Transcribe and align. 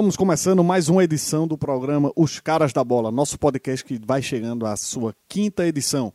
Estamos 0.00 0.16
começando 0.16 0.64
mais 0.64 0.88
uma 0.88 1.04
edição 1.04 1.46
do 1.46 1.58
programa 1.58 2.10
Os 2.16 2.40
Caras 2.40 2.72
da 2.72 2.82
Bola, 2.82 3.12
nosso 3.12 3.38
podcast 3.38 3.84
que 3.84 4.00
vai 4.02 4.22
chegando 4.22 4.64
à 4.64 4.74
sua 4.74 5.14
quinta 5.28 5.66
edição. 5.66 6.10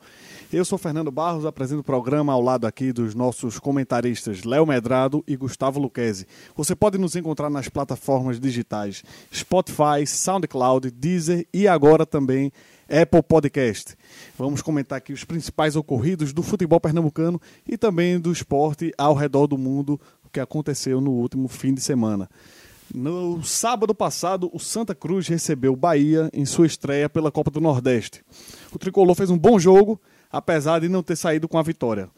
Eu 0.52 0.66
sou 0.66 0.80
Fernando 0.80 1.12
Barros, 1.12 1.46
apresento 1.46 1.82
o 1.82 1.84
programa 1.84 2.34
ao 2.34 2.42
lado 2.42 2.66
aqui 2.66 2.92
dos 2.92 3.14
nossos 3.14 3.60
comentaristas 3.60 4.44
Léo 4.44 4.66
Medrado 4.66 5.24
e 5.28 5.38
Gustavo 5.38 5.80
Luquezzi. 5.80 6.26
Você 6.56 6.76
pode 6.76 6.98
nos 6.98 7.16
encontrar 7.16 7.48
nas 7.48 7.70
plataformas 7.70 8.40
digitais 8.40 9.04
Spotify, 9.32 10.08
SoundCloud, 10.08 10.90
Deezer 10.90 11.48
e 11.54 11.68
agora 11.68 12.08
também 12.08 12.52
Apple 12.90 13.22
Podcast. 13.22 13.96
Vamos 14.36 14.64
comentar 14.64 14.98
aqui 14.98 15.14
os 15.14 15.24
principais 15.24 15.76
ocorridos 15.76 16.34
do 16.34 16.42
futebol 16.42 16.80
pernambucano 16.80 17.40
e 17.70 17.78
também 17.78 18.20
do 18.20 18.32
esporte 18.32 18.92
ao 18.98 19.14
redor 19.14 19.46
do 19.46 19.60
mundo, 19.60 20.02
o 20.24 20.30
que 20.32 20.40
aconteceu 20.40 21.00
no 21.00 21.12
último 21.12 21.48
fim 21.48 21.72
de 21.72 21.82
semana. 21.82 22.28
No 22.94 23.44
sábado 23.44 23.94
passado, 23.94 24.50
o 24.54 24.60
Santa 24.60 24.94
Cruz 24.94 25.28
recebeu 25.28 25.74
o 25.74 25.78
Bahia 25.78 26.30
em 26.34 26.46
sua 26.46 26.68
estreia 26.68 27.10
pela 27.10 27.32
Copa 27.32 27.52
do 27.52 27.60
Nordeste. 27.60 28.24
O 28.72 28.78
tricolor 28.78 29.16
fez 29.16 29.30
um 29.30 29.38
bom 29.38 29.60
jogo, 29.60 30.00
apesar 30.32 30.80
de 30.80 30.90
não 30.90 31.02
ter 31.04 31.16
saído 31.16 31.48
com 31.48 31.58
a 31.58 31.64
vitória. 31.64 32.10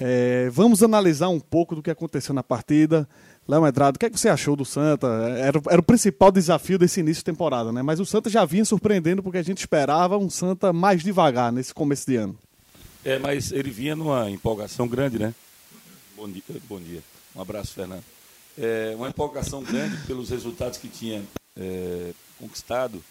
É, 0.00 0.48
vamos 0.50 0.82
analisar 0.82 1.28
um 1.28 1.38
pouco 1.38 1.74
do 1.74 1.82
que 1.82 1.90
aconteceu 1.90 2.34
na 2.34 2.42
partida. 2.42 3.08
Léo 3.46 3.62
Medrado, 3.62 3.96
o 3.96 3.98
que, 3.98 4.06
é 4.06 4.10
que 4.10 4.18
você 4.18 4.28
achou 4.28 4.56
do 4.56 4.64
Santa? 4.64 5.06
Era, 5.06 5.60
era 5.68 5.80
o 5.80 5.84
principal 5.84 6.32
desafio 6.32 6.78
desse 6.78 7.00
início 7.00 7.20
de 7.20 7.24
temporada, 7.24 7.70
né? 7.70 7.82
Mas 7.82 8.00
o 8.00 8.06
Santa 8.06 8.30
já 8.30 8.44
vinha 8.44 8.64
surpreendendo 8.64 9.22
porque 9.22 9.38
a 9.38 9.42
gente 9.42 9.58
esperava 9.58 10.16
um 10.16 10.30
Santa 10.30 10.72
mais 10.72 11.02
devagar 11.02 11.52
nesse 11.52 11.74
começo 11.74 12.06
de 12.06 12.16
ano. 12.16 12.38
É, 13.04 13.18
mas 13.18 13.52
ele 13.52 13.70
vinha 13.70 13.94
numa 13.94 14.30
empolgação 14.30 14.86
grande, 14.88 15.18
né? 15.18 15.34
Bom 16.16 16.28
dia. 16.28 16.42
Bom 16.68 16.78
dia. 16.78 17.02
Um 17.34 17.40
abraço, 17.40 17.72
Fernando. 17.72 18.04
É, 18.60 18.94
uma 18.94 19.08
empolgação 19.08 19.62
grande 19.62 19.96
pelos 20.06 20.28
resultados 20.28 20.78
que 20.78 20.88
tinha 20.88 21.22
é, 21.56 22.12
conquistado, 22.38 23.02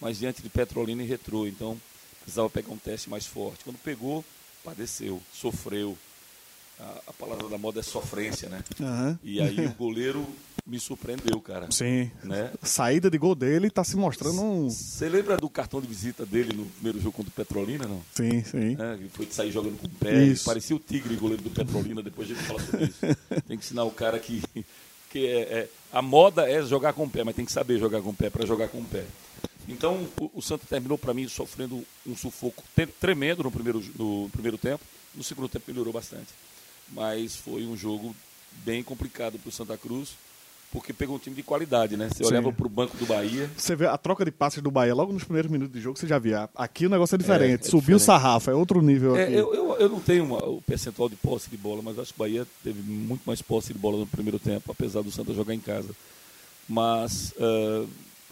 mas 0.00 0.18
diante 0.18 0.42
de 0.42 0.48
Petrolina 0.48 1.02
e 1.02 1.06
Retrô. 1.06 1.46
Então, 1.46 1.78
precisava 2.22 2.48
pegar 2.48 2.72
um 2.72 2.78
teste 2.78 3.10
mais 3.10 3.26
forte. 3.26 3.64
Quando 3.64 3.76
pegou, 3.78 4.24
padeceu, 4.64 5.20
sofreu. 5.32 5.96
A, 6.80 7.00
a 7.08 7.12
palavra 7.12 7.48
da 7.48 7.56
moda 7.56 7.80
é 7.80 7.82
sofrência, 7.82 8.48
né? 8.48 8.64
Aham. 8.80 9.18
E 9.22 9.40
aí 9.40 9.64
o 9.64 9.74
goleiro 9.74 10.26
me 10.66 10.80
surpreendeu, 10.80 11.40
cara. 11.40 11.70
Sim. 11.70 12.10
Né? 12.24 12.50
Saída 12.62 13.10
de 13.10 13.18
gol 13.18 13.34
dele 13.34 13.68
está 13.68 13.84
se 13.84 13.96
mostrando 13.96 14.42
um. 14.42 14.70
Você 14.70 15.08
lembra 15.08 15.36
do 15.36 15.48
cartão 15.48 15.80
de 15.80 15.86
visita 15.86 16.24
dele 16.24 16.52
no 16.52 16.64
primeiro 16.64 16.98
jogo 17.00 17.12
contra 17.12 17.30
o 17.30 17.34
Petrolina, 17.34 17.86
não? 17.86 18.02
Sim, 18.14 18.42
sim. 18.42 18.76
É, 18.80 18.96
que 18.96 19.08
foi 19.10 19.26
de 19.26 19.34
sair 19.34 19.52
jogando 19.52 19.78
com 19.78 19.86
o 19.86 19.90
pé. 19.90 20.34
Parecia 20.44 20.74
o 20.74 20.78
tigre, 20.78 21.14
goleiro 21.16 21.42
do 21.42 21.50
Petrolina, 21.50 22.02
depois 22.02 22.30
a 22.30 22.34
gente 22.34 22.44
fala 22.44 22.60
sobre 22.60 22.84
isso. 22.86 22.98
Tem 23.46 23.58
que 23.58 23.64
ensinar 23.64 23.84
o 23.84 23.90
cara 23.90 24.18
que, 24.18 24.42
que 25.14 25.28
é, 25.28 25.40
é- 25.42 25.68
a 25.92 26.02
moda 26.02 26.50
é 26.50 26.60
jogar 26.64 26.92
com 26.92 27.04
o 27.04 27.08
pé, 27.08 27.22
mas 27.22 27.36
tem 27.36 27.44
que 27.44 27.52
saber 27.52 27.78
jogar 27.78 28.02
com 28.02 28.10
o 28.10 28.14
pé 28.14 28.28
para 28.28 28.44
jogar 28.44 28.66
com 28.66 28.78
o 28.78 28.84
pé. 28.84 29.04
Então 29.68 30.08
o, 30.18 30.30
o 30.34 30.42
Santa 30.42 30.66
terminou 30.68 30.98
para 30.98 31.14
mim 31.14 31.28
sofrendo 31.28 31.86
um 32.04 32.16
sufoco 32.16 32.64
tremendo 33.00 33.44
no 33.44 33.50
primeiro, 33.52 33.80
no 33.96 34.28
primeiro 34.32 34.58
tempo. 34.58 34.84
No 35.14 35.22
segundo 35.22 35.48
tempo 35.48 35.66
melhorou 35.68 35.92
bastante. 35.92 36.26
Mas 36.88 37.36
foi 37.36 37.64
um 37.64 37.76
jogo 37.76 38.14
bem 38.64 38.82
complicado 38.82 39.38
para 39.38 39.48
o 39.48 39.52
Santa 39.52 39.78
Cruz, 39.78 40.16
porque 40.74 40.92
pegou 40.92 41.16
um 41.16 41.18
time 41.18 41.34
de 41.36 41.42
qualidade, 41.42 41.96
né? 41.96 42.08
Você 42.12 42.24
Sim. 42.24 42.30
olhava 42.30 42.52
para 42.52 42.66
o 42.66 42.68
banco 42.68 42.96
do 42.98 43.06
Bahia, 43.06 43.48
Você 43.56 43.74
vê 43.74 43.86
a 43.86 43.96
troca 43.96 44.24
de 44.24 44.30
passes 44.30 44.60
do 44.60 44.70
Bahia 44.70 44.94
logo 44.94 45.12
nos 45.12 45.24
primeiros 45.24 45.50
minutos 45.50 45.72
de 45.72 45.80
jogo, 45.80 45.96
você 45.98 46.06
já 46.06 46.18
via. 46.18 46.50
Aqui 46.54 46.84
o 46.86 46.90
negócio 46.90 47.14
é 47.14 47.18
diferente. 47.18 47.64
É, 47.64 47.68
é 47.68 47.70
Subiu 47.70 47.96
o 47.96 48.00
sarrafo, 48.00 48.50
é 48.50 48.54
outro 48.54 48.82
nível 48.82 49.16
É, 49.16 49.22
aqui. 49.24 49.32
eu, 49.34 49.54
eu, 49.54 49.76
eu 49.76 49.88
não 49.88 50.00
tenho 50.00 50.24
uma- 50.24 50.44
o 50.44 50.60
percentual 50.60 51.08
de 51.08 51.16
posse 51.16 51.48
de 51.48 51.56
bola, 51.56 51.80
mas 51.82 51.98
acho 51.98 52.12
que 52.12 52.18
o 52.20 52.24
Bahia 52.24 52.46
teve 52.62 52.82
muito 52.82 53.22
mais 53.24 53.40
posse 53.40 53.72
de 53.72 53.78
bola 53.78 53.96
no 53.98 54.06
primeiro 54.06 54.38
tempo, 54.38 54.70
apesar 54.70 55.00
do 55.02 55.10
Santa 55.10 55.32
jogar 55.32 55.54
em 55.54 55.60
casa. 55.60 55.88
Mas 56.68 57.32
ah, 57.40 57.84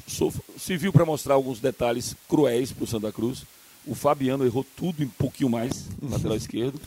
sof- 0.07 0.41
se 0.59 0.77
viu 0.77 0.93
para 0.93 1.05
mostrar 1.05 1.35
alguns 1.35 1.61
detalhes 1.61 2.15
cruéis 2.29 2.73
para 2.73 2.85
o 2.85 2.87
Santa 2.87 3.13
Cruz. 3.13 3.45
O 3.87 3.95
Fabiano 3.95 4.45
errou 4.45 4.65
tudo 4.77 5.03
um 5.03 5.09
pouquinho 5.09 5.51
mais, 5.51 5.87
lateral 6.03 6.37
esquerdo. 6.39 6.81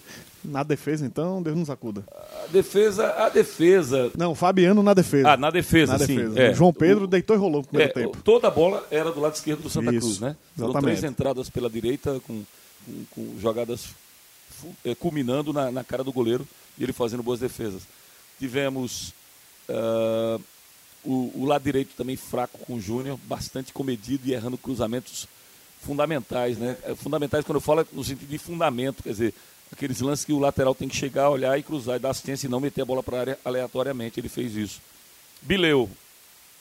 Na 0.45 0.63
defesa, 0.63 1.05
então, 1.05 1.41
Deus 1.41 1.57
nos 1.57 1.69
acuda. 1.69 2.03
A 2.11 2.47
defesa, 2.51 3.07
a 3.17 3.29
defesa. 3.29 4.11
Não, 4.17 4.33
Fabiano 4.35 4.81
na 4.83 4.93
defesa. 4.93 5.31
Ah, 5.31 5.37
na 5.37 5.49
defesa, 5.51 5.93
na 5.93 5.99
sim. 5.99 6.15
defesa. 6.15 6.39
é. 6.39 6.53
João 6.53 6.71
Pedro 6.73 7.03
O- 7.05 7.07
deitou 7.07 7.35
e 7.35 7.39
rolou 7.39 7.61
no 7.61 7.67
primeiro 7.67 7.91
É, 7.91 8.03
tempo. 8.03 8.17
Toda 8.23 8.47
a 8.47 8.51
bola 8.51 8.85
era 8.91 9.11
do 9.11 9.19
lado 9.19 9.35
esquerdo 9.35 9.61
do 9.63 9.69
Santa 9.69 9.91
Isso, 9.91 9.99
Cruz, 10.07 10.19
né? 10.19 10.35
Foram 10.55 10.69
exatamente. 10.71 10.99
três 10.99 11.11
entradas 11.11 11.49
pela 11.49 11.69
direita 11.69 12.19
com, 12.25 12.43
com- 12.85 13.05
com 13.11 13.39
jogadas 13.39 13.87
eh, 14.85 14.95
culminando 14.95 15.51
na, 15.51 15.71
na 15.71 15.83
cara 15.83 16.03
do 16.03 16.11
goleiro 16.13 16.47
e 16.77 16.83
ele 16.83 16.93
fazendo 16.93 17.21
boas 17.23 17.39
defesas. 17.39 17.83
Tivemos 18.39 19.13
ah, 19.69 20.39
o, 21.03 21.31
o 21.35 21.45
lado 21.45 21.63
direito 21.63 21.91
também 21.97 22.15
fraco 22.15 22.57
com 22.59 22.75
o 22.75 22.81
Júnior, 22.81 23.17
bastante 23.25 23.71
comedido 23.73 24.27
e 24.27 24.33
errando 24.33 24.57
cruzamentos 24.57 25.27
fundamentais, 25.81 26.57
né? 26.57 26.77
Eh, 26.83 26.95
Fundamentais 26.95 27.45
quando 27.45 27.57
eu 27.57 27.61
falo 27.61 27.81
é 27.81 27.85
no 27.93 28.03
sentido 28.03 28.27
de 28.29 28.37
fundamento, 28.39 29.03
quer 29.03 29.09
dizer, 29.11 29.33
aqueles 29.71 29.99
lances 30.01 30.25
que 30.25 30.33
o 30.33 30.39
lateral 30.39 30.73
tem 30.75 30.87
que 30.87 30.95
chegar, 30.95 31.29
olhar 31.29 31.57
e 31.59 31.63
cruzar 31.63 31.95
e 31.97 31.99
dar 31.99 32.09
assistência 32.11 32.47
e 32.47 32.49
não 32.49 32.59
meter 32.59 32.81
a 32.81 32.85
bola 32.85 33.03
para 33.03 33.17
a 33.17 33.19
área 33.19 33.39
aleatoriamente. 33.45 34.19
Ele 34.19 34.29
fez 34.29 34.55
isso. 34.55 34.81
Bileu, 35.41 35.89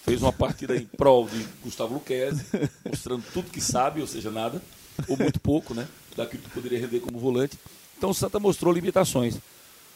fez 0.04 0.20
uma 0.22 0.32
partida 0.32 0.76
em 0.76 0.84
prol 0.84 1.28
de 1.28 1.46
Gustavo 1.62 1.94
Luquezzi, 1.94 2.44
mostrando 2.84 3.24
tudo 3.32 3.50
que 3.50 3.60
sabe, 3.60 4.00
ou 4.00 4.06
seja, 4.06 4.30
nada, 4.30 4.60
ou 5.08 5.16
muito 5.16 5.40
pouco, 5.40 5.72
né? 5.74 5.86
Daquilo 6.16 6.42
que 6.42 6.50
poderia 6.50 6.78
render 6.80 7.00
como 7.00 7.18
volante. 7.18 7.58
Então 7.96 8.10
o 8.10 8.14
Santa 8.14 8.38
mostrou 8.38 8.72
limitações. 8.72 9.36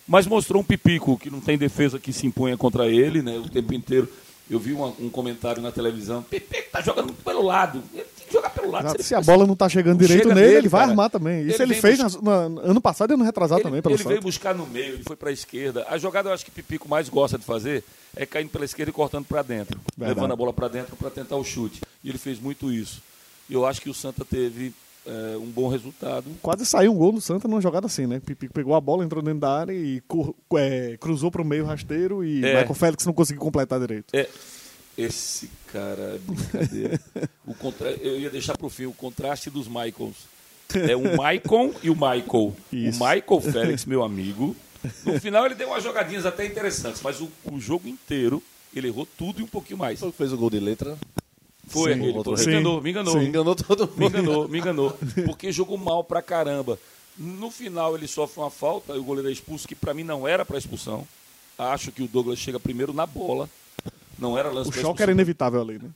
Mas 0.06 0.26
mostrou 0.26 0.62
um 0.62 0.64
pipico 0.64 1.18
que 1.18 1.28
não 1.30 1.40
tem 1.40 1.58
defesa 1.58 1.98
que 1.98 2.12
se 2.14 2.26
imponha 2.26 2.56
contra 2.56 2.88
ele, 2.88 3.20
né? 3.20 3.36
O 3.38 3.48
tempo 3.48 3.74
inteiro. 3.74 4.08
Eu 4.50 4.58
vi 4.58 4.72
uma- 4.72 4.94
um 4.98 5.10
comentário 5.10 5.60
na 5.60 5.70
televisão, 5.70 6.22
Pipico 6.22 6.70
tá 6.72 6.80
jogando 6.80 7.12
pelo 7.12 7.42
lado. 7.42 7.82
Ele 7.92 8.06
jogar 8.32 8.50
pelo 8.50 8.70
lado. 8.70 8.84
Exato. 8.84 8.96
ele 8.96 9.02
Se 9.04 9.14
a 9.14 9.20
bola 9.20 9.46
não 9.46 9.56
tá 9.56 9.68
chegando 9.68 10.00
Não 10.00 10.06
direito 10.06 10.28
nele, 10.28 10.40
nele, 10.40 10.54
ele 10.58 10.68
vai 10.68 10.80
cara. 10.80 10.90
armar 10.92 11.10
também. 11.10 11.46
Isso 11.46 11.62
Ele 11.62 11.72
ele, 11.74 11.80
fez 11.80 12.00
bus- 12.02 12.20
na- 12.22 12.48
na- 12.48 12.60
ano 12.62 12.80
passado 12.80 13.10
e 13.10 13.14
ano 13.14 13.24
retrasado 13.24 13.60
ele, 13.60 13.68
também 13.68 13.82
pelo 13.82 13.94
ele 13.94 14.02
veio 14.02 14.16
Santos. 14.16 14.24
buscar 14.24 14.54
no 14.54 14.66
meio, 14.66 14.94
ele 14.94 15.02
foi 15.04 15.16
para 15.16 15.30
a 15.30 15.32
esquerda. 15.32 15.86
A 15.88 15.98
jogada 15.98 16.28
eu 16.28 16.32
acho 16.34 16.44
que 16.44 16.50
Pipico 16.50 16.88
mais 16.88 17.08
gosta 17.08 17.38
de 17.38 17.44
fazer 17.44 17.82
é 18.16 18.24
caindo 18.26 18.50
pela 18.50 18.64
esquerda 18.64 18.90
e 18.90 18.92
cortando 18.92 19.24
para 19.26 19.42
dentro, 19.42 19.78
Verdade. 19.96 20.16
levando 20.18 20.32
a 20.32 20.36
bola 20.36 20.52
para 20.52 20.68
dentro 20.68 20.96
para 20.96 21.10
tentar 21.10 21.36
o 21.36 21.44
chute. 21.44 21.80
E 22.04 22.08
ele 22.08 22.18
fez 22.18 22.38
muito 22.40 22.72
isso. 22.72 23.00
E 23.48 23.54
eu 23.54 23.64
acho 23.66 23.80
que 23.80 23.88
o 23.90 23.94
Santa 23.94 24.24
teve 24.24 24.72
eh, 25.06 25.36
um 25.38 25.46
bom 25.46 25.68
resultado. 25.68 26.26
Quase 26.42 26.66
saiu 26.66 26.92
um 26.92 26.96
gol 26.98 27.12
do 27.12 27.20
Santa 27.20 27.48
numa 27.48 27.62
jogada 27.62 27.86
assim, 27.86 28.06
né? 28.06 28.20
Pipico 28.22 28.52
pegou 28.52 28.74
a 28.74 28.80
bola, 28.80 29.02
entrou 29.02 29.22
dentro 29.22 29.40
da 29.40 29.50
área 29.58 29.72
e 29.72 30.02
cur- 30.06 30.34
é, 30.54 30.98
cruzou 31.00 31.30
pro 31.30 31.42
meio 31.42 31.64
rasteiro 31.64 32.22
e 32.22 32.44
É. 32.44 32.56
Michael 32.58 32.74
Félix 32.74 33.06
não 33.06 33.14
conseguiu 33.14 33.40
completar 33.40 33.80
direito. 33.80 34.04
É, 34.12 34.28
esse 34.98 35.48
cara 35.72 36.16
é 36.16 36.18
brincadeira. 36.18 37.00
o 37.46 37.54
contra... 37.54 37.90
Eu 37.90 38.18
ia 38.18 38.28
deixar 38.28 38.58
pro 38.58 38.68
fim 38.68 38.86
o 38.86 38.92
contraste 38.92 39.48
dos 39.48 39.68
Michaels. 39.68 40.16
É 40.74 40.96
o 40.96 41.16
Maicon 41.16 41.72
e 41.82 41.88
o 41.88 41.94
Michael. 41.94 42.54
Isso. 42.72 43.02
O 43.02 43.08
Michael 43.08 43.40
Félix, 43.40 43.84
meu 43.86 44.02
amigo. 44.02 44.56
No 45.04 45.18
final 45.20 45.46
ele 45.46 45.54
deu 45.54 45.68
umas 45.68 45.82
jogadinhas 45.82 46.26
até 46.26 46.44
interessantes, 46.44 47.00
mas 47.02 47.20
o, 47.20 47.30
o 47.50 47.58
jogo 47.58 47.88
inteiro 47.88 48.42
ele 48.74 48.88
errou 48.88 49.06
tudo 49.16 49.40
e 49.40 49.44
um 49.44 49.46
pouquinho 49.46 49.78
mais. 49.78 49.98
Foi 49.98 50.10
que 50.10 50.18
fez 50.18 50.32
o 50.32 50.36
gol 50.36 50.50
de 50.50 50.60
letra. 50.60 50.98
Foi 51.68 51.94
Sim. 51.94 52.00
aquele. 52.00 52.16
Outro 52.16 52.34
Me 52.36 52.42
enganou, 52.42 52.82
me 52.82 52.90
enganou. 52.90 53.12
Sim. 53.14 53.26
Enganou 53.26 53.54
todo 53.54 53.86
mundo. 53.86 53.98
Me 53.98 54.06
enganou, 54.06 54.48
me 54.48 54.58
enganou. 54.58 54.98
Porque 55.24 55.52
jogou 55.52 55.78
mal 55.78 56.02
pra 56.02 56.20
caramba. 56.20 56.78
No 57.16 57.50
final 57.50 57.96
ele 57.96 58.06
sofre 58.06 58.40
uma 58.40 58.50
falta 58.50 58.94
e 58.94 58.98
o 58.98 59.04
goleiro 59.04 59.28
é 59.28 59.32
expulso, 59.32 59.66
que 59.66 59.74
pra 59.74 59.94
mim 59.94 60.04
não 60.04 60.26
era 60.26 60.44
pra 60.44 60.58
expulsão. 60.58 61.06
Acho 61.58 61.90
que 61.90 62.02
o 62.02 62.08
Douglas 62.08 62.38
chega 62.38 62.60
primeiro 62.60 62.92
na 62.92 63.06
bola. 63.06 63.48
Não 64.18 64.36
era 64.36 64.50
lance 64.50 64.70
O 64.70 64.72
choque 64.72 65.02
era 65.02 65.12
inevitável 65.12 65.60
ali, 65.60 65.78
né? 65.78 65.88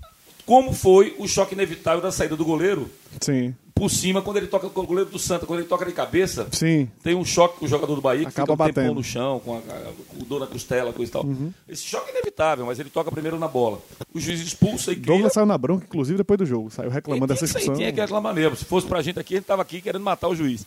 Como 0.47 0.73
foi 0.73 1.15
o 1.19 1.29
choque 1.29 1.55
inevitável 1.55 2.01
da 2.01 2.11
saída 2.11 2.37
do 2.37 2.45
goleiro 2.45 2.91
Sim, 3.21 3.55
por 3.83 3.91
cima 3.91 4.23
quando 4.23 4.37
ele 4.37 4.47
toca 4.47 4.69
com 4.69 4.81
o 4.81 4.87
goleiro 4.87 5.11
do 5.11 5.19
Santa, 5.19 5.45
quando 5.45 5.59
ele 5.59 5.69
toca 5.69 5.85
de 5.85 5.93
cabeça. 5.93 6.47
sim. 6.53 6.89
Tem 7.03 7.17
um 7.17 7.25
choque 7.25 7.59
com 7.59 7.65
o 7.65 7.69
jogador 7.69 7.97
do 7.97 8.01
Bahia 8.01 8.23
que 8.23 8.29
Acaba 8.29 8.53
fica 8.53 8.63
um 8.63 8.67
tempão 8.67 8.83
batendo. 8.85 8.95
no 8.95 9.03
chão, 9.03 9.41
com, 9.41 9.57
a, 9.57 9.61
com 10.09 10.23
o 10.23 10.25
dor 10.25 10.39
na 10.39 10.47
costela, 10.47 10.93
coisa 10.93 11.11
e 11.11 11.13
tal. 11.13 11.25
Uhum. 11.25 11.53
Esse 11.69 11.83
choque 11.83 12.11
é 12.11 12.13
inevitável, 12.13 12.67
mas 12.67 12.79
ele 12.79 12.91
toca 12.91 13.11
primeiro 13.11 13.41
na 13.41 13.49
bola. 13.49 13.81
O 14.15 14.21
juiz 14.21 14.41
expulsa 14.41 14.93
e 14.93 14.97
cria... 14.97 15.07
Douglas 15.07 15.33
saiu 15.33 15.47
na 15.47 15.59
bronca, 15.59 15.85
inclusive, 15.85 16.17
depois 16.17 16.39
do 16.39 16.47
jogo. 16.47 16.71
Saiu 16.71 16.91
reclamando 16.91 17.27
dessa 17.27 17.45
expulsão. 17.45 17.75
Tinha 17.75 17.93
que 17.93 18.01
reclamar 18.01 18.33
mesmo. 18.33 18.57
Se 18.57 18.65
fosse 18.65 18.87
pra 18.87 19.03
gente 19.03 19.19
aqui, 19.19 19.35
ele 19.35 19.41
estava 19.41 19.63
aqui 19.63 19.81
querendo 19.81 20.03
matar 20.03 20.29
o 20.29 20.35
juiz. 20.35 20.65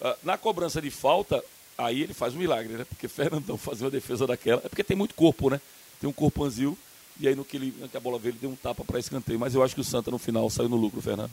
Ah, 0.00 0.16
na 0.24 0.36
cobrança 0.36 0.82
de 0.82 0.90
falta, 0.90 1.42
aí 1.78 2.02
ele 2.02 2.14
faz 2.14 2.34
um 2.34 2.38
milagre, 2.38 2.72
né? 2.72 2.84
Porque 2.84 3.06
Fernandão 3.06 3.56
fazer 3.58 3.84
uma 3.84 3.90
defesa 3.90 4.26
daquela. 4.26 4.60
É 4.64 4.68
porque 4.68 4.82
tem 4.82 4.96
muito 4.96 5.14
corpo, 5.14 5.50
né? 5.50 5.60
Tem 6.00 6.10
um 6.10 6.12
corpo 6.12 6.44
anzil. 6.44 6.76
E 7.20 7.28
aí 7.28 7.34
no 7.34 7.44
que, 7.44 7.56
ele, 7.56 7.74
no 7.80 7.88
que 7.88 7.96
a 7.96 8.00
bola 8.00 8.18
veio, 8.18 8.32
ele 8.32 8.38
deu 8.40 8.50
um 8.50 8.56
tapa 8.56 8.84
para 8.84 8.98
escanteio. 8.98 9.38
Mas 9.38 9.54
eu 9.54 9.62
acho 9.62 9.74
que 9.74 9.80
o 9.80 9.84
Santa 9.84 10.10
no 10.10 10.18
final 10.18 10.48
saiu 10.50 10.68
no 10.68 10.76
lucro, 10.76 11.00
Fernando. 11.00 11.30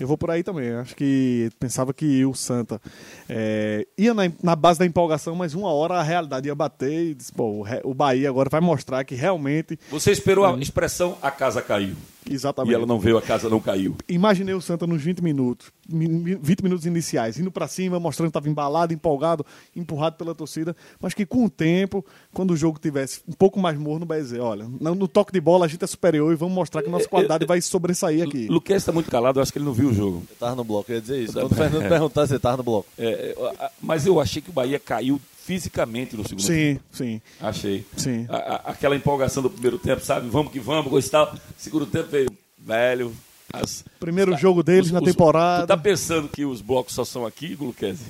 Eu 0.00 0.06
vou 0.06 0.16
por 0.16 0.30
aí 0.30 0.42
também. 0.42 0.70
Acho 0.72 0.96
que 0.96 1.50
pensava 1.60 1.92
que 1.92 2.24
o 2.24 2.34
Santa 2.34 2.80
é, 3.28 3.86
ia 3.98 4.14
na, 4.14 4.22
na, 4.42 4.56
base 4.56 4.78
da 4.78 4.86
empolgação, 4.86 5.34
mas 5.34 5.54
uma 5.54 5.70
hora 5.72 5.94
a 5.94 6.02
realidade 6.02 6.48
ia 6.48 6.54
bater 6.54 7.10
e 7.10 7.14
disse, 7.14 7.30
pô, 7.30 7.44
o, 7.44 7.90
o 7.90 7.92
Bahia 7.92 8.30
agora 8.30 8.48
vai 8.48 8.60
mostrar 8.60 9.04
que 9.04 9.14
realmente. 9.14 9.78
Você 9.90 10.10
esperou 10.10 10.46
a 10.46 10.58
expressão 10.58 11.18
a 11.20 11.30
casa 11.30 11.60
caiu. 11.60 11.96
Exatamente. 12.28 12.72
E 12.72 12.74
ela 12.74 12.86
não 12.86 12.98
veio, 12.98 13.16
a 13.16 13.22
casa 13.22 13.48
não 13.48 13.60
caiu. 13.60 13.96
Imaginei 14.08 14.54
o 14.54 14.60
Santa 14.60 14.86
nos 14.86 15.02
20 15.02 15.22
minutos, 15.22 15.72
20 15.88 16.62
minutos 16.62 16.86
iniciais, 16.86 17.38
indo 17.38 17.50
para 17.50 17.66
cima, 17.66 17.98
mostrando 17.98 18.26
que 18.26 18.30
estava 18.30 18.48
embalado, 18.48 18.92
empolgado, 18.92 19.44
empurrado 19.74 20.16
pela 20.16 20.34
torcida, 20.34 20.76
mas 21.00 21.14
que 21.14 21.24
com 21.24 21.44
o 21.44 21.50
tempo, 21.50 22.04
quando 22.32 22.52
o 22.52 22.56
jogo 22.56 22.78
tivesse 22.78 23.20
um 23.28 23.32
pouco 23.32 23.58
mais 23.58 23.78
morno, 23.78 24.04
vai 24.04 24.20
dizer, 24.20 24.40
olha, 24.40 24.66
no 24.80 25.08
toque 25.08 25.32
de 25.32 25.40
bola 25.40 25.64
a 25.64 25.68
gente 25.68 25.82
é 25.84 25.86
superior 25.86 26.32
e 26.32 26.36
vamos 26.36 26.54
mostrar 26.54 26.82
que 26.82 26.90
nossa 26.90 27.08
qualidade 27.08 27.46
vai 27.46 27.60
sobressair 27.60 28.22
aqui. 28.22 28.46
Luquez 28.48 28.82
está 28.82 28.92
muito 28.92 29.10
calado, 29.10 29.38
eu 29.38 29.42
acho 29.42 29.52
que 29.52 29.58
ele 29.58 29.64
não 29.64 29.72
viu 29.72 29.88
o 29.88 29.94
jogo. 29.94 30.22
Eu 30.30 30.36
tava 30.36 30.54
no 30.56 30.64
bloco, 30.64 30.90
eu 30.90 30.96
ia 30.96 31.00
dizer 31.00 31.22
isso. 31.22 31.32
Quando 31.40 31.52
o 31.52 31.54
Fernando 31.54 31.88
perguntar, 31.88 32.26
você 32.26 32.38
tava 32.38 32.58
no 32.58 32.62
bloco. 32.62 32.88
É, 32.98 33.34
mas 33.80 34.06
eu 34.06 34.20
achei 34.20 34.42
que 34.42 34.50
o 34.50 34.52
Bahia 34.52 34.78
caiu 34.78 35.20
fisicamente 35.50 36.16
no 36.16 36.22
segundo 36.22 36.42
sim, 36.42 36.74
tempo. 36.74 36.84
Sim, 36.92 37.04
sim. 37.04 37.22
Achei. 37.40 37.84
Sim. 37.96 38.26
A, 38.28 38.36
a, 38.36 38.56
aquela 38.70 38.94
empolgação 38.94 39.42
do 39.42 39.50
primeiro 39.50 39.80
tempo, 39.80 40.00
sabe? 40.00 40.28
Vamos 40.28 40.52
que 40.52 40.60
vamos, 40.60 41.08
tal. 41.08 41.34
Segundo 41.58 41.86
tempo 41.86 42.08
veio, 42.08 42.30
velho. 42.56 43.12
As, 43.52 43.84
Primeiro 43.98 44.36
jogo 44.36 44.62
deles 44.62 44.86
os, 44.86 44.92
na 44.92 45.00
os, 45.00 45.04
temporada. 45.04 45.64
Tu 45.64 45.66
tá 45.66 45.76
pensando 45.76 46.28
que 46.28 46.44
os 46.44 46.60
blocos 46.60 46.94
só 46.94 47.04
são 47.04 47.26
aqui, 47.26 47.56
Luquezzi? 47.58 48.04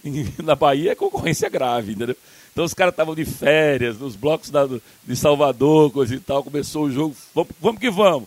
Na 0.42 0.54
Bahia 0.54 0.92
é 0.92 0.94
concorrência 0.94 1.50
grave, 1.50 1.92
entendeu? 1.92 2.16
Então 2.50 2.64
os 2.64 2.72
caras 2.72 2.94
estavam 2.94 3.14
de 3.14 3.26
férias, 3.26 3.98
nos 3.98 4.16
blocos 4.16 4.48
da, 4.48 4.66
de 4.66 5.16
Salvador, 5.16 5.90
coisa 5.90 6.14
e 6.14 6.20
tal. 6.20 6.42
Começou 6.42 6.84
o 6.84 6.90
jogo, 6.90 7.14
vamos, 7.34 7.50
vamos 7.60 7.78
que 7.78 7.90
vamos. 7.90 8.26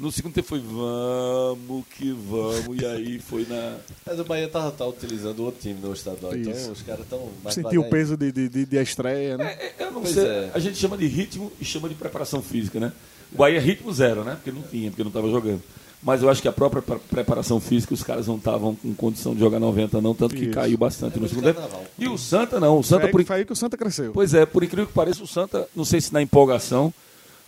No 0.00 0.10
segundo 0.10 0.32
tempo 0.32 0.48
foi 0.48 0.60
vamos 0.60 1.84
que 1.94 2.10
vamos, 2.10 2.80
e 2.80 2.86
aí 2.86 3.18
foi 3.18 3.44
na. 3.46 3.76
Mas 4.06 4.18
o 4.18 4.24
Bahia 4.24 4.48
tá, 4.48 4.70
tá 4.70 4.86
utilizando 4.86 5.40
outro 5.40 5.60
time 5.60 5.78
no 5.78 5.92
estadual, 5.92 6.34
então 6.34 6.50
Isso. 6.50 6.62
então 6.62 6.72
os 6.72 6.82
caras 6.82 7.02
estão 7.02 7.28
mais 7.44 7.54
Sentiu 7.54 7.82
o 7.82 7.90
peso 7.90 8.16
de, 8.16 8.32
de, 8.32 8.48
de, 8.48 8.76
estreia, 8.82 9.36
né? 9.36 9.58
É, 9.60 9.66
é, 9.66 9.86
eu 9.86 9.92
não 9.92 10.00
pois 10.00 10.14
sei. 10.14 10.26
É. 10.26 10.50
A 10.54 10.58
gente 10.58 10.78
chama 10.78 10.96
de 10.96 11.06
ritmo 11.06 11.52
e 11.60 11.66
chama 11.66 11.86
de 11.86 11.94
preparação 11.94 12.40
física, 12.40 12.80
né? 12.80 12.92
O 13.30 13.36
Bahia 13.36 13.58
é 13.58 13.60
ritmo 13.60 13.92
zero, 13.92 14.24
né? 14.24 14.36
Porque 14.36 14.50
não 14.50 14.62
tinha, 14.62 14.90
porque 14.90 15.02
não 15.02 15.10
estava 15.10 15.28
jogando. 15.28 15.60
Mas 16.02 16.22
eu 16.22 16.30
acho 16.30 16.40
que 16.40 16.48
a 16.48 16.52
própria 16.52 16.80
preparação 16.80 17.60
física, 17.60 17.92
os 17.92 18.02
caras 18.02 18.26
não 18.26 18.36
estavam 18.36 18.74
com 18.74 18.94
condição 18.94 19.34
de 19.34 19.40
jogar 19.40 19.60
90, 19.60 20.00
não, 20.00 20.14
tanto 20.14 20.34
que 20.34 20.44
Isso. 20.44 20.54
caiu 20.54 20.78
bastante 20.78 21.18
é 21.18 21.20
no 21.20 21.28
segundo 21.28 21.44
tempo. 21.44 21.60
E 21.98 22.08
o 22.08 22.16
Santa 22.16 22.58
não. 22.58 22.78
O 22.78 22.82
Santa 22.82 23.02
foi, 23.02 23.10
por... 23.10 23.24
foi 23.24 23.36
aí 23.36 23.44
que 23.44 23.52
o 23.52 23.56
Santa 23.56 23.76
cresceu. 23.76 24.12
Pois 24.12 24.32
é, 24.32 24.46
por 24.46 24.64
incrível 24.64 24.86
que 24.86 24.94
pareça, 24.94 25.22
o 25.22 25.26
Santa, 25.26 25.68
não 25.76 25.84
sei 25.84 26.00
se 26.00 26.10
na 26.10 26.22
empolgação 26.22 26.92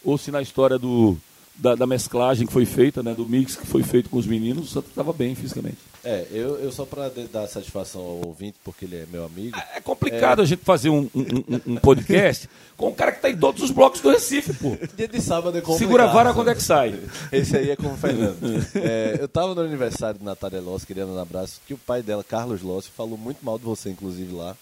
ou 0.04 0.19
se 0.19 0.31
na 0.31 0.43
história 0.43 0.78
do 0.78 1.16
da, 1.54 1.75
da, 1.75 1.87
mesclagem 1.87 2.46
que 2.46 2.52
foi 2.52 2.64
feita, 2.64 3.02
né, 3.02 3.14
do 3.14 3.26
mix 3.26 3.56
que 3.56 3.66
foi 3.66 3.82
feito 3.82 4.08
com 4.08 4.16
os 4.16 4.26
meninos, 4.26 4.69
o 4.69 4.72
Santa 4.72 4.88
estava 4.88 5.12
bem 5.12 5.34
fisicamente. 5.34 5.78
É, 6.04 6.26
eu, 6.32 6.56
eu 6.58 6.72
só 6.72 6.84
para 6.84 7.08
dar 7.31 7.46
satisfação 7.46 8.00
ao 8.00 8.26
ouvinte, 8.26 8.56
porque 8.64 8.84
ele 8.84 8.96
é 8.96 9.06
meu 9.10 9.25
amigo. 9.25 9.56
É, 9.56 9.78
é 9.78 9.81
complicado 9.81 10.40
é... 10.40 10.43
a 10.43 10.46
gente 10.46 10.64
fazer 10.64 10.88
um, 10.88 11.08
um, 11.14 11.75
um 11.75 11.76
podcast 11.76 12.49
com 12.76 12.88
um 12.88 12.93
cara 12.93 13.12
que 13.12 13.19
está 13.19 13.31
em 13.31 13.37
todos 13.37 13.62
os 13.62 13.70
blocos 13.70 14.00
do 14.00 14.10
Recife, 14.10 14.52
pô. 14.54 14.76
Dia 14.96 15.06
de 15.06 15.20
sábado 15.20 15.56
é 15.56 15.60
complicado. 15.60 15.78
Segura 15.78 16.04
a 16.04 16.12
vara 16.12 16.34
quando 16.34 16.50
é 16.50 16.54
que 16.54 16.62
sai. 16.62 16.99
Esse 17.31 17.56
aí 17.56 17.70
é 17.70 17.76
com 17.76 17.93
o 17.93 17.96
Fernando. 17.96 18.38
é, 18.75 19.19
eu 19.20 19.26
estava 19.26 19.54
no 19.54 19.60
aniversário 19.60 20.19
de 20.19 20.25
Natália 20.25 20.60
Lossi, 20.60 20.87
querendo 20.87 21.12
um 21.12 21.20
abraço, 21.20 21.60
que 21.66 21.75
o 21.75 21.78
pai 21.78 22.02
dela, 22.02 22.25
Carlos 22.25 22.62
Lossi, 22.62 22.90
falou 22.90 23.16
muito 23.16 23.44
mal 23.44 23.58
de 23.58 23.64
você, 23.64 23.90
inclusive, 23.90 24.34
lá. 24.34 24.56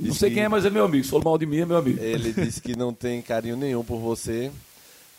Não 0.00 0.14
sei 0.14 0.30
que... 0.30 0.36
quem 0.36 0.44
é, 0.44 0.48
mas 0.48 0.64
é 0.64 0.70
meu 0.70 0.84
amigo. 0.84 1.04
Se 1.04 1.10
falou 1.10 1.24
mal 1.24 1.38
de 1.38 1.46
mim, 1.46 1.58
é 1.58 1.66
meu 1.66 1.76
amigo. 1.76 2.02
Ele 2.02 2.32
disse 2.32 2.60
que 2.60 2.74
não 2.74 2.92
tem 2.92 3.22
carinho 3.22 3.56
nenhum 3.56 3.84
por 3.84 3.98
você, 3.98 4.50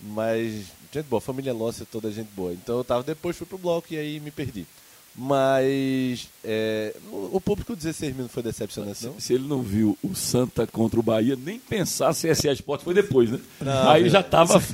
mas 0.02 0.66
gente 0.92 1.06
boa, 1.06 1.22
família 1.22 1.54
Lócia, 1.54 1.86
toda 1.90 2.12
gente 2.12 2.30
boa. 2.36 2.54
Então 2.54 2.78
eu 2.78 2.84
tava, 2.84 3.04
depois 3.04 3.38
fui 3.38 3.48
pro 3.48 3.58
bloco 3.58 3.94
e 3.94 3.98
aí 3.98 4.20
me 4.20 4.32
perdi. 4.32 4.66
Mas 5.14 6.30
é, 6.42 6.96
o 7.12 7.42
público 7.42 7.76
16 7.76 8.14
mil 8.14 8.24
não 8.24 8.30
foi 8.30 8.42
decepcionante, 8.42 9.06
não? 9.06 9.20
Se 9.20 9.34
ele 9.34 9.46
não 9.46 9.62
viu 9.62 9.98
o 10.02 10.16
Santa 10.16 10.66
contra 10.66 10.98
o 10.98 11.04
Bahia, 11.04 11.36
nem 11.36 11.60
pensar 11.60 12.14
se 12.14 12.30
esse 12.30 12.50
Sport 12.50 12.82
foi 12.82 12.94
depois, 12.94 13.30
né? 13.30 13.38
Não, 13.60 13.90
Aí 13.90 14.06
é. 14.06 14.10
já 14.10 14.24
tava. 14.24 14.62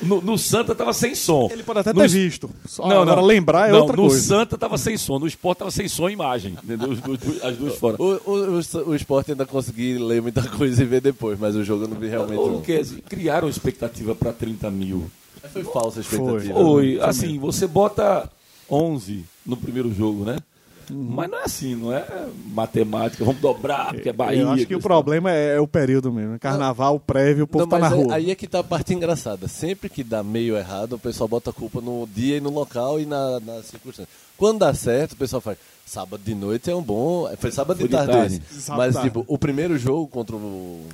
No, 0.00 0.22
no, 0.22 0.38
Santa 0.38 0.76
tava 0.76 0.92
sem 0.92 1.12
som. 1.12 1.48
Ele 1.50 1.64
pode 1.64 1.80
até 1.80 1.92
no, 1.92 2.00
ter 2.00 2.08
visto. 2.08 2.48
Só 2.66 2.86
não, 2.86 3.02
agora 3.02 3.20
não, 3.20 3.26
lembrar 3.26 3.68
é 3.68 3.72
não, 3.72 3.80
outra 3.80 3.96
no 3.96 4.02
coisa. 4.04 4.16
No 4.16 4.22
Santa 4.22 4.56
tava 4.56 4.78
sem 4.78 4.96
som, 4.96 5.18
no 5.18 5.26
Sport 5.26 5.58
tava 5.58 5.70
sem 5.72 5.88
som 5.88 6.08
e 6.08 6.12
imagem. 6.12 6.56
Entendeu? 6.62 6.92
As 7.42 7.56
duas 7.56 7.74
fora. 7.76 7.96
O, 8.00 8.12
o, 8.24 8.60
o, 8.60 8.90
o 8.90 8.94
Sport 8.94 9.30
ainda 9.30 9.44
consegui 9.44 9.98
ler 9.98 10.22
muita 10.22 10.40
coisa 10.48 10.80
e 10.80 10.86
ver 10.86 11.00
depois, 11.00 11.36
mas 11.36 11.56
o 11.56 11.64
jogo 11.64 11.82
eu 11.82 11.88
não 11.88 11.98
vi 11.98 12.06
realmente. 12.06 12.38
O, 12.38 12.50
não. 12.52 12.62
criaram 13.08 13.48
expectativa 13.48 14.14
para 14.14 14.32
30 14.32 14.70
mil. 14.70 15.10
Foi 15.46 15.64
falsa 15.64 16.00
a 16.00 16.02
expectativa. 16.02 16.54
Foi. 16.54 16.96
Né? 16.96 17.04
Assim, 17.04 17.38
você 17.38 17.66
bota 17.66 18.30
11 18.70 19.24
no 19.44 19.56
primeiro 19.56 19.92
jogo, 19.92 20.24
né? 20.24 20.38
Uhum. 20.90 21.08
Mas 21.10 21.30
não 21.30 21.38
é 21.38 21.42
assim, 21.42 21.74
não 21.74 21.92
é 21.92 22.04
matemática, 22.52 23.24
vamos 23.24 23.40
dobrar, 23.40 23.92
porque 23.92 24.08
é 24.08 24.12
Bahia. 24.12 24.42
Eu 24.42 24.50
acho 24.50 24.66
que 24.66 24.74
o 24.74 24.80
problema 24.80 25.32
é, 25.32 25.56
é, 25.56 25.60
o 25.60 25.66
período 25.66 26.12
mesmo. 26.12 26.38
Carnaval, 26.38 26.94
não, 26.94 27.00
prévio, 27.00 27.44
o 27.44 27.46
povo 27.46 27.64
não, 27.64 27.68
tá 27.68 27.78
na 27.78 27.88
rua. 27.88 28.14
Aí 28.14 28.30
é 28.30 28.34
que 28.34 28.46
tá 28.46 28.60
a 28.60 28.64
parte 28.64 28.94
engraçada. 28.94 29.48
Sempre 29.48 29.88
que 29.88 30.04
dá 30.04 30.22
meio 30.22 30.56
errado, 30.56 30.94
o 30.94 30.98
pessoal 30.98 31.26
bota 31.26 31.50
a 31.50 31.52
culpa 31.52 31.80
no 31.80 32.06
dia 32.14 32.36
e 32.36 32.40
no 32.40 32.50
local 32.50 33.00
e 33.00 33.06
na, 33.06 33.40
na 33.40 33.62
circunstância. 33.62 34.08
Quando 34.36 34.60
dá 34.60 34.72
certo, 34.74 35.12
o 35.12 35.16
pessoal 35.16 35.40
faz. 35.40 35.58
Sábado 35.84 36.20
de 36.24 36.34
noite 36.34 36.68
é 36.68 36.74
um 36.74 36.82
bom. 36.82 37.30
Foi 37.38 37.52
sábado 37.52 37.78
Foi 37.78 37.86
de 37.86 37.94
tarde. 37.94 38.12
tarde. 38.12 38.42
Mas, 38.70 38.96
tipo, 38.96 39.24
o 39.28 39.38
primeiro 39.38 39.78
jogo 39.78 40.08
contra 40.08 40.34
o 40.34 40.84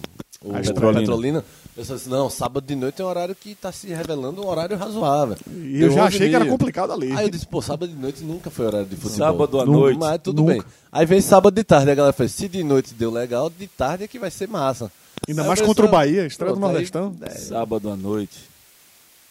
o 0.44 0.52
Petrolina. 0.52 1.00
Petrolina. 1.00 1.44
Eu 1.76 1.84
disse, 1.84 2.08
não, 2.08 2.28
sábado 2.28 2.66
de 2.66 2.74
noite 2.74 3.00
é 3.00 3.04
um 3.04 3.08
horário 3.08 3.34
que 3.34 3.52
está 3.52 3.72
se 3.72 3.86
revelando 3.88 4.42
um 4.42 4.46
horário 4.46 4.76
razoável. 4.76 5.36
E 5.50 5.80
eu 5.80 5.90
já 5.90 6.04
achei 6.04 6.28
que 6.28 6.34
era 6.34 6.44
complicado 6.44 6.92
ali. 6.92 7.12
Aí 7.12 7.26
eu 7.26 7.30
disse, 7.30 7.46
pô, 7.46 7.62
sábado 7.62 7.90
de 7.90 7.98
noite 7.98 8.22
nunca 8.22 8.50
foi 8.50 8.66
horário 8.66 8.86
de 8.86 8.96
futebol. 8.96 9.16
Sábado 9.16 9.60
à 9.60 9.64
noite. 9.64 9.98
Mas 9.98 10.20
tudo 10.20 10.42
nunca. 10.42 10.52
bem. 10.54 10.62
Aí 10.90 11.06
vem 11.06 11.20
sábado 11.20 11.54
de 11.54 11.64
tarde, 11.64 11.90
a 11.90 11.94
galera 11.94 12.12
fez, 12.12 12.32
se 12.32 12.48
de 12.48 12.62
noite 12.62 12.92
deu 12.92 13.10
legal, 13.10 13.48
de 13.48 13.66
tarde 13.66 14.04
é 14.04 14.08
que 14.08 14.18
vai 14.18 14.30
ser 14.30 14.48
massa. 14.48 14.92
Ainda 15.26 15.42
aí 15.42 15.48
mais 15.48 15.60
contra 15.60 15.86
o 15.86 15.88
Bahia, 15.88 16.26
estreia 16.26 16.52
do 16.52 16.60
Nordestão. 16.60 17.14
Aí, 17.22 17.38
sábado 17.38 17.90
à 17.90 17.96
noite 17.96 18.38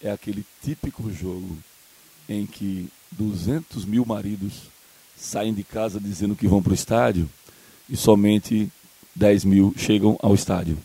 é 0.02 0.10
aquele 0.10 0.44
típico 0.63 1.12
jogo 1.12 1.58
em 2.28 2.46
que 2.46 2.90
200 3.12 3.86
mil 3.86 4.06
maridos 4.06 4.54
saem 5.16 5.54
de 5.54 5.63
casa 5.63 6.00
dizendo 6.00 6.36
que 6.36 6.48
vão 6.48 6.63
para 6.63 6.72
o 6.72 6.75
estádio 6.75 7.30
e 7.90 7.96
somente 7.96 8.72
10 9.16 9.46
mil 9.46 9.74
chegam 9.78 10.18
ao 10.22 10.34
estádio. 10.34 10.78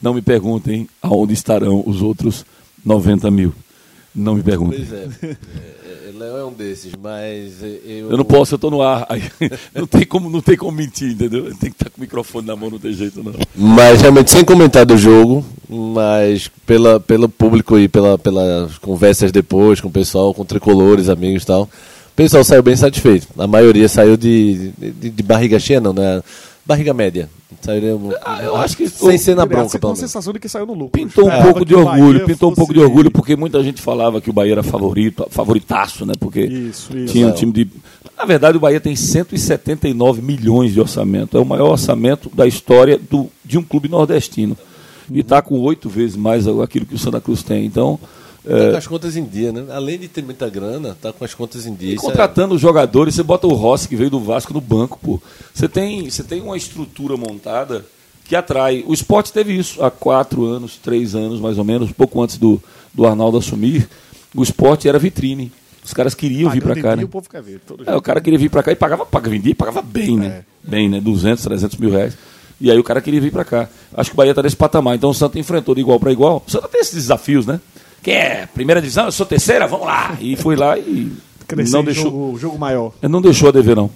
Não 0.00 0.14
me 0.14 0.22
perguntem 0.22 0.88
aonde 1.02 1.32
estarão 1.32 1.82
os 1.86 2.02
outros 2.02 2.44
90 2.84 3.30
mil. 3.30 3.52
Não 4.14 4.34
me 4.34 4.42
perguntem. 4.42 4.86
Pois 4.88 4.92
é. 4.92 5.08
é, 5.22 6.08
é 6.08 6.12
Léo 6.18 6.36
é 6.38 6.44
um 6.46 6.52
desses, 6.52 6.92
mas 7.00 7.62
eu... 7.62 8.10
Eu 8.10 8.16
não 8.16 8.24
posso, 8.24 8.54
eu 8.54 8.56
estou 8.56 8.70
no 8.70 8.80
ar. 8.80 9.06
não, 9.74 9.86
tem 9.86 10.06
como, 10.06 10.30
não 10.30 10.40
tem 10.40 10.56
como 10.56 10.72
mentir, 10.72 11.12
entendeu? 11.12 11.44
Tem 11.56 11.70
que 11.70 11.76
estar 11.76 11.90
com 11.90 11.98
o 11.98 12.00
microfone 12.00 12.46
na 12.46 12.56
mão, 12.56 12.70
não 12.70 12.78
tem 12.78 12.92
jeito 12.92 13.22
não. 13.22 13.34
Mas 13.54 14.00
realmente, 14.00 14.30
sem 14.30 14.44
comentar 14.44 14.86
do 14.86 14.96
jogo, 14.96 15.44
mas 15.68 16.48
pela, 16.64 16.98
pelo 16.98 17.28
público 17.28 17.78
e 17.78 17.88
pela, 17.88 18.16
pelas 18.16 18.78
conversas 18.78 19.30
depois 19.30 19.80
com 19.80 19.88
o 19.88 19.92
pessoal, 19.92 20.32
com 20.32 20.44
tricolores, 20.44 21.10
amigos 21.10 21.42
e 21.42 21.46
tal, 21.46 21.64
o 21.64 22.16
pessoal 22.16 22.42
saiu 22.42 22.62
bem 22.62 22.76
satisfeito. 22.76 23.28
A 23.36 23.46
maioria 23.46 23.88
saiu 23.88 24.16
de, 24.16 24.70
de, 24.78 25.10
de 25.10 25.22
barriga 25.22 25.58
cheia, 25.58 25.80
não, 25.80 25.92
né? 25.92 26.22
Barriga 26.66 26.92
média. 26.92 27.30
Sairia, 27.62 27.96
ah, 28.24 28.42
eu 28.42 28.56
acho 28.56 28.76
que 28.76 28.88
sem 28.88 29.16
ser 29.16 29.36
na 29.36 29.46
bronca, 29.46 29.78
pelo 29.78 29.92
menos. 29.92 30.00
sensação 30.00 30.32
de 30.32 30.40
que 30.40 30.48
saiu 30.48 30.66
no 30.66 30.74
lucro. 30.74 30.90
Pintou 30.90 31.26
um 31.26 31.30
é, 31.30 31.42
pouco 31.42 31.64
de 31.64 31.74
orgulho, 31.74 32.26
pintou 32.26 32.50
um 32.50 32.54
pouco 32.54 32.74
de 32.74 32.80
orgulho, 32.80 33.10
porque 33.10 33.36
muita 33.36 33.62
gente 33.62 33.80
falava 33.80 34.20
que 34.20 34.28
o 34.28 34.32
Bahia 34.32 34.52
era 34.52 34.62
favorito, 34.64 35.26
favoritaço, 35.30 36.04
né? 36.04 36.14
Porque 36.18 36.40
isso, 36.40 36.96
isso. 36.96 37.12
tinha 37.12 37.28
um 37.28 37.32
time 37.32 37.52
de. 37.52 37.70
Na 38.18 38.24
verdade, 38.24 38.56
o 38.56 38.60
Bahia 38.60 38.80
tem 38.80 38.96
179 38.96 40.20
milhões 40.20 40.72
de 40.72 40.80
orçamento. 40.80 41.36
É 41.36 41.40
o 41.40 41.44
maior 41.44 41.70
orçamento 41.70 42.28
da 42.34 42.46
história 42.48 42.98
do, 42.98 43.28
de 43.44 43.56
um 43.56 43.62
clube 43.62 43.88
nordestino. 43.88 44.56
E 45.10 45.20
está 45.20 45.40
com 45.40 45.60
oito 45.60 45.88
vezes 45.88 46.16
mais 46.16 46.48
aquilo 46.48 46.84
que 46.84 46.96
o 46.96 46.98
Santa 46.98 47.20
Cruz 47.20 47.44
tem. 47.44 47.64
Então, 47.64 47.98
Tá 48.46 48.56
é. 48.56 48.70
com 48.70 48.76
as 48.76 48.86
contas 48.86 49.16
em 49.16 49.24
dia, 49.24 49.50
né? 49.50 49.64
Além 49.70 49.98
de 49.98 50.06
ter 50.06 50.22
muita 50.22 50.48
grana, 50.48 50.96
tá 51.02 51.12
com 51.12 51.24
as 51.24 51.34
contas 51.34 51.66
em 51.66 51.74
dia. 51.74 51.94
E 51.94 51.96
contratando 51.96 52.54
é... 52.54 52.58
jogadores, 52.58 53.16
você 53.16 53.22
bota 53.24 53.48
o 53.48 53.54
Rossi 53.54 53.88
que 53.88 53.96
veio 53.96 54.08
do 54.08 54.20
Vasco 54.20 54.54
no 54.54 54.60
banco, 54.60 55.00
pô. 55.02 55.20
Você 55.52 55.68
tem, 55.68 56.08
você 56.08 56.22
tem 56.22 56.40
uma 56.40 56.56
estrutura 56.56 57.16
montada 57.16 57.84
que 58.24 58.36
atrai. 58.36 58.84
O 58.86 58.94
esporte 58.94 59.32
teve 59.32 59.58
isso 59.58 59.82
há 59.82 59.90
quatro 59.90 60.44
anos, 60.44 60.76
três 60.76 61.16
anos 61.16 61.40
mais 61.40 61.58
ou 61.58 61.64
menos, 61.64 61.90
pouco 61.90 62.22
antes 62.22 62.38
do, 62.38 62.62
do 62.94 63.04
Arnaldo 63.04 63.36
assumir. 63.36 63.88
O 64.32 64.44
esporte 64.44 64.88
era 64.88 64.98
vitrine. 64.98 65.50
Os 65.84 65.92
caras 65.92 66.14
queriam 66.14 66.50
Pagando 66.50 66.54
vir 66.54 66.62
para 66.62 66.82
cá, 66.82 66.96
né? 66.96 67.04
O, 67.04 67.08
povo 67.08 67.28
quer 67.28 67.42
ver, 67.42 67.60
é, 67.84 67.94
o 67.96 68.02
cara 68.02 68.20
queria 68.20 68.38
vir 68.38 68.50
para 68.50 68.62
cá 68.62 68.70
e 68.72 68.76
pagava, 68.76 69.06
pagava, 69.06 69.30
vendia 69.30 69.52
e 69.52 69.54
pagava 69.54 69.82
bem, 69.82 70.16
né? 70.16 70.26
É. 70.26 70.44
Bem, 70.68 70.88
né? 70.88 71.00
200, 71.00 71.42
300 71.42 71.76
mil 71.78 71.90
reais. 71.90 72.16
E 72.60 72.70
aí 72.70 72.78
o 72.78 72.84
cara 72.84 73.00
queria 73.00 73.20
vir 73.20 73.32
para 73.32 73.44
cá. 73.44 73.68
Acho 73.94 74.10
que 74.10 74.14
o 74.14 74.16
Bahia 74.16 74.30
está 74.30 74.42
nesse 74.42 74.56
patamar. 74.56 74.94
Então 74.94 75.10
o 75.10 75.14
Santa 75.14 75.38
enfrentou 75.38 75.74
de 75.74 75.80
igual 75.80 75.98
para 76.00 76.12
igual. 76.12 76.42
O 76.46 76.50
Santa 76.50 76.68
tem 76.68 76.80
esses 76.80 76.94
desafios, 76.94 77.46
né? 77.46 77.60
Que 78.06 78.12
é 78.12 78.46
primeira 78.46 78.80
divisão, 78.80 79.06
eu 79.06 79.10
sou 79.10 79.26
terceira, 79.26 79.66
vamos 79.66 79.84
lá. 79.84 80.16
E 80.20 80.36
fui 80.36 80.54
lá 80.54 80.78
e 80.78 81.10
Crescer 81.44 81.72
não 81.72 81.82
deixou 81.82 82.04
jogo, 82.04 82.38
jogo 82.38 82.56
maior. 82.56 82.92
Não 83.02 83.20
deixou 83.20 83.48
a 83.48 83.52
dever 83.52 83.74
não. 83.74 83.90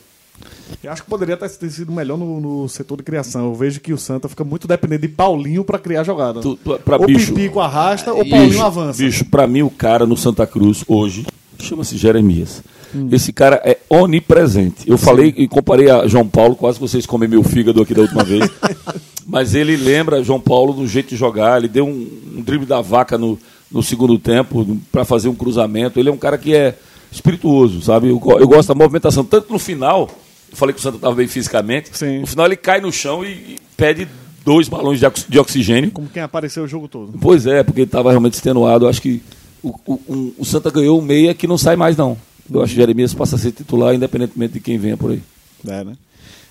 Eu 0.83 0.91
acho 0.91 1.05
que 1.05 1.09
poderia 1.09 1.37
ter 1.37 1.49
sido 1.49 1.93
melhor 1.93 2.19
no, 2.19 2.41
no, 2.41 2.69
setor 2.69 2.97
de 2.97 3.05
criação. 3.05 3.45
Eu 3.45 3.55
vejo 3.55 3.79
que 3.79 3.93
o 3.93 3.99
Santa 3.99 4.29
fica 4.29 4.43
muito 4.43 4.67
dependente 4.67 5.03
de 5.03 5.09
Paulinho 5.09 5.63
para 5.63 5.79
criar 5.79 6.03
jogada. 6.03 6.41
Tu, 6.41 6.57
tu, 6.57 6.77
pra 6.81 6.97
ou 6.97 7.07
bicho, 7.07 7.33
Pipico 7.33 7.61
arrasta 7.61 8.13
ou 8.13 8.29
Paulinho 8.29 8.61
avança. 8.63 9.01
Bicho, 9.01 9.25
para 9.27 9.47
mim 9.47 9.63
o 9.63 9.71
cara 9.71 10.05
no 10.05 10.17
Santa 10.17 10.45
Cruz 10.45 10.83
hoje 10.89 11.25
chama-se 11.61 11.97
Jeremias. 11.97 12.65
Esse 13.13 13.33
cara 13.33 13.63
é 13.65 13.79
onipresente. 13.89 14.91
Eu 14.91 14.99
falei 14.99 15.33
e 15.37 15.47
comparei 15.47 15.89
a 15.89 16.09
João 16.09 16.27
Paulo, 16.27 16.57
quase 16.57 16.81
que 16.81 16.83
vocês 16.83 17.07
comem 17.07 17.29
meu 17.29 17.45
fígado 17.45 17.81
aqui 17.81 17.95
da 17.95 18.03
última 18.03 18.25
vez. 18.25 18.51
Mas 19.25 19.55
ele 19.55 19.77
lembra 19.77 20.25
João 20.25 20.41
Paulo 20.41 20.73
do 20.73 20.89
jeito 20.89 21.11
de 21.11 21.17
jogar. 21.17 21.59
Ele 21.59 21.69
deu 21.69 21.87
um, 21.87 22.09
um 22.39 22.43
drible 22.43 22.67
da 22.67 22.81
vaca 22.81 23.17
no, 23.17 23.39
no 23.71 23.83
segundo 23.83 24.19
tempo 24.19 24.79
para 24.91 25.05
fazer 25.05 25.29
um 25.29 25.35
cruzamento. 25.35 25.99
Ele 25.99 26.09
é 26.09 26.13
um 26.13 26.17
cara 26.19 26.37
que 26.39 26.55
é 26.55 26.77
espirituoso, 27.11 27.83
sabe? 27.83 28.09
Eu, 28.09 28.21
eu 28.39 28.49
gosto 28.49 28.69
da 28.69 28.75
movimentação, 28.75 29.25
tanto 29.25 29.53
no 29.53 29.59
final. 29.59 30.11
Eu 30.51 30.57
falei 30.57 30.73
que 30.73 30.81
o 30.81 30.83
Santa 30.83 30.97
estava 30.97 31.15
bem 31.15 31.29
fisicamente. 31.29 31.91
Sim. 31.93 32.21
No 32.21 32.27
final 32.27 32.47
ele 32.47 32.57
cai 32.57 32.81
no 32.81 32.93
chão 32.93 33.25
e, 33.25 33.29
e 33.29 33.59
pede 33.77 34.09
dois 34.45 34.69
balões 34.69 34.99
de, 34.99 35.07
ox- 35.07 35.27
de 35.29 35.39
oxigênio. 35.39 35.91
Como 35.91 36.09
quem 36.09 36.23
apareceu 36.23 36.65
o 36.65 36.69
jogo 36.69 36.89
todo. 36.89 37.13
Pois 37.21 37.47
é, 37.47 37.63
porque 37.63 37.81
ele 37.83 37.87
estava 37.89 38.11
realmente 38.11 38.35
extenuado. 38.35 38.85
Eu 38.85 38.89
acho 38.89 39.01
que 39.03 39.23
o, 39.63 39.75
o- 39.87 40.01
um- 40.09 40.33
o 40.39 40.45
Santa 40.45 40.71
ganhou 40.71 40.99
um 40.99 41.03
meia 41.03 41.35
que 41.35 41.47
não 41.47 41.59
sai 41.59 41.77
mais, 41.77 41.97
não. 41.97 42.17
Eu 42.53 42.63
acho 42.63 42.73
que 42.75 42.81
Jeremias 42.81 43.15
passa 43.15 43.37
a 43.37 43.39
ser 43.39 43.53
titular, 43.53 43.95
independentemente 43.95 44.55
de 44.55 44.61
quem 44.61 44.77
venha 44.77 44.97
por 44.97 45.13
aí. 45.13 45.23
É, 45.69 45.85
né? 45.85 45.93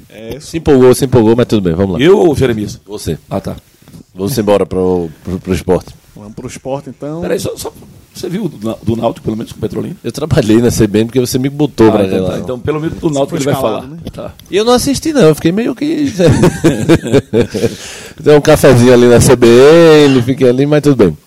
É, 0.09 0.39
Se 0.39 0.57
empolgou, 0.57 0.93
se 0.95 1.03
empolgou, 1.03 1.35
mas 1.35 1.45
tudo 1.47 1.61
bem, 1.61 1.73
vamos 1.73 1.93
lá. 1.93 1.99
Eu 2.05 2.17
ou 2.19 2.33
Jeremias? 2.35 2.79
Você. 2.85 3.17
Ah, 3.29 3.41
tá. 3.41 3.57
Vamos 4.15 4.37
embora 4.37 4.65
pro, 4.65 5.09
pro 5.43 5.53
esporte. 5.53 5.93
Vamos 6.19 6.35
pro 6.35 6.47
esporte 6.47 6.89
então. 6.89 7.21
Peraí, 7.21 7.39
só, 7.39 7.55
só- 7.57 7.73
você 8.13 8.27
viu 8.27 8.49
do, 8.49 8.57
do 8.83 8.95
Náutico, 8.97 9.23
pelo 9.23 9.37
menos, 9.37 9.51
com 9.53 9.59
o 9.59 9.61
Petrolina? 9.61 9.95
Eu 10.03 10.11
trabalhei 10.11 10.57
na 10.57 10.69
CBN 10.71 11.05
porque 11.05 11.19
você 11.19 11.37
me 11.39 11.47
botou 11.49 11.87
Ah, 11.87 11.91
pra 11.91 12.05
então, 12.05 12.23
lá. 12.23 12.29
tá. 12.31 12.39
Então, 12.39 12.59
pelo 12.59 12.81
menos 12.81 12.99
do 12.99 13.09
Náutico 13.09 13.37
ele 13.37 13.45
vai 13.45 13.53
falar. 13.55 13.87
né? 13.87 13.97
Tá. 14.11 14.33
E 14.51 14.57
eu 14.57 14.65
não 14.65 14.73
assisti, 14.73 15.13
não. 15.13 15.21
Eu 15.21 15.35
fiquei 15.35 15.51
meio 15.51 15.73
que. 15.75 16.11
Tem 18.23 18.37
um 18.37 18.41
cafezinho 18.41 18.93
ali 18.93 19.07
na 19.07 19.19
CBN, 19.19 20.21
fiquei 20.23 20.49
ali, 20.49 20.65
mas 20.65 20.81
tudo 20.81 20.95
bem. 20.97 21.17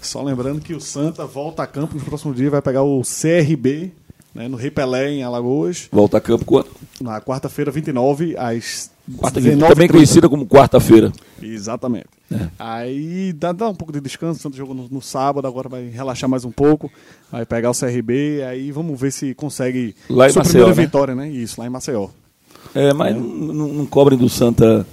Só 0.00 0.22
lembrando 0.22 0.60
que 0.60 0.74
o 0.74 0.80
Santa 0.80 1.24
volta 1.26 1.62
a 1.62 1.66
campo 1.66 1.94
nos 1.94 2.04
próximos 2.04 2.36
dias, 2.36 2.50
vai 2.50 2.62
pegar 2.62 2.82
o 2.82 3.02
CRB, 3.02 3.92
né, 4.34 4.48
no 4.48 4.56
Rei 4.56 4.70
Pelé, 4.70 5.10
em 5.10 5.22
Alagoas, 5.22 5.88
Volta 5.92 6.16
a 6.16 6.20
campo 6.20 6.44
quando? 6.44 6.68
na 7.00 7.20
quarta-feira, 7.20 7.70
29, 7.70 8.34
às 8.36 8.90
Quarta 9.16 9.40
19 9.40 9.72
também 9.72 9.88
conhecida 9.88 10.28
como 10.28 10.46
quarta-feira. 10.46 11.12
Exatamente. 11.42 12.06
É. 12.30 12.48
Aí 12.58 13.32
dá, 13.32 13.52
dá 13.52 13.68
um 13.68 13.74
pouco 13.74 13.92
de 13.92 14.00
descanso, 14.00 14.38
o 14.38 14.42
Santos 14.42 14.58
jogou 14.58 14.74
no, 14.74 14.86
no 14.90 15.00
sábado, 15.00 15.46
agora 15.48 15.68
vai 15.68 15.88
relaxar 15.88 16.28
mais 16.28 16.44
um 16.44 16.50
pouco, 16.50 16.90
vai 17.32 17.46
pegar 17.46 17.70
o 17.70 17.74
CRB, 17.74 18.42
aí 18.42 18.70
vamos 18.70 19.00
ver 19.00 19.10
se 19.12 19.34
consegue 19.34 19.94
Lá 20.10 20.26
em 20.28 20.30
sua 20.32 20.40
Maceió, 20.40 20.64
primeira 20.64 20.76
né? 20.80 20.86
vitória, 20.86 21.14
né? 21.14 21.28
Isso, 21.28 21.60
lá 21.60 21.66
em 21.66 21.70
Maceió. 21.70 22.08
É, 22.74 22.92
mas 22.92 23.14
não, 23.16 23.22
não- 23.22 23.68
não 23.68 23.86
cobrem 23.86 24.18
do 24.18 24.28
Santa 24.28 24.86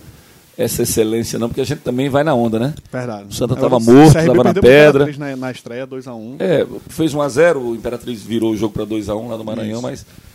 essa 0.57 0.83
excelência, 0.83 1.37
não, 1.37 1.49
porque 1.49 1.59
a 1.59 1.65
gente 1.65 1.79
também 1.81 2.07
vai 2.07 2.23
na 2.23 2.33
onda, 2.33 2.57
né? 2.57 2.73
Verdade. 2.89 3.25
O 3.29 3.33
Santa 3.33 3.55
Aí 3.55 3.59
tava 3.59 3.75
o 3.75 3.81
morto, 3.81 4.13
CRB 4.13 4.27
tava 4.27 4.43
na 4.45 4.53
pedra. 4.53 5.13
Na, 5.17 5.35
na 5.35 5.51
estreia, 5.51 5.85
2x1. 5.85 6.35
É, 6.39 6.65
fez 6.87 7.13
1x0, 7.13 7.57
o 7.57 7.75
Imperatriz 7.75 8.21
virou 8.23 8.53
o 8.53 8.55
jogo 8.57 8.73
para 8.73 8.85
2x1 8.85 9.27
lá 9.29 9.37
no 9.37 9.43
Maranhão, 9.43 9.81
mas 9.81 10.05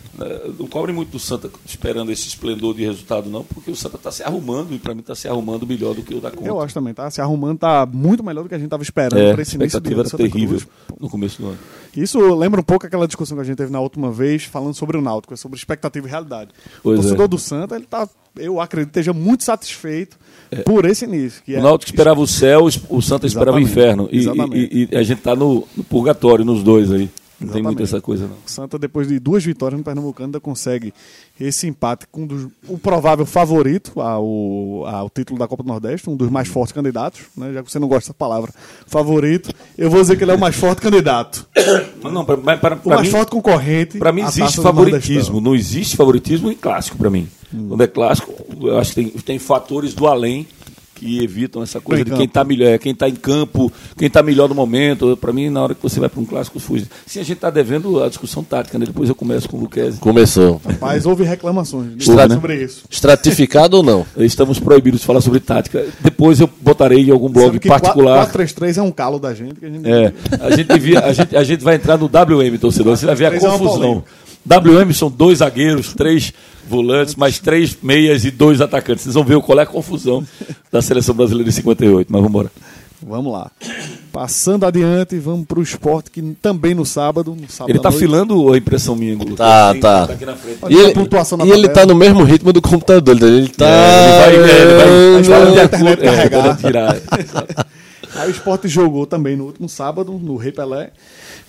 não 0.59 0.67
cobre 0.67 0.91
muito 0.91 1.09
do 1.11 1.19
Santa 1.19 1.49
esperando 1.65 2.11
esse 2.11 2.27
esplendor 2.27 2.75
de 2.75 2.83
resultado, 2.83 3.29
não, 3.29 3.43
porque 3.43 3.71
o 3.71 3.75
Santa 3.75 3.95
está 3.95 4.11
se 4.11 4.21
arrumando 4.23 4.73
e 4.73 4.79
para 4.79 4.93
mim 4.93 4.99
está 4.99 5.15
se 5.15 5.27
arrumando 5.27 5.65
melhor 5.65 5.95
do 5.95 6.03
que 6.03 6.13
o 6.13 6.19
da 6.21 6.29
conta. 6.29 6.47
Eu 6.47 6.59
acho 6.61 6.73
também, 6.73 6.93
tá? 6.93 7.09
Se 7.09 7.21
arrumando, 7.21 7.59
tá 7.59 7.85
muito 7.85 8.23
melhor 8.23 8.43
do 8.43 8.49
que 8.49 8.55
a 8.55 8.59
gente 8.59 8.69
tava 8.69 8.83
esperando 8.83 9.17
É, 9.19 9.33
para 9.33 9.41
esse 9.41 9.55
início 9.55 9.79
de 9.81 9.87
expectativa 9.89 10.01
era 10.01 10.09
Santa 10.09 10.23
terrível 10.23 10.59
Cruz. 10.59 10.99
no 10.99 11.09
começo 11.09 11.41
do 11.41 11.47
ano. 11.49 11.57
Isso 11.95 12.19
lembra 12.35 12.59
um 12.61 12.63
pouco 12.63 12.85
aquela 12.85 13.07
discussão 13.07 13.35
que 13.37 13.41
a 13.41 13.45
gente 13.45 13.57
teve 13.57 13.71
na 13.71 13.79
última 13.79 14.11
vez, 14.11 14.43
falando 14.43 14.73
sobre 14.73 14.97
o 14.97 15.01
Náutico, 15.01 15.35
sobre 15.37 15.57
expectativa 15.57 16.07
e 16.07 16.09
realidade. 16.09 16.51
Pois 16.83 16.99
o 16.99 17.01
torcedor 17.01 17.25
é. 17.25 17.27
do 17.27 17.37
Santa, 17.37 17.75
ele 17.75 17.85
tá, 17.85 18.07
eu 18.37 18.61
acredito, 18.61 18.89
esteja 18.89 19.13
muito 19.13 19.43
satisfeito 19.43 20.17
por 20.65 20.85
esse 20.85 21.05
início. 21.05 21.41
O 21.47 21.51
é- 21.51 21.61
Náutico 21.61 21.91
esperava 21.91 22.19
o 22.19 22.27
céu, 22.27 22.67
o 22.89 23.01
Santa 23.01 23.25
esperava 23.27 23.57
o 23.57 23.59
inferno. 23.59 24.07
E, 24.11 24.19
exatamente. 24.19 24.69
e- 24.73 24.89
e 24.91 24.95
a 24.97 25.03
gente 25.03 25.17
está 25.19 25.35
no, 25.35 25.67
no 25.75 25.83
purgatório, 25.83 26.45
nos 26.45 26.63
dois 26.63 26.91
aí. 26.91 27.09
Não 27.45 27.53
tem 27.53 27.61
Exatamente. 27.61 27.63
muito 27.79 27.83
essa 27.83 28.01
coisa, 28.01 28.27
não. 28.27 28.35
O 28.35 28.49
Santa, 28.49 28.77
depois 28.77 29.07
de 29.07 29.19
duas 29.19 29.43
vitórias 29.43 29.77
no 29.79 29.83
Pernambucano, 29.83 30.27
ainda 30.27 30.39
consegue 30.39 30.93
esse 31.39 31.67
empate 31.67 32.05
com 32.11 32.21
um 32.21 32.27
dos- 32.27 32.47
o 32.67 32.77
provável 32.77 33.25
favorito 33.25 33.99
ao, 33.99 34.85
ao 34.85 35.09
título 35.09 35.39
da 35.39 35.47
Copa 35.47 35.63
do 35.63 35.67
Nordeste, 35.69 36.09
um 36.09 36.15
dos 36.15 36.29
mais 36.29 36.47
fortes 36.47 36.71
candidatos, 36.71 37.21
né? 37.35 37.51
já 37.53 37.63
que 37.63 37.71
você 37.71 37.79
não 37.79 37.87
gosta 37.87 38.01
dessa 38.09 38.13
palavra, 38.13 38.53
favorito, 38.85 39.51
eu 39.77 39.89
vou 39.89 40.01
dizer 40.01 40.17
que 40.17 40.23
ele 40.23 40.31
é 40.31 40.35
o 40.35 40.39
mais 40.39 40.55
forte 40.55 40.81
candidato. 40.81 41.47
Não, 42.11 42.25
pra, 42.25 42.35
mas 42.37 42.59
para, 42.59 42.75
O 42.75 42.79
pra 42.79 42.95
mais 42.97 43.07
mim, 43.07 43.11
forte 43.11 43.29
concorrente. 43.31 43.97
Para 43.97 44.11
mim 44.11 44.21
existe 44.23 44.61
favoritismo. 44.61 45.39
Não 45.39 45.55
existe 45.55 45.95
favoritismo 45.95 46.51
em 46.51 46.55
clássico 46.55 46.97
para 46.97 47.09
mim. 47.09 47.27
Hum. 47.53 47.67
Quando 47.69 47.83
é 47.83 47.87
clássico, 47.87 48.33
eu 48.61 48.77
acho 48.77 48.93
que 48.93 48.95
tem, 49.03 49.07
tem 49.09 49.39
fatores 49.39 49.93
do 49.93 50.07
além 50.07 50.45
que 51.01 51.23
evitam 51.23 51.63
essa 51.63 51.81
coisa 51.81 52.03
Em 52.03 52.05
de 52.05 52.11
quem 52.11 52.25
está 52.25 52.43
melhor, 52.43 52.67
é, 52.67 52.77
quem 52.77 52.93
tá 52.93 53.09
em 53.09 53.15
campo, 53.15 53.73
quem 53.97 54.05
está 54.05 54.21
melhor 54.21 54.47
no 54.47 54.53
momento. 54.53 55.17
Para 55.17 55.33
mim, 55.33 55.49
na 55.49 55.63
hora 55.63 55.73
que 55.73 55.81
você 55.81 55.99
vai 55.99 56.07
para 56.07 56.21
um 56.21 56.25
clássico, 56.25 56.59
fuge. 56.59 56.85
Sim, 57.07 57.19
a 57.19 57.23
gente 57.23 57.37
está 57.37 57.49
devendo 57.49 58.03
a 58.03 58.07
discussão 58.07 58.43
tática, 58.43 58.77
né? 58.77 58.85
Depois 58.85 59.09
eu 59.09 59.15
começo 59.15 59.49
com 59.49 59.57
o 59.57 59.61
Luquezzi. 59.61 59.99
Começou. 59.99 60.61
Mas 60.79 61.07
houve 61.07 61.23
reclamações 61.23 61.93
Estrada- 61.97 62.35
sobre 62.35 62.63
isso. 62.63 62.83
Estratificado 62.87 63.77
ou 63.77 63.83
não? 63.83 64.05
Estamos 64.15 64.59
proibidos 64.59 64.99
de 64.99 65.05
falar 65.07 65.21
sobre 65.21 65.39
tática. 65.39 65.83
Depois 66.01 66.39
eu 66.39 66.47
botarei 66.61 66.99
em 66.99 67.09
algum 67.09 67.29
blog 67.29 67.59
particular. 67.67 68.31
4-3-3 68.31 68.77
é 68.77 68.81
um 68.83 68.91
calo 68.91 69.17
da 69.17 69.33
gente. 69.33 69.55
Que 69.55 69.65
a 69.65 69.69
gente 69.69 69.89
É, 69.89 70.13
a 70.39 70.55
gente, 70.55 70.67
devia, 70.67 70.99
a, 70.99 71.13
gente, 71.13 71.35
a 71.35 71.43
gente 71.43 71.63
vai 71.63 71.75
entrar 71.75 71.97
no 71.97 72.05
WM, 72.05 72.57
torcedor. 72.59 72.95
Você 72.95 73.07
vai 73.07 73.15
ver 73.15 73.25
a 73.25 73.35
é 73.35 73.39
confusão. 73.39 74.03
WM 74.45 74.91
são 74.93 75.09
dois 75.09 75.39
zagueiros, 75.39 75.93
três 75.93 76.33
volantes, 76.67 77.15
mais 77.15 77.39
três 77.39 77.77
meias 77.81 78.25
e 78.25 78.31
dois 78.31 78.61
atacantes. 78.61 79.03
Vocês 79.03 79.15
vão 79.15 79.23
ver 79.23 79.39
qual 79.41 79.59
é 79.59 79.63
a 79.63 79.65
confusão 79.65 80.25
da 80.71 80.81
seleção 80.81 81.13
brasileira 81.15 81.49
de 81.49 81.55
58. 81.55 82.07
Mas 82.11 82.21
vamos 82.21 82.29
embora. 82.29 82.51
Vamos 83.03 83.33
lá. 83.33 83.49
Passando 84.11 84.63
adiante, 84.65 85.17
vamos 85.17 85.47
para 85.47 85.57
o 85.59 85.63
esporte, 85.63 86.11
que 86.11 86.21
também 86.39 86.75
no 86.75 86.85
sábado. 86.85 87.35
No 87.39 87.49
sábado 87.49 87.71
Ele 87.71 87.79
tá 87.79 87.89
noite, 87.89 87.99
filando 87.99 88.53
a 88.53 88.57
impressão 88.57 88.95
minha, 88.95 89.15
Gulo. 89.15 89.35
Tá, 89.35 89.73
tá. 89.75 90.03
aqui 90.03 90.25
na 90.25 90.35
frente. 90.35 90.59
Olha 90.61 90.73
E 90.73 90.77
a 90.77 90.83
ele, 90.89 91.45
e 91.45 91.51
ele 91.51 91.69
tá 91.69 91.85
no 91.85 91.95
mesmo 91.95 92.23
ritmo 92.23 92.53
do 92.53 92.61
computador. 92.61 93.15
Ele 93.23 93.47
tá. 93.47 93.65
É, 93.67 94.33
ele 94.33 94.37
vai, 94.41 94.51
é, 94.51 94.61
ele 94.61 94.73
vai, 94.75 94.87
Mas 95.17 95.27
vai 95.27 95.39
vai 95.39 95.49
acordo- 95.49 95.63
internet 95.65 95.99
é, 95.99 96.05
carregar. 96.05 96.41
vai 96.41 96.55
tirar. 96.57 97.65
Aí 98.15 98.27
o 98.27 98.31
esporte 98.31 98.67
jogou 98.67 99.05
também 99.07 99.35
no 99.37 99.45
último 99.45 99.69
sábado, 99.69 100.11
no 100.21 100.35
Rei 100.35 100.51
Pelé, 100.51 100.91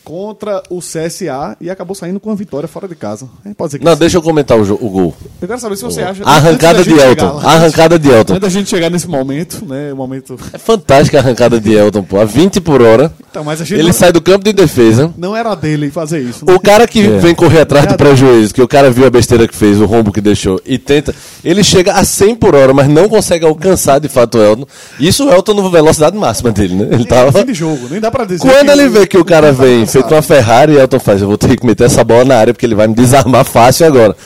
contra 0.05 0.63
o 0.69 0.81
CSA 0.81 1.57
e 1.61 1.71
acabou 1.71 1.95
saindo 1.95 2.19
com 2.21 2.31
a 2.31 2.35
vitória 2.35 2.69
fora 2.69 2.89
de 2.89 2.95
casa. 2.95 3.29
Pode 3.57 3.69
dizer 3.69 3.79
que 3.79 3.85
Não, 3.85 3.93
sim. 3.93 3.99
deixa 4.01 4.17
eu 4.19 4.23
comentar 4.23 4.59
o, 4.59 4.63
o 4.63 4.91
gol. 4.91 5.15
Eu 5.41 5.49
quero 5.49 5.61
saber 5.61 5.77
se 5.77 5.83
você 5.85 6.03
acha. 6.03 6.23
Arrancada 6.25 6.83
de 6.83 6.93
Elton. 6.93 7.33
lá, 7.35 7.43
A 7.45 7.53
arrancada 7.55 7.99
de 7.99 8.09
Elton. 8.09 8.33
Antes 8.35 8.43
da 8.43 8.49
gente 8.49 8.69
chegar 8.69 8.91
nesse 8.91 9.09
momento, 9.09 9.65
né? 9.65 9.93
O 9.93 9.97
momento. 9.97 10.39
É 10.53 10.59
fantástica 10.59 11.19
a 11.19 11.21
arrancada 11.21 11.61
de 11.61 11.73
Elton, 11.73 12.03
pô. 12.03 12.19
A 12.21 12.25
20 12.25 12.61
por 12.61 12.83
hora. 12.83 13.13
Então, 13.31 13.45
mas 13.45 13.61
a 13.61 13.65
gente 13.65 13.79
Ele 13.79 13.89
não, 13.89 13.93
sai 13.95 14.13
do 14.13 14.21
campo 14.21 14.45
de 14.45 14.53
defesa. 14.53 15.13
não 15.17 15.37
era 15.37 15.55
dele 15.55 15.91
fazer 15.91 16.21
isso. 16.21 16.45
né? 16.45 16.53
O 16.55 16.61
cara 16.61 16.87
que 16.87 17.01
É. 17.07 17.19
vem 17.19 17.35
correr 17.35 17.61
atrás 17.61 17.87
do 17.87 17.95
É. 17.95 17.97
prejuízo, 17.97 18.53
que 18.53 18.61
o 18.63 18.69
cara 18.69 18.91
viu 18.91 19.07
a 19.07 19.11
besteira 19.11 19.47
que 19.49 19.55
fez, 19.57 19.81
o 19.81 19.87
rombo 19.87 20.13
que 20.13 20.21
deixou, 20.21 20.61
e 20.67 20.79
tenta. 20.79 21.15
Ele 21.45 21.63
chega 21.65 21.93
a 21.95 22.05
100 22.05 22.35
por 22.35 22.55
hora, 22.55 22.75
mas 22.75 22.89
não 22.89 23.09
consegue 23.09 23.45
alcançar 23.47 23.99
de 24.01 24.09
fato 24.09 24.37
o 24.39 24.43
Elton. 24.43 24.67
Isso 25.01 25.27
o 25.27 25.33
Elton 25.33 25.55
na 25.55 25.69
velocidade 25.69 26.17
máxima 26.17 26.51
dele, 26.51 26.75
né? 26.75 26.89
Ele 26.93 27.05
É 27.05 27.07
tava. 27.07 27.33
fim 27.33 27.47
de 27.47 27.55
jogo, 27.55 27.89
nem 27.91 28.01
dá 28.01 28.11
pra 28.11 28.25
dizer. 28.25 28.41
Quando 28.41 28.67
que 28.67 28.71
ele 28.73 28.87
o- 28.87 28.91
vê 28.91 29.07
que 29.07 29.17
o 29.19 29.25
cara 29.25 29.53
vem. 29.53 29.87
Feito 29.93 30.13
uma 30.13 30.23
Ferrari, 30.23 30.77
Elton 30.77 30.99
faz, 30.99 31.21
eu 31.21 31.29
vou 31.29 31.39
ter 31.39 31.57
que 31.59 31.67
meter 31.67 31.85
essa 31.85 32.03
bola 32.03 32.25
na 32.25 32.37
área 32.37 32.55
porque 32.55 32.65
ele 32.65 32.75
vai 32.75 32.89
me 32.89 32.95
desarmar 32.95 33.45
fácil 33.47 33.87
agora. 33.87 34.17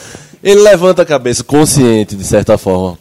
Ele 0.43 0.61
levanta 0.61 1.01
a 1.01 1.05
cabeça, 1.05 1.43
consciente, 1.43 2.15
de 2.15 2.23
certa 2.23 2.57
forma, 2.57 2.97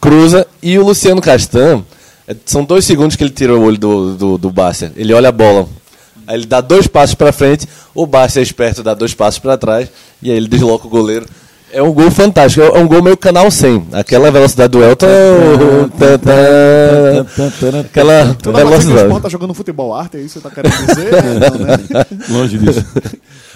cruza, 0.00 0.46
e 0.62 0.78
o 0.78 0.84
Luciano 0.84 1.20
Castan, 1.20 1.82
é, 2.26 2.36
são 2.44 2.64
dois 2.64 2.84
segundos 2.84 3.16
que 3.16 3.24
ele 3.24 3.30
tira 3.30 3.54
o 3.54 3.62
olho 3.62 3.78
do, 3.78 4.14
do, 4.16 4.38
do 4.38 4.50
Bárcia. 4.50 4.92
Ele 4.96 5.14
olha 5.14 5.30
a 5.30 5.32
bola. 5.32 5.66
Aí 6.26 6.36
ele 6.36 6.46
dá 6.46 6.60
dois 6.60 6.86
passos 6.86 7.14
pra 7.14 7.32
frente, 7.32 7.66
o 7.94 8.06
Bárcia 8.06 8.40
é 8.40 8.42
esperto, 8.42 8.82
dá 8.82 8.92
dois 8.92 9.14
passos 9.14 9.38
pra 9.38 9.56
trás, 9.56 9.88
e 10.20 10.30
aí 10.30 10.36
ele 10.36 10.48
desloca 10.48 10.86
o 10.86 10.90
goleiro. 10.90 11.26
É 11.70 11.82
um 11.82 11.92
gol 11.92 12.10
fantástico, 12.10 12.64
é 12.64 12.78
um 12.78 12.88
gol 12.88 13.02
meio 13.02 13.16
canal 13.16 13.50
100. 13.50 13.88
Aquela 13.92 14.30
velocidade 14.30 14.70
do 14.72 14.82
Elton. 14.82 15.06
tá, 15.98 16.18
tá, 16.18 17.80
Aquela 17.80 18.36
o 18.46 18.52
velocidade. 18.52 19.02
esporte 19.02 19.22
tá 19.22 19.28
jogando 19.28 19.52
futebol 19.54 19.94
arte, 19.94 20.16
é 20.16 20.20
isso 20.20 20.40
que 20.40 20.48
você 20.48 20.48
tá 20.48 20.62
querendo 20.62 20.86
dizer? 20.86 21.14
É, 21.14 21.50
não, 21.50 21.58
né? 21.58 22.06
Longe 22.30 22.58
disso. 22.58 22.84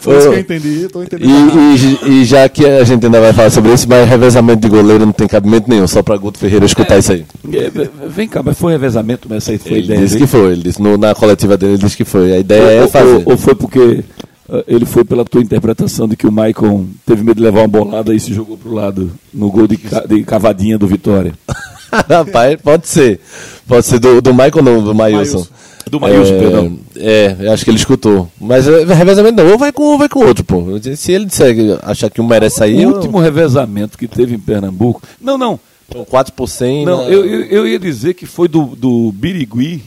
Foi 0.01 0.19
isso 0.19 0.29
que 0.31 0.35
eu 0.35 0.41
entendi, 0.41 0.89
tô 0.93 1.03
entendendo. 1.03 1.31
E, 1.31 2.09
e- 2.09 2.21
e 2.23 2.25
já 2.25 2.49
que 2.49 2.67
a 2.67 2.83
gente 2.85 3.07
ainda 3.07 3.21
vai 3.21 3.33
falar 3.33 3.51
sobre 3.51 3.73
isso, 3.73 3.89
mas 3.89 4.09
revezamento 4.09 4.61
de 4.61 4.69
goleiro 4.69 5.07
não 5.07 5.13
tem 5.13 5.29
cabimento 5.29 5.71
nenhum, 5.71 5.87
só 5.87 6.03
pra 6.03 6.17
Guto 6.17 6.39
Ferreira 6.39 6.67
escutar 6.67 6.99
isso 6.99 7.13
aí. 7.13 7.25
É, 7.53 7.71
Vem 8.09 8.27
cá, 8.29 8.43
mas 8.43 8.59
foi 8.59 8.73
revezamento, 8.73 9.29
mas 9.31 9.39
essa 9.45 9.53
aí 9.53 9.59
foi 9.59 9.71
a 9.71 9.75
Ele 9.77 9.85
ideia 9.85 10.01
disse 10.01 10.15
dele? 10.15 10.27
que 10.27 10.31
foi, 10.31 10.53
ele 10.53 10.63
disse 10.63 10.83
na 10.83 11.15
coletiva 11.15 11.57
dele, 11.57 11.73
ele 11.75 11.83
disse 11.83 11.97
que 11.97 12.05
foi. 12.05 12.33
A 12.33 12.39
ideia 12.39 12.83
é 12.83 12.89
fazer. 12.89 13.23
ou- 13.25 13.37
foi 13.39 13.55
porque 13.55 14.03
ah, 14.21 14.22
ele 14.67 14.85
foi 14.85 15.05
pela 15.05 15.25
tua 15.25 15.41
interpretação 15.43 16.07
de 16.09 16.17
que 16.17 16.27
o 16.27 16.33
Maicon 16.33 16.87
teve 17.07 17.23
medo 17.23 17.37
de 17.37 17.43
levar 17.43 17.61
uma 17.61 17.69
bolada 17.69 18.15
e 18.15 18.21
se 18.21 18.33
jogou 18.35 18.57
pro 18.59 18.73
lado 18.73 19.13
no 19.33 19.51
gol 19.51 19.67
de, 19.67 19.77
ca- 19.77 20.05
de 20.07 20.23
cavadinha 20.25 20.79
do 20.79 20.87
Vitória? 20.87 21.33
Rapaz, 22.09 22.61
pode 22.63 22.89
ser. 22.89 23.21
Pode 23.67 23.85
ser 23.87 23.99
do, 23.99 24.21
do 24.23 24.33
Michael 24.33 24.63
não, 24.63 24.83
do 24.83 24.95
Mailson. 24.95 25.39
Maílson. 25.39 25.49
Do 25.91 26.01
Maílson, 26.01 26.35
é, 26.35 26.39
perdão. 26.39 26.79
É, 26.97 27.37
eu 27.41 27.53
acho 27.53 27.65
que 27.65 27.71
ele 27.71 27.77
escutou. 27.77 28.31
Mas 28.41 28.67
é, 28.67 28.85
revezamento 28.85 29.43
não, 29.43 29.51
ou 29.53 29.59
vai 29.59 29.73
com 29.73 29.83
ou 29.83 29.99
vai 29.99 30.09
com 30.09 30.25
outro, 30.25 30.43
pô. 30.45 30.65
Se 30.97 31.13
ele 31.13 31.27
disser, 31.27 31.55
que 31.55 31.79
achar 31.83 32.09
que 32.09 32.21
um 32.21 32.27
merece 32.27 32.57
sair, 32.57 32.87
O 32.87 32.95
último 32.95 33.19
revezamento 33.19 33.99
que 33.99 34.09
teve 34.09 34.35
em 34.35 34.39
Pernambuco. 34.39 35.03
Não, 35.21 35.37
não. 35.37 35.61
eu, 35.95 36.05
4 36.07 36.33
por 36.33 36.49
100. 36.49 36.87
Não, 36.87 37.05
na- 37.05 37.11
eu, 37.11 37.27
eu, 37.27 37.41
eu 37.45 37.67
ia 37.69 37.79
dizer 37.79 38.15
que 38.15 38.25
foi 38.25 38.49
do, 38.49 38.65
do 38.77 39.13
Birigui. 39.13 39.83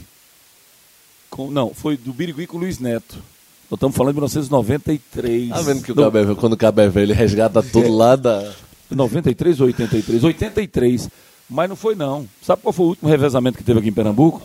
Com, 1.28 1.50
não, 1.50 1.72
foi 1.74 1.96
do 1.96 2.12
Birigui 2.12 2.46
com 2.46 2.56
o 2.56 2.60
Luiz 2.60 2.78
Neto. 2.78 3.16
Nós 3.68 3.78
estamos 3.78 3.96
falando 3.96 4.14
de 4.14 4.20
1993. 4.20 5.48
Tá 5.50 5.60
vendo 5.60 5.82
que 5.82 5.92
o 5.92 5.94
Cabo 5.94 6.18
é 6.18 6.22
velho, 6.24 6.36
quando 6.36 6.52
o 6.52 6.56
Cabo 6.56 6.80
é 6.80 6.88
velho, 6.88 7.04
ele 7.06 7.12
resgata 7.12 7.62
tudo 7.62 7.92
lá 7.92 8.14
da. 8.14 8.52
93 8.88 9.60
ou 9.60 9.66
83? 9.66 10.22
83. 10.22 11.08
Mas 11.50 11.68
não 11.68 11.76
foi 11.76 11.94
não. 11.96 12.26
Sabe 12.42 12.62
qual 12.62 12.72
foi 12.72 12.86
o 12.86 12.88
último 12.90 13.08
revezamento 13.08 13.58
que 13.58 13.64
teve 13.64 13.80
aqui 13.80 13.88
em 13.88 13.92
Pernambuco? 13.92 14.40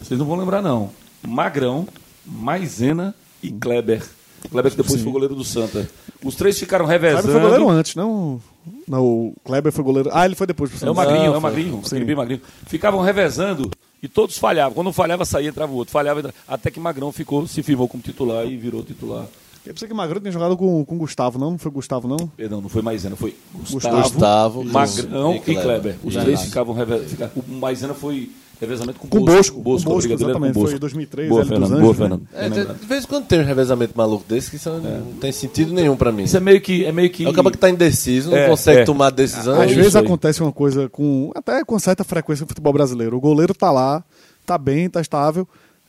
Vocês 0.00 0.18
não 0.18 0.26
vão 0.26 0.36
lembrar 0.36 0.62
não. 0.62 0.90
Magrão, 1.26 1.86
Maisena 2.24 3.14
e 3.42 3.50
Kleber. 3.50 4.04
Kleber 4.50 4.70
que 4.70 4.76
depois 4.76 5.02
foi 5.02 5.12
goleiro 5.12 5.34
do 5.34 5.44
Santa. 5.44 5.88
Os 6.24 6.36
três 6.36 6.56
ficaram 6.58 6.86
revezando. 6.86 7.22
Kleber 7.24 7.40
foi 7.40 7.50
goleiro 7.50 7.68
antes, 7.70 7.94
não? 7.96 8.40
Não, 8.86 9.04
o 9.04 9.34
Kleber 9.44 9.72
foi 9.72 9.82
goleiro. 9.84 10.10
Ah, 10.12 10.24
ele 10.24 10.36
foi 10.36 10.46
depois 10.46 10.70
pro 10.70 10.86
É 10.86 10.90
o 10.90 10.94
magrinho, 10.94 11.26
Não, 11.26 11.34
é 11.34 11.38
o 11.38 11.40
magrinho, 11.40 11.82
bem 12.06 12.16
magrinho. 12.16 12.40
Ficavam 12.66 13.00
revezando 13.00 13.70
e 14.02 14.08
todos 14.08 14.38
falhavam. 14.38 14.74
Quando 14.74 14.88
um 14.88 14.92
falhava, 14.92 15.24
saía, 15.24 15.48
entrava 15.48 15.72
o 15.72 15.76
outro. 15.76 15.92
Falhava, 15.92 16.20
entrava... 16.20 16.36
até 16.46 16.70
que 16.70 16.80
Magrão 16.80 17.12
ficou, 17.12 17.46
se 17.46 17.62
firmou 17.62 17.88
como 17.88 18.02
titular 18.02 18.46
e 18.46 18.56
virou 18.56 18.82
titular. 18.82 19.26
Eu 19.66 19.74
pensei 19.74 19.86
que 19.86 19.92
o 19.92 19.96
Magrão 19.96 20.20
tinha 20.20 20.32
jogado 20.32 20.56
com 20.56 20.84
com 20.84 20.94
o 20.94 20.98
Gustavo, 20.98 21.38
não? 21.38 21.50
Não 21.50 21.58
foi 21.58 21.70
Gustavo, 21.70 22.08
não? 22.08 22.28
Perdão, 22.28 22.60
não 22.60 22.68
foi 22.70 22.80
Maisena, 22.80 23.16
foi 23.16 23.36
Gustavo, 23.70 24.02
Gustavo, 24.02 24.64
Magrão 24.64 25.34
e 25.34 25.36
e 25.36 25.40
Kleber. 25.40 25.62
Kleber. 25.62 25.96
Os 26.02 26.14
três 26.14 26.42
ficavam 26.42 26.74
revezando. 26.74 27.30
O 27.36 27.52
Maisena 27.52 27.92
foi 27.92 28.30
revezamento 28.60 28.98
com, 28.98 29.08
Com 29.08 29.18
o 29.18 29.24
Bosco. 29.24 29.60
Bosco, 29.60 29.84
com 29.86 29.90
o 29.90 29.94
Bosco, 29.94 30.08
brigadeiro 30.08 30.30
era 30.30 30.38
com 30.38 30.44
exatamente, 30.46 30.54
Bosco. 30.54 30.68
foi 30.68 30.76
em 30.76 30.80
2003, 30.80 31.28
Boa, 31.28 31.44
Fernando, 31.44 31.64
Anjos, 31.74 31.80
boa, 31.80 31.92
né? 31.92 31.98
Fernando. 31.98 32.28
É, 32.34 32.48
de, 32.74 32.86
vez 32.86 33.04
em 33.04 33.06
quando 33.06 33.26
tem 33.26 33.40
um 33.40 33.44
revezamento 33.44 33.92
maluco 33.96 34.24
desse 34.28 34.50
que 34.50 34.58
são- 34.58 34.80
não 34.80 35.12
tem 35.20 35.30
sentido 35.32 35.72
nenhum 35.72 35.96
pra 35.96 36.10
mim. 36.12 36.24
Isso 36.24 36.36
é 36.36 36.40
meio 36.40 36.60
que. 36.60 36.84
É 36.84 36.92
meio 36.92 37.10
que 37.10 37.24
É 37.24 37.28
o 37.28 37.32
cara 37.32 37.50
que 37.50 37.58
tá 37.58 37.70
indeciso, 37.70 38.30
não 38.30 38.36
É, 38.36 38.48
consegue 38.48 38.80
é. 38.80 38.84
tomar 38.84 39.10
decisão. 39.10 39.54
Às 39.60 39.70
É 39.70 39.74
vezes 39.74 39.86
isso 39.88 39.98
acontece 39.98 40.42
uma 40.42 40.52
coisa 40.52 40.88
com. 40.88 41.30
Até 41.34 41.64
com 41.64 41.78
certa 41.78 42.02
frequência 42.04 42.42
no 42.44 42.48
futebol 42.48 42.72
brasileiro. 42.72 43.16
O 43.16 43.20
goleiro 43.20 43.54
tá 43.54 43.70
lá, 43.70 44.02
tá 44.44 44.56
bem, 44.58 44.88
tá 44.90 45.00
estável, 45.00 45.46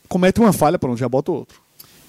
comete 0.08 0.40
uma 0.40 0.52
falha, 0.52 0.78
pronto, 0.78 0.98
já 0.98 1.08
bota 1.08 1.32
outro. 1.32 1.58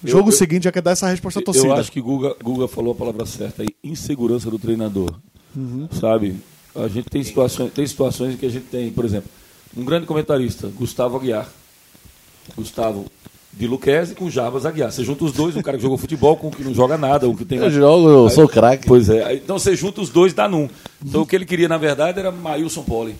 Eu- 0.04 0.10
Jogo 0.10 0.28
eu- 0.28 0.32
seguinte 0.32 0.64
já 0.64 0.72
quer 0.72 0.82
dar 0.82 0.90
essa 0.92 1.08
resposta 1.08 1.38
à 1.40 1.42
torcida. 1.42 1.66
Eu 1.68 1.74
acho 1.74 1.92
que 1.92 2.00
Guga, 2.00 2.34
Guga 2.42 2.66
falou 2.66 2.92
a 2.92 2.94
palavra 2.96 3.24
certa 3.24 3.62
aí, 3.62 3.68
insegurança 3.84 4.50
do 4.50 4.58
treinador. 4.58 5.14
Uhum. 5.56 5.86
Sabe? 5.92 6.36
A 6.74 6.88
gente 6.88 7.08
tem 7.10 7.22
situações, 7.22 7.70
tem 7.72 7.86
situações 7.86 8.34
em 8.34 8.36
que 8.36 8.46
a 8.46 8.48
gente 8.48 8.64
tem, 8.64 8.90
por 8.90 9.04
exemplo, 9.04 9.30
um 9.76 9.84
grande 9.84 10.06
comentarista, 10.06 10.68
Gustavo 10.68 11.16
Aguiar. 11.16 11.48
Gustavo 12.56 13.06
de 13.52 13.66
Luquezzi 13.66 14.14
com 14.14 14.28
Jarbas 14.30 14.64
Aguiar. 14.66 14.90
Você 14.90 15.04
junta 15.04 15.24
os 15.24 15.32
dois, 15.32 15.56
um 15.56 15.62
cara 15.62 15.76
que 15.76 15.82
jogou 15.82 15.98
futebol 15.98 16.36
com 16.36 16.48
um 16.48 16.50
que 16.50 16.64
não 16.64 16.74
joga 16.74 16.96
nada, 16.98 17.28
um 17.28 17.36
que 17.36 17.44
tem. 17.44 17.58
Eu 17.58 17.70
jogo, 17.70 18.08
eu 18.08 18.30
sou 18.30 18.48
craque. 18.48 18.86
Pois 18.86 19.08
é. 19.08 19.22
aí- 19.24 19.36
Então 19.36 19.58
você 19.58 19.76
junta 19.76 20.00
os 20.00 20.08
dois, 20.10 20.32
dá 20.32 20.48
num. 20.48 20.68
Então 21.04 21.22
o 21.22 21.26
que 21.26 21.36
ele 21.36 21.44
queria, 21.44 21.68
na 21.68 21.76
verdade, 21.78 22.18
era 22.18 22.30
Maílson 22.32 22.82
Poli. 22.82 23.14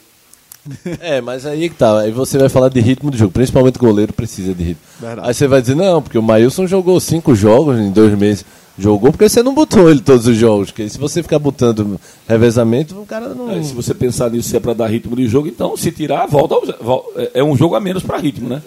É, 1.00 1.20
mas 1.20 1.44
aí 1.44 1.68
que 1.68 1.74
tá. 1.74 2.00
Aí 2.00 2.10
você 2.12 2.38
vai 2.38 2.48
falar 2.48 2.68
de 2.68 2.80
ritmo 2.80 3.10
do 3.10 3.16
jogo. 3.16 3.32
Principalmente 3.32 3.76
o 3.76 3.80
goleiro 3.80 4.12
precisa 4.12 4.54
de 4.54 4.62
ritmo. 4.62 4.82
Verdade. 5.00 5.28
Aí 5.28 5.34
você 5.34 5.46
vai 5.48 5.60
dizer, 5.60 5.74
não, 5.74 6.00
porque 6.00 6.18
o 6.18 6.22
Maílson 6.22 6.66
jogou 6.66 6.98
cinco 7.00 7.34
jogos 7.34 7.78
em 7.78 7.90
dois 7.90 8.16
meses. 8.16 8.44
Jogou 8.78 9.10
porque 9.12 9.28
você 9.28 9.42
não 9.42 9.54
botou 9.54 9.90
ele 9.90 10.00
todos 10.00 10.26
os 10.26 10.36
jogos. 10.36 10.70
Porque 10.70 10.88
se 10.88 10.98
você 10.98 11.22
ficar 11.22 11.38
botando 11.38 12.00
revezamento, 12.28 12.98
o 13.00 13.04
cara 13.04 13.28
não. 13.34 13.48
Aí, 13.50 13.62
se 13.64 13.74
você 13.74 13.92
pensar 13.92 14.30
nisso, 14.30 14.48
se 14.48 14.56
é 14.56 14.60
para 14.60 14.72
dar 14.72 14.86
ritmo 14.86 15.14
de 15.14 15.26
jogo, 15.28 15.46
então 15.48 15.76
se 15.76 15.90
tirar, 15.92 16.26
volta 16.26 16.54
ao, 16.54 17.04
é- 17.16 17.30
é 17.34 17.44
um 17.44 17.56
jogo 17.56 17.74
a 17.74 17.80
menos 17.80 18.02
para 18.02 18.16
ritmo, 18.18 18.48
né? 18.48 18.62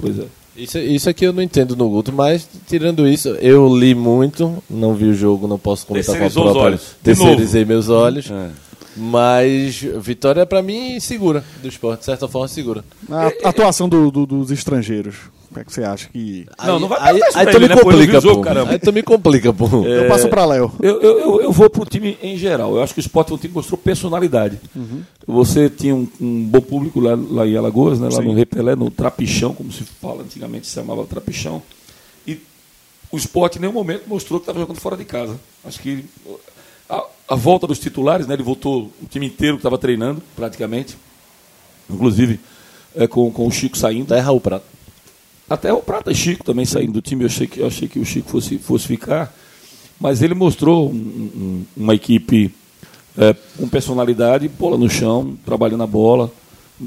Pois 0.00 0.18
é. 0.18 0.24
Isso, 0.56 0.76
isso 0.78 1.08
aqui 1.08 1.24
eu 1.24 1.32
não 1.32 1.40
entendo 1.40 1.76
no 1.76 1.88
Guto, 1.88 2.12
mas 2.12 2.48
tirando 2.66 3.06
isso, 3.06 3.28
eu 3.40 3.72
li 3.76 3.94
muito, 3.94 4.60
não 4.68 4.92
vi 4.92 5.04
o 5.04 5.14
jogo, 5.14 5.46
não 5.46 5.56
posso 5.58 5.86
comentar 5.86 6.18
com 6.18 6.24
a 6.24 6.30
própria. 6.30 6.62
olhos. 6.62 6.82
Terceirizei 7.00 7.64
meus 7.64 7.88
olhos. 7.88 8.28
É. 8.28 8.48
Mas 8.98 9.76
vitória 10.00 10.44
pra 10.44 10.60
mim 10.62 10.98
segura 11.00 11.44
do 11.62 11.68
esporte, 11.68 12.00
de 12.00 12.06
certa 12.06 12.26
forma 12.28 12.48
segura. 12.48 12.84
A 13.42 13.48
atuação 13.48 13.88
do- 13.88 14.10
do- 14.10 14.26
dos 14.26 14.50
estrangeiros. 14.50 15.16
Como 15.48 15.60
é 15.60 15.64
que 15.64 15.72
você 15.72 15.82
acha 15.82 16.08
que. 16.10 16.46
Não, 16.62 16.78
não 16.78 16.88
vai 16.88 16.98
aí, 17.00 17.20
aí 17.34 17.46
tu 17.46 17.56
ele, 17.56 17.68
me 17.68 17.74
né? 17.74 17.80
Complica, 17.80 18.20
jogo, 18.20 18.34
pô. 18.36 18.40
caramba. 18.42 18.70
Aí 18.72 18.78
tu 18.78 18.92
me 18.92 19.02
complica, 19.02 19.50
pô. 19.50 19.66
Eu 19.86 20.06
passo 20.06 20.28
pra 20.28 20.44
Léo. 20.44 20.70
Eu, 20.78 21.00
eu, 21.00 21.18
eu, 21.20 21.40
eu 21.42 21.52
vou 21.52 21.70
pro 21.70 21.86
time 21.86 22.18
em 22.22 22.36
geral. 22.36 22.76
Eu 22.76 22.82
acho 22.82 22.92
que 22.92 23.00
o 23.00 23.02
Sport 23.02 23.30
é 23.30 23.34
um 23.34 23.38
time 23.38 23.48
que 23.48 23.54
mostrou 23.54 23.78
personalidade. 23.78 24.58
Você 25.26 25.70
tinha 25.70 25.94
um, 25.94 26.06
um 26.20 26.44
bom 26.44 26.60
público 26.60 27.00
lá, 27.00 27.18
lá 27.30 27.46
em 27.46 27.56
Alagoas, 27.56 27.98
né? 27.98 28.06
lá 28.12 28.20
Sim. 28.20 28.24
no 28.28 28.34
Repelé, 28.34 28.76
no 28.76 28.90
Trapichão, 28.90 29.54
como 29.54 29.72
se 29.72 29.84
fala 29.84 30.22
antigamente, 30.22 30.66
se 30.66 30.74
chamava 30.74 31.02
Trapichão. 31.04 31.62
E 32.26 32.38
o 33.10 33.16
Sport 33.16 33.56
em 33.56 33.60
nenhum 33.60 33.72
momento 33.72 34.02
mostrou 34.06 34.38
que 34.38 34.42
estava 34.44 34.58
jogando 34.60 34.78
fora 34.80 34.98
de 34.98 35.04
casa. 35.06 35.40
Acho 35.64 35.80
que 35.80 36.04
a, 37.28 37.34
volta 37.34 37.66
dos 37.66 37.78
titulares, 37.78 38.26
né? 38.26 38.34
ele 38.34 38.42
voltou 38.42 38.90
o 39.02 39.06
time 39.08 39.26
inteiro 39.26 39.56
que 39.56 39.60
estava 39.60 39.78
treinando, 39.78 40.22
praticamente. 40.34 40.96
Inclusive 41.90 42.38
é, 42.94 43.06
com, 43.06 43.30
com 43.30 43.46
o 43.46 43.50
Chico 43.50 43.76
saindo. 43.76 44.14
Errar 44.14 44.32
o 44.32 44.40
prato. 44.40 44.64
Até 45.48 45.72
o 45.72 45.80
Prata 45.80 46.12
Chico 46.12 46.44
também 46.44 46.66
saindo 46.66 46.92
do 46.92 47.00
time, 47.02 47.22
eu 47.24 47.26
achei 47.28 47.46
que, 47.46 47.60
eu 47.60 47.66
achei 47.66 47.88
que 47.88 47.98
o 47.98 48.04
Chico 48.04 48.28
fosse, 48.28 48.58
fosse 48.58 48.86
ficar. 48.86 49.34
Mas 49.98 50.22
ele 50.22 50.34
mostrou 50.34 50.90
um- 50.90 50.92
um- 50.94 51.64
uma 51.76 51.94
equipe 51.94 52.54
é, 53.16 53.34
com 53.56 53.68
personalidade, 53.68 54.46
bola 54.48 54.76
no 54.78 54.88
chão, 54.88 55.36
trabalhando 55.44 55.82
a 55.82 55.86
bola. 55.86 56.30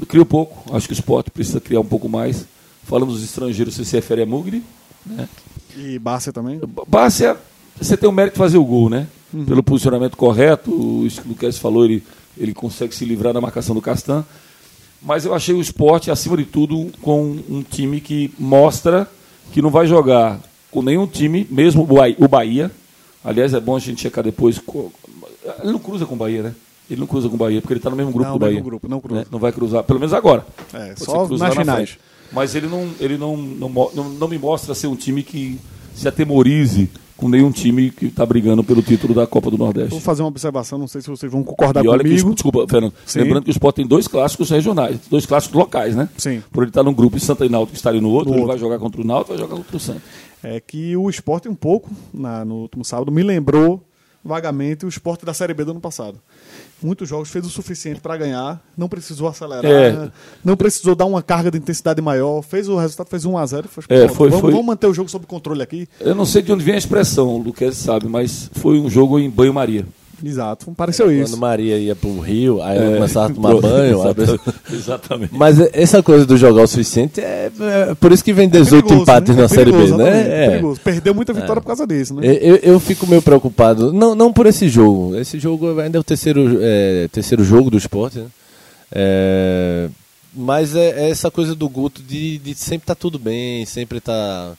Criou 0.08 0.24
pouco, 0.24 0.74
acho 0.74 0.86
que 0.86 0.94
o 0.94 0.96
esporte 0.96 1.30
precisa 1.30 1.60
criar 1.60 1.80
um 1.80 1.84
pouco 1.84 2.08
mais. 2.08 2.46
Falando 2.84 3.12
dos 3.12 3.22
estrangeiros, 3.22 3.74
você 3.74 3.84
se 3.84 3.94
refere 3.96 4.22
a 4.22 4.26
Mugri. 4.26 4.62
Né? 5.04 5.28
E 5.76 5.98
Bárcia 5.98 6.32
também. 6.32 6.58
Bárcia, 6.88 7.36
você 7.78 7.96
tem 7.96 8.08
o 8.08 8.12
mérito 8.12 8.34
de 8.34 8.38
fazer 8.38 8.56
o 8.56 8.64
gol, 8.64 8.88
né? 8.88 9.06
Pelo 9.46 9.62
posicionamento 9.62 10.16
correto, 10.16 11.04
isso 11.06 11.20
que 11.22 11.26
o 11.26 11.30
Lucas 11.30 11.58
falou, 11.58 11.84
ele, 11.84 12.02
ele 12.36 12.52
consegue 12.52 12.94
se 12.94 13.04
livrar 13.04 13.32
da 13.32 13.40
marcação 13.40 13.74
do 13.74 13.80
Castan. 13.80 14.24
Mas 15.00 15.24
eu 15.24 15.34
achei 15.34 15.54
o 15.54 15.60
esporte, 15.60 16.10
acima 16.10 16.36
de 16.36 16.44
tudo, 16.44 16.90
com 17.00 17.38
um 17.48 17.62
time 17.62 18.00
que 18.00 18.32
mostra 18.38 19.08
que 19.52 19.60
não 19.60 19.70
vai 19.70 19.86
jogar 19.86 20.38
com 20.70 20.82
nenhum 20.82 21.06
time, 21.06 21.46
mesmo 21.50 21.82
o 21.82 22.28
Bahia-. 22.28 22.70
Aliás, 23.24 23.54
é 23.54 23.60
bom 23.60 23.76
a 23.76 23.78
gente 23.78 24.00
checar 24.00 24.22
depois. 24.22 24.60
Ele 25.62 25.72
não 25.72 25.78
cruza 25.78 26.06
com 26.06 26.14
o 26.14 26.18
Bahia, 26.18 26.42
né? 26.42 26.54
Ele 26.90 27.00
não 27.00 27.06
cruza 27.06 27.28
com 27.28 27.34
o 27.34 27.38
Bahia, 27.38 27.60
porque 27.60 27.72
ele 27.72 27.78
está 27.78 27.90
no 27.90 27.96
mesmo 27.96 28.12
grupo 28.12 28.28
Não, 28.28 28.36
do 28.36 28.40
Bahia. 28.40 28.54
mesmo 28.54 28.68
grupo, 28.68 28.88
não 28.88 29.00
cruza. 29.00 29.20
Né? 29.20 29.26
Não 29.30 29.38
vai 29.38 29.52
cruzar, 29.52 29.82
pelo 29.84 29.98
menos 29.98 30.12
agora. 30.12 30.44
É, 30.72 30.94
só 30.96 31.26
nas 31.28 31.40
na 31.40 31.50
finais. 31.50 31.90
frente. 31.90 32.00
Mas 32.32 32.54
ele 32.54 32.66
não, 32.66 32.90
ele 32.98 33.16
não, 33.16 33.36
não, 33.36 33.68
não, 33.94 34.08
não 34.10 34.28
me 34.28 34.38
mostra 34.38 34.74
ser 34.74 34.86
um 34.86 34.96
time 34.96 35.22
que 35.22 35.58
se 35.94 36.08
atemorize 36.08 36.90
com 37.22 37.28
nenhum 37.28 37.52
time 37.52 37.88
que 37.90 38.06
está 38.06 38.26
brigando 38.26 38.64
pelo 38.64 38.82
título 38.82 39.14
da 39.14 39.24
Copa 39.28 39.48
do 39.48 39.56
Nordeste. 39.56 39.90
Vou 39.90 40.00
fazer 40.00 40.22
uma 40.22 40.28
observação, 40.28 40.76
não 40.76 40.88
sei 40.88 41.00
se 41.00 41.08
vocês 41.08 41.30
vão 41.30 41.44
concordar 41.44 41.84
E 41.84 41.88
olha 41.88 42.02
que, 42.02 42.08
comigo. 42.10 42.30
o- 42.30 42.34
desculpa, 42.34 42.66
Fernando, 42.68 42.92
Sim. 43.06 43.20
lembrando 43.20 43.44
que 43.44 43.50
o 43.50 43.52
Sport 43.52 43.76
tem 43.76 43.86
dois 43.86 44.08
clássicos 44.08 44.50
regionais, 44.50 44.98
dois 45.08 45.24
clássicos 45.24 45.56
locais, 45.56 45.94
né? 45.94 46.08
Sim. 46.18 46.42
Por 46.50 46.64
ele 46.64 46.70
estar 46.70 46.82
num 46.82 46.92
grupo 46.92 47.16
e 47.16 47.20
Santa 47.20 47.46
e 47.46 47.48
Náutico 47.48 47.76
estarem 47.76 48.00
no 48.00 48.10
outro, 48.10 48.30
No 48.30 48.34
ele 48.34 48.40
outro. 48.42 48.48
vai 48.48 48.58
jogar 48.58 48.78
contra 48.80 49.00
o 49.00 49.04
Náutico, 49.04 49.28
vai 49.28 49.38
jogar 49.38 49.54
contra 49.56 49.76
o 49.76 49.80
Santa. 49.80 50.02
É 50.42 50.58
que 50.58 50.96
o 50.96 51.08
esporte 51.08 51.48
um 51.48 51.54
pouco, 51.54 51.88
na- 52.12 52.44
no 52.44 52.56
último 52.62 52.84
sábado, 52.84 53.12
me 53.12 53.22
lembrou 53.22 53.80
vagamente 54.24 54.84
o 54.84 54.88
esporte 54.88 55.24
da 55.24 55.32
Série 55.32 55.54
B 55.54 55.64
do 55.64 55.70
ano 55.72 55.80
passado. 55.80 56.18
Muitos 56.82 57.08
jogos 57.08 57.30
fez 57.30 57.46
o 57.46 57.48
suficiente 57.50 58.00
para 58.00 58.16
ganhar, 58.16 58.60
não 58.76 58.88
precisou 58.88 59.28
acelerar, 59.28 59.64
É. 59.64 60.10
não 60.44 60.56
precisou 60.56 60.94
dar 60.94 61.04
uma 61.06 61.22
carga 61.22 61.50
de 61.50 61.58
intensidade 61.58 62.00
maior, 62.02 62.42
fez 62.42 62.68
o 62.68 62.76
resultado, 62.76 63.08
fez 63.08 63.24
1 63.24 63.36
a 63.38 63.46
0 63.46 63.68
foi, 63.68 63.84
É, 63.88 64.08
foi- 64.08 64.28
vamos, 64.30 64.40
foi- 64.40 64.50
vamos 64.52 64.66
manter 64.66 64.86
o 64.86 64.94
jogo 64.94 65.08
sob 65.08 65.24
controle 65.26 65.62
aqui. 65.62 65.88
Eu 66.00 66.14
não 66.14 66.24
sei 66.26 66.42
de 66.42 66.52
onde 66.52 66.64
vem 66.64 66.74
a 66.74 66.78
expressão, 66.78 67.28
o 67.28 67.38
Luquez 67.38 67.76
sabe, 67.76 68.08
mas 68.08 68.50
foi 68.54 68.78
um 68.80 68.90
jogo 68.90 69.18
em 69.18 69.30
banho-maria. 69.30 69.86
Exato, 70.24 70.72
pareceu 70.76 71.06
Quando 71.06 71.20
isso. 71.20 71.36
Maria 71.36 71.76
ia 71.78 71.96
pro 71.96 72.20
rio, 72.20 72.62
aí 72.62 72.78
É. 72.78 72.82
ela 72.82 72.94
começava 72.94 73.32
a 73.32 73.34
tomar 73.34 73.60
banho. 73.60 73.98
Exatamente. 74.72 75.34
Mas 75.34 75.58
essa 75.72 76.02
coisa 76.02 76.24
do 76.24 76.36
jogar 76.36 76.62
o 76.62 76.66
suficiente 76.66 77.20
é, 77.20 77.50
é 77.60 77.94
por 77.94 78.12
isso 78.12 78.22
que 78.22 78.32
vem 78.32 78.48
18 78.48 78.84
Perigoso, 78.84 79.02
empates 79.02 79.36
né? 79.36 79.42
na 79.42 79.48
Série 79.48 79.72
B, 79.72 79.86
né? 79.96 80.44
É. 80.44 80.50
perigoso. 80.50 80.80
Perdeu 80.80 81.14
muita 81.14 81.32
vitória 81.32 81.60
por 81.60 81.66
causa 81.66 81.86
disso, 81.86 82.14
né? 82.14 82.22
Eu, 82.24 82.56
eu 82.56 82.80
fico 82.80 83.06
meio 83.06 83.22
preocupado, 83.22 83.92
não, 83.92 84.14
não 84.14 84.32
por 84.32 84.46
esse 84.46 84.68
jogo. 84.68 85.16
Esse 85.16 85.38
jogo 85.38 85.78
ainda 85.80 85.98
é 85.98 86.00
o 86.00 86.04
terceiro, 86.04 86.58
é, 86.60 87.08
terceiro 87.10 87.42
jogo 87.44 87.70
do 87.70 87.76
esporte, 87.76 88.18
né? 88.18 88.26
É, 88.94 89.88
mas 90.34 90.74
é, 90.76 91.06
é 91.06 91.10
essa 91.10 91.30
coisa 91.30 91.54
do 91.54 91.68
Guto 91.68 92.02
de, 92.02 92.38
de 92.38 92.54
sempre 92.54 92.86
tá 92.86 92.94
tudo 92.94 93.18
bem, 93.18 93.64
sempre 93.66 94.00
tá. 94.00 94.52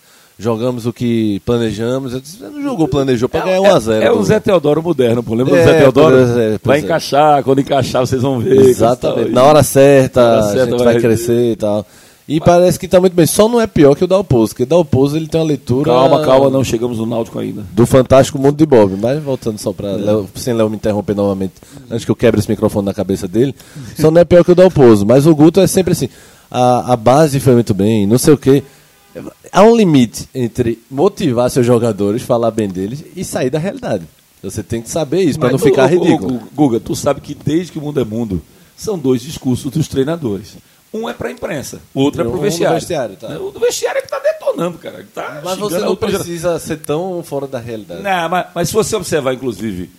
Jogamos 0.44 0.86
o 0.86 0.92
que 0.92 1.40
planejamos. 1.46 2.14
Eu 2.14 2.20
disse, 2.20 2.44
não 2.44 2.62
jogou, 2.62 2.86
planejou 2.88 3.30
para 3.30 3.46
ganhar 3.46 3.62
1x0. 3.62 4.02
É, 4.02 4.12
o 4.12 4.22
Zé 4.24 4.40
Teodoro 4.42 4.84
moderno, 4.84 5.24
pô. 5.24 5.34
Lembra 5.34 5.58
É, 5.58 5.64
do 5.64 5.70
Zé 5.72 5.78
Teodoro? 5.80 6.16
é, 6.18 6.60
vai 6.62 6.80
é. 6.80 6.82
encaixar, 6.82 7.44
quando 7.44 7.62
encaixar 7.62 8.06
vocês 8.06 8.22
vão 8.22 8.40
ver. 8.40 8.58
Exatamente. 8.60 9.32
Na 9.32 9.44
hora 9.44 9.64
certa, 9.64 10.22
Na 10.22 10.28
hora 10.36 10.46
a 10.46 10.66
gente 10.66 10.70
vai- 10.78 10.94
vai 10.94 11.00
crescer 11.02 11.54
e 11.54 11.56
tal. 11.56 11.86
E 12.28 12.40
parece 12.40 12.80
que 12.80 12.88
tá 12.88 13.00
muito 13.02 13.14
bem. 13.14 13.26
Só 13.26 13.50
não 13.50 13.60
é 13.60 13.68
pior 13.68 13.96
que 13.96 14.04
o 14.04 14.08
Dalpozo, 14.08 14.52
porque 14.52 14.64
o 14.64 14.66
Dalpozo 14.66 15.18
ele 15.18 15.28
tem 15.28 15.42
uma 15.42 15.48
leitura. 15.48 15.92
Calma, 15.92 16.22
calma, 16.24 16.50
não 16.50 16.64
chegamos 16.64 16.98
no 16.98 17.06
Náutico 17.06 17.38
ainda. 17.40 17.64
Do 17.74 17.86
Fantástico 17.86 18.40
Mundo 18.40 18.56
de 18.56 18.66
Bob. 18.66 18.96
Mas 19.02 19.22
voltando 19.22 19.58
só 19.58 19.74
pra. 19.74 19.92
Léo, 19.92 20.28
sem 20.36 20.54
Léo 20.54 20.70
me 20.70 20.76
interromper 20.78 21.16
novamente, 21.16 21.54
antes 21.92 22.06
que 22.06 22.12
eu 22.12 22.16
quebre 22.16 22.40
esse 22.40 22.50
microfone 22.50 22.86
na 22.86 22.94
cabeça 22.94 23.28
dele. 23.28 23.54
Só 24.00 24.10
não 24.10 24.22
é 24.22 24.24
pior 24.26 24.44
que 24.46 24.52
o 24.54 24.56
Dalpozo. 24.56 25.06
Mas 25.06 25.26
o 25.28 25.36
Guto 25.36 25.60
é 25.60 25.68
sempre 25.68 25.92
assim. 25.92 26.08
A, 26.50 26.94
a 26.94 26.96
base 26.96 27.40
foi 27.42 27.54
muito 27.56 27.74
bem, 27.74 28.08
não 28.08 28.18
sei 28.18 28.34
o 28.34 28.38
quê. 28.38 28.64
Há 29.54 29.62
um 29.62 29.76
limite 29.76 30.28
entre 30.34 30.82
motivar 30.90 31.48
seus 31.52 31.64
jogadores, 31.64 32.24
falar 32.24 32.50
bem 32.50 32.68
deles 32.68 33.04
e 33.16 33.24
sair 33.24 33.52
da 33.52 33.60
realidade. 33.60 34.04
Você 34.42 34.64
tem 34.64 34.82
que 34.82 34.90
saber 34.90 35.22
isso, 35.22 35.38
pra 35.38 35.52
não 35.52 35.60
ficar 35.60 35.84
ô, 35.84 35.88
ridículo. 35.88 36.38
ô, 36.38 36.56
Guga, 36.56 36.80
tu 36.80 36.96
sabe 36.96 37.22
que 37.22 37.36
desde 37.36 37.72
que 37.72 37.78
o 37.78 37.82
mundo 37.82 38.02
é 38.02 38.04
mundo, 38.04 38.42
são 38.76 38.98
dois 38.98 39.22
discursos 39.22 39.72
dos 39.72 39.88
treinadores. 39.88 40.56
Um 40.92 41.08
é 41.08 41.14
para 41.14 41.30
a 41.30 41.32
imprensa, 41.32 41.80
o 41.94 42.02
outro 42.02 42.22
é 42.22 42.26
para 42.26 42.36
o 42.36 42.42
vestiário. 42.42 42.76
vestiário, 42.76 43.16
tá. 43.16 43.40
O 43.40 43.52
do 43.52 43.60
vestiário 43.60 44.00
ele 44.00 44.06
está 44.06 44.18
detonando, 44.20 44.80
cara. 44.80 45.06
Tá 45.14 45.42
Mas 45.44 45.60
você 45.60 45.80
não 45.80 45.96
geração. 45.96 45.96
precisa 45.96 46.60
ser 46.60 46.78
tão 46.78 47.22
fora 47.24 47.46
da 47.46 47.60
realidade. 47.60 48.02
Não, 48.02 48.30
mas, 48.30 48.48
mas 48.56 48.68
se 48.70 48.74
você 48.74 48.96
observar, 48.96 49.36
inclusive, 49.36 49.90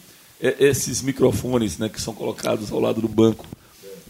esses 0.41 1.01
microfones 1.01 1.79
né, 1.79 1.89
que 1.89 2.01
são 2.01 2.13
colocados 2.13 2.73
ao 2.73 2.81
lado 2.81 3.01
do 3.01 3.09
banco 3.09 3.47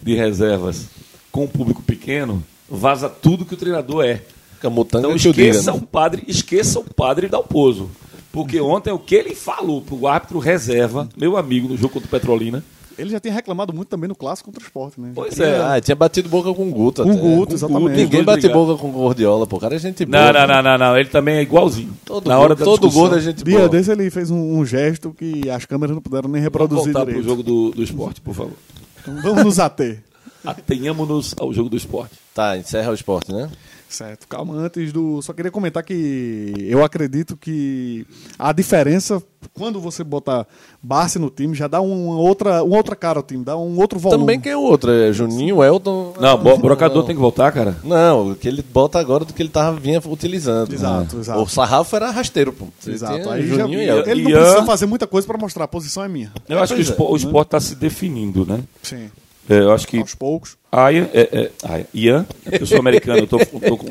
de 0.02 0.14
reservas 0.14 0.86
com 1.30 1.44
um 1.44 1.48
público 1.48 1.82
pequeno, 1.82 2.42
vaza 2.68 3.08
tudo 3.10 3.44
que 3.44 3.54
o 3.54 3.58
treinador 3.58 4.04
é. 4.04 4.22
Então 4.70 5.16
que 5.16 5.28
eu 5.28 5.32
diga, 5.32 5.48
esqueça 5.48 5.72
né? 5.72 5.78
o 5.78 5.86
padre, 5.86 6.24
esqueça 6.26 6.78
o 6.78 6.84
padre 6.84 7.28
Dalpozo. 7.28 7.90
Porque 8.32 8.60
ontem 8.60 8.90
o 8.92 8.98
que 8.98 9.14
ele 9.14 9.34
falou 9.34 9.80
pro 9.80 10.06
árbitro 10.08 10.38
reserva, 10.40 11.08
meu 11.16 11.36
amigo, 11.36 11.68
no 11.68 11.76
jogo 11.76 11.94
contra 11.94 12.08
o 12.08 12.10
Petrolina, 12.10 12.64
Ele 12.98 13.10
já 13.10 13.20
tinha 13.20 13.32
reclamado 13.32 13.72
muito 13.72 13.88
também 13.88 14.08
no 14.08 14.14
clássico 14.14 14.46
contra 14.50 14.60
o 14.62 14.66
esporte, 14.66 15.00
né? 15.00 15.12
pois 15.14 15.38
é. 15.38 15.60
Ah, 15.60 15.80
tinha 15.80 15.94
batido 15.94 16.28
boca 16.28 16.52
com 16.54 16.68
o 16.68 16.70
Guto. 16.70 17.02
Com 17.04 17.10
o. 17.12 17.16
Guto, 17.16 17.54
exatamente. 17.54 17.88
Guto, 17.90 17.96
Ninguém 17.96 18.24
bate 18.24 18.48
boca 18.48 18.80
com 18.80 18.88
o 18.88 18.92
Gordiola, 18.92 19.46
pô. 19.46 19.56
O 19.56 19.60
cara 19.60 19.74
é 19.76 19.78
gente 19.78 20.04
boa. 20.04 20.32
Não, 20.32 20.46
não, 20.46 20.46
não, 20.48 20.62
não, 20.62 20.78
não. 20.78 20.96
Ele 20.98 21.08
também 21.08 21.36
é 21.36 21.42
igualzinho. 21.42 21.92
Todo, 22.04 22.28
Na 22.28 22.38
hora 22.38 22.48
gordo, 22.54 22.58
da 22.58 22.64
todo 22.64 22.80
discussão, 22.82 23.00
gordo 23.02 23.16
é 23.16 23.20
gente 23.20 23.44
Dia 23.44 23.56
boa. 23.58 23.68
desse 23.68 23.90
ele 23.92 24.10
fez 24.10 24.30
um, 24.32 24.58
um 24.58 24.64
gesto 24.66 25.14
que 25.16 25.48
as 25.50 25.64
câmeras 25.64 25.94
não 25.94 26.02
puderam 26.02 26.28
nem 26.28 26.40
Vamos 26.42 26.44
reproduzir 26.44 26.84
voltar 26.92 27.00
pro 27.04 27.14
direito. 27.14 27.24
jogo 27.28 27.42
do, 27.42 27.70
do 27.70 27.82
esporte, 27.82 28.20
por 28.20 28.34
favor. 28.34 28.54
Então 29.00 29.14
vamos 29.22 29.44
nos 29.44 29.58
ater. 29.60 30.02
Atenhamos-nos 30.44 31.34
ao 31.38 31.52
jogo 31.52 31.68
do 31.70 31.76
esporte. 31.76 32.14
Tá, 32.34 32.56
encerra 32.56 32.90
o 32.90 32.94
esporte, 32.94 33.32
né? 33.32 33.48
Certo, 33.94 34.26
calma, 34.26 34.54
antes 34.56 34.92
do. 34.92 35.22
Só 35.22 35.32
queria 35.32 35.50
comentar 35.52 35.82
que 35.84 36.52
eu 36.68 36.82
acredito 36.82 37.36
que 37.36 38.04
a 38.36 38.52
diferença, 38.52 39.22
quando 39.52 39.80
você 39.80 40.02
bota 40.02 40.44
Barça 40.82 41.18
no 41.18 41.30
time, 41.30 41.54
já 41.54 41.68
dá 41.68 41.80
uma 41.80 42.16
outra, 42.16 42.64
uma 42.64 42.76
outra 42.76 42.96
cara 42.96 43.20
ao 43.20 43.22
time, 43.22 43.44
dá 43.44 43.56
um 43.56 43.78
outro 43.78 43.98
volume. 43.98 44.20
Também 44.22 44.40
quem 44.40 44.50
é 44.50 44.56
o 44.56 44.62
outro? 44.62 44.90
É 44.90 45.12
Juninho, 45.12 45.62
Elton. 45.62 46.14
Não, 46.20 46.34
o 46.34 46.58
brocador 46.58 47.04
tem 47.04 47.14
que 47.14 47.20
voltar, 47.20 47.52
cara. 47.52 47.76
Não, 47.84 48.32
o 48.32 48.34
que 48.34 48.48
ele 48.48 48.62
bota 48.62 48.98
agora 48.98 49.24
do 49.24 49.32
que 49.32 49.40
ele 49.40 49.48
tava, 49.48 49.78
vinha 49.78 50.02
utilizando. 50.04 50.72
Exato, 50.72 51.16
Ah. 51.16 51.20
exato. 51.20 51.40
O 51.42 51.46
sarrafo 51.48 51.94
era 51.94 52.10
rasteiro, 52.10 52.52
pô. 52.52 52.66
Você 52.80 52.90
Exato. 52.90 53.30
Aí 53.30 53.46
já, 53.46 53.54
Juninho 53.62 53.80
e 53.80 53.84
ia- 53.84 53.92
Elton. 53.92 54.10
ele 54.10 54.22
não 54.24 54.30
Ian- 54.32 54.40
precisa 54.40 54.66
fazer 54.66 54.86
muita 54.86 55.06
coisa 55.06 55.24
pra 55.26 55.38
mostrar, 55.38 55.64
a 55.64 55.68
posição 55.68 56.02
é 56.02 56.08
minha. 56.08 56.32
Eu 56.48 56.58
acho 56.58 56.74
que 56.74 56.82
é, 56.82 56.94
o 56.98 57.16
esporte 57.16 57.46
está 57.48 57.60
se 57.60 57.76
definindo, 57.76 58.44
né? 58.44 58.60
Sim. 58.82 59.08
É, 59.48 59.58
eu 59.60 59.72
acho 59.72 59.86
que 59.86 59.98
Aos 59.98 60.14
poucos. 60.14 60.56
Aya, 60.72 61.08
é, 61.12 61.20
é, 61.32 61.50
Aya, 61.68 61.86
Ian, 61.94 62.26
eu 62.50 62.66
sou 62.66 62.78
americano, 62.78 63.18
eu 63.20 63.26
tô, 63.26 63.38
tô 63.38 63.76
com- 63.76 63.86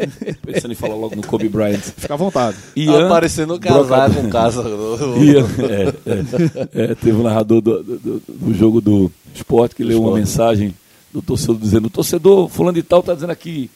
pensando 0.46 0.72
em 0.72 0.76
falar 0.76 0.96
logo 0.96 1.16
no 1.16 1.22
Kobe 1.26 1.48
Bryant. 1.48 1.80
Fica 1.80 2.14
à 2.14 2.18
vontade. 2.18 2.58
Ian, 2.76 3.06
Aparecendo 3.06 3.58
brocador- 3.60 4.16
com 4.16 4.30
casa. 4.30 4.64
Ian, 5.22 5.46
é, 5.60 5.94
é, 6.80 6.92
é, 6.92 6.96
teve 6.96 7.14
um 7.18 7.24
narrador 7.24 7.62
do, 7.62 7.84
do- 7.84 8.00
do- 8.00 8.24
do 8.28 8.54
jogo 8.54 8.82
do 8.82 9.12
esporte 9.34 9.76
que 9.76 9.84
leu 9.84 10.00
uma 10.02 10.20
esporte. 10.20 10.20
mensagem 10.22 10.76
do 11.14 11.22
torcedor 11.22 11.58
dizendo: 11.58 11.86
o 11.86 11.90
torcedor 11.90 12.50
fulano 12.50 12.76
de 12.76 12.84
tal 12.84 13.00
está 13.02 13.14
dizendo 13.14 13.32
aqui. 13.32 13.70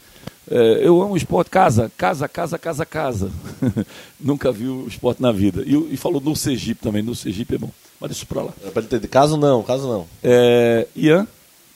é, 0.49 0.79
eu 0.81 1.01
amo 1.01 1.13
o 1.13 1.17
esporte, 1.17 1.49
casa, 1.49 1.91
casa, 1.97 2.27
casa, 2.27 2.57
casa, 2.57 2.85
casa. 2.85 3.31
Nunca 4.19 4.51
viu 4.51 4.83
o 4.83 4.87
esporte 4.87 5.21
na 5.21 5.31
vida. 5.31 5.63
E, 5.65 5.93
e 5.93 5.97
falou 5.97 6.19
no 6.19 6.35
Sergipe 6.35 6.81
também, 6.81 7.03
no 7.03 7.13
Sergipe 7.15 7.55
é 7.55 7.57
bom. 7.57 7.69
Mas 8.01 8.11
deixa 8.11 8.25
pra 8.25 8.41
lá. 8.43 8.51
É 8.65 8.69
pra 8.69 8.81
ele 8.81 8.89
ter 8.89 8.99
de 8.99 9.07
caso 9.07 9.37
não, 9.37 9.63
caso 9.63 9.87
não. 9.87 10.05
É, 10.23 10.87
Ian, 10.95 11.27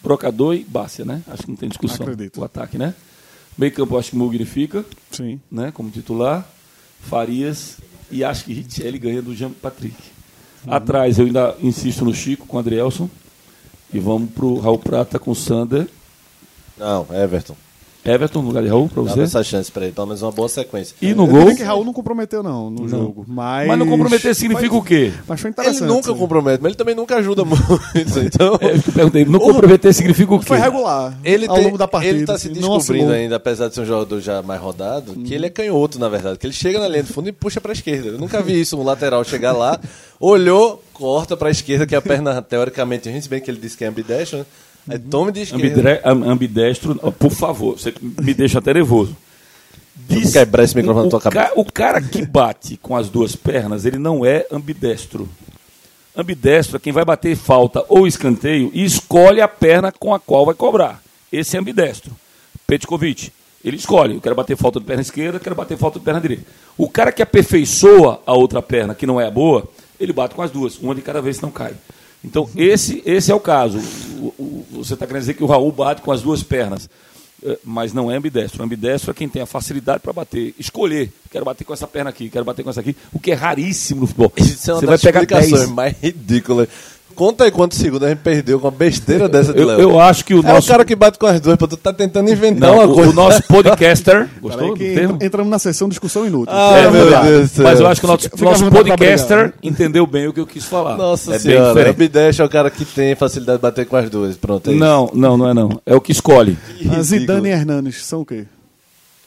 Brocador 0.02 0.56
e 0.56 0.64
Bárcia, 0.64 1.06
né? 1.06 1.22
Acho 1.28 1.44
que 1.44 1.50
não 1.50 1.56
tem 1.56 1.70
discussão. 1.70 2.06
Acredito. 2.06 2.40
O 2.40 2.44
ataque, 2.44 2.78
né? 2.78 2.94
Meio 3.58 3.72
campo, 3.74 3.98
acho 3.98 4.12
que 4.12 4.16
Mugnifica, 4.16 4.86
Sim. 5.12 5.40
né? 5.52 5.72
Como 5.72 5.90
titular. 5.90 6.48
Farias 7.02 7.78
e 8.12 8.24
acho 8.24 8.46
que 8.46 8.54
Richelli 8.54 9.00
ganha 9.00 9.22
do 9.22 9.36
Jean 9.36 9.52
Patrick. 9.52 9.96
Uhum. 10.66 10.74
Atrás 10.74 11.18
eu 11.18 11.26
ainda 11.26 11.56
insisto 11.62 12.06
no 12.06 12.14
Chico 12.14 12.46
com 12.46 12.58
o 12.58 12.60
Adrielson. 12.60 13.10
E 13.94 14.00
vamos 14.00 14.32
pro 14.32 14.60
Raul 14.60 14.80
Prata 14.80 15.20
com 15.20 15.32
o 15.32 15.36
Sander. 15.36 15.88
Não, 16.78 17.06
Everton. 17.12 17.56
Everton 18.04 18.42
no 18.42 18.48
lugar 18.48 18.64
de 18.64 18.70
Raul, 18.70 18.90
pra 18.90 19.04
Dá 19.04 19.12
você. 19.12 19.22
essa 19.22 19.44
chance 19.44 19.72
pra 19.72 19.84
ele, 19.84 19.92
pelo 19.94 20.08
menos 20.08 20.24
uma 20.24 20.32
boa 20.32 20.50
sequência. 20.50 20.96
E 21.00 21.14
no 21.14 21.24
Eu 21.26 21.28
gol. 21.46 21.56
que 21.56 21.62
Raul 21.62 21.86
não 21.86 21.94
comprometeu, 21.94 22.42
não, 22.42 22.70
no 22.72 22.88
jogo. 22.90 23.24
Mas, 23.28 23.68
Mas 23.68 23.78
não 23.78 23.88
comprometer 23.88 24.34
significa 24.34 24.76
o 24.76 24.82
quê? 24.82 25.14
Mas 25.28 25.40
foi 25.40 25.50
Ele 25.50 25.54
interessante. 25.54 25.88
nunca 25.88 26.12
compromete, 26.16 26.64
mas 26.64 26.70
ele 26.72 26.76
também 26.78 26.96
nunca 26.96 27.18
ajuda 27.18 27.46
muito. 27.46 27.62
Então, 28.26 28.58
É, 28.60 28.72
eu 28.72 28.82
te 28.82 28.92
perguntei, 28.92 29.24
não 29.26 29.40
comprometer 29.40 29.94
significa 29.94 30.34
o 30.34 30.40
quê? 30.40 30.46
Foi 30.48 30.58
regular. 30.58 31.16
ele, 31.24 31.46
ao 31.48 31.56
tem, 31.56 31.66
longo 31.66 31.78
da 31.78 31.88
partida. 31.88 32.16
ele 32.18 32.26
tá 32.26 32.38
se 32.40 32.50
assim, 32.50 32.60
não 32.60 32.78
descobrindo 32.78 33.12
ainda, 33.12 33.36
apesar 33.36 33.68
de 33.68 33.76
ser 33.76 33.82
um 33.82 33.86
jogador 33.86 34.20
já 34.20 34.42
mais 34.42 34.60
rodado, 34.60 35.14
que 35.14 35.34
ele 35.34 35.46
é 35.46 35.50
canhoto, 35.52 36.00
na 36.00 36.10
verdade. 36.10 36.40
Que 36.40 36.48
ele 36.48 36.54
chega 36.54 36.80
na 36.80 36.88
linha 36.88 37.04
de 37.04 37.14
fundo 37.14 37.30
e 37.30 37.32
puxa 37.32 37.62
pra 37.62 37.72
esquerda. 37.72 38.08
Eu 38.10 38.18
nunca 38.18 38.42
vi 38.42 38.60
isso, 38.60 38.78
um 38.80 38.84
lateral 38.84 39.24
chegar 39.24 39.52
lá, 39.52 39.80
olhou, 40.20 40.84
corta 40.94 41.38
pra 41.38 41.52
esquerda, 41.52 41.86
que 41.86 41.96
a 41.96 42.02
perna, 42.02 42.42
teoricamente, 42.42 43.08
a 43.10 43.12
gente 43.12 43.30
bem 43.30 43.40
que 43.40 43.50
ele 43.50 43.60
disse 43.60 43.78
que 43.78 43.84
é 43.84 43.88
ambidestro, 43.88 44.40
né? 44.40 44.46
Aí 44.90 44.98
tome 45.00 45.32
de 45.32 45.42
esquerda. 45.42 45.66
Ambidre- 45.66 46.02
am- 46.04 46.24
ambidestro, 46.24 46.96
por 47.14 47.32
favor, 47.32 47.78
você 47.80 47.94
me 48.02 48.34
deixa 48.34 48.60
até 48.60 48.74
nervoso. 48.74 49.16
Vou 50.10 50.32
quebrar 50.32 50.64
esse 50.64 50.76
microfone 50.76 51.06
na 51.06 51.10
tua 51.10 51.20
o, 51.20 51.22
ca- 51.22 51.32
cabeça. 51.32 51.54
o 51.56 51.66
cara 51.72 52.02
que 52.02 52.26
bate 52.26 52.78
com 52.78 52.96
as 52.96 53.10
duas 53.10 53.36
pernas, 53.36 53.86
ele 53.86 53.98
não 53.98 54.26
é 54.26 54.46
ambidestro. 54.52 55.30
Ambidestro 56.16 56.76
é 56.76 56.80
quem 56.80 56.92
vai 56.92 57.06
bater 57.06 57.36
falta 57.38 57.86
ou 57.88 58.06
escanteio 58.06 58.70
e 58.74 58.84
escolhe 58.84 59.40
a 59.40 59.48
perna 59.48 59.92
com 59.92 60.14
a 60.14 60.20
qual 60.20 60.46
vai 60.46 60.56
cobrar. 60.56 61.02
Esse 61.32 61.56
é 61.56 61.60
ambidestro. 61.60 62.12
Petkovic, 62.68 63.32
ele 63.64 63.78
escolhe. 63.78 64.16
Eu 64.16 64.22
quero 64.22 64.36
bater 64.36 64.58
falta 64.58 64.80
de 64.80 64.86
perna 64.86 65.02
esquerda, 65.02 65.40
quero 65.40 65.56
bater 65.56 65.78
falta 65.78 66.00
de 66.00 66.04
perna 66.06 66.20
direita. 66.20 66.44
O 66.78 66.90
cara 66.90 67.12
que 67.14 67.22
aperfeiçoa 67.22 68.22
a 68.26 68.34
outra 68.34 68.62
perna, 68.62 68.94
que 68.94 69.06
não 69.08 69.22
é 69.22 69.28
a 69.28 69.32
boa, 69.32 69.64
ele 70.00 70.12
bate 70.12 70.36
com 70.36 70.42
as 70.42 70.52
duas, 70.52 70.78
uma 70.80 70.94
de 70.96 71.02
cada 71.02 71.22
vez 71.22 71.40
não 71.40 71.52
cai. 71.52 71.74
Então, 72.24 72.50
esse, 72.56 73.02
esse 73.06 73.32
é 73.32 73.36
o 73.36 73.40
caso. 73.40 73.80
O- 74.20 74.34
o- 74.38 74.66
você 74.74 74.94
está 74.94 75.06
querendo 75.08 75.22
dizer 75.22 75.34
que 75.34 75.44
o 75.44 75.48
Raul 75.48 75.72
bate 75.72 76.02
com 76.02 76.12
as 76.12 76.22
duas 76.22 76.44
pernas. 76.44 76.90
Eh, 77.44 77.58
Mas 77.64 77.92
não 77.92 78.12
é 78.12 78.16
ambidestro. 78.16 78.64
Ambidestro 78.64 79.10
é 79.10 79.14
quem 79.16 79.28
tem 79.28 79.42
a 79.42 79.48
facilidade 79.48 80.00
para 80.02 80.14
bater. 80.14 80.54
Escolher. 80.60 81.12
Quero 81.32 81.44
bater 81.44 81.64
com 81.66 81.74
essa 81.74 81.88
perna 81.88 82.12
aqui, 82.12 82.30
quero 82.30 82.46
bater 82.46 82.62
com 82.64 82.70
essa 82.70 82.82
aqui. 82.82 82.96
O 83.12 83.20
que 83.20 83.32
é 83.32 83.34
raríssimo 83.34 84.02
no 84.02 84.08
futebol. 84.08 84.32
Isso 84.38 84.70
é 84.70 84.74
uma 84.76 84.80
você 84.82 84.86
vai 84.86 84.98
pegar 85.00 85.22
explicações 85.22 85.60
10. 85.62 85.70
mais 85.72 85.96
ridículas. 86.00 86.68
Conta 87.16 87.44
aí 87.44 87.52
quantos 87.52 87.78
segundos 87.78 88.06
a 88.08 88.10
gente 88.10 88.20
perdeu 88.20 88.60
com 88.60 88.66
uma 88.68 88.72
besteira 88.72 89.30
dessa 89.30 89.54
de 89.54 89.60
Eu, 89.62 89.68
Léo. 89.68 89.80
eu 89.80 90.00
acho 90.00 90.26
que 90.26 90.34
o 90.34 90.40
É 90.40 90.44
nosso. 90.54 90.68
o 90.68 90.72
cara 90.72 90.84
que 90.86 90.96
bate 90.96 91.20
com 91.20 91.26
as 91.26 91.40
duas, 91.40 91.56
pô, 91.58 91.68
tu 91.68 91.78
tá 91.78 91.94
tentando 91.94 92.30
inventar 92.32 92.70
Não, 92.70 92.78
uma 92.80 92.86
o, 92.86 92.94
coisa. 92.94 93.10
o 93.10 93.14
nosso 93.14 93.44
podcaster. 93.44 94.28
Gostou 94.42 94.76
entramos 95.22 95.50
na 95.52 95.60
sessão 95.60 95.88
discussão 95.90 96.26
inútil. 96.26 96.54
Ah, 96.56 96.78
É, 96.78 96.90
meu 96.90 97.12
mas- 97.12 97.26
Deus 97.26 97.50
do 97.52 97.56
céu. 97.56 97.64
Mas 97.64 97.80
eu 97.80 97.88
acho 97.88 98.02
que 98.02 98.06
o 98.06 98.10
nosso, 98.10 98.24
Fica- 98.30 98.44
nosso 98.46 98.70
podcaster 98.72 99.54
entendeu 99.62 100.06
bem 100.08 100.28
o 100.28 100.34
que 100.34 100.40
eu 100.40 100.48
quis 100.48 100.66
falar. 100.66 100.98
Nossa 100.98 101.36
é 101.36 101.40
senhora, 101.40 101.66
o 101.66 101.74
diferente. 101.76 101.96
Bideste 101.98 102.42
é 102.42 102.46
o 102.46 102.50
cara 102.50 102.70
que 102.70 102.86
tem 102.86 103.16
facilidade 103.16 103.58
de 103.58 103.62
bater 103.62 103.86
com 103.86 103.96
as 103.98 104.10
duas. 104.10 104.36
Pronto, 104.38 104.70
é 104.70 104.74
isso. 104.74 104.80
Não, 104.80 105.10
não, 105.14 105.38
não 105.38 105.50
é 105.50 105.54
não. 105.54 105.82
É 105.86 105.96
o 105.96 106.02
que 106.02 106.12
escolhe. 106.12 106.58
Zidane 107.02 107.50
e 107.50 107.52
Hernanes 107.52 108.04
são 108.06 108.22
o 108.22 108.26
quê? 108.26 108.46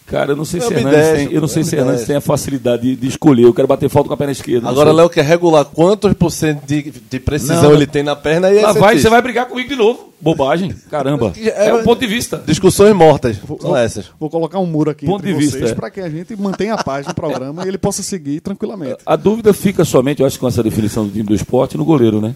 Cara, 0.07 0.33
eu 0.33 0.37
não 0.37 0.45
sei 0.45 0.61
se 0.61 0.73
É 0.73 0.79
Hernandes 0.79 1.13
tem, 1.13 1.33
eu 1.33 1.41
não 1.41 1.49
sei 1.49 1.63
é 1.63 1.65
se 1.65 1.77
Hernandes 1.77 2.05
tem 2.05 2.17
a 2.17 2.21
facilidade 2.21 2.83
de, 2.83 2.95
de 2.97 3.09
escolher. 3.09 3.45
Eu 3.45 3.55
quero 3.55 3.67
bater 3.67 3.89
falta 3.89 4.09
com 4.09 4.15
a 4.15 4.17
perna 4.17 4.33
esquerda. 4.33 4.69
Agora. 4.69 4.93
Léo 4.93 5.09
quer 5.09 5.25
regular 5.25 5.65
quantos 5.65 6.13
por 6.13 6.31
cento 6.31 6.65
de, 6.67 6.91
de 7.11 7.19
precisão 7.21 7.63
Não, 7.63 7.73
ele 7.73 7.87
tem 7.87 8.03
na 8.03 8.15
perna 8.15 8.51
e 8.51 8.61
Lá 8.61 8.71
é 8.71 8.73
vai, 8.75 8.99
você 8.99 9.09
vai 9.09 9.23
brigar 9.23 9.47
comigo 9.47 9.69
de 9.69 9.77
novo. 9.77 10.13
Bobagem. 10.21 10.75
Caramba. 10.91 11.33
É, 11.37 11.69
É 11.69 11.75
um 11.75 11.83
ponto 11.83 12.01
de 12.01 12.07
vista. 12.07 12.43
Discussões 12.47 12.95
mortas. 12.95 13.37
São 13.39 13.57
Vou- 13.59 13.77
essas. 13.77 14.07
Vou 14.21 14.29
colocar 14.29 14.59
um 14.59 14.67
muro 14.67 14.91
aqui 14.91 15.07
Ponto 15.07 15.21
entre 15.21 15.33
de 15.33 15.39
vista, 15.39 15.59
vocês 15.59 15.71
é. 15.71 15.75
para 15.75 15.91
que 15.91 16.01
a 16.01 16.09
gente 16.09 16.37
mantenha 16.37 16.75
a 16.75 16.85
paz 16.85 17.07
no 17.07 17.15
programa 17.15 17.65
e 17.65 17.69
ele 17.69 17.79
possa 17.79 18.03
seguir 18.03 18.41
tranquilamente. 18.41 18.99
A 19.07 19.17
dúvida 19.17 19.53
fica 19.55 19.85
somente, 19.85 20.21
eu 20.21 20.27
acho, 20.27 20.39
com 20.39 20.47
essa 20.49 20.63
definição 20.63 21.07
do 21.07 21.13
time 21.13 21.25
do 21.25 21.35
esporte 21.35 21.77
no 21.79 21.85
goleiro, 21.85 22.21
né? 22.21 22.35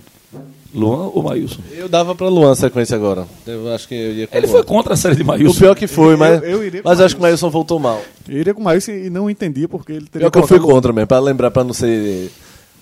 Luan 0.75 1.11
ou 1.15 1.23
Maílson? 1.23 1.61
Eu 1.73 1.89
dava 1.89 2.15
pra 2.15 2.29
Luan 2.29 2.53
a 2.53 2.55
sequência 2.55 2.95
agora. 2.95 3.27
Eu 3.47 3.73
acho 3.75 3.89
que 3.89 3.95
eu 3.95 4.13
ia 4.13 4.27
com 4.27 4.37
Ele 4.37 4.47
Luan. 4.47 4.53
foi 4.57 4.65
contra 4.65 4.95
a 4.95 4.97
série 4.97 5.17
de 5.17 5.23
O 5.23 5.27
Maílson. 5.27 5.59
pior 5.59 5.75
que 5.75 5.87
foi, 5.87 6.13
Eu- 6.15 6.19
mas, 6.19 6.43
eu 6.43 6.63
iria 6.65 6.83
com 6.83 6.89
mas 6.89 7.01
o 7.01 7.05
acho 7.05 7.15
que 7.15 7.21
o 7.21 7.23
Maílson 7.23 7.49
voltou 7.51 7.79
mal. 7.79 8.01
Eu 8.29 8.39
iria 8.39 8.53
com 8.53 8.61
o 8.61 8.65
Maílson 8.65 8.91
e 8.93 9.09
não 9.11 9.31
entendia 9.31 9.67
porque 9.69 9.93
ele 9.93 10.07
teria 10.07 10.31
Pior 10.31 10.31
que 10.31 10.39
eu 10.39 10.47
fui 10.47 10.61
contra 10.61 10.93
mesmo, 10.93 11.07
pra 11.07 11.19
lembrar, 11.21 11.51
pra 11.51 11.65
não 11.65 11.73
ser 11.73 12.31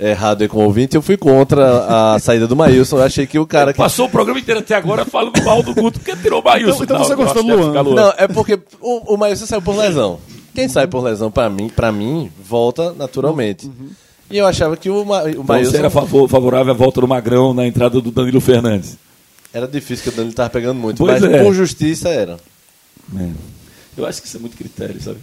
errado 0.00 0.42
aí 0.42 0.48
com 0.48 0.58
o 0.58 0.64
ouvinte, 0.64 0.94
eu 0.96 1.00
fui 1.00 1.16
contra 1.16 2.14
a 2.14 2.18
saída 2.20 2.46
do 2.48 2.56
Maílson. 2.56 2.98
Eu 2.98 3.04
achei 3.04 3.26
que 3.26 3.38
o 3.38 3.46
cara 3.46 3.72
que. 3.72 3.78
Passou 3.78 4.06
o 4.06 4.10
programa 4.10 4.40
inteiro 4.40 4.60
até 4.60 4.74
agora 4.74 5.04
falando 5.04 5.40
mal 5.44 5.62
do 5.62 5.72
Guto, 5.72 6.00
porque 6.00 6.16
tirou 6.16 6.40
o 6.40 6.44
Maílson. 6.44 6.82
Então- 6.82 6.96
então 6.96 6.98
você 7.06 7.12
eu 7.12 7.16
gostou 7.16 7.42
do 7.42 7.54
Luan. 7.56 7.94
Não, 7.94 8.12
é 8.18 8.26
porque 8.26 8.58
o, 8.80 9.14
o 9.14 9.16
Maílson 9.16 9.46
saiu 9.46 9.62
por 9.62 9.76
lesão. 9.76 10.18
Quem 10.54 10.68
sai 10.68 10.86
por 10.86 11.04
lesão, 11.04 11.30
pra 11.30 11.48
mim, 11.48 11.68
pra 11.68 11.92
mim 11.92 12.30
volta 12.42 12.92
naturalmente. 12.94 13.70
E 14.30 14.38
eu 14.38 14.46
achava 14.46 14.76
que 14.76 14.90
o, 14.90 15.04
Ma, 15.04 15.22
o 15.22 15.28
Então 15.28 15.44
Maílson. 15.44 15.70
você 15.72 15.76
era 15.78 15.90
favor- 15.90 16.28
favorável 16.28 16.72
à 16.72 16.76
volta 16.76 17.00
do 17.00 17.08
Magrão 17.08 17.54
na 17.54 17.66
entrada 17.66 18.00
do 18.00 18.10
Danilo 18.10 18.40
Fernandes. 18.40 18.96
Era 19.52 19.66
difícil 19.68 20.04
que 20.04 20.08
o 20.10 20.12
Danilo 20.12 20.34
tava 20.34 20.50
pegando 20.50 20.78
muito, 20.78 20.98
Pois 20.98 21.20
mas 21.22 21.32
é. 21.32 21.42
com 21.42 21.52
justiça 21.54 22.08
era. 22.08 22.36
É. 23.18 23.28
Eu 23.96 24.04
acho 24.04 24.20
que 24.20 24.28
isso 24.28 24.36
é 24.36 24.40
muito 24.40 24.56
critério, 24.58 25.00
sabe? 25.00 25.16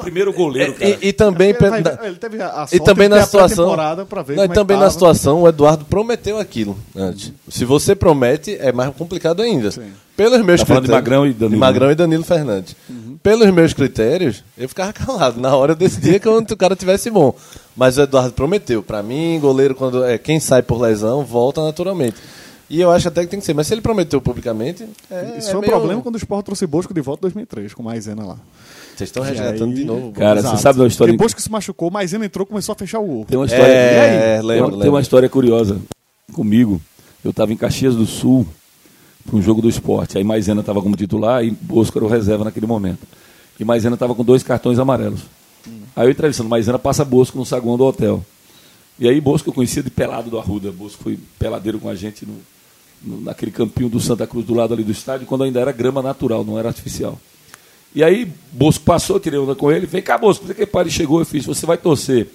Primeiro 0.00 0.32
goleiro, 0.32 0.72
cara. 0.72 0.96
E, 1.02 1.08
e 1.08 1.12
também. 1.12 1.50
Ele, 1.50 1.58
vai- 1.58 2.06
ele 2.06 2.14
teve 2.16 2.40
a 2.40 2.66
E 2.72 2.80
também 2.80 3.08
na 3.10 3.22
situação. 3.22 3.76
Não, 3.76 4.42
e 4.42 4.46
é 4.46 4.48
também 4.48 4.78
na 4.78 4.88
situação, 4.90 5.42
o 5.42 5.48
Eduardo 5.48 5.84
prometeu 5.84 6.38
aquilo 6.38 6.78
antes. 6.96 7.30
Se 7.50 7.66
você 7.66 7.94
promete, 7.94 8.56
é 8.58 8.72
mais 8.72 8.94
complicado 8.96 9.42
ainda. 9.42 9.70
Sim. 9.70 9.92
Pelos 10.16 10.42
meus 10.44 10.60
Tá 10.60 10.66
falando 10.66 10.84
de 10.84 10.88
critérios- 10.88 11.04
Magrão 11.10 11.26
e 11.26 11.32
Danilo, 11.32 11.50
de 11.50 11.56
Magrão 11.56 11.86
né? 11.88 11.92
e 11.92 11.96
Danilo 11.96 12.24
Fernandes. 12.24 12.76
Pelos 13.22 13.50
meus 13.50 13.72
critérios, 13.74 14.42
eu 14.56 14.68
ficava 14.68 14.92
calado. 14.94 15.40
Na 15.40 15.54
hora 15.54 15.72
eu 15.72 15.76
decidia 15.76 16.18
que 16.18 16.28
o 16.28 16.56
cara 16.56 16.74
tivesse 16.76 17.10
bom. 17.10 17.34
Mas 17.76 17.98
o 17.98 18.02
Eduardo 18.02 18.32
prometeu. 18.32 18.82
Pra 18.82 19.02
mim, 19.02 19.38
goleiro, 19.40 19.74
quando 19.74 20.04
é 20.04 20.16
quem 20.16 20.40
sai 20.40 20.62
por 20.62 20.80
lesão, 20.80 21.24
volta 21.24 21.62
naturalmente. 21.62 22.16
E 22.68 22.80
eu 22.80 22.90
acho 22.90 23.06
até 23.08 23.20
que 23.22 23.28
tem 23.28 23.38
que 23.38 23.44
ser. 23.46 23.54
Mas 23.54 23.66
se 23.66 23.74
ele 23.74 23.80
prometeu 23.80 24.20
publicamente. 24.20 24.84
É, 25.10 25.36
Isso 25.38 25.48
é 25.48 25.50
foi 25.52 25.56
um 25.58 25.60
meio- 25.60 25.72
problema 25.72 26.00
quando 26.02 26.14
o 26.14 26.18
Sport 26.18 26.44
trouxe 26.46 26.66
Bosco 26.66 26.92
de 26.94 27.00
volta 27.00 27.20
em 27.20 27.22
2003, 27.30 27.74
com 27.74 27.82
Maisena 27.82 28.24
lá. 28.24 28.36
Vocês 28.96 29.08
estão 29.08 29.22
resgatando 29.22 29.70
aí- 29.70 29.74
de 29.74 29.84
novo. 29.84 30.10
Cara, 30.12 30.40
Exato. 30.40 30.56
você 30.56 30.62
sabe 30.62 30.78
da 30.78 30.86
história. 30.86 31.12
Porque 31.12 31.22
Bosco 31.24 31.40
se 31.40 31.50
machucou, 31.50 31.90
Maisena 31.90 32.24
entrou 32.24 32.44
e 32.44 32.48
começou 32.48 32.72
a 32.72 32.76
fechar 32.76 32.98
o 32.98 33.04
gol. 33.06 33.24
Tem 33.26 33.36
uma 33.38 33.44
história. 33.46 33.64
É, 33.72 34.36
E 34.36 34.38
aí? 34.38 34.42
lembro, 34.42 34.46
tem, 34.48 34.56
uma, 34.60 34.66
lembro. 34.68 34.80
tem 34.80 34.90
uma 34.90 35.00
história 35.00 35.28
curiosa 35.28 35.76
comigo. 36.32 36.80
Eu 37.22 37.30
estava 37.30 37.52
em 37.52 37.56
Caxias 37.56 37.94
do 37.94 38.06
Sul 38.06 38.46
para 39.26 39.36
um 39.36 39.42
jogo 39.42 39.60
do 39.60 39.68
esporte. 39.68 40.16
Aí 40.16 40.24
Maisena 40.24 40.60
estava 40.60 40.80
como 40.80 40.96
titular 40.96 41.44
e 41.44 41.50
Bosco 41.50 41.98
era 41.98 42.04
o 42.04 42.08
reserva 42.08 42.44
naquele 42.44 42.66
momento. 42.66 43.00
E 43.58 43.64
Maisena 43.64 43.94
estava 43.94 44.14
com 44.14 44.24
dois 44.24 44.42
cartões 44.42 44.78
amarelos. 44.78 45.20
Aí 45.94 46.06
eu 46.06 46.10
entrevistando 46.10 46.48
Maisena, 46.48 46.78
passa 46.78 47.04
Bosco 47.04 47.36
no 47.38 47.44
saguão 47.44 47.76
do 47.76 47.84
hotel. 47.84 48.24
E 48.98 49.08
aí 49.08 49.20
Bosco 49.20 49.48
eu 49.50 49.52
conhecia 49.52 49.82
de 49.82 49.90
pelado 49.90 50.30
do 50.30 50.38
Arruda. 50.38 50.70
Bosco 50.72 51.02
foi 51.02 51.18
peladeiro 51.38 51.78
com 51.78 51.88
a 51.88 51.94
gente 51.94 52.24
no, 52.26 52.34
no- 53.02 53.20
naquele 53.22 53.50
campinho 53.50 53.88
do 53.88 53.98
Santa 54.00 54.26
Cruz 54.26 54.46
do 54.46 54.54
lado 54.54 54.72
ali 54.74 54.82
do 54.84 54.92
estádio, 54.92 55.26
quando 55.26 55.44
ainda 55.44 55.60
era 55.60 55.72
grama 55.72 56.00
natural, 56.02 56.44
não 56.44 56.58
era 56.58 56.68
artificial. 56.68 57.18
E 57.94 58.04
aí, 58.04 58.30
Bosco 58.52 58.84
passou, 58.84 59.18
tirei 59.18 59.38
onda 59.38 59.54
com 59.54 59.72
ele. 59.72 59.86
Vem 59.86 60.02
cá, 60.02 60.18
Bosco, 60.18 60.46
você 60.46 60.54
que 60.54 60.66
pare 60.66 60.90
chegou, 60.90 61.18
eu 61.20 61.24
fiz. 61.26 61.44
Você 61.46 61.64
vai 61.66 61.78
torcer 61.78 62.28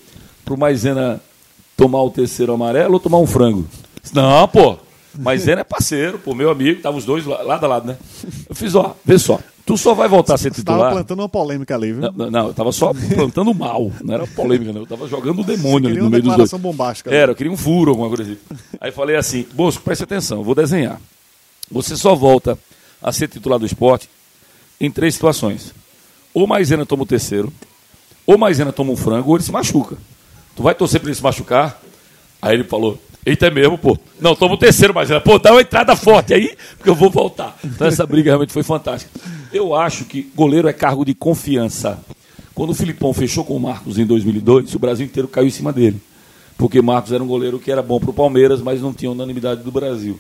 pro 0.44 0.58
Maisena 0.58 1.22
tomar 1.78 2.02
o 2.04 2.10
terceiro 2.10 2.52
amarelo 2.54 2.96
ou 2.96 3.00
tomar 3.00 3.20
um 3.20 3.28
frango? 3.28 3.68
Disse, 4.02 4.16
Não, 4.16 4.48
pô. 4.48 4.78
Maisena 5.18 5.62
é 5.62 5.64
parceiro, 5.64 6.18
pô, 6.20 6.34
meu 6.34 6.50
amigo. 6.50 6.82
Tava 6.82 6.98
os 6.98 7.06
dois 7.06 7.26
lado 7.26 7.64
a 7.64 7.68
lado, 7.68 7.88
né? 7.88 7.98
Eu 8.50 8.56
fiz, 8.56 8.76
ó, 8.76 8.96
vê 9.04 9.18
só. 9.20 9.40
Tu 9.66 9.78
só 9.78 9.94
vai 9.94 10.08
voltar 10.08 10.34
a 10.36 10.38
ser 10.38 10.52
Você 10.54 10.64
tava 10.64 10.78
titular. 10.78 10.94
plantando 10.94 11.20
uma 11.20 11.30
polêmica 11.30 11.76
ali, 11.76 11.94
viu? 11.94 12.12
Não, 12.12 12.32
não, 12.32 12.48
eu 12.48 12.54
tava 12.54 12.72
só 12.72 12.92
plantando 13.14 13.54
mal. 13.54 13.92
Não 14.04 14.14
era 14.14 14.26
polêmica, 14.28 14.74
não. 14.74 14.82
Eu 14.82 14.88
tava 14.88 15.08
jogando 15.08 15.42
o 15.42 15.44
demônio 15.44 15.90
ali 15.90 16.00
no 16.00 16.10
meio 16.10 16.24
dos 16.24 16.36
dois. 16.36 16.52
bombástica. 16.54 17.12
né? 17.12 17.18
Era, 17.18 17.32
eu 17.32 17.36
queria 17.36 17.52
um 17.52 17.58
furo, 17.58 17.92
alguma 17.92 18.08
coisa 18.08 18.24
assim. 18.24 18.38
Aí 18.80 18.92
falei 18.92 19.16
assim, 19.16 19.46
Bosco, 19.54 19.84
preste 19.84 20.04
atenção, 20.04 20.40
eu 20.40 20.44
vou 20.44 20.56
desenhar. 20.56 21.00
Você 21.70 21.96
só 21.96 22.16
volta 22.16 22.58
a 23.02 23.12
ser 23.12 23.28
titular 23.28 23.60
do 23.60 23.66
esporte 23.66 24.10
em 24.80 24.90
três 24.90 25.14
situações. 25.14 25.74
Ou 26.34 26.48
Maisena 26.48 26.86
toma 26.86 27.04
o 27.04 27.06
terceiro, 27.06 27.54
ou 28.26 28.38
Maisena 28.38 28.72
toma 28.74 28.92
um 28.92 28.98
frango, 28.98 29.30
ou 29.30 29.36
ele 29.38 29.44
se 29.44 29.52
machuca. 29.52 29.98
Tu 30.56 30.64
vai 30.64 30.74
torcer 30.74 31.00
pra 31.00 31.10
ele 31.10 31.16
se 31.16 31.24
machucar? 31.24 31.80
Aí 32.42 32.56
ele 32.56 32.64
falou, 32.64 33.00
eita 33.26 33.48
é 33.48 33.50
mesmo, 33.50 33.78
pô. 33.78 33.98
Não, 34.20 34.36
toma 34.36 34.56
o 34.56 34.58
terceiro, 34.58 34.94
Maisena. 34.94 35.22
Pô, 35.22 35.38
dá 35.40 35.52
uma 35.52 35.62
entrada 35.62 35.96
forte 35.96 36.34
aí, 36.34 36.56
porque 36.78 36.90
eu 36.90 36.96
vou 36.96 37.10
voltar. 37.10 37.58
Então 37.64 37.88
essa 37.88 38.06
briga 38.06 38.30
realmente 38.32 38.54
foi 38.54 38.64
fantástica. 38.64 39.12
Eu 39.52 39.76
acho 39.76 40.06
que 40.06 40.32
goleiro 40.36 40.68
é 40.68 40.74
cargo 40.74 41.06
de 41.06 41.14
confiança. 41.14 42.00
Quando 42.54 42.72
o 42.72 42.76
Filipão 42.76 43.14
fechou 43.14 43.44
com 43.44 43.56
o 43.56 43.60
Marcos 43.60 43.98
em 43.98 44.06
2002, 44.06 44.74
o 44.76 44.80
Brasil 44.80 45.06
inteiro 45.06 45.28
caiu 45.28 45.48
em 45.48 45.52
cima 45.52 45.72
dele. 45.72 46.02
Porque 46.58 46.82
Marcos 46.82 47.12
era 47.12 47.24
um 47.24 47.28
goleiro 47.28 47.58
que 47.60 47.72
era 47.72 47.82
bom 47.82 48.00
para 48.00 48.12
o 48.12 48.14
Palmeiras, 48.14 48.62
mas 48.62 48.82
não 48.82 48.94
tinha 48.94 49.12
unanimidade 49.12 49.64
do 49.64 49.72
Brasil. 49.72 50.20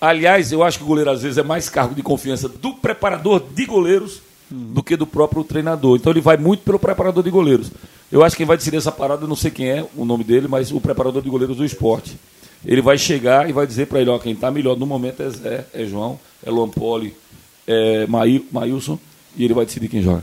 Aliás, 0.00 0.50
eu 0.52 0.62
acho 0.62 0.78
que 0.78 0.84
o 0.84 0.86
goleiro 0.86 1.10
às 1.10 1.22
vezes 1.22 1.38
é 1.38 1.42
mais 1.42 1.68
cargo 1.68 1.94
de 1.94 2.02
confiança 2.02 2.48
do 2.48 2.74
preparador 2.74 3.40
de 3.54 3.64
goleiros 3.64 4.20
do 4.50 4.82
que 4.82 4.96
do 4.96 5.06
próprio 5.06 5.44
treinador. 5.44 5.96
Então 5.96 6.12
ele 6.12 6.20
vai 6.20 6.36
muito 6.36 6.62
pelo 6.62 6.78
preparador 6.78 7.22
de 7.22 7.30
goleiros. 7.30 7.70
Eu 8.12 8.22
acho 8.22 8.36
que 8.36 8.38
quem 8.42 8.46
vai 8.46 8.56
decidir 8.58 8.76
essa 8.76 8.92
parada, 8.92 9.24
eu 9.24 9.28
não 9.28 9.34
sei 9.34 9.50
quem 9.50 9.70
é 9.70 9.84
o 9.96 10.04
nome 10.04 10.22
dele, 10.22 10.46
mas 10.46 10.70
o 10.70 10.80
preparador 10.80 11.22
de 11.22 11.30
goleiros 11.30 11.56
do 11.56 11.64
esporte. 11.64 12.16
Ele 12.64 12.82
vai 12.82 12.96
chegar 12.98 13.48
e 13.48 13.52
vai 13.52 13.66
dizer 13.66 13.86
para 13.86 14.00
ele, 14.00 14.10
ó, 14.10 14.18
quem 14.18 14.34
está 14.34 14.50
melhor 14.50 14.76
no 14.76 14.86
momento 14.86 15.22
é 15.22 15.30
Zé, 15.30 15.66
é 15.72 15.84
João, 15.86 16.20
é 16.44 16.50
Luan 16.50 16.68
Poli, 16.68 17.14
é 17.66 18.06
Maí- 18.06 18.46
Maílson, 18.52 18.98
e 19.36 19.44
ele 19.44 19.54
vai 19.54 19.64
decidir 19.64 19.88
quem 19.88 20.02
joga. 20.02 20.22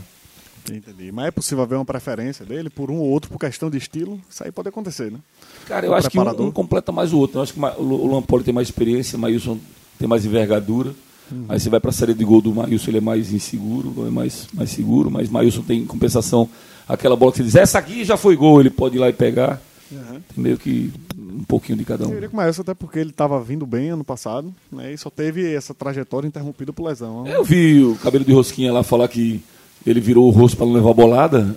Entendi. 0.70 1.10
Mas 1.10 1.26
é 1.26 1.30
possível 1.32 1.64
haver 1.64 1.74
uma 1.76 1.84
preferência 1.84 2.46
dele 2.46 2.70
por 2.70 2.90
um 2.90 2.98
ou 2.98 3.08
outro 3.08 3.30
por 3.30 3.38
questão 3.38 3.68
de 3.68 3.76
estilo? 3.76 4.20
Isso 4.30 4.44
aí 4.44 4.52
pode 4.52 4.68
acontecer, 4.68 5.10
né? 5.10 5.18
Cara, 5.66 5.84
eu 5.86 5.90
O 5.90 5.94
acho 5.94 6.08
que 6.08 6.16
um, 6.18 6.22
preparador. 6.22 6.46
um 6.46 6.50
completa 6.52 6.92
mais 6.92 7.12
o 7.12 7.18
outro. 7.18 7.38
Eu 7.38 7.42
acho 7.42 7.52
que 7.52 7.60
o 7.60 7.82
Lu- 7.82 8.02
o 8.04 8.06
Luan 8.06 8.22
Poli 8.22 8.44
tem 8.44 8.54
mais 8.54 8.68
experiência, 8.68 9.18
o 9.18 9.20
Maílson 9.20 9.58
tem 9.98 10.06
mais 10.06 10.24
envergadura. 10.24 10.94
Uhum. 11.32 11.46
Aí 11.48 11.58
você 11.58 11.68
vai 11.68 11.80
para 11.80 11.90
a 11.90 11.92
série 11.92 12.14
de 12.14 12.24
gol 12.24 12.40
do 12.40 12.54
Maílson, 12.54 12.90
ele 12.90 12.98
é 12.98 13.00
mais 13.00 13.32
inseguro, 13.32 14.06
é 14.06 14.10
mais, 14.10 14.48
mais 14.52 14.70
seguro, 14.70 15.10
mas 15.10 15.28
Maílson 15.28 15.62
tem 15.62 15.80
em 15.80 15.86
compensação 15.86 16.48
aquela 16.92 17.16
bola 17.16 17.32
que 17.32 17.38
você 17.38 17.44
diz, 17.44 17.54
essa 17.56 17.78
aqui 17.78 18.04
já 18.04 18.16
foi 18.16 18.36
gol, 18.36 18.60
ele 18.60 18.70
pode 18.70 18.96
ir 18.96 18.98
lá 18.98 19.08
e 19.08 19.12
pegar. 19.12 19.60
Tem 19.90 20.22
meio 20.36 20.56
que 20.56 20.92
um 21.18 21.42
pouquinho 21.44 21.76
de 21.76 21.84
cada 21.84 22.04
Eu 22.04 22.08
um. 22.08 22.12
diria 22.14 22.28
que 22.28 22.60
até 22.60 22.74
porque 22.74 22.98
ele 22.98 23.10
estava 23.10 23.40
vindo 23.40 23.66
bem 23.66 23.90
ano 23.90 24.04
passado, 24.04 24.52
né? 24.70 24.92
E 24.92 24.98
só 24.98 25.10
teve 25.10 25.52
essa 25.52 25.74
trajetória 25.74 26.28
interrompida 26.28 26.72
por 26.72 26.86
lesão. 26.86 27.26
Eu 27.26 27.42
vi 27.42 27.82
o 27.82 27.96
cabelo 27.96 28.24
de 28.24 28.32
rosquinha 28.32 28.72
lá 28.72 28.82
falar 28.84 29.08
que 29.08 29.42
ele 29.84 30.00
virou 30.00 30.26
o 30.28 30.30
rosto 30.30 30.56
para 30.56 30.66
não 30.66 30.74
levar 30.74 30.90
a 30.90 30.94
bolada. 30.94 31.56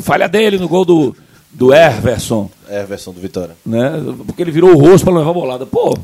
Falha 0.00 0.26
dele 0.28 0.58
no 0.58 0.68
gol 0.68 0.84
do, 0.84 1.14
do 1.52 1.74
Everson. 1.74 2.50
A 2.68 2.82
versão 2.84 3.12
do 3.12 3.20
Vitória. 3.20 3.56
né? 3.66 3.92
Porque 4.26 4.42
ele 4.42 4.50
virou 4.50 4.70
o 4.70 4.78
rosto 4.78 5.04
para 5.04 5.12
não 5.12 5.20
levar 5.20 5.30
a 5.32 5.34
bolada. 5.34 5.66
Pô, 5.66 5.98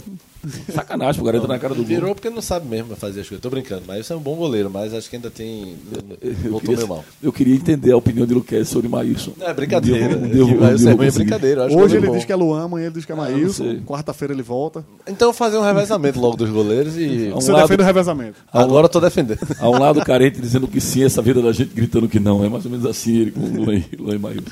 sacanagem, 0.72 1.22
o 1.22 1.28
entra 1.28 1.46
na 1.48 1.58
cara 1.58 1.74
do 1.74 1.78
gol. 1.78 1.86
Virou 1.86 2.14
porque 2.14 2.30
não 2.30 2.40
sabe 2.40 2.66
mesmo 2.68 2.94
fazer 2.96 3.20
as 3.20 3.28
coisas. 3.28 3.42
Tô 3.42 3.50
brincando, 3.50 3.82
mas 3.86 4.00
isso 4.00 4.12
é 4.12 4.16
um 4.16 4.20
bom 4.20 4.36
goleiro, 4.36 4.70
mas 4.70 4.94
acho 4.94 5.08
que 5.10 5.16
ainda 5.16 5.30
tem. 5.30 5.76
Eu 6.22 6.34
Voltou 6.34 6.60
queria, 6.60 6.76
meio 6.76 6.88
mal. 6.88 7.04
eu 7.22 7.32
queria 7.32 7.54
entender 7.54 7.92
a 7.92 7.96
opinião 7.96 8.26
de 8.26 8.34
Luquez 8.34 8.68
sobre 8.68 8.88
Maílson. 8.88 9.32
É 9.40 9.52
brincadeira. 9.52 10.04
Um 10.04 10.08
dia 10.08 10.16
eu- 10.16 10.18
um 10.18 10.30
dia 10.30 10.40
eu- 10.40 10.46
Que 10.48 10.54
vai- 10.54 10.70
um 10.72 10.74
isso 10.74 10.78
dia 10.84 10.90
é 10.90 10.92
eu 10.92 10.96
ruim, 10.96 11.06
é 11.06 11.10
brincadeira. 11.10 11.64
Hoje 11.66 11.96
ele 11.96 12.06
bom. 12.06 12.12
diz 12.16 12.24
que 12.24 12.32
é 12.32 12.36
Luan, 12.36 12.64
amanhã 12.64 12.86
ele 12.86 12.94
diz 12.94 13.04
que 13.04 13.12
é 13.12 13.14
não 13.14 13.22
Maílson, 13.22 13.64
sei. 13.64 13.80
quarta-feira 13.80 14.32
ele 14.34 14.42
volta. 14.42 14.84
Então 15.06 15.32
fazer 15.32 15.58
um 15.58 15.62
revezamento 15.62 16.18
logo 16.20 16.36
dos 16.36 16.50
goleiros 16.50 16.96
e. 16.96 17.30
Um 17.34 17.40
Você 17.40 17.52
lado- 17.52 17.62
defende 17.62 17.82
o 17.82 17.86
revezamento. 17.86 18.38
Agora 18.52 18.86
eu 18.86 18.88
tô 18.90 19.00
defendendo. 19.00 19.40
Há 19.58 19.68
um 19.68 19.78
lado 19.78 20.00
carente 20.04 20.40
dizendo 20.40 20.66
que 20.66 20.80
sim, 20.80 21.04
essa 21.04 21.20
vida 21.22 21.42
da 21.42 21.52
gente 21.52 21.74
gritando 21.74 22.08
que 22.08 22.18
não. 22.18 22.44
É 22.44 22.48
mais 22.48 22.64
ou 22.64 22.70
menos 22.70 22.86
assim 22.86 23.16
ele 23.18 23.30
com 23.30 23.40
o 23.40 23.64
Luan, 23.64 23.82
Luan 23.98 24.14
e 24.14 24.18
Maílson. 24.18 24.50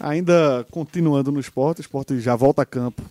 Ainda 0.00 0.66
continuando 0.70 1.30
no 1.32 1.40
esporte, 1.40 1.78
o 1.78 1.82
esporte 1.82 2.18
já 2.20 2.34
volta 2.36 2.62
a 2.62 2.66
campo 2.66 3.02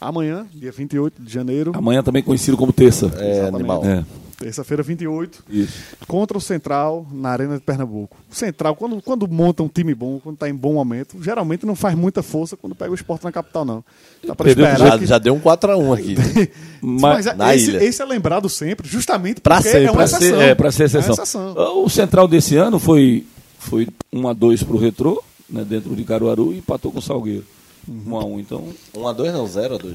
amanhã, 0.00 0.46
dia 0.54 0.72
28 0.72 1.22
de 1.22 1.32
janeiro. 1.32 1.72
Amanhã 1.74 2.02
também 2.02 2.22
conhecido 2.22 2.56
como 2.56 2.72
terça. 2.72 3.06
É 3.16 3.30
Exatamente. 3.32 3.54
animal. 3.56 3.84
É, 3.84 4.04
Terça-feira, 4.40 4.82
28, 4.82 5.44
isso. 5.50 5.74
contra 6.08 6.38
o 6.38 6.40
Central 6.40 7.06
na 7.12 7.28
Arena 7.28 7.56
de 7.56 7.60
Pernambuco. 7.60 8.16
O 8.30 8.34
Central, 8.34 8.74
quando, 8.74 9.02
quando 9.02 9.28
monta 9.28 9.62
um 9.62 9.68
time 9.68 9.94
bom, 9.94 10.18
quando 10.18 10.36
está 10.36 10.48
em 10.48 10.54
bom 10.54 10.72
momento, 10.72 11.22
geralmente 11.22 11.66
não 11.66 11.74
faz 11.76 11.94
muita 11.94 12.22
força 12.22 12.56
quando 12.56 12.74
pega 12.74 12.90
o 12.90 12.94
esporte 12.94 13.22
na 13.22 13.30
capital, 13.30 13.66
não. 13.66 13.84
Dá 14.26 14.34
para 14.34 14.46
Perdeu 14.46 14.64
esperar 14.64 14.92
Já, 14.92 14.98
que... 14.98 15.04
já 15.04 15.18
deu 15.18 15.34
um 15.34 15.40
4x1 15.40 15.92
aqui. 15.92 16.50
Mas, 16.80 17.26
Mas 17.26 17.36
na 17.36 17.54
esse, 17.54 17.68
ilha. 17.68 17.84
esse 17.84 18.00
é 18.00 18.04
lembrado 18.06 18.48
sempre, 18.48 18.88
justamente 18.88 19.42
Pra 19.42 19.56
porque 19.56 19.68
sempre, 19.68 19.84
é 19.88 19.90
uma 19.90 19.96
pra 19.96 20.04
exceção. 20.04 20.38
ser, 20.38 20.42
é, 20.48 20.54
pra 20.54 20.72
ser 20.72 20.84
exceção. 20.84 21.10
É 21.10 21.12
exceção. 21.12 21.84
O 21.84 21.90
Central 21.90 22.26
desse 22.26 22.56
ano 22.56 22.78
foi, 22.78 23.26
foi 23.58 23.86
1x2 24.10 24.64
pro 24.64 24.78
Retrô, 24.78 25.22
né, 25.50 25.66
dentro 25.68 25.94
de 25.94 26.02
Caruaru, 26.02 26.54
e 26.54 26.58
empatou 26.60 26.90
com 26.90 26.98
o 26.98 27.02
Salgueiro. 27.02 27.44
1x1, 27.88 28.40
então. 28.40 28.64
1x2 28.94 29.32
não, 29.32 29.44
0x2. 29.46 29.94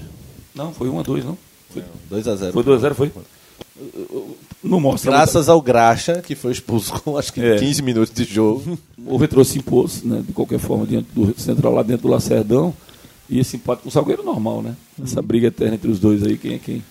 Não, 0.54 0.74
foi 0.74 0.89
1x2, 0.89 1.24
não? 1.24 1.38
Foi, 1.69 1.84
2x0. 2.12 2.52
foi 2.54 2.63
2x0, 2.63 2.93
foi? 2.93 3.12
Não 4.63 4.80
mostra. 4.80 5.12
Graças 5.12 5.50
ao 5.50 5.62
Graxa, 5.62 6.21
que 6.21 6.34
foi 6.34 6.52
expulso 6.54 6.93
com 7.02 7.17
acho 7.17 7.34
que 7.34 7.41
É. 7.41 7.58
15 7.58 7.82
minutos 7.82 8.13
de 8.13 8.24
jogo. 8.24 8.78
O 9.08 9.17
Retrô 9.17 9.43
se 9.43 9.60
impôs, 9.60 10.02
né, 10.02 10.24
de 10.26 10.34
qualquer 10.34 10.58
forma, 10.58 10.84
diante 10.88 11.08
do 11.13 11.39
Central 11.39 11.71
lá 11.74 11.84
dentro 11.84 12.08
do 12.08 12.12
Lacerdão. 12.12 12.74
E 13.30 13.39
esse 13.39 13.56
empate 13.56 13.84
com 13.84 13.89
o 13.89 13.91
Salgueiro 13.91 14.24
normal, 14.24 14.63
né? 14.63 14.76
Essa 15.04 15.21
briga 15.21 15.48
eterna 15.48 15.76
entre 15.76 15.91
os 15.91 16.00
dois 16.00 16.24
aí, 16.24 16.38
quem 16.38 16.56
é 16.56 16.58
quem. 16.58 16.84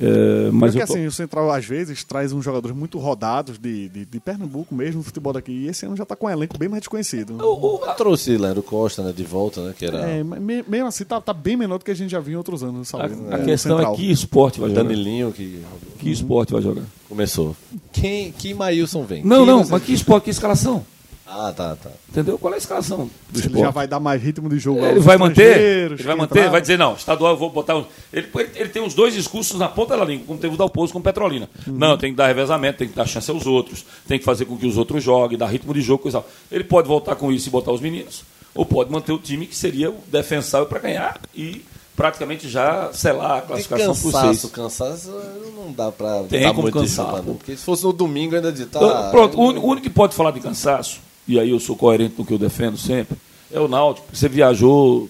É, 0.00 0.50
mas 0.52 0.72
Porque 0.72 0.82
eu 0.82 0.86
tô- 0.86 0.92
assim, 0.94 1.06
o 1.06 1.12
Central 1.12 1.50
às 1.50 1.64
vezes 1.64 2.04
traz 2.04 2.32
uns 2.32 2.44
jogadores 2.44 2.76
muito 2.76 2.98
rodados 2.98 3.58
de, 3.58 3.88
de, 3.88 4.04
de 4.04 4.20
Pernambuco 4.20 4.74
mesmo, 4.74 4.98
no 4.98 5.02
futebol 5.04 5.32
daqui. 5.32 5.50
E 5.50 5.66
esse 5.68 5.84
ano 5.86 5.96
já 5.96 6.04
está 6.04 6.14
com 6.14 6.26
um 6.26 6.30
elenco 6.30 6.56
bem 6.56 6.68
mais 6.68 6.80
desconhecido. 6.80 7.36
o- 7.42 7.74
o- 7.74 7.78
Trouxe 7.94 8.36
Leandro 8.36 8.62
Costa 8.62 9.02
né, 9.02 9.12
de 9.12 9.24
volta, 9.24 9.60
né? 9.64 9.74
Que 9.76 9.86
era 9.86 9.98
É, 10.08 10.22
mas 10.22 10.40
me- 10.40 10.64
mesmo 10.68 10.86
assim 10.86 11.04
tá, 11.04 11.20
tá 11.20 11.32
bem 11.32 11.56
menor 11.56 11.78
do 11.78 11.84
que 11.84 11.90
a 11.90 11.94
gente 11.94 12.10
já 12.10 12.20
viu 12.20 12.34
em 12.34 12.36
outros 12.36 12.62
anos. 12.62 12.94
a, 12.94 12.98
Sabe? 12.98 13.14
a 13.14 13.38
No 13.38 13.44
questão 13.44 13.76
Central. 13.76 13.94
é 13.94 13.96
que 13.96 14.10
esporte 14.10 14.60
vai 14.60 14.68
jogar. 14.70 14.82
Danilinho 14.84 15.32
que 15.32 15.62
Que 15.98 16.10
esporte 16.10 16.52
vai 16.52 16.62
jogar? 16.62 16.82
começou. 17.08 17.56
Quem, 17.92 18.30
que 18.30 18.54
Maílson 18.54 19.02
vem? 19.04 19.24
Não, 19.24 19.38
Quem 19.38 19.46
não, 19.46 19.66
mas 19.68 19.82
que 19.82 19.92
esporte, 19.92 20.24
que 20.24 20.30
escalação? 20.30 20.84
Ah, 21.30 21.52
tá, 21.54 21.76
tá. 21.76 21.90
Entendeu? 22.08 22.38
Qual 22.38 22.52
é 22.52 22.56
a 22.56 22.58
escalação 22.58 23.10
do 23.30 23.38
Ele 23.38 23.46
esporte? 23.46 23.60
já 23.60 23.70
vai 23.70 23.86
dar 23.86 24.00
mais 24.00 24.22
ritmo 24.22 24.48
de 24.48 24.58
jogo. 24.58 24.82
Ele 24.84 24.98
vai 25.00 25.18
manter? 25.18 25.90
Ele 25.92 26.02
vai 26.02 26.16
manter? 26.16 26.32
entraram. 26.38 26.50
Vai 26.52 26.60
dizer, 26.62 26.78
não, 26.78 26.94
estadual 26.94 27.32
eu 27.32 27.36
vou 27.36 27.50
botar. 27.50 27.76
um- 27.76 27.84
Ele, 28.12 28.26
ele, 28.34 28.50
ele 28.54 28.68
tem 28.70 28.80
uns 28.82 28.94
dois 28.94 29.12
discursos 29.12 29.58
na 29.58 29.68
ponta 29.68 29.94
da 29.96 30.04
língua, 30.04 30.24
como 30.26 30.38
teve 30.38 30.54
o 30.54 30.56
Dalpozo 30.56 30.92
com 30.92 31.02
Petrolina. 31.02 31.48
Uhum. 31.66 31.74
Não, 31.74 31.98
tem 31.98 32.10
que 32.12 32.16
dar 32.16 32.28
revezamento, 32.28 32.78
tem 32.78 32.88
que 32.88 32.94
dar 32.96 33.06
chance 33.06 33.30
aos 33.30 33.46
outros, 33.46 33.84
tem 34.06 34.18
que 34.18 34.24
fazer 34.24 34.46
com 34.46 34.56
que 34.56 34.66
os 34.66 34.78
outros 34.78 35.04
joguem, 35.04 35.36
dar 35.36 35.46
ritmo 35.48 35.74
de 35.74 35.82
jogo, 35.82 36.02
coisa. 36.04 36.24
Ele 36.50 36.64
pode 36.64 36.88
voltar 36.88 37.14
com 37.14 37.30
isso 37.30 37.48
e 37.48 37.50
botar 37.50 37.72
os 37.72 37.80
meninos, 37.80 38.22
ou 38.54 38.64
pode 38.64 38.90
manter 38.90 39.12
o 39.12 39.18
time 39.18 39.46
que 39.46 39.54
seria 39.54 39.90
o 39.90 39.96
defensável 40.10 40.66
para 40.66 40.78
ganhar 40.78 41.20
e 41.34 41.62
praticamente 41.94 42.48
já 42.48 42.90
selar 42.92 43.32
a 43.38 43.40
De 43.40 43.46
classificação 43.48 43.94
por 43.94 44.12
cansaço, 44.12 44.40
seis. 44.40 44.52
cansaço 44.52 45.10
não 45.56 45.72
dá 45.72 45.90
pra 45.92 46.22
Tem 46.28 46.40
dar 46.42 46.50
como 46.50 46.62
muito 46.62 46.78
cansar, 46.78 47.12
não. 47.22 47.34
Porque 47.34 47.56
se 47.56 47.64
fosse 47.64 47.82
no 47.84 47.92
domingo 47.92 48.36
ainda 48.36 48.52
de 48.52 48.66
tá. 48.66 48.78
Então, 48.78 49.10
pronto, 49.10 49.36
o 49.38 49.66
único 49.66 49.82
que 49.82 49.90
pode 49.90 50.14
falar 50.14 50.30
de 50.30 50.38
cansaço, 50.40 51.00
e 51.28 51.38
aí 51.38 51.50
eu 51.50 51.60
sou 51.60 51.76
coerente 51.76 52.14
no 52.18 52.24
que 52.24 52.32
eu 52.32 52.38
defendo 52.38 52.76
sempre, 52.76 53.16
é 53.52 53.60
o 53.60 53.68
Náutico. 53.68 54.08
Você 54.12 54.28
viajou 54.28 55.08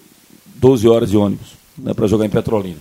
12 0.57 0.89
horas 0.89 1.11
de 1.11 1.17
ônibus 1.17 1.53
né, 1.77 1.95
para 1.95 2.07
jogar 2.07 2.27
em 2.27 2.31
Petrolina. 2.31 2.79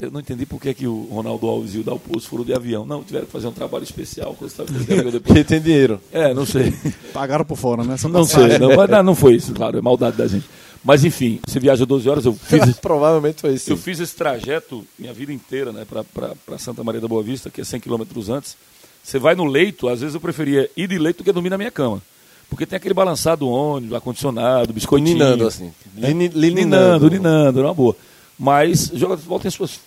Eu 0.00 0.10
não 0.10 0.20
entendi 0.20 0.46
por 0.46 0.58
que, 0.58 0.72
que 0.72 0.86
o 0.86 1.08
Ronaldo 1.10 1.46
Alves 1.46 1.74
e 1.74 1.78
o 1.78 1.82
Dalpozo 1.82 2.26
foram 2.26 2.42
de 2.42 2.54
avião. 2.54 2.86
Não, 2.86 3.02
tiveram 3.02 3.26
que 3.26 3.32
fazer 3.32 3.48
um 3.48 3.52
trabalho 3.52 3.84
especial. 3.84 4.34
coisa 4.34 4.54
tal, 4.56 4.66
coisa 4.66 4.86
tal, 4.86 4.96
depois. 4.96 5.22
Porque 5.22 5.44
tem 5.44 5.60
dinheiro. 5.60 6.00
É, 6.10 6.32
não 6.32 6.46
sei. 6.46 6.72
Pagaram 7.12 7.44
por 7.44 7.58
fora, 7.58 7.84
né? 7.84 7.96
Não 8.08 8.24
sei, 8.24 8.58
não, 8.58 8.74
mas 8.74 8.88
não, 8.88 9.02
não 9.02 9.14
foi 9.14 9.34
isso, 9.34 9.52
claro, 9.52 9.76
é 9.76 9.82
maldade 9.82 10.16
da 10.16 10.26
gente. 10.26 10.46
Mas 10.82 11.04
enfim, 11.04 11.38
você 11.46 11.60
viaja 11.60 11.84
12 11.84 12.08
horas, 12.08 12.24
eu 12.24 12.32
fiz, 12.32 12.76
Provavelmente 12.80 13.42
foi 13.42 13.52
isso. 13.52 13.70
eu 13.70 13.76
fiz 13.76 14.00
esse 14.00 14.16
trajeto 14.16 14.86
minha 14.98 15.12
vida 15.12 15.32
inteira, 15.32 15.70
né, 15.70 15.84
para 15.84 16.58
Santa 16.58 16.82
Maria 16.82 17.00
da 17.00 17.08
Boa 17.08 17.22
Vista, 17.22 17.50
que 17.50 17.60
é 17.60 17.64
100 17.64 17.80
quilômetros 17.80 18.30
antes. 18.30 18.56
Você 19.02 19.18
vai 19.18 19.34
no 19.34 19.44
leito, 19.44 19.88
às 19.88 20.00
vezes 20.00 20.14
eu 20.14 20.20
preferia 20.20 20.70
ir 20.74 20.86
de 20.86 20.98
leito 20.98 21.18
do 21.18 21.24
que 21.24 21.32
dormir 21.32 21.50
na 21.50 21.58
minha 21.58 21.70
cama. 21.70 22.00
Porque 22.50 22.66
tem 22.66 22.76
aquele 22.76 22.92
balançar 22.92 23.36
do 23.36 23.48
ônibus, 23.48 23.94
ar-condicionado, 23.94 24.72
biscoitinho. 24.72 25.14
Ninando, 25.14 25.46
assim. 25.46 25.72
Lini- 25.96 26.28
Linando, 26.28 27.08
linando, 27.08 27.62
uma 27.62 27.72
boa. 27.72 27.96
Mas 28.38 28.88
jogador 28.92 29.14
de 29.16 29.22
futebol 29.22 29.40
tem 29.40 29.50
suas. 29.50 29.80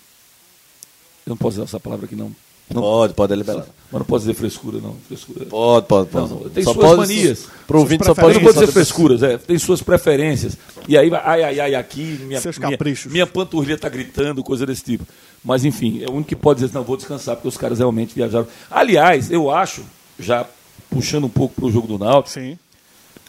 Eu 1.26 1.32
não 1.32 1.38
posso 1.38 1.58
usar 1.58 1.64
essa 1.66 1.80
palavra 1.80 2.06
aqui, 2.06 2.16
não. 2.16 2.32
não 2.74 2.82
Pode, 2.82 3.14
pode 3.14 3.34
é 3.34 3.36
liberar. 3.36 3.66
mas 3.92 4.00
não 4.00 4.06
posso 4.06 4.26
dizer 4.26 4.34
frescura, 4.34 4.80
não. 4.82 4.96
Frescura. 5.08 5.46
Pode, 5.46 5.88
pode, 5.88 6.10
pode. 6.10 6.30
Não, 6.30 6.50
tem 6.50 6.64
Só 6.64 6.74
suas 6.74 6.86
pode- 6.86 6.98
manias. 7.02 7.46
Pro 7.68 7.80
ouvinte 7.80 8.04
só 8.06 8.12
Eu 8.12 8.16
pode 8.16 8.36
não 8.36 8.44
vou 8.44 8.54
dizer 8.54 8.68
frescuras, 8.68 9.24
é, 9.24 9.38
tem 9.38 9.58
suas 9.58 9.82
preferências. 9.82 10.58
E 10.88 10.98
aí 10.98 11.10
vai, 11.10 11.22
ai, 11.24 11.44
ai, 11.44 11.60
ai, 11.60 11.76
aqui, 11.76 12.20
minha, 12.26 12.40
Seus 12.42 12.58
minha, 12.58 12.72
caprichos. 12.72 13.12
minha 13.12 13.28
panturrilha 13.28 13.78
tá 13.78 13.90
gritando, 13.90 14.44
coisa 14.44 14.66
desse 14.66 14.84
tipo. 14.84 15.06
Mas 15.44 15.64
enfim, 15.66 16.02
é 16.04 16.08
o 16.10 16.14
único 16.14 16.30
que 16.30 16.36
pode 16.36 16.62
dizer, 16.62 16.74
não, 16.74 16.84
vou 16.84 16.98
descansar, 16.98 17.36
porque 17.36 17.48
os 17.50 17.58
caras 17.58 17.80
realmente 17.80 18.14
viajaram. 18.16 18.48
Aliás, 18.72 19.30
eu 19.32 19.50
acho, 19.52 19.84
já 20.20 20.46
puxando 20.94 21.26
um 21.26 21.30
pouco 21.30 21.56
pro 21.56 21.72
jogo 21.72 21.88
do 21.88 21.98
Náutico, 21.98 22.30
Sim. 22.40 22.58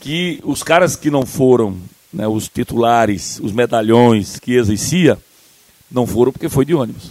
que 0.00 0.40
os 0.44 0.62
caras 0.62 0.96
que 0.96 1.11
não 1.11 1.24
foram, 1.24 1.77
né, 2.12 2.27
os 2.29 2.48
titulares, 2.48 3.40
os 3.42 3.53
medalhões 3.53 4.38
que 4.38 4.55
exercia, 4.55 5.18
não 5.90 6.07
foram 6.07 6.33
porque 6.33 6.48
foi 6.48 6.64
de 6.64 6.74
ônibus. 6.74 7.11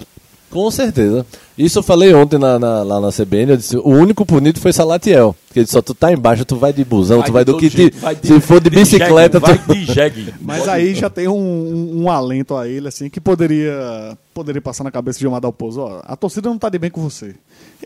Com 0.49 0.69
certeza. 0.69 1.25
Isso 1.57 1.79
eu 1.79 1.83
falei 1.83 2.13
ontem 2.13 2.37
na, 2.37 2.59
na- 2.59 2.83
lá 2.83 3.01
na 3.01 3.11
CBN, 3.11 3.51
eu 3.53 3.57
disse, 3.57 3.75
o 3.75 3.87
único 3.89 4.23
punido 4.23 4.59
foi 4.59 4.71
Salatiel. 4.71 5.35
Porque 5.47 5.59
ele 5.59 5.63
disse, 5.65 5.73
só 5.73 5.81
tu 5.81 5.95
tá 5.95 6.13
embaixo, 6.13 6.45
tu 6.45 6.57
vai 6.57 6.71
de 6.71 6.85
busão, 6.85 7.23
tu 7.23 7.31
vai 7.31 7.43
de 7.43 7.51
do 7.51 7.57
que 7.57 7.69
jeito, 7.69 7.97
vai 7.97 8.15
de- 8.15 8.27
Se 8.27 8.39
for 8.39 8.61
de 8.61 8.69
bicicleta, 8.69 9.39
jegue, 9.39 9.57
tu... 9.59 9.65
vai 9.67 9.75
de 9.77 9.85
jegue. 9.93 10.33
Mas 10.39 10.67
aí 10.67 10.93
já 10.93 11.09
tem 11.09 11.27
um, 11.27 11.33
um- 11.35 12.03
um 12.03 12.09
alento 12.11 12.55
a 12.55 12.67
ele, 12.67 12.87
assim, 12.87 13.09
que 13.09 13.19
poderia, 13.19 14.15
poderia 14.31 14.61
passar 14.61 14.83
na 14.83 14.91
cabeça 14.91 15.17
de 15.17 15.25
Amadal 15.25 15.51
Pouso. 15.51 15.81
Ó, 15.81 16.01
a 16.03 16.15
torcida 16.15 16.47
não 16.49 16.57
tá 16.59 16.69
de 16.69 16.77
bem 16.77 16.91
com 16.91 17.01
você. 17.01 17.33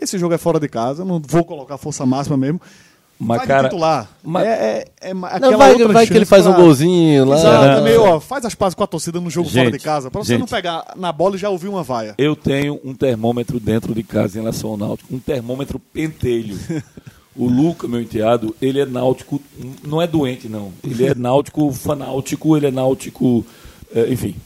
Esse 0.00 0.18
jogo 0.18 0.34
é 0.34 0.38
fora 0.38 0.58
de 0.60 0.68
casa, 0.68 1.04
não 1.04 1.20
vou 1.26 1.44
colocar 1.44 1.76
força 1.78 2.04
máxima 2.06 2.36
mesmo. 2.36 2.60
Mas, 3.20 3.38
vai 3.38 3.46
cara, 3.48 3.68
titular. 3.68 4.08
mas- 4.22 4.46
É, 4.46 4.84
é, 5.00 5.10
é 5.10 5.14
Não, 5.14 5.58
vai, 5.58 5.76
vai 5.88 6.06
que 6.06 6.14
ele 6.14 6.24
faz 6.24 6.46
um 6.46 6.52
pra- 6.52 6.62
golzinho 6.62 7.24
lá. 7.24 7.36
Exato, 7.36 7.64
é 7.64 7.76
Não. 7.76 7.82
meio, 7.82 8.02
ó, 8.04 8.20
faz 8.20 8.44
as 8.44 8.54
pazes 8.54 8.76
com 8.76 8.84
a 8.84 8.86
torcida 8.86 9.20
no 9.20 9.28
jogo 9.28 9.48
fora 9.48 9.64
Gente, 9.64 9.72
de 9.78 9.84
casa, 9.84 10.08
pra 10.08 10.22
você 10.22 10.34
gente. 10.34 10.40
não 10.42 10.46
pegar 10.46 10.92
na 10.94 11.10
bola 11.10 11.34
e 11.34 11.38
já 11.38 11.50
ouvir 11.50 11.66
uma 11.66 11.82
vaia. 11.82 12.14
Eu 12.16 12.36
tenho 12.36 12.78
um 12.84 12.94
termômetro 12.94 13.58
dentro 13.58 13.92
de 13.92 14.04
casa 14.04 14.38
em 14.38 14.42
relação 14.42 14.70
ao 14.70 14.76
Náutico, 14.76 15.12
um 15.12 15.18
termômetro 15.18 15.80
pentelho. 15.92 16.56
O 17.34 17.48
Luca, 17.48 17.88
meu 17.88 18.00
enteado, 18.00 18.54
ele 18.62 18.80
é 18.80 18.86
náutico, 18.86 19.40
não 19.84 20.00
é 20.00 20.06
doente, 20.06 20.48
não. 20.48 20.72
Ele 20.84 21.04
é 21.06 21.14
náutico 21.14 21.72
fanáutico, 21.72 22.56
ele 22.56 22.66
é 22.66 22.70
náutico, 22.70 23.44
eh, 23.94 24.08
enfim. 24.12 24.36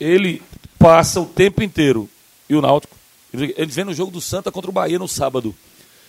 Ele 0.00 0.42
passa 0.78 1.20
o 1.20 1.24
tempo 1.24 1.62
inteiro. 1.62 2.08
E 2.50 2.54
o 2.56 2.62
Náutico, 2.62 2.94
ele 3.40 3.70
vê 3.70 3.84
no 3.84 3.94
jogo 3.94 4.10
do 4.10 4.20
Santa 4.20 4.50
contra 4.50 4.70
o 4.70 4.72
Bahia 4.72 4.98
no 4.98 5.08
sábado. 5.08 5.54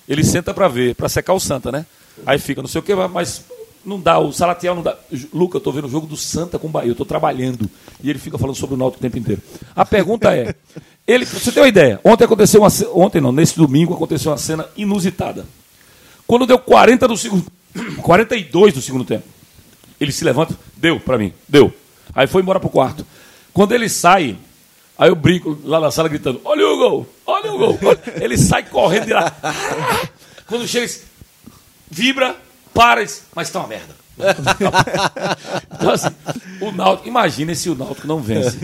Ele 0.08 0.24
senta 0.24 0.54
pra 0.54 0.68
ver, 0.68 0.96
pra 0.96 1.08
secar 1.08 1.34
o 1.34 1.40
Santa, 1.40 1.72
né? 1.72 1.86
Aí 2.26 2.40
fica, 2.40 2.62
não 2.62 2.68
sei 2.68 2.80
o 2.80 2.84
que, 2.84 2.94
mas 2.96 3.46
não 3.86 4.00
dá, 4.00 4.20
o 4.20 4.32
Salatiel 4.32 4.76
não 4.76 4.84
dá. 4.84 4.98
Luca, 5.34 5.58
eu 5.58 5.62
tô 5.62 5.72
vendo 5.72 5.86
o 5.86 5.90
jogo 5.90 6.08
do 6.08 6.18
Santa 6.18 6.60
com 6.60 6.68
o 6.68 6.70
Bahia, 6.70 6.92
eu 6.92 6.96
tô 6.96 7.06
trabalhando. 7.06 7.70
E 8.04 8.10
ele 8.10 8.20
fica 8.20 8.38
falando 8.38 8.56
sobre 8.56 8.76
o 8.76 8.78
Náutico 8.78 9.00
o 9.00 9.02
tempo 9.02 9.18
inteiro. 9.18 9.42
A 9.76 9.86
pergunta 9.86 10.36
é, 10.36 10.54
ele, 11.08 11.26
você 11.26 11.52
ter 11.52 11.60
uma 11.60 11.68
ideia, 11.68 12.00
ontem 12.04 12.26
aconteceu 12.26 12.62
uma, 12.62 12.70
ontem 12.94 13.22
não, 13.22 13.32
nesse 13.32 13.56
domingo 13.56 13.94
aconteceu 13.94 14.32
uma 14.32 14.38
cena 14.38 14.68
inusitada. 14.76 15.46
Quando 16.28 16.46
deu 16.46 16.60
40 16.60 17.08
do 17.08 17.18
segundo, 17.18 17.46
42 18.02 18.74
do 18.74 18.82
segundo 18.82 19.06
tempo, 19.06 19.26
ele 20.00 20.12
se 20.12 20.24
levanta, 20.24 20.58
deu 20.78 21.00
pra 21.00 21.18
mim, 21.18 21.34
deu. 21.48 21.74
Aí 22.14 22.28
foi 22.28 22.42
embora 22.42 22.60
pro 22.60 22.70
quarto. 22.70 23.06
Quando 23.54 23.74
ele 23.74 23.90
sai, 23.90 24.38
aí 25.00 25.10
eu 25.10 25.16
brinco 25.16 25.58
lá 25.64 25.80
na 25.80 25.90
sala 25.90 26.10
gritando: 26.10 26.42
Olha 26.44 26.68
o 26.68 26.78
gol, 26.78 27.10
olha 27.26 27.52
o 27.52 27.58
gol. 27.58 27.80
olha." 27.82 28.00
Ele 28.24 28.38
sai 28.38 28.64
correndo 28.64 29.06
de 29.08 29.14
lá. 29.14 29.34
Quando 30.46 30.68
chega, 30.68 30.88
vibra, 31.90 32.36
para, 32.74 33.04
mas 33.34 33.50
tá 33.50 33.60
uma 33.60 33.68
merda. 33.68 33.99
então, 35.74 35.92
assim, 35.92 36.10
o 36.62 36.72
Náutico, 36.72 37.08
imagina 37.08 37.56
se 37.56 37.70
o 37.70 37.76
Náutico 37.76 38.08
não 38.08 38.20
vence. 38.20 38.58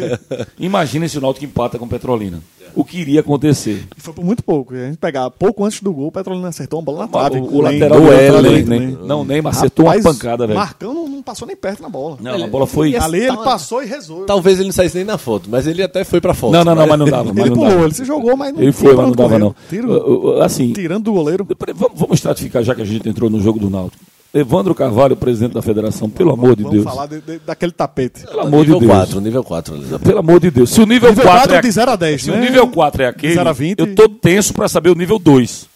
Imagina 0.59 1.07
se 1.07 1.17
o 1.17 1.21
Náutico 1.21 1.45
empata 1.45 1.79
com 1.79 1.85
o 1.85 1.89
Petrolina. 1.89 2.41
O 2.75 2.83
que 2.83 2.97
iria 2.97 3.21
acontecer? 3.21 3.87
E 3.97 4.01
foi 4.01 4.13
por 4.13 4.25
muito 4.25 4.43
pouco. 4.43 4.73
A 4.73 4.77
gente 4.87 4.97
pegar 4.97 5.29
pouco 5.31 5.63
antes 5.63 5.79
do 5.81 5.93
gol, 5.93 6.07
o 6.07 6.11
Petrolina 6.11 6.49
acertou 6.49 6.79
uma 6.79 6.85
bola 6.85 6.99
na 7.03 7.07
trave. 7.07 7.39
O, 7.39 7.45
o 7.45 7.61
lateral 7.61 8.01
do 8.01 8.11
Ellen, 8.11 8.65
nem, 8.65 8.87
não, 8.87 9.23
nem 9.23 9.41
acertou 9.47 9.85
uma 9.85 9.93
Rapaz, 9.95 10.03
pancada, 10.17 10.45
velho. 10.45 10.59
Marcão 10.59 10.93
não, 10.93 11.07
não 11.07 11.21
passou 11.23 11.47
nem 11.47 11.55
perto 11.55 11.81
na 11.81 11.87
bola. 11.87 12.17
Não, 12.19 12.43
a 12.43 12.47
bola 12.47 12.67
foi. 12.67 12.93
Ali 12.97 13.19
ele 13.19 13.37
passou 13.37 13.81
e 13.81 13.85
rezou. 13.85 14.25
Talvez 14.25 14.59
ele 14.59 14.67
não 14.67 14.73
saísse 14.73 14.97
nem 14.97 15.05
na 15.05 15.17
foto, 15.17 15.49
mas 15.49 15.65
ele 15.67 15.81
até 15.81 16.03
foi 16.03 16.19
pra 16.19 16.33
foto. 16.33 16.51
Não, 16.51 16.65
não, 16.65 16.75
não, 16.75 16.85
mas 16.85 16.99
não 16.99 17.05
dava. 17.05 17.33
Mas 17.33 17.37
ele 17.37 17.49
não 17.49 17.55
pulou, 17.55 17.69
dava. 17.69 17.83
ele 17.85 17.93
se 17.93 18.03
jogou, 18.03 18.35
mas 18.35 18.53
não 18.53 18.61
Ele 18.61 18.71
foi, 18.73 18.93
mas 18.93 19.05
não 19.05 19.13
dava, 19.13 19.29
correr. 19.29 19.39
não. 19.39 19.55
Tiro- 19.69 20.41
Assim, 20.41 20.73
tirando 20.73 21.05
do 21.05 21.13
goleiro. 21.13 21.47
Vamos 21.73 21.97
vamos 21.97 22.15
estratificar, 22.15 22.61
já 22.61 22.75
que 22.75 22.81
a 22.81 22.85
gente 22.85 23.07
entrou 23.07 23.29
no 23.29 23.39
jogo 23.39 23.57
do 23.57 23.69
Náutico. 23.69 24.03
Evandro 24.35 24.75
Carvalho, 24.75 25.15
presidente 25.15 25.53
da 25.53 25.61
federação, 25.61 26.09
pelo 26.09 26.33
amor 26.33 26.55
de 26.57 26.63
Vamos 26.63 26.77
Deus. 26.79 26.93
falar 26.93 27.07
de- 27.07 27.21
de- 27.21 27.39
daquele 27.39 27.71
tapete. 27.71 28.21
Pelo 28.27 28.41
amor 28.41 28.65
de 28.65 28.71
nível 28.73 28.79
Deus. 28.81 28.91
4, 28.91 29.21
nível 29.21 29.43
4. 29.43 29.73
ali. 29.75 29.85
Pelo 29.99 30.19
amor 30.19 30.39
de 30.41 30.51
Deus. 30.51 30.69
Se 30.71 30.81
o 30.81 30.85
nível, 30.85 31.09
Nível 31.09 31.23
4, 31.23 31.39
4 31.39 31.55
é 31.55 31.61
de 31.61 31.71
0 31.71 31.91
a 31.91 31.95
10, 31.95 32.21
Se 32.23 32.31
né? 32.31 32.37
o 32.37 32.41
nível 32.41 32.67
4 32.67 33.03
é 33.03 33.07
aquele, 33.07 33.33
0 33.33 33.49
a 33.49 33.53
20. 33.53 33.79
eu 33.79 33.95
tô 33.95 34.09
tenso 34.09 34.53
pra 34.53 34.67
saber 34.67 34.89
o 34.89 34.95
nível 34.95 35.17
2. 35.17 35.67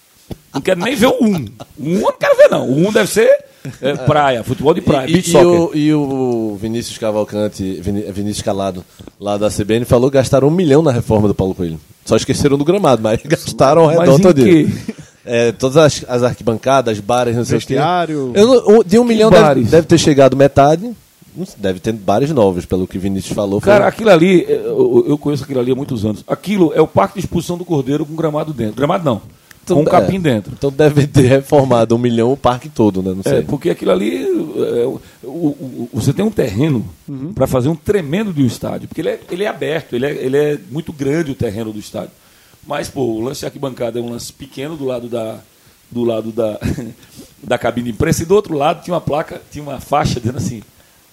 Não 0.54 0.60
quero 0.62 0.80
nem 0.82 0.96
ver 0.96 1.08
o 1.08 1.18
1. 1.24 1.26
O 1.78 1.84
1 1.84 1.94
eu 1.96 2.02
não 2.02 2.18
quero 2.20 2.36
ver, 2.38 2.50
não. 2.50 2.68
O 2.70 2.88
1 2.88 2.92
deve 2.92 3.10
ser 3.10 3.30
é, 3.82 3.94
praia, 3.96 4.44
futebol 4.44 4.74
de 4.74 4.82
praia, 4.82 5.10
E, 5.10 5.14
beach 5.14 5.30
e 5.30 5.32
soccer. 5.32 5.48
o, 5.48 5.72
e 5.76 5.94
o 5.94 6.58
Vinícius 6.62 6.98
Cavalcante, 6.98 7.80
Vinícius 7.82 8.42
Calado, 8.42 8.84
lá 9.20 9.38
da 9.38 9.50
CBN, 9.50 9.86
falou 9.86 10.10
que 10.12 10.16
gastaram 10.18 10.48
um 10.48 10.52
milhão 10.52 10.82
na 10.82 10.92
reforma 10.92 11.28
do 11.28 11.34
Paulo 11.36 11.56
Coelho. 11.56 11.80
Só 12.06 12.16
esqueceram 12.16 12.58
do 12.58 12.66
gramado, 12.66 13.02
mas 13.02 13.22
gastaram 13.26 13.84
ao 13.84 13.88
redor 13.90 14.34
quê? 14.34 14.68
É, 15.32 15.52
todas 15.52 15.78
as, 15.78 16.04
as 16.08 16.24
arquibancadas, 16.24 17.00
bares, 17.00 17.36
não 17.36 17.46
sei 17.46 17.58
o 17.58 17.62
quê. 17.62 17.74
Vestiário. 17.76 18.32
Eu 18.34 18.48
não- 18.48 18.80
um- 18.80 18.84
de 18.84 18.98
um 18.98 19.04
milhão 19.04 19.30
deve, 19.30 19.44
bares? 19.44 19.70
deve 19.70 19.86
ter 19.88 19.98
chegado 19.98 20.36
metade. 20.36 20.92
Não 21.36 21.46
sei, 21.46 21.56
Deve 21.60 21.80
ter 21.80 21.94
bares 21.94 22.32
novos, 22.32 22.66
pelo 22.66 22.88
que 22.88 22.98
o 22.98 23.02
Vinícius 23.02 23.34
falou. 23.36 23.62
Foi- 23.62 23.72
Cara, 23.72 23.88
aquilo 23.88 24.10
ali, 24.10 24.44
é, 24.46 24.54
eu, 24.66 25.06
eu 25.08 25.18
conheço 25.18 25.44
aquilo 25.44 25.60
ali 25.60 25.72
há 25.72 25.76
muitos 25.76 26.04
anos. 26.04 26.24
Aquilo 26.28 26.74
é 26.74 26.82
o 26.82 26.88
parque 26.88 27.14
de 27.14 27.20
expulsão 27.26 27.58
do 27.58 27.64
Cordeiro 27.64 28.06
com 28.06 28.16
gramado 28.16 28.52
dentro. 28.52 28.76
Gramado 28.76 29.06
não. 29.06 29.22
Então, 29.64 29.78
com 29.78 29.84
um 29.84 29.86
capim 29.86 30.16
é. 30.16 30.20
dentro. 30.20 30.52
Então 30.58 30.72
deve 30.72 31.06
ter 31.06 31.22
reformado 31.28 31.94
um 31.96 32.00
milhão 32.00 32.34
o 32.34 32.38
parque 32.38 32.68
todo, 32.68 33.04
né? 33.04 33.14
Não 33.16 33.22
sei. 33.22 33.38
É, 33.38 33.42
porque 33.44 33.70
aquilo 33.70 33.92
ali. 33.92 34.24
é, 34.24 34.86
o- 34.88 35.00
o- 35.24 35.28
o- 35.28 35.90
você 35.94 36.12
tem 36.12 36.26
um 36.26 36.32
terreno 36.32 36.84
para 37.36 37.46
fazer 37.46 37.70
um 37.70 37.76
tremendo 37.76 38.34
de 38.34 38.42
um 38.42 38.48
estádio. 38.48 38.88
Porque 38.88 39.00
ele 39.02 39.10
é, 39.10 39.20
ele 39.30 39.44
é 39.44 39.48
aberto, 39.48 39.96
ele 39.96 40.08
é, 40.08 40.12
ele 40.12 40.36
é 40.38 40.58
muito 40.72 40.92
grande 40.92 41.30
o 41.32 41.36
terreno 41.36 41.72
do 41.72 41.78
estádio. 41.78 42.10
Mas, 42.70 42.88
pô, 42.88 43.02
o 43.02 43.20
lance 43.20 43.40
de 43.40 43.48
arquibancada 43.48 43.98
é 43.98 44.02
um 44.02 44.12
lance 44.12 44.32
pequeno 44.32 44.78
do 44.78 44.86
lado 44.86 45.10
da, 45.10 45.40
do 45.90 46.04
lado 46.04 46.32
da, 46.32 46.60
da 47.44 47.58
cabine 47.58 47.86
de 47.86 47.96
imprensa. 47.96 48.22
E 48.22 48.28
do 48.28 48.36
outro 48.36 48.54
lado 48.54 48.84
tinha 48.84 48.94
uma 48.94 49.02
placa, 49.02 49.42
tinha 49.50 49.64
uma 49.64 49.82
faixa 49.82 50.20
dizendo 50.20 50.38
assim. 50.38 50.62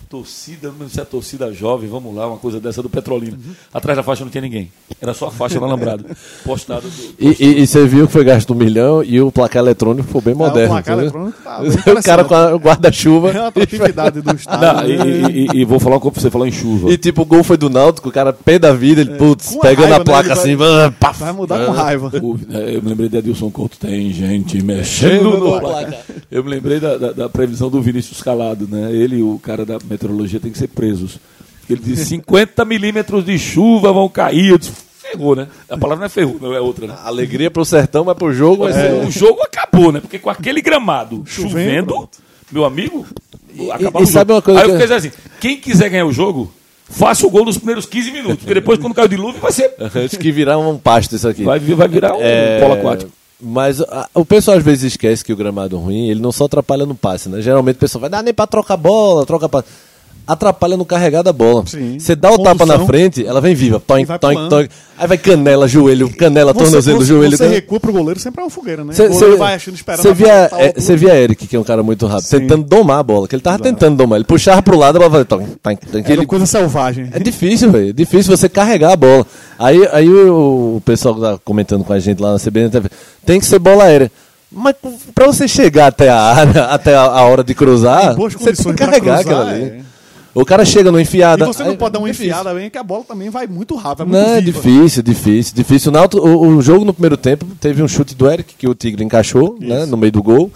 Torcida, 0.08 0.68
não 0.68 0.78
sei 0.86 0.88
se 0.88 1.00
é 1.00 1.04
torcida 1.04 1.52
jovem, 1.52 1.88
vamos 1.88 2.14
lá, 2.14 2.28
uma 2.28 2.36
coisa 2.36 2.60
dessa 2.60 2.80
do 2.82 2.88
Petrolina. 2.88 3.36
Atrás 3.74 3.96
da 3.96 4.02
faixa 4.04 4.22
não 4.24 4.30
tinha 4.30 4.40
ninguém. 4.40 4.70
Era 5.00 5.12
só 5.12 5.26
a 5.26 5.30
faixa 5.32 5.58
no 5.58 5.66
alambrado. 5.66 6.04
Postada. 6.44 6.82
do- 6.82 6.88
E, 7.18 7.36
e- 7.44 7.62
e 7.62 7.66
você 7.66 7.84
viu 7.86 8.06
que 8.06 8.12
foi 8.12 8.22
gasto 8.22 8.52
um 8.52 8.56
milhão 8.56 9.02
e 9.02 9.20
o 9.20 9.32
placar 9.32 9.62
eletrônico 9.62 10.08
foi 10.08 10.20
bem 10.20 10.34
É, 10.34 10.36
moderno. 10.36 10.66
o 10.66 10.68
placar 10.74 10.98
eletrônico 10.98 11.38
tá 11.42 11.60
o 11.92 12.02
cara 12.02 12.24
com 12.24 12.34
a- 12.34 12.54
o 12.54 12.58
guarda-chuva. 12.58 13.30
É 13.32 13.38
a 13.38 13.46
atratividade 13.48 14.20
do 14.20 14.26
Não, 14.30 14.34
estádio. 14.36 15.30
e, 15.30 15.48
e- 15.60 15.64
vou 15.64 15.80
falar 15.80 15.98
coisa 15.98 16.12
pra 16.12 16.22
você 16.22 16.30
falar 16.30 16.46
em 16.48 16.52
chuva. 16.52 16.90
E 16.92 16.96
tipo, 16.96 17.22
o 17.22 17.24
gol 17.26 17.42
foi 17.42 17.56
do 17.56 17.68
Náutico, 17.68 18.08
o 18.08 18.12
cara 18.12 18.32
pé 18.32 18.58
da 18.60 18.72
vida, 18.72 19.00
ele, 19.00 19.16
putz, 19.16 19.50
Com 19.50 19.58
a 19.58 19.62
pegando 19.62 19.88
raiva, 19.88 20.02
a 20.02 20.04
placa 20.04 20.28
né, 20.28 20.32
assim, 20.34 20.54
vai- 20.56 20.84
ah, 20.84 20.90
pá, 20.92 21.10
Vai 21.10 21.32
mudar 21.32 21.66
com 21.66 21.72
raiva. 21.72 22.12
O- 22.22 22.38
é, 22.52 22.76
eu 22.76 22.82
me 22.82 22.90
lembrei 22.90 23.08
de 23.08 23.18
Adilson 23.18 23.50
Couto, 23.50 23.76
tem 23.78 24.12
gente 24.12 24.62
mexendo 24.62 25.30
no 25.38 25.58
placar. 25.60 26.00
Eu 26.30 26.44
me 26.44 26.50
lembrei 26.50 26.78
da, 26.78 26.96
da- 26.96 27.12
da 27.12 27.28
previsão 27.28 27.68
do 27.68 27.82
Vinícius 27.82 28.22
Calado, 28.22 28.68
né? 28.70 28.92
Ele, 28.92 29.20
o 29.22 29.38
cara 29.42 29.64
da 29.66 29.78
meteorologia, 29.96 30.38
tem 30.40 30.52
que 30.52 30.58
ser 30.58 30.68
presos. 30.68 31.18
Ele 31.68 31.80
disse: 31.82 32.04
50 32.06 32.64
milímetros 32.64 33.24
de 33.24 33.38
chuva 33.38 33.92
vão 33.92 34.08
cair. 34.08 34.50
Eu 34.50 34.58
disse: 34.58 34.72
ferrou, 35.00 35.34
né? 35.34 35.48
A 35.68 35.76
palavra 35.76 36.00
não 36.00 36.06
é 36.06 36.08
ferrou, 36.08 36.36
não 36.40 36.54
é 36.54 36.60
outra, 36.60 36.86
né? 36.86 36.94
Alegria 37.04 37.50
pro 37.50 37.64
sertão, 37.64 38.04
mas 38.04 38.16
pro 38.16 38.32
jogo 38.32 38.64
vai 38.64 38.72
ser. 38.72 38.92
O 39.06 39.10
jogo 39.10 39.42
acabou, 39.42 39.90
né? 39.92 40.00
Porque 40.00 40.18
com 40.18 40.30
aquele 40.30 40.60
gramado 40.60 41.22
Chovendo, 41.26 41.92
chovendo, 41.94 42.08
meu 42.52 42.64
amigo, 42.64 43.04
E- 43.54 43.70
acabava 43.70 44.00
e 44.00 44.02
o 44.02 44.06
sabe 44.06 44.28
jogo. 44.28 44.32
uma 44.34 44.42
coisa 44.42 44.60
Aí 44.60 44.66
eu 44.68 44.74
que- 44.76 44.80
fiquei 44.82 44.96
assim: 44.96 45.10
quem 45.40 45.56
quiser 45.58 45.88
ganhar 45.90 46.06
o 46.06 46.12
jogo, 46.12 46.52
faça 46.88 47.26
o 47.26 47.30
gol 47.30 47.44
nos 47.44 47.56
primeiros 47.58 47.84
15 47.86 48.10
minutos. 48.12 48.38
Porque 48.38 48.54
depois, 48.54 48.78
quando 48.78 48.94
cai 48.94 49.04
o 49.06 49.08
dilúvio, 49.08 49.40
vai 49.40 49.50
ser. 49.52 49.74
Antes 49.80 50.16
que 50.18 50.30
virar 50.30 50.58
um 50.58 50.78
pasto 50.78 51.16
isso 51.16 51.26
aqui. 51.28 51.42
Vai, 51.42 51.58
vir- 51.58 51.74
vai 51.74 51.88
virar 51.88 52.14
um 52.16 52.20
É, 52.22 52.60
polo 52.60 52.74
aquático. 52.74 53.10
Mas 53.40 53.82
a- 53.82 54.08
o 54.14 54.24
pessoal 54.24 54.56
às 54.56 54.62
vezes 54.64 54.92
esquece 54.92 55.22
que 55.24 55.32
o 55.32 55.36
gramado 55.36 55.76
ruim, 55.76 56.08
ele 56.08 56.20
não 56.20 56.32
só 56.32 56.44
atrapalha 56.46 56.86
no 56.86 56.94
passe, 56.94 57.28
né? 57.28 57.42
Geralmente 57.42 57.76
o 57.76 57.80
pessoal 57.80 58.00
vai 58.00 58.08
dar 58.10 58.22
nem 58.22 58.32
pra 58.32 58.46
trocar 58.46 58.76
bola, 58.78 59.26
troca 59.26 59.48
passe. 59.48 59.66
Atrapalha 60.26 60.76
no 60.76 60.84
carregar 60.84 61.22
da 61.22 61.32
bola. 61.32 61.62
Você 61.98 62.16
dá 62.16 62.30
o 62.30 62.38
tapa 62.38 62.58
Condução. 62.60 62.78
na 62.78 62.86
frente, 62.86 63.24
ela 63.26 63.40
vem 63.40 63.54
viva. 63.54 63.80
Toink, 63.86 64.06
vai 64.06 64.18
toink. 64.18 64.70
Aí 64.98 65.06
vai 65.06 65.18
canela, 65.18 65.68
joelho, 65.68 66.08
canela, 66.16 66.54
tornozelo, 66.54 66.98
você, 67.00 67.04
joelho. 67.06 67.36
Você 67.36 67.44
can- 67.44 67.50
recua 67.52 67.78
pro 67.78 67.92
goleiro, 67.92 68.18
sempre 68.18 68.40
é 68.40 68.44
uma 68.44 68.50
fogueira, 68.50 68.82
né? 68.82 68.94
Cê- 68.94 69.04
o 69.06 69.10
goleiro 69.10 69.32
cê- 69.34 69.38
vai 69.38 69.54
achando, 69.54 69.74
esperando. 69.74 70.02
Você 70.02 70.08
a 70.08 70.12
via, 70.12 70.50
é, 70.58 70.96
via 70.96 71.14
Eric, 71.14 71.46
que 71.46 71.54
é 71.54 71.60
um 71.60 71.64
cara 71.64 71.82
muito 71.82 72.06
rápido, 72.06 72.24
Sim. 72.26 72.40
tentando 72.40 72.64
domar 72.64 72.98
a 73.00 73.02
bola, 73.02 73.28
que 73.28 73.34
ele 73.34 73.42
tava 73.42 73.58
tentando 73.62 73.96
domar. 73.96 74.16
Ele 74.16 74.24
puxava 74.24 74.62
pro 74.62 74.76
lado, 74.78 74.96
a 74.96 74.98
bola 75.00 75.10
vai. 75.10 75.24
toink, 75.24 75.50
toink, 75.62 75.86
toink. 75.86 76.06
Era 76.10 76.20
Ele- 76.20 76.26
coisa 76.26 76.46
selvagem. 76.46 77.10
É 77.12 77.18
difícil, 77.18 77.70
velho. 77.70 77.90
É 77.90 77.92
difícil 77.92 78.34
você 78.34 78.48
carregar 78.48 78.92
a 78.92 78.96
bola. 78.96 79.26
Aí, 79.58 79.86
aí 79.92 80.08
o, 80.08 80.76
o 80.78 80.82
pessoal 80.84 81.14
que 81.14 81.20
tá 81.20 81.38
comentando 81.44 81.84
com 81.84 81.92
a 81.92 81.98
gente 81.98 82.20
lá 82.22 82.32
na 82.32 82.38
CBN 82.38 82.70
tem 83.24 83.38
que 83.38 83.44
ser 83.46 83.58
bola 83.58 83.84
aérea. 83.84 84.10
Mas 84.50 84.74
pra 85.14 85.26
você 85.26 85.46
chegar 85.46 85.88
até 85.88 86.08
a 86.08 86.18
área, 86.20 86.64
até 86.72 86.94
a, 86.94 87.02
hora 87.22 87.44
de 87.44 87.54
cruzar, 87.54 88.14
você 88.16 88.52
tem 88.54 88.72
que 88.72 88.78
carregar 88.78 89.00
cruzar, 89.00 89.20
aquela 89.20 89.50
ali. 89.50 89.62
é. 89.62 89.80
O 90.36 90.44
cara 90.44 90.64
chega 90.64 90.90
numa 90.92 91.00
E 91.00 91.02
enfiada. 91.02 91.46
você 91.46 91.62
não 91.64 91.70
aí- 91.70 91.76
pode 91.76 91.94
dar 91.94 91.98
uma 91.98 92.08
é 92.08 92.12
difícil. 92.12 92.30
enfiada 92.32 92.54
bem, 92.54 92.68
que 92.70 92.76
a 92.78 92.82
bola 92.82 93.04
também 93.04 93.30
vai 93.30 93.46
muito 93.46 93.74
rápido. 93.74 94.02
É 94.02 94.04
muito 94.06 94.18
Não, 94.28 94.34
é 94.36 94.40
viva. 94.40 94.60
difícil, 94.60 95.02
difícil, 95.02 95.54
difícil. 95.54 95.92
O, 95.92 96.18
o, 96.18 96.48
o 96.56 96.62
jogo 96.62 96.84
no 96.84 96.92
primeiro 96.92 97.16
tempo 97.16 97.46
teve 97.60 97.82
um 97.82 97.88
chute 97.88 98.14
do 98.14 98.30
Eric, 98.30 98.54
que 98.56 98.68
o 98.68 98.74
Tigre 98.74 99.02
encaixou 99.02 99.56
né, 99.58 99.86
no 99.86 99.96
meio 99.96 100.12
do 100.12 100.22
gol. 100.22 100.50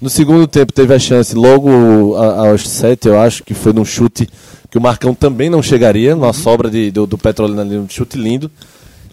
No 0.00 0.08
segundo 0.08 0.46
tempo 0.46 0.72
teve 0.72 0.94
a 0.94 0.98
chance, 0.98 1.34
logo 1.34 2.14
aos 2.16 2.68
sete, 2.68 3.08
eu 3.08 3.18
acho, 3.18 3.42
que 3.42 3.54
foi 3.54 3.72
num 3.72 3.84
chute 3.84 4.28
que 4.70 4.78
o 4.78 4.80
Marcão 4.80 5.14
também 5.14 5.48
não 5.50 5.62
chegaria, 5.62 6.14
Uhum. 6.14 6.20
numa 6.22 6.32
sobra 6.32 6.70
de, 6.70 6.90
do, 6.90 7.06
do 7.06 7.16
Petrolina 7.18 7.62
ali, 7.62 7.76
um 7.78 7.88
chute 7.88 8.16
lindo. 8.18 8.50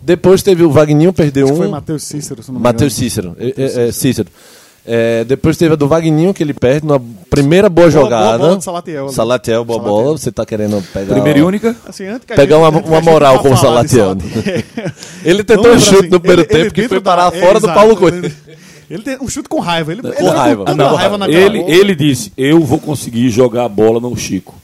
Depois 0.04 0.42
teve 0.42 0.64
o 0.64 0.72
Vagninho, 0.72 1.14
perdeu 1.14 1.48
um. 1.48 1.56
foi 1.56 1.68
Matheus 1.68 2.04
Cícero, 2.04 2.42
se 2.42 2.52
não 2.52 2.58
me 2.60 2.64
Matheus 2.64 2.94
engano. 3.00 3.10
Cícero. 3.10 3.36
É, 3.40 3.84
é, 3.84 3.88
é, 3.88 3.92
Cícero. 3.92 4.28
É, 4.84 5.24
depois 5.26 5.58
teve 5.58 5.74
a 5.74 5.76
do 5.76 5.88
Vagninho, 5.88 6.34
que 6.34 6.42
ele 6.42 6.54
perde 6.56 6.88
numa 6.88 7.00
primeira 7.30 7.70
boa, 7.70 7.88
Boa- 7.88 8.00
boa 8.02 8.04
jogada. 8.10 8.38
bola 8.40 8.58
de 8.58 8.64
Salatiel 8.64 9.06
ali. 9.06 9.14
Salatiel, 9.14 9.64
boa 9.66 9.80
Salatiel. 9.80 10.04
bola. 10.04 10.18
Você 10.18 10.32
tá 10.32 10.46
querendo 10.46 10.84
pegar. 10.92 11.14
Primeira 11.14 11.38
e 11.40 11.44
única. 11.44 11.76
Assim, 11.88 12.08
antes 12.08 12.26
que 12.26 12.34
a 12.34 12.36
Pegar 12.36 12.58
uma, 12.58 12.70
uma 12.70 13.02
moral 13.02 13.40
com 13.40 13.52
o. 13.52 13.58
Salatiel. 13.58 14.16
Ele 15.24 15.44
tentou 15.44 15.72
um 15.74 15.80
chute 15.80 15.96
assim, 16.00 16.08
no 16.10 16.20
primeiro 16.20 16.42
ele- 16.42 16.48
tempo 16.50 16.62
ele 16.64 16.72
que 16.72 16.88
foi 16.88 17.00
da- 17.00 17.04
parar 17.04 17.34
é, 17.36 17.40
fora 17.40 17.60
do 17.60 17.66
exato, 17.68 17.80
Paulo 17.80 17.96
Coelho. 17.96 18.26
Ele, 18.26 18.34
ele 18.90 19.04
tem 19.04 19.18
um 19.22 19.28
chute 19.28 19.48
com 19.48 19.60
raiva. 19.60 19.92
Ele, 19.92 20.02
Com 20.02 20.08
ele 20.10 20.30
raiva. 20.30 20.66
Com 20.66 20.74
Não, 20.76 20.96
raiva 20.96 21.26
Ele, 21.30 21.60
bola. 21.60 21.72
ele 21.72 21.96
disse: 21.96 22.34
Eu 22.36 22.60
vou 22.62 22.80
conseguir 22.80 23.30
jogar 23.30 23.66
a 23.66 23.70
bola 23.70 24.00
no 24.00 24.16
Chico, 24.18 24.56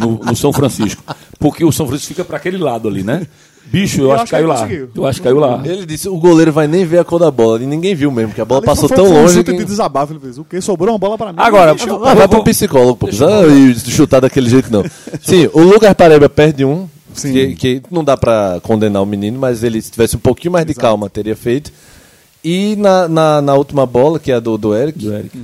no, 0.00 0.18
no 0.24 0.34
São 0.34 0.52
Francisco. 0.52 1.02
Porque 1.38 1.62
o 1.64 1.70
São 1.70 1.86
Francisco 1.86 2.14
fica 2.14 2.24
para 2.24 2.38
aquele 2.38 2.56
lado 2.56 2.88
ali, 2.88 3.02
né? 3.02 3.26
Bicho, 3.72 4.00
eu, 4.02 4.04
Eu 4.04 4.12
acho 4.12 4.24
que 4.26 4.30
caiu 4.32 4.44
que 4.44 4.48
lá. 4.52 4.56
conseguiu. 4.60 4.90
Eu 4.94 5.06
acho 5.06 5.18
que 5.20 5.24
caiu 5.24 5.38
lá. 5.38 5.62
Ele 5.64 5.86
disse: 5.86 6.08
o 6.08 6.16
goleiro 6.18 6.52
vai 6.52 6.66
nem 6.68 6.84
ver 6.84 6.98
a 6.98 7.04
cor 7.04 7.18
da 7.18 7.30
bola. 7.30 7.62
E 7.62 7.66
ninguém 7.66 7.94
viu 7.94 8.10
mesmo, 8.12 8.28
porque 8.28 8.40
a 8.40 8.44
bola 8.44 8.60
Ali 8.60 8.66
passou 8.66 8.86
foi- 8.88 8.96
tão 8.96 9.06
foi 9.06 9.14
um 9.16 9.22
longe. 9.22 9.34
chute 9.34 9.50
Que... 9.50 9.56
de 9.58 9.64
desabafo, 9.64 10.12
ele 10.12 10.20
fez. 10.20 10.36
O 10.38 10.44
quê? 10.44 10.60
Sobrou 10.60 10.92
uma 10.92 10.98
bola 10.98 11.16
pra 11.16 11.28
mim. 11.32 11.38
Agora, 11.38 11.74
Deixa 11.74 11.88
eu- 11.88 12.04
Ah, 12.04 12.12
vai 12.14 12.28
pro 12.28 12.44
psicólogo, 12.44 12.96
pô. 12.96 13.06
Ah, 13.08 13.46
e 13.46 13.74
chutar 13.90 14.20
daquele 14.20 14.50
jeito, 14.50 14.70
não. 14.70 14.84
Sim, 15.22 15.48
o 15.52 15.60
Lucas 15.62 15.92
Pareba 15.94 16.28
perde 16.28 16.64
um. 16.64 16.86
Sim. 17.14 17.32
Que, 17.32 17.54
que 17.54 17.82
não 17.90 18.02
dá 18.04 18.16
pra 18.16 18.58
condenar 18.62 19.02
o 19.02 19.06
menino, 19.06 19.38
mas 19.38 19.62
ele, 19.64 19.80
se 19.82 19.90
tivesse 19.90 20.16
um 20.16 20.20
pouquinho 20.20 20.52
mais 20.52 20.64
de 20.66 20.74
calma, 20.74 21.08
teria 21.10 21.34
feito. 21.36 21.70
E 22.44 22.74
na, 22.76 23.06
na, 23.08 23.40
na 23.42 23.54
última 23.54 23.86
bola, 23.86 24.18
que 24.18 24.32
é 24.32 24.34
a 24.34 24.40
do, 24.40 24.56
do 24.58 24.74
Eric, 24.74 24.98
Do 24.98 25.12
Eric. 25.14 25.38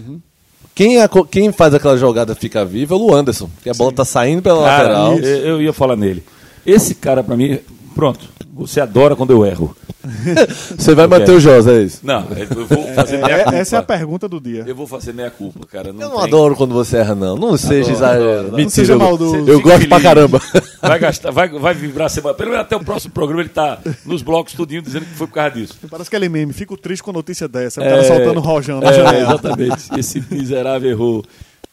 quem, 0.74 1.00
aco- 1.00 1.24
quem 1.26 1.52
faz 1.52 1.74
aquela 1.74 1.96
jogada 1.96 2.34
ficar 2.34 2.64
viva 2.64 2.94
é 2.94 2.98
o 2.98 3.14
Anderson. 3.14 3.48
Que 3.62 3.70
a 3.70 3.74
bola 3.74 3.92
tá 3.92 4.04
saindo 4.04 4.42
pela 4.42 4.64
Cara, 4.64 4.88
lateral. 4.98 5.18
eu, 5.18 5.36
eu 5.46 5.62
ia 5.62 5.72
falar 5.72 5.94
nele. 5.96 6.22
Esse 6.66 6.94
cara, 6.94 7.22
pra 7.22 7.36
mim, 7.36 7.58
pronto. 7.98 8.28
Você 8.54 8.80
adora 8.80 9.16
quando 9.16 9.32
eu 9.32 9.44
erro. 9.44 9.76
Você 10.78 10.94
vai 10.94 11.06
manter 11.08 11.32
o 11.32 11.40
Josa, 11.40 11.72
é 11.72 11.82
isso? 11.82 12.00
Não, 12.04 12.24
eu 12.56 12.66
vou 12.66 12.94
fazer 12.94 13.18
meia 13.18 13.34
É, 13.34 13.42
culpa. 13.42 13.58
essa 13.58 13.76
é 13.76 13.78
a 13.80 13.82
pergunta 13.82 14.28
do 14.28 14.40
dia. 14.40 14.62
Eu 14.66 14.74
vou 14.74 14.86
fazer 14.86 15.12
meia 15.12 15.30
culpa, 15.30 15.66
cara. 15.66 15.92
Não 15.92 16.00
Eu 16.02 16.08
não 16.10 16.16
tem- 16.18 16.24
adoro 16.26 16.54
quando 16.54 16.72
você 16.74 16.98
erra, 16.98 17.14
não. 17.16 17.36
Não 17.36 17.56
seja 17.56 17.90
exagerado. 17.92 18.50
Mentira. 18.52 18.70
seja 18.70 18.92
eu- 18.92 18.98
maldoso. 18.98 19.36
Eu 19.48 19.60
gosto 19.60 19.88
pra 19.88 19.98
feliz. 19.98 20.02
caramba. 20.02 20.40
Vai 20.80 20.98
gastar, 21.00 21.30
vai, 21.32 21.48
vai 21.48 21.74
vibrar 21.74 22.08
semana. 22.08 22.34
Pelo 22.34 22.50
menos 22.50 22.64
até 22.64 22.76
o 22.76 22.84
próximo 22.84 23.12
programa 23.12 23.42
ele 23.42 23.48
tá 23.48 23.78
nos 24.06 24.22
blocos 24.22 24.54
tudinho 24.54 24.80
dizendo 24.80 25.04
que 25.06 25.14
foi 25.14 25.26
por 25.26 25.34
causa 25.34 25.50
disso. 25.56 25.74
Parece 25.90 26.08
aquele 26.08 26.28
meme. 26.28 26.52
Fico 26.52 26.76
triste 26.76 27.02
com 27.02 27.12
notícia 27.12 27.48
dessa. 27.48 27.80
O 27.80 27.84
cara 27.84 28.04
soltando 28.04 28.38
rojão 28.40 28.80
na 28.80 28.90
é, 28.90 28.92
janela. 28.92 29.32
Exatamente. 29.34 29.88
Esse 29.98 30.24
miserável 30.30 30.88
errou. 30.90 31.24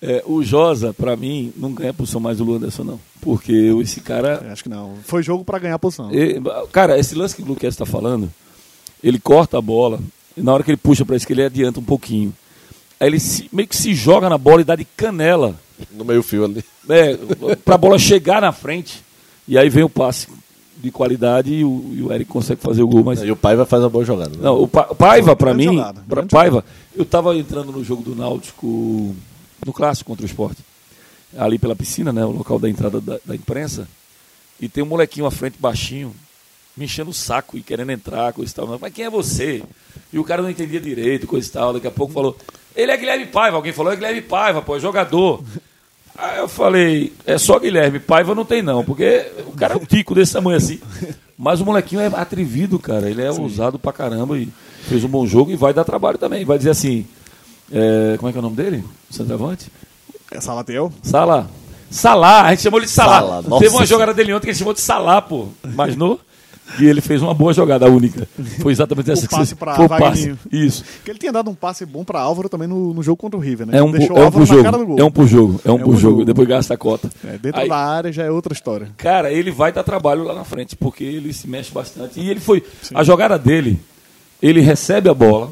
É, 0.02 0.24
o 0.26 0.44
Josa, 0.44 0.94
pra 0.94 1.16
mim, 1.16 1.52
não 1.58 1.74
ganha 1.74 1.94
posição 1.94 2.20
mais 2.20 2.38
do 2.38 2.44
Luan 2.44 2.58
Anderson, 2.58 2.84
não. 2.84 3.00
Porque 3.22 3.52
esse 3.82 4.02
cara. 4.02 4.44
É, 4.48 4.52
Acho 4.52 4.64
que 4.64 4.70
não. 4.70 4.94
Foi 5.04 5.24
jogo 5.24 5.44
pra 5.44 5.58
ganhar 5.58 5.76
a 5.76 5.80
posição. 5.80 6.14
e- 6.14 6.40
cara, 6.72 7.00
esse 7.00 7.16
lance 7.16 7.36
que 7.36 7.42
o 7.42 7.46
Luquez 7.46 7.74
está 7.74 7.86
falando, 7.86 8.32
ele 9.04 9.18
corta 9.20 9.58
a 9.58 9.62
bola, 9.62 10.00
e 10.38 10.42
na 10.42 10.54
hora 10.54 10.64
que 10.64 10.70
ele 10.72 10.78
puxa 10.78 11.06
pra 11.06 11.16
esquerda, 11.16 11.42
ele 11.42 11.48
adianta 11.48 11.80
um 11.80 11.84
pouquinho. 11.84 12.34
Aí 13.00 13.08
ele 13.08 13.20
se- 13.20 13.50
meio 13.52 13.68
que 13.68 13.76
se 13.76 13.94
joga 13.96 14.30
na 14.30 14.38
bola 14.38 14.62
e 14.62 14.66
dá 14.66 14.76
de 14.76 14.86
canela. 14.86 15.56
No 15.92 16.06
meio 16.06 16.22
fio 16.24 16.46
ali. 16.46 16.64
É, 16.90 17.18
pra 17.66 17.78
bola 17.78 17.98
chegar 17.98 18.42
na 18.42 18.52
frente. 18.52 19.04
E 19.48 19.58
aí 19.58 19.70
vem 19.70 19.84
o 19.84 19.90
passe 19.90 20.28
de 20.78 20.92
qualidade 20.92 21.54
e 21.54 21.64
o, 21.66 21.92
e 21.94 22.02
o 22.04 22.14
Eric 22.14 22.30
consegue 22.30 22.62
fazer 22.62 22.84
o 22.84 22.88
gol. 22.88 23.04
Mas 23.04 23.22
E 23.24 23.32
o 23.32 23.36
pai 23.36 23.56
vai 23.56 23.66
fazer 23.66 23.84
uma 23.86 23.90
boa 23.90 24.06
jogada. 24.06 24.30
né? 24.32 24.38
não, 24.42 24.62
o, 24.62 24.68
Pa- 24.68 24.94
Paiva, 24.96 25.36
pra 25.36 25.52
Grande 25.54 25.68
mim, 25.70 25.76
jogada, 25.78 26.04
pra 26.08 26.24
Paiva, 26.24 26.64
eu 26.96 27.04
tava 27.06 27.36
entrando 27.36 27.72
no 27.72 27.84
jogo 27.84 28.04
do 28.04 28.16
Náutico, 28.16 29.16
no 29.64 29.72
clássico 29.72 30.10
contra 30.10 30.24
o 30.24 30.28
esporte, 30.28 30.64
ali 31.38 31.60
pela 31.60 31.76
piscina, 31.76 32.12
né, 32.12 32.26
o 32.26 32.32
local 32.32 32.58
da 32.58 32.70
entrada 32.70 33.00
da, 33.00 33.20
da 33.24 33.36
imprensa, 33.36 33.88
e 34.60 34.70
tem 34.70 34.84
um 34.84 34.88
molequinho 34.88 35.26
à 35.26 35.32
frente, 35.32 35.58
baixinho, 35.60 36.16
me 36.76 36.86
enchendo 36.86 37.10
o 37.10 37.14
saco 37.14 37.58
e 37.58 37.62
querendo 37.62 37.92
entrar, 37.92 38.34
coisa 38.34 38.52
e 38.52 38.56
tal. 38.56 38.78
Mas 38.80 38.94
quem 38.94 39.06
é 39.06 39.10
você? 39.10 39.64
E 40.12 40.20
o 40.20 40.24
cara 40.24 40.42
não 40.42 40.50
entendia 40.50 40.80
direito, 40.80 41.28
coisa 41.28 41.48
e 41.48 41.52
tal. 41.52 41.74
Daqui 41.74 41.88
a 41.88 41.92
pouco 41.92 42.14
falou, 42.14 42.38
ele 42.76 42.92
é 42.92 42.98
Guilherme 42.98 43.26
Paiva. 43.28 43.58
Alguém 43.58 43.72
falou, 43.72 43.94
é 43.94 43.96
Guilherme 43.96 44.22
Paiva, 44.22 44.62
pô, 44.62 44.76
é 44.76 44.80
jogador. 44.80 45.44
Aí 46.18 46.40
eu 46.40 46.48
falei, 46.48 47.14
é 47.26 47.38
só 47.38 47.60
Guilherme, 47.60 48.00
Paiva 48.00 48.34
não 48.36 48.46
tem 48.46 48.62
não, 48.62 48.84
porque 48.84 49.26
o 49.48 49.52
cara 49.52 49.74
é 49.74 49.78
um 49.78 49.86
tico 49.86 50.16
desse 50.16 50.34
tamanho 50.34 50.58
assim. 50.58 50.80
Mas 51.38 51.60
o 51.60 51.66
molequinho 51.66 52.02
é 52.02 52.08
atrevido, 52.08 52.80
cara. 52.80 53.10
Ele 53.10 53.22
é 53.22 53.32
ousado 53.32 53.78
pra 53.78 53.92
caramba 53.92 54.38
e 54.38 54.48
fez 54.84 55.04
um 55.04 55.10
bom 55.10 55.26
jogo 55.26 55.52
e 55.52 55.56
vai 55.58 55.74
dar 55.74 55.84
trabalho 55.84 56.18
também. 56.18 56.46
Vai 56.46 56.58
dizer 56.58 56.70
assim, 56.70 57.06
é, 57.72 58.16
como 58.18 58.30
é 58.30 58.32
que 58.32 58.38
é 58.38 58.40
o 58.40 58.44
nome 58.44 58.56
dele? 58.56 58.84
O 59.10 59.14
centroavante? 59.14 59.72
É 60.32 60.40
Salatiel? 60.42 60.92
Salá. 61.04 61.48
Salá, 61.90 62.44
a 62.44 62.50
gente 62.52 62.64
chamou 62.64 62.80
ele 62.80 62.88
de 62.88 62.92
Salá. 62.92 63.42
Salá, 63.44 63.60
Teve 63.60 63.74
uma 63.76 63.86
jogada 63.86 64.14
dele 64.14 64.34
ontem 64.34 64.46
que 64.46 64.52
ele 64.52 64.58
chamou 64.58 64.74
de 64.74 64.82
Salá, 64.82 65.22
pô. 65.22 65.48
Imaginou? 65.64 66.20
E 66.80 66.86
ele 66.86 67.00
fez 67.00 67.22
uma 67.22 67.32
boa 67.34 67.54
jogada, 67.54 67.86
a 67.86 67.90
única. 67.90 68.28
Foi 68.60 68.72
exatamente 68.72 69.12
essa 69.12 69.28
que 69.28 69.36
passe 69.36 69.54
você... 69.54 69.84
o 69.84 69.88
passe. 69.88 69.88
Wagninho. 70.04 70.40
Isso. 70.52 70.84
Porque 70.96 71.12
ele 71.12 71.20
tinha 71.20 71.32
dado 71.32 71.48
um 71.52 71.54
passe 71.54 71.86
bom 71.86 72.04
pra 72.04 72.20
Álvaro 72.20 72.50
também 72.50 72.68
no, 72.68 72.92
no 72.92 73.04
jogo 73.04 73.18
contra 73.18 73.38
o 73.38 73.40
River, 73.42 73.68
né? 73.68 73.78
É 73.78 73.84
um, 73.84 73.92
por- 73.92 74.00
Deixou 74.00 74.18
é 74.18 74.22
o 74.22 74.28
um 74.28 74.40
na 74.40 74.46
jogo. 74.46 74.64
cara 74.64 74.78
do 74.80 74.86
gol. 74.88 75.00
É 75.00 75.04
um 75.04 75.12
por 75.12 75.28
jogo. 75.28 75.62
É 75.64 75.70
um 75.70 75.74
É 75.74 75.76
um 75.76 75.78
por 75.78 75.86
por 75.86 75.98
jogo. 75.98 76.14
jogo. 76.16 76.26
Depois 76.26 76.48
gasta 76.48 76.74
a 76.74 76.78
cota. 76.78 77.08
É, 77.24 77.38
dentro 77.38 77.62
Aí- 77.62 77.70
da 77.70 77.78
área 77.78 78.12
já 78.12 78.24
é 78.24 78.32
outra 78.32 78.52
história. 78.52 78.90
Cara, 78.98 79.32
ele 79.32 79.52
vai 79.52 79.72
dar 79.72 79.84
trabalho 79.84 80.24
lá 80.24 80.34
na 80.34 80.44
frente, 80.44 80.76
porque 80.76 81.04
ele 81.04 81.32
se 81.34 81.48
mexe 81.48 81.72
bastante. 81.72 82.20
E 82.20 82.30
ele 82.32 82.40
foi. 82.40 82.64
A 82.96 83.04
jogada 83.04 83.38
dele, 83.38 83.80
ele 84.42 84.60
recebe 84.60 85.08
a 85.08 85.14
bola, 85.14 85.52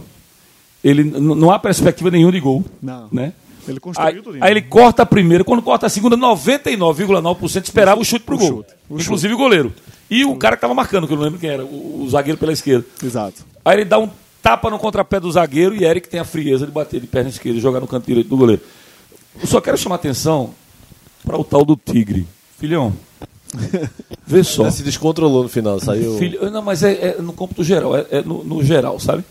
ele 0.83 1.03
não 1.03 1.49
há 1.51 1.57
perspectiva 1.59 2.11
nenhuma 2.11 2.31
de 2.31 2.39
gol. 2.39 2.63
Não. 2.81 3.07
Né? 3.11 3.33
Ele 3.67 3.79
construiu 3.79 4.09
Aí, 4.17 4.21
tudo. 4.21 4.37
aí 4.41 4.51
ele 4.51 4.61
corta 4.61 5.03
a 5.03 5.05
primeira, 5.05 5.43
quando 5.43 5.61
corta 5.61 5.85
a 5.85 5.89
segunda, 5.89 6.17
99,9% 6.17 7.63
esperava 7.63 8.01
o 8.01 8.03
chute 8.03 8.25
pro 8.25 8.35
O 8.35 8.39
gol. 8.39 8.47
chute, 8.49 8.73
o 8.89 8.99
Inclusive 8.99 9.33
o 9.33 9.37
goleiro. 9.37 9.73
E 10.09 10.25
o 10.25 10.35
cara 10.35 10.55
que 10.57 10.61
tava 10.61 10.73
marcando, 10.73 11.07
que 11.07 11.13
eu 11.13 11.17
não 11.17 11.23
lembro 11.23 11.39
quem 11.39 11.49
era, 11.49 11.63
o, 11.63 12.03
o 12.03 12.09
zagueiro 12.09 12.37
pela 12.37 12.51
esquerda. 12.51 12.85
Exato. 13.01 13.45
Aí 13.63 13.77
ele 13.77 13.85
dá 13.85 13.97
um 13.99 14.09
tapa 14.41 14.69
no 14.69 14.77
contrapé 14.77 15.19
do 15.19 15.31
zagueiro 15.31 15.73
e 15.73 15.85
Eric 15.85 16.09
tem 16.09 16.19
a 16.19 16.25
frieza 16.25 16.65
de 16.65 16.71
bater 16.71 16.99
de 16.99 17.07
perna 17.07 17.29
esquerda 17.29 17.57
e 17.57 17.61
jogar 17.61 17.79
no 17.79 17.87
canto 17.87 18.05
direito 18.05 18.27
do 18.27 18.35
goleiro. 18.35 18.61
Eu 19.39 19.47
só 19.47 19.61
quero 19.61 19.77
chamar 19.77 19.95
atenção 19.95 20.53
para 21.25 21.37
o 21.39 21.43
tal 21.43 21.63
do 21.63 21.77
Tigre. 21.77 22.27
Filhão, 22.59 22.93
vê 24.27 24.43
só. 24.43 24.63
Ele 24.63 24.71
se 24.71 24.83
descontrolou 24.83 25.43
no 25.43 25.49
final, 25.49 25.79
saiu. 25.79 26.17
Filho, 26.17 26.51
não, 26.51 26.61
mas 26.61 26.83
é, 26.83 27.15
é 27.17 27.21
no 27.21 27.33
cômputo 27.33 27.63
geral, 27.63 27.95
é, 27.95 28.05
é 28.11 28.21
no, 28.21 28.43
no 28.43 28.63
geral, 28.63 28.99
sabe? 28.99 29.23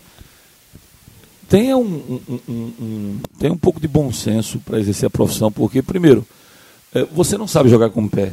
Tenha 1.53 1.77
um, 1.77 1.83
um, 2.27 2.39
um- 2.49 2.53
um- 2.81 3.19
tenha 3.37 3.53
um 3.53 3.57
pouco 3.57 3.79
de 3.79 3.87
bom 3.87 4.11
senso 4.11 4.57
para 4.65 4.79
exercer 4.79 5.05
a 5.05 5.09
profissão, 5.11 5.51
porque, 5.51 5.83
primeiro, 5.83 6.25
é, 6.95 7.05
você 7.05 7.37
não 7.37 7.47
sabe 7.47 7.69
jogar 7.69 7.91
com 7.91 8.03
o 8.03 8.09
pé. 8.09 8.31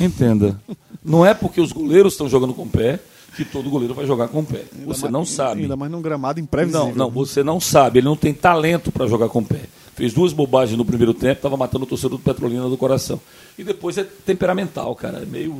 Entenda. 0.00 0.58
Não 1.04 1.26
é 1.26 1.34
porque 1.34 1.60
os 1.60 1.72
goleiros 1.72 2.14
estão 2.14 2.26
jogando 2.26 2.54
com 2.54 2.62
o 2.62 2.66
pé 2.68 2.98
que 3.36 3.44
todo 3.44 3.68
goleiro 3.68 3.92
vai 3.92 4.06
jogar 4.06 4.28
com 4.28 4.40
o 4.40 4.44
pé. 4.46 4.62
Você 4.86 5.04
Ainda 5.04 5.10
não 5.10 5.20
mais- 5.20 5.28
sabe. 5.28 5.60
Ainda 5.60 5.76
mais 5.76 5.92
num 5.92 6.00
gramado 6.00 6.40
imprevisível. 6.40 6.86
Não, 6.88 6.94
não, 6.94 7.10
você 7.10 7.42
não 7.42 7.60
sabe. 7.60 7.98
Ele 7.98 8.06
não 8.06 8.16
tem 8.16 8.32
talento 8.32 8.90
para 8.90 9.06
jogar 9.06 9.28
com 9.28 9.40
o 9.40 9.44
pé. 9.44 9.60
Fez 9.94 10.14
duas 10.14 10.32
bobagens 10.32 10.78
no 10.78 10.86
primeiro 10.86 11.12
tempo, 11.12 11.34
estava 11.34 11.58
matando 11.58 11.84
o 11.84 11.86
torcedor 11.86 12.16
do 12.16 12.24
Petrolina 12.24 12.66
do 12.66 12.78
coração. 12.78 13.20
E 13.58 13.62
depois 13.62 13.98
é 13.98 14.04
temperamental, 14.04 14.94
cara. 14.96 15.18
É 15.18 15.26
meio. 15.26 15.54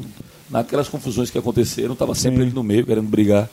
Naquelas 0.48 0.88
confusões 0.88 1.28
que 1.28 1.36
aconteceram, 1.36 1.92
estava 1.92 2.14
sempre 2.14 2.40
ele 2.44 2.52
no 2.52 2.62
meio, 2.62 2.86
querendo 2.86 3.08
brigar. 3.10 3.50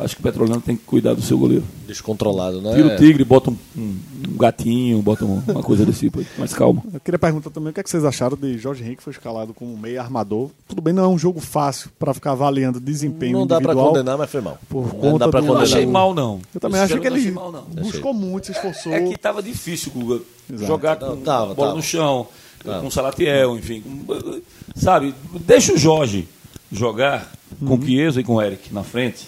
Acho 0.00 0.14
que 0.14 0.20
o 0.20 0.22
Petrolina 0.22 0.60
tem 0.60 0.76
que 0.76 0.84
cuidar 0.84 1.14
do 1.14 1.22
seu 1.22 1.36
goleiro. 1.38 1.64
Descontrolado, 1.86 2.60
né? 2.62 2.74
Tira 2.74 2.94
o 2.94 2.96
tigre, 2.96 3.24
bota 3.24 3.50
um, 3.50 3.56
um- 3.76 3.96
um 4.32 4.36
gatinho, 4.36 5.02
bota 5.02 5.24
um- 5.24 5.42
uma 5.48 5.62
coisa 5.62 5.84
desse 5.84 6.00
tipo 6.00 6.20
aí. 6.20 6.26
Mais 6.38 6.52
calma. 6.54 6.82
Eu 6.92 7.00
queria 7.00 7.18
perguntar 7.18 7.50
também 7.50 7.70
o 7.70 7.72
que, 7.74 7.80
é 7.80 7.82
que 7.82 7.90
vocês 7.90 8.04
acharam 8.04 8.36
de 8.36 8.56
Jorge 8.58 8.84
Henrique 8.84 9.02
foi 9.02 9.12
escalado 9.12 9.52
como 9.52 9.76
meio 9.76 10.00
armador. 10.00 10.50
Tudo 10.68 10.80
bem, 10.80 10.92
não 10.94 11.04
é 11.04 11.08
um 11.08 11.18
jogo 11.18 11.40
fácil 11.40 11.90
pra 11.98 12.14
ficar 12.14 12.32
avaliando 12.32 12.78
desempenho 12.78 13.38
Não 13.38 13.46
dá 13.46 13.56
pra 13.56 13.72
individual. 13.72 13.88
condenar, 13.92 14.18
mas 14.18 14.30
foi 14.30 14.40
mal. 14.40 14.58
Por 14.68 14.82
não 14.86 15.00
conta 15.00 15.18
dá 15.18 15.28
pra 15.28 15.40
do- 15.40 15.46
Não 15.46 15.54
condenar. 15.54 15.76
achei 15.76 15.86
mal, 15.86 16.14
não. 16.14 16.40
Eu 16.54 16.60
também 16.60 16.78
Eu 16.78 16.84
acho 16.84 17.00
que 17.00 17.06
ele 17.06 17.10
não 17.10 17.16
achei 17.20 17.30
mal, 17.32 17.52
não. 17.52 17.62
buscou 17.82 18.14
muito, 18.14 18.46
se 18.46 18.52
esforçou. 18.52 18.92
É 18.92 19.00
que 19.02 19.18
tava 19.18 19.42
difícil, 19.42 19.90
Guga. 19.92 20.20
Exato. 20.50 20.66
Jogar 20.66 20.96
com 20.96 21.06
Não, 21.06 21.16
tava, 21.18 21.54
bola 21.54 21.68
tava. 21.68 21.74
no 21.76 21.82
chão. 21.82 22.26
ah. 22.66 22.78
com 22.80 22.90
Salatiel, 22.90 23.56
enfim. 23.56 23.80
Com, 23.82 24.40
sabe, 24.76 25.14
deixa 25.40 25.72
o 25.72 25.76
Jorge 25.78 26.26
jogar 26.70 27.30
uhum. 27.60 27.68
com 27.68 27.74
o 27.76 27.86
Chiesa 27.86 28.20
e 28.20 28.24
com 28.24 28.34
o 28.34 28.42
Eric 28.42 28.72
na 28.74 28.82
frente. 28.82 29.26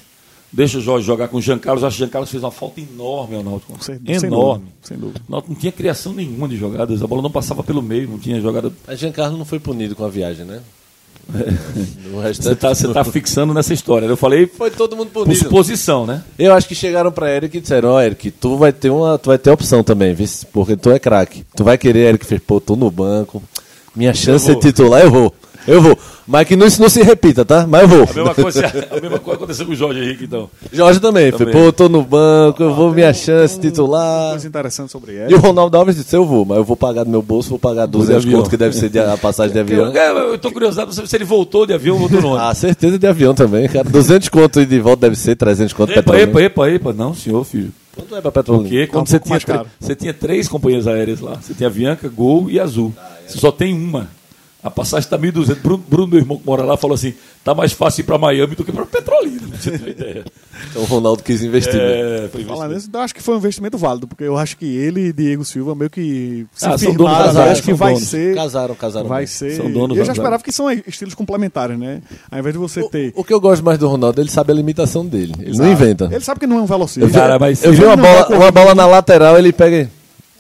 Deixa 0.53 0.79
o 0.79 0.81
Jorge 0.81 1.07
jogar 1.07 1.29
com 1.29 1.37
o 1.37 1.43
Jean 1.43 1.59
Carlos. 1.59 1.85
Acho 1.85 1.97
que 1.97 2.03
o 2.03 2.07
Jean 2.07 2.11
Carlos 2.11 2.31
fez 2.31 2.43
uma 2.43 2.51
falta 2.51 2.81
enorme 2.81 3.37
ao 3.37 3.43
Náutico. 3.43 3.73
Sem, 3.83 4.01
enorme. 4.05 4.67
Sem 4.83 4.99
dúvida. 4.99 5.21
Sem 5.21 5.31
Náutico 5.31 5.53
não 5.53 5.61
tinha 5.61 5.73
criação 5.73 6.13
nenhuma 6.13 6.49
de 6.49 6.57
jogadas. 6.57 7.03
A 7.03 7.07
bola 7.07 7.23
não 7.23 7.31
passava 7.31 7.63
pelo 7.63 7.81
meio, 7.81 8.09
não 8.09 8.19
tinha 8.19 8.41
jogada. 8.41 8.73
A 8.87 8.95
Jean 8.95 9.13
Carlos 9.13 9.39
não 9.39 9.45
foi 9.45 9.61
punido 9.61 9.95
com 9.95 10.05
a 10.05 10.09
viagem, 10.09 10.45
né? 10.45 10.61
É. 11.35 12.33
Você 12.33 12.53
está 12.53 12.75
tá 12.75 13.05
fixando 13.05 13.55
nessa 13.55 13.73
história. 13.73 14.07
Eu 14.07 14.17
falei. 14.17 14.47
Foi 14.47 14.71
todo 14.71 14.97
mundo 14.97 15.11
punido. 15.11 15.31
Por 15.31 15.37
suposição, 15.37 16.07
né? 16.07 16.25
Eu 16.39 16.53
acho 16.53 16.67
que 16.67 16.75
chegaram 16.75 17.13
para 17.13 17.31
Eric 17.31 17.57
e 17.57 17.61
disseram: 17.61 17.91
Ó, 17.91 17.97
oh, 17.97 18.01
Eric, 18.01 18.31
tu 18.33 18.57
vai 18.57 18.73
ter 18.73 18.91
uma, 18.91 19.17
tu 19.19 19.29
vai 19.29 19.39
ter 19.39 19.51
opção 19.51 19.85
também, 19.85 20.13
viu? 20.15 20.27
porque 20.53 20.77
tu 20.77 20.91
é 20.91 20.99
craque. 20.99 21.45
Tu 21.55 21.63
vai 21.63 21.79
querer, 21.79 22.09
Eric 22.09 22.27
fez, 22.27 22.41
pô, 22.45 22.61
tô 22.61 22.75
no 22.75 22.91
banco. 22.91 23.43
Minha 23.95 24.15
chance 24.15 24.53
de 24.53 24.61
titular, 24.61 25.03
eu 25.03 25.11
vou. 25.11 25.35
Eu 25.71 25.81
vou. 25.81 25.99
Mas 26.27 26.47
que 26.47 26.57
não, 26.57 26.67
isso 26.67 26.81
não 26.81 26.89
se 26.89 27.03
repita, 27.03 27.45
tá? 27.45 27.67
Mas 27.67 27.83
eu 27.83 27.89
vou. 27.89 28.03
A 28.03 28.13
mesma 28.13 28.35
coisa, 28.35 28.67
a 28.91 29.01
mesma 29.01 29.19
coisa 29.19 29.37
aconteceu 29.37 29.67
com 29.67 29.73
o 29.73 29.77
Jorge 29.77 30.01
Henrique, 30.01 30.25
então. 30.25 30.51
Jorge 30.73 31.01
também. 31.01 31.31
também. 31.31 31.53
Foi, 31.53 31.65
pô, 31.65 31.73
tô 31.73 31.89
no 31.89 32.03
banco, 32.03 32.63
eu 32.63 32.75
vou 32.75 32.93
minha 32.93 33.13
chance 33.13 33.57
um, 33.57 33.61
titular. 33.61 34.31
Coisa 34.31 34.49
interessante 34.49 34.91
sobre 34.91 35.13
ele. 35.13 35.33
E 35.33 35.35
o 35.35 35.39
Ronaldo 35.39 35.77
Alves 35.77 35.97
disse, 35.97 36.17
eu 36.17 36.25
vou, 36.25 36.45
mas 36.45 36.59
eu 36.59 36.65
vou 36.65 36.77
pagar 36.77 37.05
do 37.05 37.11
meu 37.11 37.23
bolso, 37.23 37.51
vou 37.51 37.59
pagar 37.59 37.87
200 37.87 38.25
contos 38.25 38.49
que 38.49 38.57
deve 38.57 38.75
ser 38.75 38.89
de, 38.89 38.99
a 38.99 39.17
passagem 39.17 39.53
de 39.53 39.61
avião. 39.61 39.95
Eu, 39.95 40.19
eu 40.33 40.39
tô 40.39 40.51
curioso 40.51 40.81
se 41.07 41.17
ele 41.17 41.25
voltou 41.25 41.67
de 41.67 41.73
avião 41.73 41.95
ou 41.95 42.09
voltou 42.09 42.21
no 42.21 42.37
Ah, 42.41 42.55
certeza 42.55 42.99
de 42.99 43.07
avião 43.07 43.35
também, 43.35 43.69
cara. 43.69 43.89
200 43.89 44.29
contos 44.29 44.67
de 44.67 44.81
volta 44.81 45.03
deve 45.03 45.17
ser, 45.17 45.37
300 45.37 45.73
contos 45.73 45.97
epa, 45.97 46.19
epa, 46.19 46.43
epa, 46.43 46.71
epa, 46.71 46.93
não, 46.93 47.15
senhor, 47.15 47.45
filho. 47.45 47.73
Quanto 47.95 48.17
é 48.17 48.21
pra 48.21 48.33
Petrolina? 48.33 48.69
Porque 48.69 48.87
quando 48.87 49.07
tá 49.07 49.17
um 49.17 49.19
você, 49.19 49.21
tinha, 49.21 49.67
você 49.79 49.95
tinha 49.95 50.15
três 50.15 50.49
companhias 50.49 50.87
aéreas 50.87 51.21
lá. 51.21 51.37
Você 51.41 51.55
tinha 51.55 51.69
Avianca, 51.69 52.09
Gol 52.09 52.49
e 52.49 52.59
Azul. 52.59 52.93
Ah, 52.97 53.17
é. 53.25 53.29
Você 53.29 53.39
só 53.39 53.51
tem 53.51 53.75
uma. 53.75 54.09
A 54.63 54.71
passagem 54.71 55.05
está 55.05 55.19
1.200. 55.19 55.57
Bruno, 55.57 55.85
Bruno, 55.89 56.07
meu 56.07 56.19
irmão 56.19 56.37
que 56.37 56.47
mora 56.47 56.63
lá, 56.63 56.77
falou 56.77 56.95
assim: 56.95 57.15
tá 57.43 57.55
mais 57.55 57.73
fácil 57.73 58.03
ir 58.03 58.05
para 58.05 58.19
Miami 58.19 58.55
do 58.55 58.65
que 58.65 58.71
para 58.71 58.85
Petrolina. 58.85 59.41
Você 59.59 59.79
tem 59.79 59.91
ideia. 59.91 60.25
Então 60.71 60.83
o 60.83 60.85
Ronaldo 60.85 61.23
quis 61.23 61.43
investir. 61.43 61.81
É, 61.81 62.23
né? 62.23 62.45
Falar 62.47 62.69
nisso, 62.69 62.91
eu 62.93 63.01
acho 63.01 63.15
que 63.15 63.23
foi 63.23 63.35
um 63.35 63.39
investimento 63.39 63.79
válido, 63.79 64.07
porque 64.07 64.25
eu 64.25 64.37
acho 64.37 64.59
que 64.59 64.67
ele 64.67 65.09
e 65.09 65.13
Diego 65.13 65.45
Silva 65.45 65.75
meio 65.75 65.89
que 65.89 66.47
se 66.55 66.67
ah, 66.67 66.77
firmaram. 66.77 67.27
Casaram, 67.27 67.53
acho 67.53 67.63
que 67.63 67.73
vai 67.73 67.95
donos. 67.95 68.09
ser. 68.09 68.35
Casaram, 68.35 68.75
casaram. 68.75 69.09
Vai 69.09 69.27
ser. 69.27 69.57
São 69.57 69.71
donos. 69.71 69.97
Eu 69.97 70.05
já 70.05 70.13
esperava 70.13 70.43
que 70.43 70.53
são 70.53 70.71
estilos 70.71 71.15
complementares, 71.15 71.79
né? 71.79 72.03
Ao 72.31 72.39
invés 72.39 72.53
de 72.53 72.59
você 72.59 72.81
o, 72.83 72.89
ter. 72.91 73.13
O 73.17 73.25
que 73.25 73.33
eu 73.33 73.41
gosto 73.41 73.65
mais 73.65 73.79
do 73.79 73.89
Ronaldo, 73.89 74.21
ele 74.21 74.31
sabe 74.31 74.53
a 74.53 74.55
limitação 74.55 75.07
dele. 75.07 75.33
Ele 75.39 75.51
Exato. 75.51 75.63
não 75.63 75.73
inventa. 75.73 76.05
Ele 76.13 76.21
sabe 76.21 76.41
que 76.41 76.47
não 76.47 76.59
é 76.59 76.61
um 76.61 76.67
velocista. 76.67 77.01
Eu, 77.01 77.11
Cara, 77.11 77.39
mas 77.39 77.65
eu 77.65 77.73
vi 77.73 77.83
uma 77.83 77.97
bola, 77.97 78.29
uma 78.29 78.51
bola 78.51 78.75
na 78.75 78.87
lateral, 78.87 79.39
ele 79.39 79.53
pega 79.53 79.89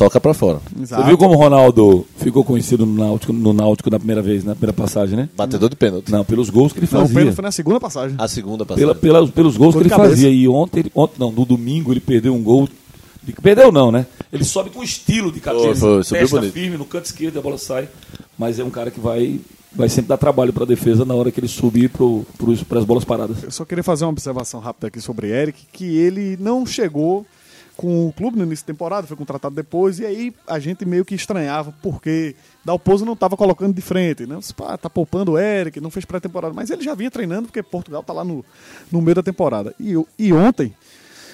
toca 0.00 0.18
para 0.18 0.32
fora. 0.32 0.60
Exato. 0.80 1.02
Você 1.02 1.08
viu 1.08 1.18
como 1.18 1.34
o 1.34 1.36
Ronaldo 1.36 2.06
ficou 2.16 2.42
conhecido 2.42 2.86
no 2.86 2.94
Náutico, 2.94 3.34
no 3.34 3.52
Náutico 3.52 3.90
na 3.90 3.98
primeira 3.98 4.22
vez, 4.22 4.42
na 4.42 4.54
primeira 4.54 4.72
passagem, 4.72 5.14
né? 5.14 5.28
Batedor 5.36 5.68
de 5.68 5.76
pênalti. 5.76 6.10
Não, 6.10 6.24
pelos 6.24 6.48
gols 6.48 6.72
que 6.72 6.78
ele 6.78 6.86
fazia. 6.86 7.04
Não, 7.04 7.12
o 7.12 7.14
pênalti 7.14 7.34
foi 7.34 7.42
na 7.42 7.52
segunda 7.52 7.78
passagem. 7.78 8.16
A 8.18 8.26
segunda 8.26 8.64
passagem. 8.64 8.86
Pela, 8.86 8.98
pela, 8.98 9.28
pelos 9.28 9.58
gols 9.58 9.74
que 9.74 9.82
ele 9.82 9.90
cabeça. 9.90 10.08
fazia. 10.08 10.30
E 10.30 10.48
ontem, 10.48 10.84
ontem, 10.94 11.16
não, 11.18 11.30
no 11.30 11.44
domingo 11.44 11.92
ele 11.92 12.00
perdeu 12.00 12.34
um 12.34 12.42
gol. 12.42 12.66
De, 13.22 13.32
perdeu 13.34 13.70
não, 13.70 13.92
né? 13.92 14.06
Ele 14.32 14.42
sobe 14.42 14.70
com 14.70 14.82
estilo 14.82 15.30
de 15.30 15.38
cabeça. 15.38 15.74
Foi, 15.74 16.02
foi, 16.02 16.18
testa 16.18 16.42
firme 16.44 16.78
no 16.78 16.86
canto 16.86 17.04
esquerdo, 17.04 17.38
a 17.38 17.42
bola 17.42 17.58
sai. 17.58 17.86
Mas 18.38 18.58
é 18.58 18.64
um 18.64 18.70
cara 18.70 18.90
que 18.90 19.00
vai 19.00 19.38
vai 19.72 19.88
sempre 19.88 20.08
dar 20.08 20.16
trabalho 20.16 20.52
para 20.52 20.64
a 20.64 20.66
defesa 20.66 21.04
na 21.04 21.14
hora 21.14 21.30
que 21.30 21.38
ele 21.38 21.46
subir 21.46 21.90
para 21.90 22.78
as 22.78 22.84
bolas 22.84 23.04
paradas. 23.04 23.44
Eu 23.44 23.50
só 23.50 23.66
queria 23.66 23.84
fazer 23.84 24.04
uma 24.04 24.10
observação 24.10 24.60
rápida 24.60 24.88
aqui 24.88 25.00
sobre 25.00 25.28
Eric, 25.28 25.60
que 25.70 25.96
ele 25.96 26.38
não 26.40 26.64
chegou 26.64 27.24
com 27.80 28.08
o 28.08 28.12
clube 28.12 28.36
no 28.36 28.44
início 28.44 28.66
da 28.66 28.74
temporada, 28.74 29.06
foi 29.06 29.16
contratado 29.16 29.54
depois, 29.54 29.98
e 30.00 30.04
aí 30.04 30.34
a 30.46 30.58
gente 30.58 30.84
meio 30.84 31.02
que 31.02 31.14
estranhava 31.14 31.72
porque 31.80 32.36
Dalpozo 32.62 33.06
não 33.06 33.14
estava 33.14 33.38
colocando 33.38 33.74
de 33.74 33.80
frente, 33.80 34.26
né? 34.26 34.38
Pá, 34.54 34.76
tá 34.76 34.90
poupando 34.90 35.32
o 35.32 35.38
Eric, 35.38 35.80
não 35.80 35.90
fez 35.90 36.04
pré-temporada, 36.04 36.52
mas 36.52 36.68
ele 36.68 36.82
já 36.82 36.94
vinha 36.94 37.10
treinando 37.10 37.48
porque 37.48 37.62
Portugal 37.62 38.02
tá 38.02 38.12
lá 38.12 38.22
no, 38.22 38.44
no 38.92 39.00
meio 39.00 39.14
da 39.14 39.22
temporada. 39.22 39.74
E, 39.80 39.94
e 40.18 40.30
ontem, 40.30 40.74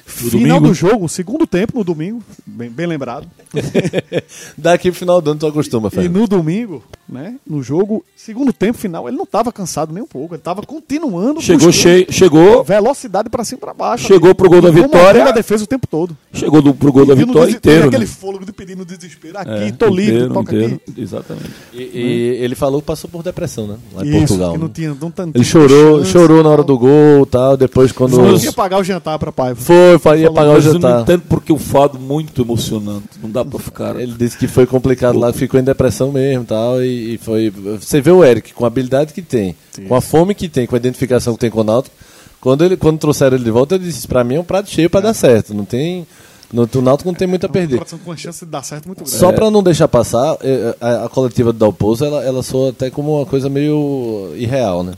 no 0.07 0.31
final 0.31 0.61
domingo. 0.61 0.69
do 0.69 0.75
jogo, 0.75 1.09
segundo 1.09 1.47
tempo 1.47 1.77
no 1.77 1.85
domingo, 1.85 2.23
bem, 2.47 2.71
bem 2.71 2.87
lembrado. 2.87 3.27
Daqui 4.57 4.91
pro 4.91 4.99
final 4.99 5.21
do 5.21 5.31
ano 5.31 5.41
tu 5.41 5.47
acostuma, 5.47 5.91
Fred. 5.91 6.07
E 6.07 6.09
no 6.09 6.27
domingo, 6.27 6.83
né, 7.09 7.35
no 7.47 7.63
jogo, 7.63 8.05
segundo 8.17 8.53
tempo 8.53 8.79
final, 8.79 9.09
ele 9.09 9.17
não 9.17 9.27
tava 9.27 9.53
cansado 9.53 9.93
nem 9.93 10.03
um 10.03 10.07
pouco, 10.07 10.35
ele 10.35 10.43
tava 10.43 10.63
continuando. 10.63 11.41
Chegou 11.41 11.73
cheio, 11.73 12.07
chegou. 12.11 12.65
Velocidade 12.65 13.29
para 13.29 13.45
cima 13.45 13.59
e 13.59 13.61
pra 13.61 13.75
baixo. 13.75 14.07
Chegou 14.07 14.35
pro 14.35 14.49
gol 14.49 14.63
da 14.63 14.71
vitória. 14.71 15.25
a 15.25 15.33
defesa 15.33 15.65
o 15.65 15.67
tempo 15.67 15.87
todo. 15.87 16.17
Chegou 16.33 16.63
do, 16.63 16.73
pro 16.73 16.93
gol 16.93 17.05
da 17.05 17.15
vitória 17.15 17.51
inteiro. 17.51 17.83
Né? 17.83 17.87
aquele 17.89 18.07
fôlego 18.07 18.45
de 18.45 18.53
pedir 18.53 18.77
no 18.77 18.85
desespero. 18.85 19.39
Aqui, 19.39 19.51
é, 19.51 19.73
tô 19.73 19.87
livre, 19.89 20.15
inteiro, 20.15 20.35
toca 20.35 20.55
inteiro, 20.55 20.81
aqui. 20.89 21.01
Exatamente. 21.01 21.51
E, 21.73 21.83
e, 21.83 22.45
ele 22.45 22.55
falou 22.55 22.81
que 22.81 22.87
passou 22.87 23.09
por 23.11 23.23
depressão, 23.23 23.67
né? 23.67 23.77
Lá 23.95 24.05
em 24.05 24.09
Isso, 24.09 24.19
Portugal. 24.19 24.53
Que 24.53 24.59
não 24.59 24.67
né? 24.67 24.73
tinha, 24.75 24.97
não 25.01 25.13
ele 25.35 25.45
chorou, 25.45 26.05
chorou 26.05 26.43
na 26.43 26.49
hora 26.49 26.63
do 26.63 26.79
gol 26.79 27.27
tal, 27.27 27.57
depois 27.57 27.93
quando. 27.93 28.17
Foi, 28.17 28.37
ia 28.37 28.53
pagar 28.53 28.79
o 28.79 28.85
jantar 28.85 29.19
pra 29.19 29.33
pai. 29.33 29.55
Foi, 29.55 29.96
ia 30.17 30.31
pagar 30.31 30.57
o 30.57 30.61
jantar 30.61 30.91
eu 30.91 30.95
não 30.95 31.03
entendo 31.03 31.23
porque 31.29 31.53
o 31.53 31.59
fado 31.59 31.99
muito 31.99 32.43
emocionante. 32.43 33.09
Não 33.23 33.31
dá 33.31 33.45
pra 33.45 33.59
ficar. 33.59 33.99
Ele 34.01 34.13
disse 34.13 34.37
que 34.37 34.47
foi 34.47 34.67
complicado 34.67 35.19
lá, 35.19 35.33
ficou 35.33 35.59
em 35.59 35.65
depressão 35.65 36.13
mesmo 36.13 36.45
tal, 36.45 36.83
e, 36.83 37.15
e 37.15 37.19
foi. 37.19 37.51
Você 37.51 38.01
vê 38.01 38.11
o 38.11 38.25
Eric 38.25 38.55
com 38.55 38.65
a 38.65 38.69
habilidade 38.69 39.13
que 39.13 39.23
tem, 39.23 39.57
Sim. 39.73 39.85
com 39.85 39.95
a 39.95 40.01
fome 40.01 40.35
que 40.35 40.49
tem, 40.49 40.67
com 40.67 40.75
a 40.75 40.79
identificação 40.79 41.35
que 41.35 41.41
tem 41.41 41.51
com 41.51 41.61
o 41.61 41.65
Náutico. 41.65 41.95
Quando, 42.41 42.65
ele, 42.65 42.77
quando 42.77 42.99
trouxeram 42.99 43.37
ele 43.37 43.45
de 43.45 43.51
volta, 43.51 43.75
ele 43.75 43.85
disse: 43.85 44.07
pra 44.07 44.23
mim 44.23 44.37
é 44.37 44.41
um 44.41 44.45
prato 44.45 44.71
cheio 44.71 44.89
pra 44.89 45.01
é. 45.01 45.03
dar 45.05 45.15
certo. 45.15 45.55
Não 45.55 45.65
tem. 45.65 46.07
No, 46.53 46.69
o 46.73 46.83
Náutico 46.83 47.09
não 47.09 47.15
tem 47.15 47.27
muito 47.27 47.45
a 47.45 47.49
perder. 47.49 47.81
Com 48.05 48.17
chance 48.17 48.45
de 48.45 48.51
dar 48.51 48.63
certo 48.63 48.87
muito 48.87 48.99
grande. 48.99 49.17
Só 49.17 49.33
para 49.33 49.51
não 49.51 49.63
deixar 49.63 49.89
passar, 49.89 50.37
é, 50.43 50.77
a, 50.81 51.07
a 51.07 51.09
coletiva 51.09 51.53
do 51.53 51.59
Dalpozo, 51.59 52.05
ela, 52.05 52.23
ela 52.25 52.43
soa 52.43 52.71
até 52.71 52.89
como 52.89 53.17
uma 53.17 53.27
coisa 53.27 53.49
meio 53.49 54.33
irreal, 54.37 54.85
né? 54.85 54.93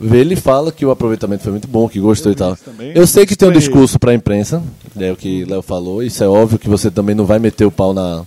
Ele 0.00 0.34
fala 0.34 0.72
que 0.72 0.86
o 0.86 0.90
aproveitamento 0.90 1.42
foi 1.42 1.52
muito 1.52 1.68
bom, 1.68 1.88
que 1.88 2.00
gostou 2.00 2.30
eu 2.30 2.34
e 2.34 2.36
tal. 2.36 2.58
Eu 2.94 3.06
sei 3.06 3.26
que 3.26 3.36
tem 3.36 3.48
um 3.48 3.52
discurso 3.52 3.98
para 3.98 4.12
a 4.12 4.14
imprensa, 4.14 4.62
é 4.98 5.12
o 5.12 5.16
que 5.16 5.44
Léo 5.44 5.60
falou. 5.60 6.02
Isso 6.02 6.24
é 6.24 6.28
óbvio 6.28 6.58
que 6.58 6.68
você 6.68 6.90
também 6.90 7.14
não 7.14 7.26
vai 7.26 7.38
meter 7.38 7.66
o 7.66 7.70
pau 7.70 7.92
na, 7.92 8.24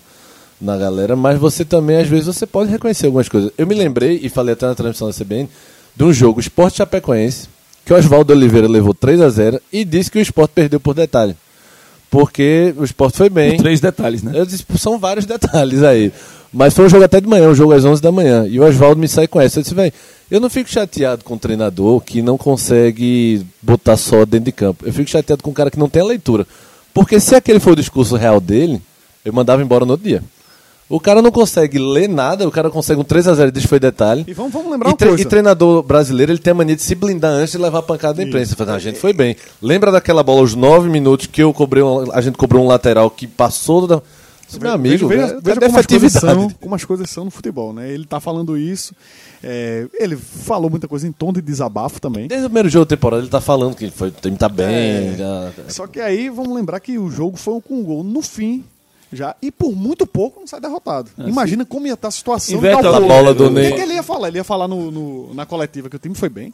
na 0.62 0.78
galera, 0.78 1.16
mas 1.16 1.40
você 1.40 1.66
também, 1.66 1.98
às 1.98 2.08
vezes, 2.08 2.28
você 2.28 2.46
pode 2.46 2.70
reconhecer 2.70 3.08
algumas 3.08 3.28
coisas. 3.28 3.52
Eu 3.58 3.66
me 3.66 3.74
lembrei, 3.74 4.20
e 4.22 4.30
falei 4.30 4.54
até 4.54 4.68
na 4.68 4.76
transmissão 4.76 5.08
da 5.08 5.14
CBN, 5.14 5.50
de 5.96 6.04
um 6.04 6.14
jogo 6.14 6.40
Esporte 6.40 6.78
Chapecoense, 6.78 7.48
que 7.84 7.94
o 7.94 7.98
Oswaldo 7.98 8.34
Oliveira 8.34 8.68
levou 8.68 8.94
3 8.94 9.22
a 9.22 9.30
0 9.30 9.60
e 9.72 9.84
disse 9.84 10.12
que 10.12 10.20
o 10.20 10.22
Esporte 10.22 10.52
perdeu 10.54 10.80
por 10.80 10.94
detalhe. 10.94 11.36
Porque 12.10 12.74
o 12.78 12.84
Esporte 12.84 13.18
foi 13.18 13.30
bem. 13.30 13.56
Por 13.56 13.64
três 13.64 13.82
detalhes, 13.82 14.22
né? 14.22 14.34
Eu 14.36 14.46
disse, 14.46 14.64
são 14.78 15.00
vários 15.00 15.26
detalhes 15.26 15.82
aí. 15.82 16.14
Mas 16.54 16.74
foi 16.76 16.86
um 16.86 16.90
jogo 16.90 17.04
até 17.04 17.20
de 17.20 17.28
manhã, 17.28 17.50
um 17.50 17.56
jogo 17.56 17.74
às 17.74 17.84
11 17.84 18.00
da 18.00 18.12
manhã. 18.12 18.46
E 18.48 18.60
o 18.60 18.64
Oswaldo 18.64 19.02
me 19.02 19.08
sai 19.08 19.28
com 19.28 19.42
essa. 19.42 19.60
Eu 19.60 19.64
disse, 19.64 19.74
velho, 19.74 19.92
eu 20.30 20.40
não 20.40 20.50
fico 20.50 20.70
chateado 20.70 21.24
com 21.24 21.34
o 21.34 21.40
treinador 21.40 22.00
que 22.00 22.22
não 22.22 22.38
consegue 22.38 23.44
botar 23.60 23.98
só 23.98 24.24
dentro 24.24 24.46
de 24.46 24.52
campo. 24.52 24.86
Eu 24.86 24.94
fico 24.94 25.10
chateado 25.10 25.42
com 25.42 25.50
o 25.50 25.54
cara 25.54 25.72
que 25.72 25.80
não 25.80 25.90
tem 25.90 26.04
a 26.04 26.06
leitura. 26.06 26.46
Porque 26.94 27.20
se 27.20 27.34
aquele 27.34 27.60
for 27.60 27.74
o 27.74 27.76
discurso 27.76 28.16
real 28.16 28.40
dele, 28.40 28.80
eu 29.26 29.34
mandava 29.34 29.64
embora 29.64 29.84
no 29.84 29.92
outro 29.94 30.08
dia. 30.08 30.24
O 30.88 31.00
cara 31.00 31.24
não 31.24 31.32
consegue 31.32 31.80
ler 31.80 32.08
nada, 32.08 32.48
o 32.48 32.52
cara 32.52 32.70
consegue 32.70 33.02
um 33.02 33.04
3x0 33.04 33.58
e 33.58 33.68
foi 33.68 33.80
detalhe. 33.80 34.24
E 34.28 34.34
vamos, 34.34 34.54
vamos 34.54 34.72
lembrar 34.72 34.92
e, 34.92 34.96
coisa. 34.96 35.24
E 35.24 35.26
treinador 35.26 35.82
brasileiro, 35.82 36.34
ele 36.34 36.40
tem 36.40 36.52
a 36.52 36.54
mania 36.54 36.76
de 36.76 36.84
se 36.84 36.94
blindar 36.94 37.32
antes 37.32 37.54
de 37.54 37.58
levar 37.58 37.80
a 37.80 37.82
pancada 37.84 38.16
da 38.16 38.24
imprensa. 38.24 38.56
Fala, 38.56 38.76
a 38.76 38.80
gente 38.80 39.00
foi 39.00 39.12
bem. 39.12 39.36
Lembra 39.60 39.92
daquela 39.92 40.22
bola, 40.22 40.44
os 40.44 40.54
9 40.54 40.90
minutos 40.90 41.26
que 41.26 41.42
eu 41.42 41.52
cobrei 41.52 41.82
um, 41.82 42.12
a 42.12 42.22
gente 42.22 42.38
cobrou 42.38 42.64
um 42.64 42.68
lateral 42.68 43.10
que 43.10 43.26
passou 43.26 43.88
da 43.88 44.04
meu 44.60 44.72
amigo, 44.72 45.08
veja, 45.08 45.40
veja, 45.40 45.40
veja 45.42 45.60
como, 45.62 45.78
as 45.78 45.86
coisas 45.86 46.14
são, 46.14 46.50
como 46.50 46.76
as 46.76 46.86
coisas 46.86 47.10
são 47.10 47.26
no 47.26 47.32
futebol, 47.32 47.74
né? 47.74 47.92
Ele 47.92 48.04
está 48.04 48.20
falando 48.20 48.58
isso. 48.58 48.96
É, 49.44 49.88
ele 49.94 50.16
falou 50.16 50.70
muita 50.70 50.88
coisa 50.88 51.08
em 51.08 51.12
tom 51.12 51.34
de 51.34 51.42
desabafo 51.42 52.00
também. 52.00 52.28
Desde 52.28 52.46
o 52.46 52.50
primeiro 52.50 52.70
jogo 52.70 52.86
da 52.86 52.90
temporada 52.90 53.20
ele 53.20 53.28
está 53.28 53.42
falando 53.42 53.76
que 53.76 53.90
foi, 53.92 54.10
o 54.10 54.12
time 54.12 54.38
tá 54.38 54.48
bem. 54.48 54.68
É, 54.68 55.16
já... 55.18 55.52
Só 55.68 55.88
que 55.88 56.00
aí 56.00 56.30
vamos 56.30 56.56
lembrar 56.56 56.80
que 56.80 56.98
o 56.98 57.10
jogo 57.10 57.36
foi 57.36 57.60
com 57.62 57.76
um 57.76 57.84
gol 57.84 58.04
no 58.04 58.22
fim. 58.22 58.64
Já, 59.12 59.36
e 59.42 59.52
por 59.52 59.76
muito 59.76 60.08
pouco 60.08 60.40
não 60.40 60.48
sai 60.48 60.60
derrotado. 60.60 61.12
É, 61.20 61.30
Imagina 61.30 61.66
como 61.66 61.86
ia 61.86 61.94
estar 61.94 62.04
tá 62.04 62.08
a 62.08 62.12
situação. 62.12 62.58
Inventa 62.58 62.90
a 62.90 63.00
bola 63.00 63.34
do 63.34 63.50
Ney. 63.50 63.72
O 63.72 63.76
que, 63.76 63.82
ele 63.82 63.94
ia 63.94 64.02
falar? 64.02 64.30
Ele 64.30 64.38
ia 64.38 64.44
falar 64.44 64.68
no, 64.68 64.90
no, 64.90 65.34
na 65.36 65.46
coletiva 65.46 65.90
que 65.90 65.96
o 65.96 66.00
time 66.00 66.16
foi 66.16 66.30
bem. 66.30 66.54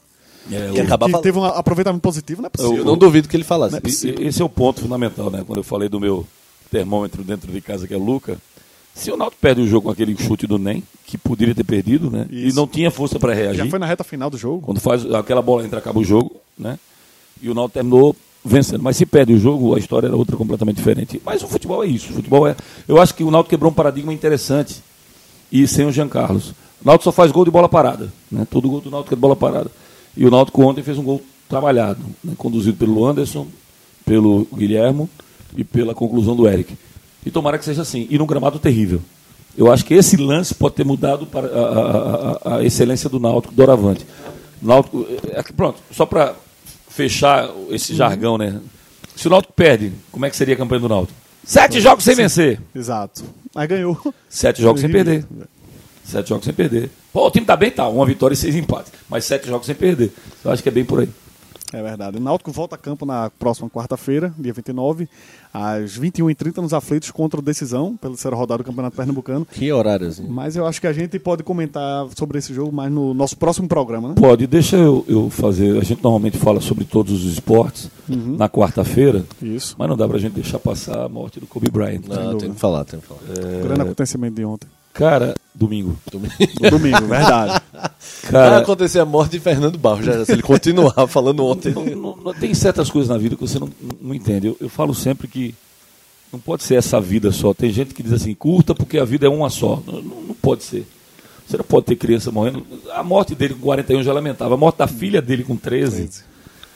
É, 0.51 0.71
que, 0.71 0.83
que 0.83 1.21
teve 1.21 1.37
um 1.37 1.45
aproveitamento 1.45 2.01
positivo, 2.01 2.41
não 2.41 2.47
é 2.47 2.49
possível. 2.49 2.77
Eu 2.77 2.85
não 2.85 2.97
duvido 2.97 3.29
que 3.29 3.37
ele 3.37 3.43
falasse. 3.43 3.77
É 3.77 3.81
esse 4.25 4.41
é 4.41 4.45
o 4.45 4.49
ponto 4.49 4.81
fundamental, 4.81 5.29
né? 5.29 5.43
Quando 5.45 5.59
eu 5.59 5.63
falei 5.63 5.87
do 5.87 5.99
meu 5.99 6.25
termômetro 6.69 7.23
dentro 7.23 7.51
de 7.51 7.61
casa, 7.61 7.87
que 7.87 7.93
é 7.93 7.97
Luca. 7.97 8.37
Se 8.93 9.11
o 9.11 9.17
Náutico 9.17 9.41
perde 9.41 9.61
o 9.61 9.67
jogo 9.67 9.85
com 9.85 9.91
aquele 9.91 10.15
chute 10.17 10.45
do 10.45 10.57
NEM, 10.57 10.83
que 11.05 11.17
poderia 11.17 11.55
ter 11.55 11.63
perdido, 11.63 12.11
né? 12.11 12.27
Isso. 12.29 12.49
E 12.49 12.53
não 12.53 12.67
tinha 12.67 12.91
força 12.91 13.17
para 13.17 13.33
reagir. 13.33 13.63
Já 13.63 13.69
foi 13.69 13.79
na 13.79 13.85
reta 13.85 14.03
final 14.03 14.29
do 14.29 14.37
jogo. 14.37 14.61
Quando 14.61 14.79
faz 14.79 15.05
aquela 15.13 15.41
bola 15.41 15.63
entra, 15.63 15.79
acaba 15.79 15.99
o 15.99 16.03
jogo, 16.03 16.35
né? 16.57 16.77
E 17.41 17.49
o 17.49 17.53
Náutico 17.53 17.75
terminou 17.75 18.15
vencendo. 18.43 18.83
Mas 18.83 18.97
se 18.97 19.05
perde 19.05 19.33
o 19.33 19.39
jogo, 19.39 19.75
a 19.75 19.79
história 19.79 20.07
era 20.07 20.15
outra 20.15 20.35
completamente 20.35 20.77
diferente. 20.77 21.21
Mas 21.23 21.41
o 21.41 21.47
futebol 21.47 21.83
é 21.83 21.87
isso. 21.87 22.11
O 22.11 22.15
futebol 22.15 22.47
é. 22.47 22.55
Eu 22.87 23.01
acho 23.01 23.15
que 23.15 23.23
o 23.23 23.31
Náutico 23.31 23.51
quebrou 23.51 23.71
um 23.71 23.73
paradigma 23.75 24.13
interessante. 24.13 24.81
E 25.51 25.65
sem 25.67 25.85
o 25.85 25.91
Jean 25.91 26.09
Carlos. 26.09 26.49
O 26.49 26.85
Náutico 26.85 27.05
só 27.05 27.11
faz 27.11 27.31
gol 27.31 27.45
de 27.45 27.51
bola 27.51 27.69
parada. 27.69 28.11
Né? 28.29 28.45
Todo 28.49 28.69
gol 28.69 28.81
do 28.81 28.91
Náutico 28.91 29.13
é 29.13 29.15
de 29.15 29.21
bola 29.21 29.35
parada. 29.35 29.71
E 30.15 30.25
o 30.25 30.31
Náutico 30.31 30.61
ontem 30.61 30.83
fez 30.83 30.97
um 30.97 31.03
gol 31.03 31.21
trabalhado, 31.47 32.01
né? 32.21 32.33
conduzido 32.37 32.77
pelo 32.77 33.05
Anderson, 33.05 33.47
pelo 34.05 34.45
Guilhermo 34.53 35.09
e 35.55 35.63
pela 35.63 35.93
conclusão 35.93 36.35
do 36.35 36.47
Eric. 36.47 36.77
E 37.25 37.31
tomara 37.31 37.57
que 37.57 37.65
seja 37.65 37.81
assim. 37.81 38.07
E 38.09 38.17
num 38.17 38.25
gramado 38.25 38.59
terrível. 38.59 39.01
Eu 39.57 39.71
acho 39.71 39.83
que 39.83 39.93
esse 39.93 40.15
lance 40.15 40.53
pode 40.53 40.75
ter 40.75 40.85
mudado 40.85 41.25
para 41.25 41.47
a, 41.47 42.31
a, 42.53 42.55
a 42.57 42.63
excelência 42.63 43.09
do 43.09 43.19
Náutico 43.19 43.53
doravante. 43.53 44.05
Náutico, 44.61 45.05
é, 45.31 45.41
pronto, 45.55 45.79
só 45.91 46.05
para 46.05 46.35
fechar 46.87 47.49
esse 47.69 47.95
jargão, 47.95 48.37
né? 48.37 48.59
Se 49.15 49.27
o 49.27 49.29
Náutico 49.29 49.53
perde, 49.53 49.91
como 50.11 50.25
é 50.25 50.29
que 50.29 50.35
seria 50.37 50.53
a 50.53 50.57
campanha 50.57 50.81
do 50.81 50.89
Náutico? 50.89 51.17
Sete 51.43 51.81
jogos 51.81 52.03
sem 52.03 52.15
vencer. 52.15 52.61
Exato. 52.75 53.23
Aí 53.55 53.67
ganhou. 53.67 53.97
Sete 54.29 54.61
jogos 54.61 54.81
sem 54.81 54.89
perder. 54.89 55.25
Sete 56.03 56.29
jogos 56.29 56.45
sem 56.45 56.53
perder. 56.53 56.89
Pô, 57.11 57.27
o 57.27 57.31
time 57.31 57.45
tá 57.45 57.55
bem, 57.55 57.71
tá. 57.71 57.87
Uma 57.87 58.05
vitória 58.05 58.33
e 58.33 58.37
seis 58.37 58.55
empates. 58.55 58.91
Mas 59.09 59.25
sete 59.25 59.47
jogos 59.47 59.65
sem 59.65 59.75
perder. 59.75 60.11
Eu 60.43 60.51
acho 60.51 60.61
que 60.61 60.69
é 60.69 60.71
bem 60.71 60.85
por 60.85 60.99
aí. 60.99 61.09
É 61.71 61.83
verdade. 61.83 62.17
O 62.17 62.19
Náutico 62.19 62.51
volta 62.51 62.75
a 62.75 62.77
campo 62.79 63.05
na 63.05 63.29
próxima 63.29 63.69
quarta-feira, 63.69 64.33
dia 64.39 64.51
29, 64.51 65.07
às 65.53 65.97
21h30 65.99 66.57
nos 66.57 66.73
aflitos 66.73 67.11
contra 67.11 67.39
o 67.39 67.43
Decisão, 67.43 67.95
pela 67.97 68.13
terceira 68.13 68.35
rodada 68.35 68.63
do 68.63 68.63
Campeonato 68.65 68.95
Pernambucano. 68.95 69.45
Que 69.45 69.71
horários? 69.71 70.19
Mas 70.19 70.55
eu 70.55 70.65
acho 70.65 70.81
que 70.81 70.87
a 70.87 70.93
gente 70.93 71.19
pode 71.19 71.43
comentar 71.43 72.07
sobre 72.17 72.39
esse 72.39 72.53
jogo 72.53 72.71
mais 72.71 72.91
no 72.91 73.13
nosso 73.13 73.37
próximo 73.37 73.67
programa, 73.67 74.09
né? 74.09 74.15
Pode, 74.17 74.47
deixa 74.47 74.77
eu, 74.77 75.05
eu 75.07 75.29
fazer. 75.29 75.77
A 75.79 75.83
gente 75.83 76.01
normalmente 76.03 76.37
fala 76.37 76.59
sobre 76.59 76.85
todos 76.85 77.23
os 77.23 77.31
esportes 77.33 77.89
Uhum. 78.09 78.35
na 78.37 78.49
quarta-feira, 78.49 79.23
Isso. 79.39 79.75
mas 79.77 79.87
não 79.87 79.95
dá 79.95 80.07
pra 80.07 80.17
gente 80.17 80.33
deixar 80.33 80.57
passar 80.57 81.05
a 81.05 81.09
morte 81.09 81.39
do 81.39 81.45
Kobe 81.45 81.69
Bryant. 81.69 82.01
Não, 82.07 82.39
tem 82.39 82.51
que 82.51 82.59
falar, 82.59 82.83
tem 82.83 82.99
que 82.99 83.05
falar. 83.05 83.19
É. 83.37 83.61
Grande 83.61 83.81
acontecimento 83.81 84.33
de 84.35 84.43
ontem. 84.43 84.67
Cara, 84.93 85.35
domingo. 85.55 85.97
No 86.61 86.69
domingo, 86.71 87.05
verdade. 87.07 87.61
Vai 87.73 88.31
Cara, 88.31 88.57
acontecer 88.57 88.99
a 88.99 89.05
morte 89.05 89.31
de 89.31 89.39
Fernando 89.39 89.77
Barros, 89.77 90.05
já, 90.05 90.25
se 90.25 90.31
ele 90.31 90.41
continuar 90.41 90.93
falando 91.07 91.45
ontem. 91.45 91.71
não- 91.73 91.85
não- 91.85 92.15
não- 92.17 92.33
tem 92.33 92.53
certas 92.53 92.89
coisas 92.89 93.09
na 93.09 93.17
vida 93.17 93.35
que 93.35 93.41
você 93.41 93.59
não, 93.59 93.69
não 94.01 94.13
entende. 94.13 94.47
Eu, 94.47 94.57
eu 94.59 94.69
falo 94.69 94.93
sempre 94.93 95.27
que 95.27 95.55
não 96.33 96.39
pode 96.39 96.63
ser 96.63 96.75
essa 96.75 96.99
vida 96.99 97.31
só. 97.31 97.53
Tem 97.53 97.71
gente 97.71 97.93
que 97.93 98.03
diz 98.03 98.13
assim, 98.13 98.33
curta 98.33 98.75
porque 98.75 98.97
a 98.99 99.05
vida 99.05 99.25
é 99.25 99.29
uma 99.29 99.49
só. 99.49 99.81
Não, 99.85 100.01
não- 100.01 100.21
não 100.21 100.35
pode 100.35 100.63
ser. 100.63 100.85
Você 101.47 101.57
não 101.57 101.63
pode 101.65 101.85
ter 101.87 101.95
criança 101.95 102.31
morrendo. 102.31 102.65
A 102.93 103.03
morte 103.03 103.33
dele 103.33 103.53
com 103.55 103.61
41 103.61 104.03
já 104.03 104.13
lamentava. 104.13 104.53
A 104.53 104.57
morte 104.57 104.77
da 104.77 104.87
filha 104.87 105.21
dele 105.21 105.43
com 105.43 105.55
13. 105.55 106.09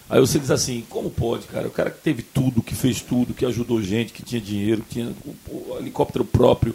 Aí 0.09 0.19
você 0.19 0.39
diz 0.39 0.49
assim, 0.51 0.83
como 0.89 1.09
pode, 1.09 1.45
cara? 1.47 1.67
O 1.67 1.71
cara 1.71 1.89
que 1.91 1.99
teve 2.01 2.21
tudo, 2.23 2.61
que 2.61 2.73
fez 2.75 3.01
tudo, 3.01 3.33
que 3.33 3.45
ajudou 3.45 3.81
gente, 3.81 4.13
que 4.13 4.23
tinha 4.23 4.41
dinheiro, 4.41 4.81
que 4.81 4.95
tinha 4.95 5.11
o 5.47 5.77
helicóptero 5.79 6.23
próprio. 6.25 6.73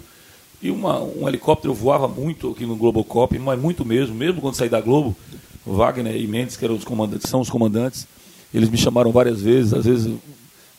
E 0.61 0.71
uma, 0.71 1.01
um 1.01 1.29
helicóptero 1.29 1.73
voava 1.73 2.09
muito 2.09 2.51
aqui 2.51 2.67
no 2.67 2.77
Globocop, 2.77 3.39
mas 3.39 3.61
muito 3.61 3.85
mesmo, 3.85 4.15
mesmo 4.15 4.41
quando 4.41 4.55
saí 4.55 4.69
da 4.69 4.81
Globo, 4.81 5.17
Wagner 5.65 6.17
e 6.17 6.27
Mendes, 6.27 6.57
que 6.57 6.65
eram 6.65 6.75
os 6.75 6.85
comandantes, 6.85 7.31
são 7.31 7.41
os 7.41 7.51
comandantes, 7.51 8.07
eles 8.53 8.69
me 8.69 8.77
chamaram 8.77 9.13
várias 9.13 9.41
vezes, 9.41 9.73
às 9.73 9.85
vezes 9.85 10.13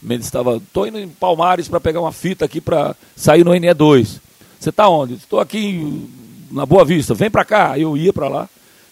Mendes 0.02 0.28
estava, 0.28 0.62
tô 0.74 0.86
indo 0.86 1.00
em 1.00 1.08
Palmares 1.08 1.68
para 1.68 1.80
pegar 1.80 2.02
uma 2.02 2.12
fita 2.12 2.46
aqui 2.46 2.60
para 2.60 2.96
sair 3.16 3.44
no 3.44 3.52
NE2. 3.52 4.20
Você 4.60 4.70
está 4.70 4.90
onde? 4.90 5.14
Estou 5.14 5.40
aqui 5.40 6.10
na 6.52 6.66
Boa 6.66 6.84
Vista, 6.84 7.14
vem 7.14 7.30
para 7.30 7.46
cá. 7.46 7.78
Eu 7.78 7.96
ia 7.96 8.12
para 8.12 8.28
lá 8.28 8.50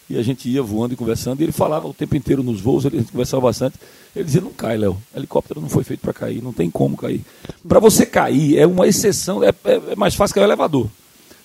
e 0.10 0.18
a 0.18 0.24
gente 0.24 0.50
ia 0.50 0.62
voando 0.64 0.94
e 0.94 0.98
conversando, 0.98 1.42
e 1.42 1.44
ele 1.44 1.52
falava 1.52 1.88
o 1.88 1.94
tempo 1.94 2.16
inteiro 2.16 2.42
nos 2.42 2.62
voos, 2.62 2.86
ele 2.86 2.98
a 2.98 3.00
gente 3.00 3.12
conversava 3.12 3.42
bastante. 3.42 3.76
Ele 4.16 4.24
dizia: 4.26 4.42
não 4.42 4.52
cai, 4.52 4.78
Léo, 4.78 4.98
helicóptero 5.16 5.60
não 5.62 5.70
foi 5.70 5.84
feito 5.84 6.00
para 6.00 6.14
cair, 6.14 6.42
não 6.42 6.54
tem 6.54 6.70
como 6.70 6.96
cair. 6.98 7.22
Para 7.68 7.80
você 7.80 8.06
cair, 8.06 8.58
é 8.58 8.66
uma 8.66 8.88
exceção, 8.88 9.44
é, 9.44 9.50
é- 9.66 9.82
é 9.92 9.96
mais 9.96 10.16
fácil 10.16 10.34
que 10.34 10.40
o 10.40 10.44
elevador. 10.44 10.88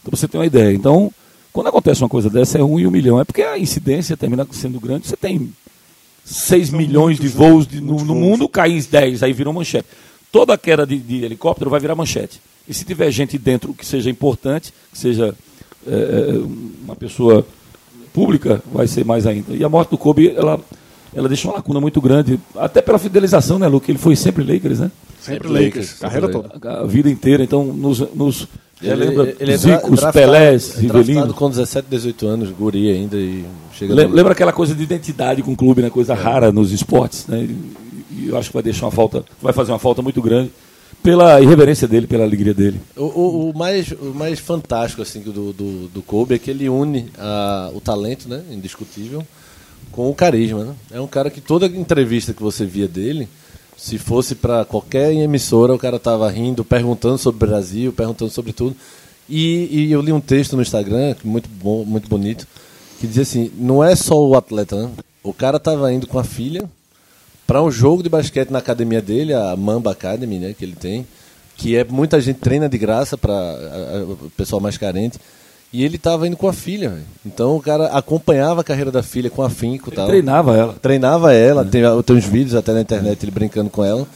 Então 0.01 0.11
você 0.17 0.27
tem 0.29 0.41
uma 0.41 0.47
ideia. 0.47 0.73
Então, 0.75 1.13
quando 1.53 1.67
acontece 1.69 2.03
uma 2.03 2.09
coisa 2.09 2.31
dessa, 2.31 2.59
é 2.59 2.63
um 2.65 2.79
em 2.79 2.87
um 2.87 2.91
milhão. 2.91 3.21
É 3.21 3.25
porque 3.25 3.43
a 3.43 3.59
incidência 3.59 4.17
termina 4.17 4.47
sendo 4.53 4.81
grande, 4.81 5.07
você 5.09 5.17
tem 5.17 5.53
6 6.25 6.71
milhões 6.71 7.19
de 7.19 7.29
voos 7.29 7.67
de- 7.67 7.81
no, 7.81 7.97
no 8.05 8.15
mundo, 8.15 8.49
cai 8.49 8.71
em 8.73 8.81
10, 8.81 9.23
aí 9.23 9.33
virou 9.33 9.53
manchete. 9.53 9.89
Toda 10.31 10.57
queda 10.57 10.87
de, 10.87 10.97
de 10.99 11.25
helicóptero 11.25 11.69
vai 11.69 11.79
virar 11.81 11.95
manchete. 11.95 12.41
E 12.69 12.73
se 12.73 12.85
tiver 12.85 13.11
gente 13.11 13.37
dentro 13.37 13.75
que 13.75 13.85
seja 13.85 14.09
importante, 14.09 14.73
que 14.93 14.99
seja 14.99 15.35
é, 15.87 16.41
uma 16.85 16.95
pessoa 16.97 17.45
pública, 18.13 18.63
vai 18.73 18.87
ser 18.87 19.05
mais 19.05 19.27
ainda. 19.27 19.55
E 19.55 19.65
a 19.65 19.69
morte 19.69 19.91
do 19.91 19.99
Kobe, 19.99 20.31
ela, 20.37 20.61
ela 21.15 21.29
deixa 21.29 21.49
uma 21.49 21.55
lacuna 21.57 21.81
muito 21.81 22.01
grande, 22.01 22.39
até 22.57 22.81
pela 22.83 22.99
fidelização, 22.99 23.59
né, 23.59 23.67
Luke? 23.69 23.91
Ele 23.91 23.99
foi 23.99 24.15
sempre 24.17 24.43
Lakers, 24.45 24.81
né? 24.81 24.91
Sempre 25.21 25.49
Lakers, 25.49 25.67
Lakers, 25.67 25.93
carreira 25.95 26.27
sempre 26.33 26.49
toda. 26.59 26.81
A 26.81 26.87
vida 26.87 27.09
inteira, 27.11 27.43
então 27.45 27.65
nos. 27.65 28.01
nos 28.15 28.49
já 28.83 28.97
lembra 28.97 29.33
ele 29.39 29.53
é 29.53 29.57
Zicos, 29.57 30.01
dra- 30.01 30.13
Pelés, 30.13 30.63
draftado, 30.63 30.89
draftado 30.89 30.99
Rivelino. 31.13 31.35
com 31.35 31.49
17, 31.49 31.87
18 31.89 32.27
anos, 32.27 32.51
guri 32.51 32.91
ainda 32.91 33.17
e 33.17 33.45
chega 33.73 33.95
Lem- 33.95 34.09
no- 34.09 34.15
Lembra 34.15 34.33
aquela 34.33 34.53
coisa 34.53 34.75
de 34.75 34.83
identidade 34.83 35.41
com 35.41 35.53
o 35.53 35.57
clube, 35.57 35.83
né? 35.83 35.89
Coisa 35.91 36.15
rara 36.15 36.51
nos 36.51 36.73
esportes, 36.73 37.27
né? 37.29 37.45
E 37.45 37.83
e 38.15 38.29
eu 38.29 38.37
acho 38.37 38.49
que 38.51 38.55
vai 38.55 38.63
deixar 38.63 38.87
uma 38.87 38.93
falta, 38.93 39.25
vai 39.41 39.53
fazer 39.55 39.73
uma 39.73 39.79
falta 39.79 40.03
muito 40.03 40.21
grande 40.21 40.51
pela 41.03 41.41
irreverência 41.41 41.89
dele, 41.89 42.07
pela 42.07 42.25
alegria 42.25 42.55
dele. 42.55 42.81
O, 42.97 43.05
o- 43.05 43.51
o 43.51 43.59
mais, 43.59 43.91
o 43.93 44.13
mais 44.15 44.39
fantástico 44.39 45.03
assim, 45.03 45.21
do, 45.21 45.53
do, 45.53 45.89
do 45.89 46.03
Kobe 46.03 46.35
é 46.35 46.39
que 46.39 46.51
ele 46.51 46.69
une 46.69 47.07
a- 47.19 47.71
o 47.75 47.81
talento, 47.81 48.29
né, 48.29 48.43
indiscutível, 48.51 49.27
com 49.91 50.09
o 50.09 50.15
carisma. 50.15 50.65
Né? 50.65 50.75
É 50.93 51.01
um 51.01 51.07
cara 51.07 51.31
que 51.31 51.41
toda 51.41 51.67
entrevista 51.67 52.33
que 52.33 52.43
você 52.43 52.65
via 52.65 52.87
dele, 52.87 53.29
se 53.77 53.99
fosse 53.99 54.35
para 54.35 54.65
qualquer 54.65 55.13
emissora, 55.13 55.75
o 55.75 55.79
cara 55.79 55.99
tava 55.99 56.31
rindo, 56.31 56.65
perguntando 56.65 57.19
sobre 57.19 57.45
o 57.45 57.49
Brasil, 57.49 57.93
perguntando 57.93 58.31
sobre 58.31 58.53
tudo. 58.53 58.77
E, 59.29 59.69
e 59.89 59.93
eu 59.93 60.01
li 60.01 60.13
um 60.13 60.21
texto 60.21 60.55
no 60.57 60.63
Instagram, 60.63 61.15
muito 61.25 61.49
bom, 61.49 61.85
muito 61.85 62.09
bonito, 62.09 62.47
que 63.01 63.07
dizia 63.07 63.23
assim: 63.23 63.51
não 63.57 63.83
é 63.83 63.97
só 63.97 64.21
o 64.21 64.37
atleta, 64.37 64.77
né? 64.77 64.91
O 65.23 65.33
cara 65.33 65.59
tava 65.59 65.93
indo 65.93 66.07
com 66.07 66.19
a 66.19 66.25
filha 66.25 66.69
para 67.47 67.63
um 67.63 67.71
jogo 67.71 68.03
de 68.03 68.09
basquete 68.09 68.51
na 68.51 68.59
academia 68.59 69.03
dele, 69.03 69.35
a 69.35 69.55
Mamba 69.57 69.93
Academy, 69.93 70.39
né, 70.39 70.55
que 70.57 70.65
ele 70.65 70.77
tem, 70.77 71.07
que 71.57 71.77
é 71.77 71.85
muita 71.85 72.21
gente 72.21 72.39
treina 72.39 72.69
de 72.69 72.79
graça 72.79 73.17
para 73.19 73.33
o 74.09 74.31
pessoal 74.37 74.61
mais 74.61 74.79
carente. 74.79 75.19
E 75.73 75.83
ele 75.85 75.97
estava 75.97 76.27
indo 76.27 76.37
com 76.37 76.47
a 76.47 76.53
filha, 76.53 76.91
velho. 76.91 77.03
Então 77.25 77.57
o 77.57 77.63
cara 77.63 77.87
acompanhava 77.87 78.61
a 78.61 78.65
carreira 78.65 78.91
da 78.91 79.03
filha 79.03 79.31
com 79.31 79.43
afinco 79.43 79.89
Ele 79.89 79.97
tal. 79.97 80.07
treinava 80.07 80.55
ela. 80.55 80.75
Treinava 80.75 81.33
ela, 81.33 81.65
tem, 81.65 81.81
tem 82.05 82.17
uns 82.17 82.27
vídeos 82.27 82.55
até 82.55 82.73
na 82.73 82.83
internet 82.83 83.25
ele 83.25 83.31
brincando 83.31 83.71
com 83.71 83.83
ela. 83.83 84.07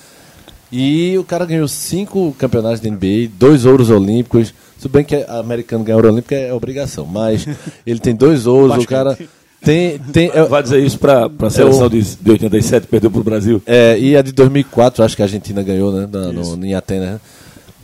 E 0.70 1.16
o 1.16 1.24
cara 1.24 1.46
ganhou 1.46 1.66
cinco 1.66 2.34
campeonatos 2.38 2.80
de 2.80 2.90
NBA, 2.90 3.30
dois 3.38 3.64
ouros 3.64 3.88
olímpicos. 3.88 4.52
Tudo 4.80 4.92
bem 4.92 5.04
que 5.04 5.16
americano 5.28 5.82
ganhar 5.82 5.96
ouro 5.96 6.12
olímpico 6.12 6.34
é 6.34 6.52
obrigação, 6.52 7.06
mas 7.06 7.46
ele 7.86 8.00
tem 8.00 8.14
dois 8.14 8.46
ouros, 8.46 8.84
o 8.84 8.86
cara 8.86 9.16
tem. 9.62 9.98
tem 9.98 10.30
Vai 10.48 10.62
dizer 10.62 10.82
isso 10.84 10.98
para 10.98 11.30
a 11.40 11.50
seleção 11.50 11.88
de, 11.88 12.00
de 12.02 12.30
87 12.30 12.86
perdeu 12.86 13.10
para 13.10 13.20
o 13.20 13.24
Brasil. 13.24 13.62
é, 13.66 13.98
e 13.98 14.16
a 14.16 14.22
de 14.22 14.32
2004, 14.32 15.02
acho 15.04 15.16
que 15.16 15.22
a 15.22 15.24
Argentina 15.24 15.62
ganhou, 15.62 15.92
né? 15.92 16.08
na- 16.10 16.32
no- 16.32 16.64
em 16.66 16.74
Atenas. 16.74 17.10
né? 17.14 17.20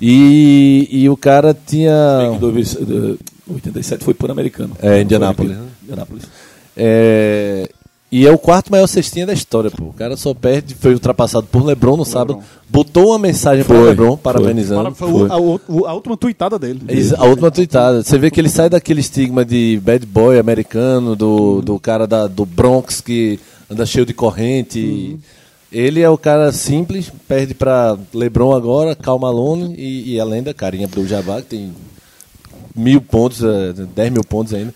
E, 0.00 0.88
e 0.90 1.08
o 1.08 1.16
cara 1.16 1.56
tinha. 1.66 2.32
Em 2.34 2.38
2000, 2.38 3.16
eh, 3.48 3.52
87 3.54 4.04
foi 4.04 4.14
Pan-Americano. 4.14 4.76
É, 4.82 5.00
Indianápolis. 5.00 5.56
Indianápolis. 5.82 6.24
É, 6.76 7.68
e 8.12 8.26
é 8.26 8.30
o 8.30 8.36
quarto 8.36 8.70
maior 8.70 8.86
cestinha 8.86 9.24
da 9.26 9.32
história, 9.32 9.70
pô. 9.70 9.84
O 9.86 9.92
cara 9.94 10.16
só 10.18 10.34
perde, 10.34 10.74
foi 10.74 10.92
ultrapassado 10.92 11.46
por 11.50 11.64
Lebron 11.64 11.96
no 11.96 12.04
sábado. 12.04 12.38
Botou 12.68 13.08
uma 13.08 13.18
mensagem 13.18 13.64
para 13.64 13.74
Foi, 13.76 13.88
Lebron, 13.88 14.08
foi. 14.10 14.16
parabenizando. 14.18 14.94
Foi 14.94 15.10
o- 15.10 15.32
a, 15.32 15.40
o- 15.40 15.86
a 15.86 15.94
última 15.94 16.16
tuitada 16.16 16.58
dele. 16.58 16.80
A 17.16 17.24
última 17.24 17.50
tweetada. 17.50 18.02
Você 18.02 18.18
vê 18.18 18.30
que 18.30 18.38
ele 18.38 18.48
sai 18.50 18.68
daquele 18.68 19.00
estigma 19.00 19.44
de 19.44 19.80
bad 19.82 20.04
boy 20.06 20.38
americano, 20.38 21.16
do, 21.16 21.62
do 21.62 21.78
cara 21.80 22.06
da, 22.06 22.26
do 22.26 22.44
Bronx 22.44 23.00
que 23.00 23.40
anda 23.70 23.86
cheio 23.86 24.04
de 24.04 24.12
corrente. 24.12 25.18
Ele 25.70 26.02
é 26.02 26.08
o 26.10 26.18
cara 26.18 26.52
simples, 26.52 27.10
perde 27.26 27.54
pra 27.54 27.96
LeBron 28.12 28.54
agora, 28.54 28.94
Cal 28.94 29.18
Malone 29.18 29.74
e, 29.78 30.12
e 30.14 30.20
a 30.20 30.24
lenda, 30.24 30.52
Carinha 30.52 30.84
Abdul-Jabbar, 30.84 31.40
que 31.40 31.48
tem 31.48 31.72
mil 32.76 33.00
pontos, 33.00 33.42
eh, 33.42 33.72
10 33.94 34.12
mil 34.12 34.22
pontos 34.22 34.52
ainda. 34.52 34.74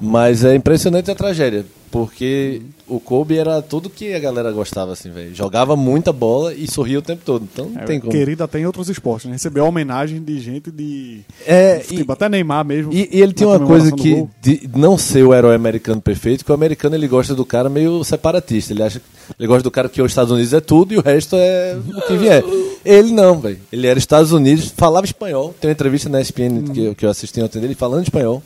Mas 0.00 0.44
é 0.44 0.54
impressionante 0.54 1.10
a 1.10 1.14
tragédia, 1.14 1.66
porque 1.90 2.62
o 2.86 3.00
Kobe 3.00 3.36
era 3.38 3.60
tudo 3.62 3.90
que 3.90 4.12
a 4.14 4.18
galera 4.18 4.50
gostava, 4.52 4.92
assim, 4.92 5.10
velho. 5.10 5.34
Jogava 5.34 5.74
muita 5.76 6.12
bola 6.12 6.54
e 6.54 6.70
sorria 6.70 6.98
o 6.98 7.02
tempo 7.02 7.22
todo. 7.24 7.46
Então 7.52 7.66
não 7.70 7.80
É, 7.82 7.84
tem 7.84 7.98
como. 8.00 8.12
querido 8.12 8.42
até 8.44 8.58
em 8.60 8.66
outros 8.66 8.88
esportes, 8.88 9.26
né? 9.26 9.32
Recebeu 9.32 9.64
homenagem 9.66 10.22
de 10.22 10.40
gente 10.40 10.70
de. 10.70 11.20
É, 11.46 11.78
Tipo, 11.78 12.12
até 12.12 12.28
Neymar 12.28 12.64
mesmo. 12.64 12.92
E, 12.92 13.08
e 13.12 13.20
ele 13.22 13.32
tem 13.32 13.46
uma 13.46 13.60
coisa 13.60 13.90
que, 13.92 14.26
de 14.40 14.68
não 14.76 14.96
ser 14.98 15.22
o 15.24 15.34
herói 15.34 15.54
americano 15.54 16.00
perfeito, 16.00 16.44
que 16.44 16.50
o 16.50 16.54
americano 16.54 16.94
ele 16.94 17.08
gosta 17.08 17.34
do 17.34 17.44
cara 17.44 17.68
meio 17.68 18.02
separatista. 18.04 18.72
Ele 18.72 18.82
acha 18.82 19.00
que 19.00 19.06
ele 19.38 19.46
gosta 19.46 19.62
do 19.62 19.70
cara 19.70 19.88
que 19.88 20.00
os 20.02 20.10
Estados 20.10 20.30
Unidos 20.32 20.52
é 20.52 20.60
tudo 20.60 20.94
e 20.94 20.98
o 20.98 21.02
resto 21.02 21.36
é 21.36 21.76
o 21.96 22.00
que 22.06 22.16
vier. 22.16 22.42
Ele 22.84 23.12
não, 23.12 23.38
velho. 23.40 23.58
Ele 23.72 23.86
era 23.86 23.98
Estados 23.98 24.32
Unidos, 24.32 24.72
falava 24.76 25.04
espanhol. 25.04 25.54
Tem 25.60 25.68
uma 25.68 25.72
entrevista 25.72 26.08
na 26.08 26.20
ESPN 26.20 26.62
que, 26.72 26.84
eu- 26.84 26.94
que 26.94 27.04
eu 27.06 27.10
assisti 27.10 27.40
ontem 27.42 27.60
dele 27.60 27.74
falando 27.74 28.02
espanhol. 28.04 28.42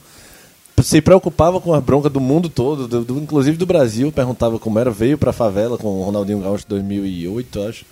Se 0.80 1.00
preocupava 1.00 1.60
com 1.60 1.72
a 1.74 1.80
bronca 1.80 2.08
do 2.08 2.20
mundo 2.20 2.48
todo, 2.48 2.88
do- 2.88 3.04
do- 3.04 3.18
inclusive 3.18 3.56
do 3.56 3.66
Brasil. 3.66 4.10
Perguntava 4.10 4.58
como 4.58 4.78
era, 4.78 4.90
veio 4.90 5.16
pra 5.18 5.32
favela 5.32 5.76
com 5.78 5.88
o 5.88 6.02
Ronaldinho 6.04 6.40
Gaúcho 6.40 6.64
em 6.66 6.70
2008, 6.70 7.58
eu 7.58 7.68
acho. 7.68 7.84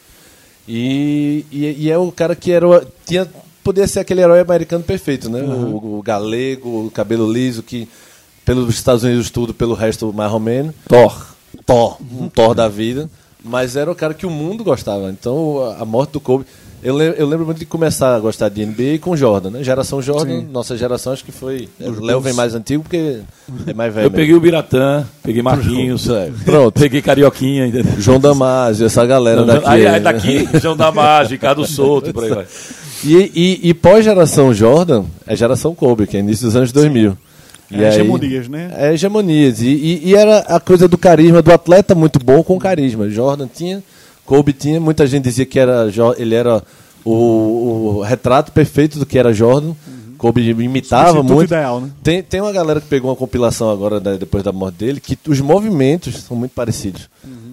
E, 0.68 1.44
e, 1.50 1.84
e 1.86 1.90
é 1.90 1.98
o 1.98 2.10
cara 2.12 2.34
que 2.36 2.50
era, 2.52 2.66
tinha, 3.06 3.28
podia 3.62 3.86
ser 3.86 4.00
aquele 4.00 4.20
herói 4.20 4.40
americano 4.40 4.82
perfeito, 4.84 5.28
né? 5.28 5.40
O, 5.42 5.98
o 5.98 6.02
galego, 6.02 6.86
o 6.86 6.90
cabelo 6.90 7.30
liso, 7.32 7.62
que 7.62 7.88
pelos 8.44 8.72
Estados 8.74 9.02
Unidos 9.04 9.30
tudo, 9.30 9.52
pelo 9.54 9.74
resto 9.74 10.12
mais 10.12 10.32
ou 10.32 10.40
menos. 10.40 10.74
Thor. 10.88 11.26
Thor, 11.66 11.98
um 12.20 12.28
Thor 12.28 12.54
da 12.54 12.68
vida. 12.68 13.08
Mas 13.44 13.74
era 13.76 13.90
o 13.90 13.94
cara 13.94 14.14
que 14.14 14.26
o 14.26 14.30
mundo 14.30 14.62
gostava. 14.64 15.10
Então 15.10 15.74
a 15.78 15.84
morte 15.84 16.12
do 16.12 16.20
Kobe. 16.20 16.44
Eu 16.82 16.94
lembro, 16.94 17.18
eu 17.20 17.26
lembro 17.28 17.44
muito 17.44 17.58
de 17.58 17.66
começar 17.66 18.14
a 18.16 18.18
gostar 18.18 18.48
de 18.48 18.64
NBA 18.64 18.98
com 19.02 19.14
Jordan, 19.14 19.50
né? 19.50 19.62
Geração 19.64 20.00
Jordan, 20.00 20.40
Sim. 20.40 20.48
nossa 20.50 20.76
geração 20.78 21.12
acho 21.12 21.22
que 21.24 21.30
foi. 21.32 21.68
Léo 21.78 22.20
vem 22.20 22.32
mais 22.32 22.54
antigo 22.54 22.82
porque 22.82 23.18
é 23.66 23.74
mais 23.74 23.92
velho. 23.94 24.06
Eu 24.06 24.10
peguei 24.10 24.34
o 24.34 24.40
Biratã, 24.40 25.04
peguei 25.22 25.42
Marquinhos, 25.42 26.08
É, 26.08 26.30
Pronto. 26.44 26.80
peguei 26.80 27.02
Carioquinha, 27.02 27.66
entendeu? 27.66 27.92
João 27.98 28.18
Damasio, 28.18 28.86
essa 28.86 29.04
galera 29.04 29.44
daqui. 29.44 29.66
aí, 29.68 29.86
aí 29.86 30.00
daqui, 30.00 30.48
João 30.58 30.74
Damasio, 30.76 31.32
Ricardo 31.32 31.66
Souto, 31.66 32.12
por 32.14 32.24
aí 32.24 32.30
vai. 32.30 32.46
E, 33.02 33.32
e, 33.64 33.70
e 33.70 33.72
pós-geração 33.74 34.52
Jordan, 34.52 35.04
é 35.26 35.34
geração 35.34 35.74
Kobe, 35.74 36.06
que 36.06 36.18
é 36.18 36.20
início 36.20 36.44
dos 36.44 36.54
anos 36.54 36.70
2000. 36.70 37.16
E 37.70 37.76
É, 37.76 37.78
aí- 37.78 37.94
hegemonias, 37.94 38.46
né? 38.46 38.70
É, 38.76 38.92
hegemonias. 38.92 39.62
E, 39.62 39.68
e, 39.68 40.08
e 40.10 40.14
era 40.14 40.40
a 40.40 40.60
coisa 40.60 40.86
do 40.86 40.98
carisma, 40.98 41.40
do 41.40 41.50
atleta 41.50 41.94
muito 41.94 42.18
bom 42.18 42.42
com 42.42 42.58
carisma. 42.58 43.08
Jordan 43.08 43.48
tinha, 43.48 43.82
Kobe 44.30 44.52
tinha, 44.52 44.78
muita 44.78 45.08
gente 45.08 45.24
dizia 45.24 45.44
que 45.44 45.58
era, 45.58 45.88
ele 46.16 46.36
era 46.36 46.62
o, 47.04 47.96
o 47.96 48.02
retrato 48.02 48.52
perfeito 48.52 48.96
do 48.96 49.04
que 49.04 49.18
era 49.18 49.34
Jordan. 49.34 49.74
Kobe 50.16 50.48
imitava 50.50 51.20
muito. 51.20 51.48
ideal, 51.48 51.80
né? 51.80 51.90
Tem, 52.00 52.22
tem 52.22 52.40
uma 52.40 52.52
galera 52.52 52.80
que 52.80 52.86
pegou 52.86 53.10
uma 53.10 53.16
compilação 53.16 53.68
agora, 53.68 53.98
né, 53.98 54.16
depois 54.16 54.44
da 54.44 54.52
morte 54.52 54.76
dele, 54.76 55.00
que 55.00 55.18
os 55.26 55.40
movimentos 55.40 56.14
são 56.22 56.36
muito 56.36 56.52
parecidos 56.52 57.08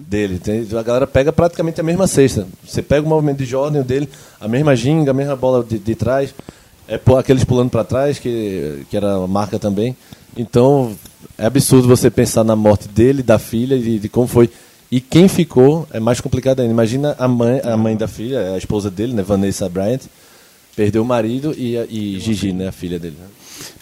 dele. 0.06 0.38
Tem, 0.38 0.64
a 0.70 0.82
galera 0.84 1.04
pega 1.04 1.32
praticamente 1.32 1.80
a 1.80 1.82
mesma 1.82 2.06
cesta. 2.06 2.46
Você 2.64 2.80
pega 2.80 3.04
o 3.04 3.08
movimento 3.08 3.38
de 3.38 3.46
Jordan 3.46 3.80
o 3.80 3.84
dele, 3.84 4.08
a 4.40 4.46
mesma 4.46 4.76
ginga, 4.76 5.10
a 5.10 5.14
mesma 5.14 5.34
bola 5.34 5.64
de, 5.64 5.80
de 5.80 5.94
trás, 5.96 6.32
é 6.86 7.00
aqueles 7.18 7.42
pulando 7.42 7.70
para 7.70 7.82
trás, 7.82 8.20
que, 8.20 8.86
que 8.88 8.96
era 8.96 9.16
a 9.16 9.26
marca 9.26 9.58
também. 9.58 9.96
Então, 10.36 10.92
é 11.36 11.46
absurdo 11.46 11.88
você 11.88 12.08
pensar 12.08 12.44
na 12.44 12.54
morte 12.54 12.86
dele, 12.86 13.20
da 13.20 13.36
filha, 13.36 13.74
e 13.74 13.98
de 13.98 14.08
como 14.08 14.28
foi. 14.28 14.48
E 14.90 15.00
quem 15.00 15.28
ficou 15.28 15.86
é 15.92 16.00
mais 16.00 16.20
complicado 16.20 16.60
ainda. 16.60 16.72
Imagina 16.72 17.14
a 17.18 17.28
mãe, 17.28 17.60
a 17.62 17.76
mãe 17.76 17.96
da 17.96 18.08
filha, 18.08 18.54
a 18.54 18.58
esposa 18.58 18.90
dele, 18.90 19.12
né, 19.12 19.22
Vanessa 19.22 19.68
Bryant, 19.68 20.00
perdeu 20.74 21.02
o 21.02 21.04
marido 21.04 21.54
e, 21.56 21.76
e 21.90 22.18
Gigi, 22.20 22.52
né, 22.52 22.68
a 22.68 22.72
filha 22.72 22.98
dele. 22.98 23.16
né? 23.20 23.26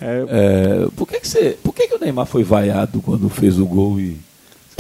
É, 0.01 0.25
É, 0.29 0.89
por 0.97 1.07
que, 1.07 1.21
que, 1.21 1.29
você, 1.29 1.57
por 1.63 1.75
que, 1.75 1.87
que 1.87 1.95
o 1.95 1.99
Neymar 1.99 2.27
foi 2.27 2.43
vaiado 2.43 3.01
quando 3.03 3.29
fez 3.29 3.59
o 3.59 3.67
gol 3.67 4.01
e. 4.01 4.17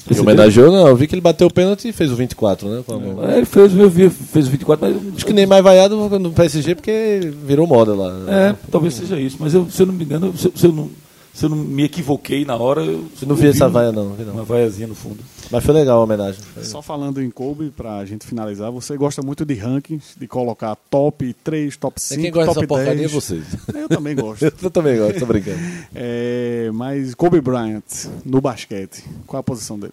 E 0.08 0.20
homenageou, 0.20 0.70
não, 0.70 0.86
eu 0.86 0.94
vi 0.94 1.08
que 1.08 1.14
ele 1.14 1.20
bateu 1.20 1.48
o 1.48 1.52
pênalti 1.52 1.88
e 1.88 1.92
fez 1.92 2.12
o 2.12 2.16
24, 2.16 2.68
né? 2.68 2.84
É, 3.28 3.38
ele 3.38 3.46
fez, 3.46 3.74
eu 3.74 3.90
vi, 3.90 4.08
fez 4.08 4.46
o 4.46 4.50
24, 4.50 4.86
mas. 4.86 5.14
Acho 5.16 5.26
que 5.26 5.32
nem 5.32 5.46
mais 5.46 5.64
vaiado 5.64 5.96
no 6.18 6.30
PSG 6.30 6.76
porque 6.76 7.32
virou 7.44 7.66
moda 7.66 7.92
lá. 7.94 8.12
É, 8.28 8.54
talvez 8.70 8.94
seja 8.94 9.18
isso, 9.18 9.36
mas 9.40 9.52
eu, 9.52 9.68
se 9.68 9.82
eu 9.82 9.86
não 9.86 9.94
me 9.94 10.04
engano, 10.04 10.32
se, 10.36 10.52
se 10.54 10.66
eu 10.66 10.72
não, 10.72 10.90
se 11.36 11.44
eu 11.44 11.50
não 11.50 11.56
me 11.58 11.84
equivoquei 11.84 12.46
na 12.46 12.56
hora. 12.56 12.80
Eu 12.82 13.06
Eu 13.20 13.28
não 13.28 13.36
vi 13.36 13.48
essa 13.48 13.68
vaia, 13.68 13.92
não. 13.92 14.14
vi 14.14 14.22
Uma 14.24 14.32
não. 14.36 14.44
vaiazinha 14.44 14.86
no 14.88 14.94
fundo. 14.94 15.18
Mas 15.50 15.62
foi 15.62 15.74
legal 15.74 16.00
a 16.00 16.04
homenagem. 16.04 16.40
Só 16.62 16.80
falando 16.80 17.22
em 17.22 17.30
Kobe, 17.30 17.70
pra 17.76 18.04
gente 18.06 18.26
finalizar, 18.26 18.70
você 18.72 18.96
gosta 18.96 19.20
muito 19.22 19.44
de 19.44 19.52
rankings, 19.54 20.16
de 20.18 20.26
colocar 20.26 20.74
top 20.90 21.34
3, 21.44 21.76
top 21.76 21.96
É 21.98 22.00
5, 22.00 22.22
quem 22.22 22.30
gosta 22.32 22.46
top 22.54 22.60
dessa 22.60 22.68
porcaria 22.68 22.94
10. 23.02 23.10
é 23.10 23.14
vocês. 23.14 23.44
Eu 23.74 23.88
também 23.88 24.16
gosto. 24.16 24.42
Eu 24.62 24.70
também 24.70 24.96
gosto, 24.98 25.18
tô 25.20 25.26
brincando. 25.26 25.58
É, 25.94 26.70
mas 26.72 27.14
Kobe 27.14 27.40
Bryant, 27.40 27.82
no 28.24 28.40
basquete, 28.40 29.04
qual 29.26 29.40
a 29.40 29.42
posição 29.42 29.78
dele? 29.78 29.92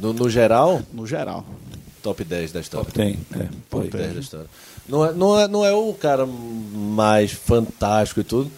No, 0.00 0.12
no 0.12 0.28
geral, 0.28 0.82
No 0.92 1.06
geral. 1.06 1.46
top 2.02 2.24
10 2.24 2.50
da 2.52 2.60
história. 2.60 2.90
Tem, 2.92 3.18
é, 3.32 3.46
por 3.70 3.82
aí. 3.84 3.88
Top 3.90 3.96
10 4.02 4.14
da 4.14 4.20
história. 4.20 4.46
Não 4.88 5.04
é, 5.04 5.12
não, 5.14 5.40
é, 5.40 5.48
não 5.48 5.64
é 5.64 5.72
o 5.72 5.94
cara 5.94 6.26
mais 6.26 7.30
fantástico 7.32 8.20
e 8.20 8.24
tudo. 8.24 8.50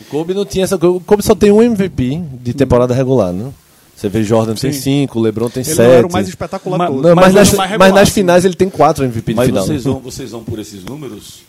O 0.00 0.04
Kobe 0.04 0.34
não 0.34 0.44
tinha 0.44 0.64
essa 0.64 0.76
coisa. 0.78 0.96
O 0.96 1.00
Kobe 1.00 1.22
só 1.22 1.34
tem 1.34 1.50
um 1.52 1.62
MVP 1.62 2.22
de 2.42 2.54
temporada 2.54 2.94
regular, 2.94 3.32
né? 3.32 3.50
Você 3.96 4.08
vê 4.08 4.22
Jordan 4.24 4.54
tem 4.54 4.72
Sim. 4.72 5.04
5, 5.06 5.20
LeBron 5.20 5.50
tem 5.50 5.62
Ele 5.62 5.74
7. 5.74 5.86
não 5.86 5.94
era 5.94 6.06
o 6.06 6.12
mais 6.12 6.26
espetacular 6.28 6.78
Mas- 6.78 6.88
de 6.88 6.94
todos. 6.94 7.08
Não, 7.10 7.14
mas, 7.16 7.26
ele 7.26 7.34
nas, 7.38 7.48
mais 7.52 7.58
mas 7.58 7.70
regular, 7.70 7.92
nas 7.92 8.08
finais 8.08 8.44
ele 8.46 8.54
tem 8.54 8.70
4 8.70 9.04
MVP 9.04 9.32
de 9.32 9.36
Mas 9.36 9.46
final. 9.46 9.64
vocês 9.66 9.84
vão, 9.84 9.98
vocês 10.00 10.30
vão 10.30 10.42
por 10.42 10.58
esses 10.58 10.82
números 10.84 11.40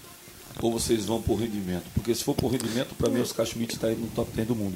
ou 0.61 0.71
vocês 0.71 1.05
vão 1.05 1.21
por 1.21 1.35
rendimento? 1.39 1.83
Porque 1.93 2.13
se 2.13 2.23
for 2.23 2.35
por 2.35 2.51
rendimento, 2.51 2.89
para 2.97 3.09
mim, 3.09 3.19
o 3.19 3.21
Oscar 3.21 3.45
Schmidt 3.45 3.75
está 3.75 3.87
no 3.87 4.07
top 4.13 4.29
10 4.35 4.49
do 4.49 4.55
mundo. 4.55 4.75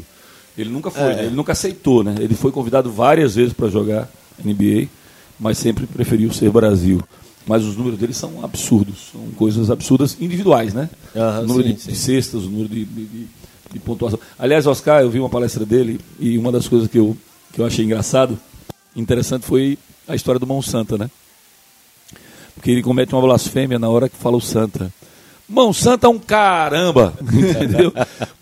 Ele 0.57 0.69
nunca 0.69 0.89
foi, 0.89 1.03
É. 1.03 1.15
né? 1.17 1.25
ele 1.25 1.35
nunca 1.35 1.51
aceitou, 1.51 2.01
né? 2.01 2.15
Ele 2.19 2.33
foi 2.33 2.49
convidado 2.51 2.89
várias 2.89 3.35
vezes 3.35 3.51
para 3.51 3.67
jogar 3.67 4.09
NBA, 4.43 4.87
mas 5.37 5.57
sempre 5.57 5.85
preferiu 5.85 6.31
ser 6.31 6.49
Brasil. 6.49 7.01
Mas 7.45 7.63
os 7.65 7.75
números 7.75 7.99
dele 7.99 8.13
são 8.13 8.43
absurdos, 8.43 9.09
são 9.11 9.21
coisas 9.35 9.69
absurdas 9.69 10.15
individuais, 10.19 10.73
né? 10.73 10.89
O 11.13 11.45
número 11.45 11.67
sim, 11.67 11.73
de, 11.75 11.81
sim. 11.81 11.91
de 11.91 11.97
cestas, 11.97 12.43
o 12.43 12.49
número 12.49 12.69
de, 12.69 12.85
de- 12.85 13.05
de- 13.05 13.27
de 13.75 13.79
pontuação. 13.85 14.19
Aliás, 14.39 14.65
Oscar, 14.65 15.01
eu 15.01 15.09
vi 15.09 15.19
uma 15.19 15.29
palestra 15.29 15.65
dele 15.65 15.99
e 16.19 16.37
uma 16.37 16.51
das 16.51 16.67
coisas 16.67 16.87
que 16.87 16.97
eu, 16.97 17.15
que 17.53 17.59
eu 17.61 17.65
achei 17.65 17.83
engraçado, 17.85 18.39
interessante, 18.95 19.45
foi 19.45 19.77
a 20.07 20.15
história 20.15 20.39
do 20.39 20.47
Monsanto, 20.47 20.97
né? 20.97 21.09
Porque 22.55 22.71
ele 22.71 22.81
comete 22.81 23.13
uma 23.13 23.21
blasfêmia 23.21 23.77
na 23.77 23.89
hora 23.89 24.07
que 24.09 24.15
fala 24.17 24.37
o 24.37 24.41
Santa. 24.41 24.91
Mão 25.47 25.71
Santa 25.73 26.07
é 26.07 26.09
um 26.09 26.17
caramba, 26.17 27.13
entendeu? 27.21 27.93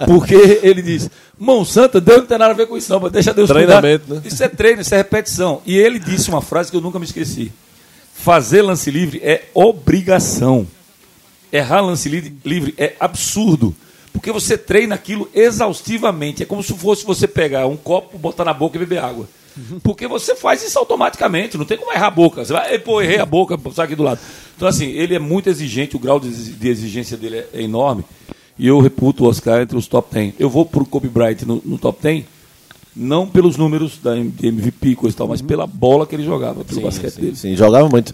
Porque 0.06 0.36
ele 0.64 0.82
diz, 0.82 1.10
Mão 1.38 1.66
Santa, 1.66 2.00
Deus 2.00 2.20
não 2.20 2.26
tem 2.28 2.38
nada 2.38 2.52
a 2.52 2.56
ver 2.56 2.68
com 2.68 2.78
isso 2.78 2.90
não, 2.94 3.00
mas 3.00 3.12
deixa 3.12 3.34
Deus 3.34 3.50
Treinamento, 3.50 4.06
cuidar. 4.06 4.22
né? 4.22 4.28
Isso 4.28 4.42
é 4.44 4.48
treino, 4.48 4.82
isso 4.82 4.94
é 4.94 4.98
repetição. 4.98 5.62
E 5.66 5.76
ele 5.76 6.00
disse 6.00 6.30
uma 6.30 6.42
frase 6.42 6.72
que 6.72 6.78
eu 6.78 6.82
nunca 6.82 7.00
me 7.00 7.06
esqueci. 7.06 7.52
Fazer 8.14 8.62
lance 8.62 8.90
livre 8.90 9.20
é 9.22 9.50
obrigação. 9.54 10.66
Errar 11.52 11.82
lance 11.82 12.08
li- 12.08 12.34
livre 12.46 12.74
é 12.78 12.96
absurdo. 13.00 13.76
Porque 14.24 14.32
você 14.32 14.58
treina 14.58 14.96
aquilo 14.96 15.30
exaustivamente. 15.34 16.44
É 16.44 16.46
como 16.46 16.64
se 16.64 16.74
fosse 16.76 17.04
você 17.06 17.28
pegar 17.28 17.68
um 17.68 17.76
copo, 17.76 18.18
botar 18.18 18.46
na 18.46 18.54
boca 18.54 18.78
e 18.78 18.80
beber 18.80 19.00
água. 19.00 19.28
Porque 19.84 20.08
você 20.08 20.34
faz 20.34 20.64
isso 20.66 20.80
automaticamente, 20.80 21.58
não 21.58 21.66
tem 21.66 21.78
como 21.78 21.92
errar 21.92 22.08
a 22.08 22.10
boca. 22.10 22.46
Você 22.46 22.54
vai, 22.54 22.72
"Ei, 22.72 22.80
pô, 22.80 23.02
errei 23.02 23.20
a 23.20 23.26
boca, 23.26 23.60
sai 23.76 23.84
aqui 23.86 23.96
do 23.98 24.02
lado. 24.04 24.22
Então, 24.56 24.66
assim, 24.66 24.86
ele 24.92 25.14
é 25.14 25.20
muito 25.20 25.50
exigente, 25.50 25.98
o 25.98 26.00
grau 26.00 26.22
de 26.22 26.30
exi- 26.30 26.54
de 26.54 26.70
exigência 26.70 27.18
dele 27.18 27.40
é, 27.54 27.62
enorme. 27.62 28.06
E 28.58 28.66
eu 28.66 28.80
reputo 28.80 29.26
o 29.26 29.28
Oscar 29.28 29.62
entre 29.62 29.78
os 29.78 29.88
top 29.88 30.08
10. 30.14 30.36
Eu 30.40 30.50
vou 30.50 30.66
pro 30.66 30.86
Kobe 30.86 31.10
Bryant 31.10 31.42
no, 31.42 31.62
no 31.66 31.78
top 31.78 32.02
10, 32.02 32.24
não 32.96 33.28
pelos 33.28 33.58
números 33.58 33.98
da 34.02 34.16
MVP 34.18 34.88
e 34.90 34.96
coisa 34.96 35.14
e 35.14 35.18
tal, 35.18 35.28
mas 35.28 35.42
pela 35.42 35.68
bola 35.68 36.08
que 36.08 36.16
ele 36.16 36.24
jogava, 36.24 36.64
pelo 36.64 36.78
Sim, 36.80 36.86
basquete 36.86 37.12
sim, 37.14 37.22
dele. 37.22 37.36
sim, 37.36 37.56
jogava 37.58 37.90
muito. 37.90 38.14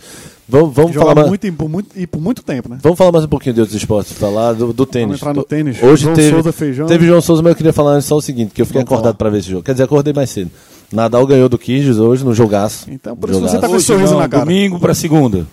Vamos, 0.49 0.73
vamos 0.73 0.95
falar 0.95 1.13
mais. 1.13 1.27
muito 1.27 1.45
e 1.45 1.51
por 1.51 1.69
muito, 1.69 1.89
e 1.95 2.07
por 2.07 2.19
muito 2.19 2.41
tempo, 2.41 2.67
né? 2.67 2.79
Vamos 2.81 2.97
falar 2.97 3.11
mais 3.11 3.23
um 3.23 3.27
pouquinho 3.27 3.53
de 3.53 3.61
outros 3.61 3.77
esportes, 3.79 4.13
falar 4.13 4.53
do, 4.53 4.73
do 4.73 4.85
tênis. 4.85 5.17
entrar 5.17 5.33
no 5.33 5.43
tênis. 5.43 5.81
Hoje 5.81 6.03
João 6.03 6.15
teve, 6.15 6.29
Souza, 6.31 6.51
Feijão. 6.51 6.87
teve 6.87 7.05
João 7.05 7.21
Souza, 7.21 7.43
mas 7.43 7.51
eu 7.51 7.55
queria 7.55 7.71
falar 7.71 7.91
antes 7.91 8.07
só 8.07 8.15
o 8.15 8.21
seguinte, 8.21 8.51
que 8.53 8.61
eu 8.61 8.65
fiquei 8.65 8.81
Vamos 8.81 8.91
acordado 8.91 9.13
falar. 9.13 9.17
para 9.17 9.29
ver 9.29 9.37
esse 9.39 9.49
jogo. 9.49 9.63
Quer 9.63 9.73
dizer, 9.73 9.83
acordei 9.83 10.11
mais 10.11 10.29
cedo. 10.31 10.49
Nadal 10.91 11.27
ganhou 11.27 11.47
do 11.47 11.57
Kyrgios 11.57 11.99
hoje 11.99 12.25
no 12.25 12.33
jogaço. 12.33 12.87
Então, 12.89 13.15
por 13.15 13.29
isso 13.29 13.39
você 13.39 13.59
tá 13.59 13.67
com 13.69 13.75
esse 13.75 13.85
sorriso 13.85 14.13
não, 14.13 14.21
na 14.21 14.27
cara. 14.27 14.43
Domingo 14.43 14.79
para 14.79 14.95
segunda. 14.95 15.45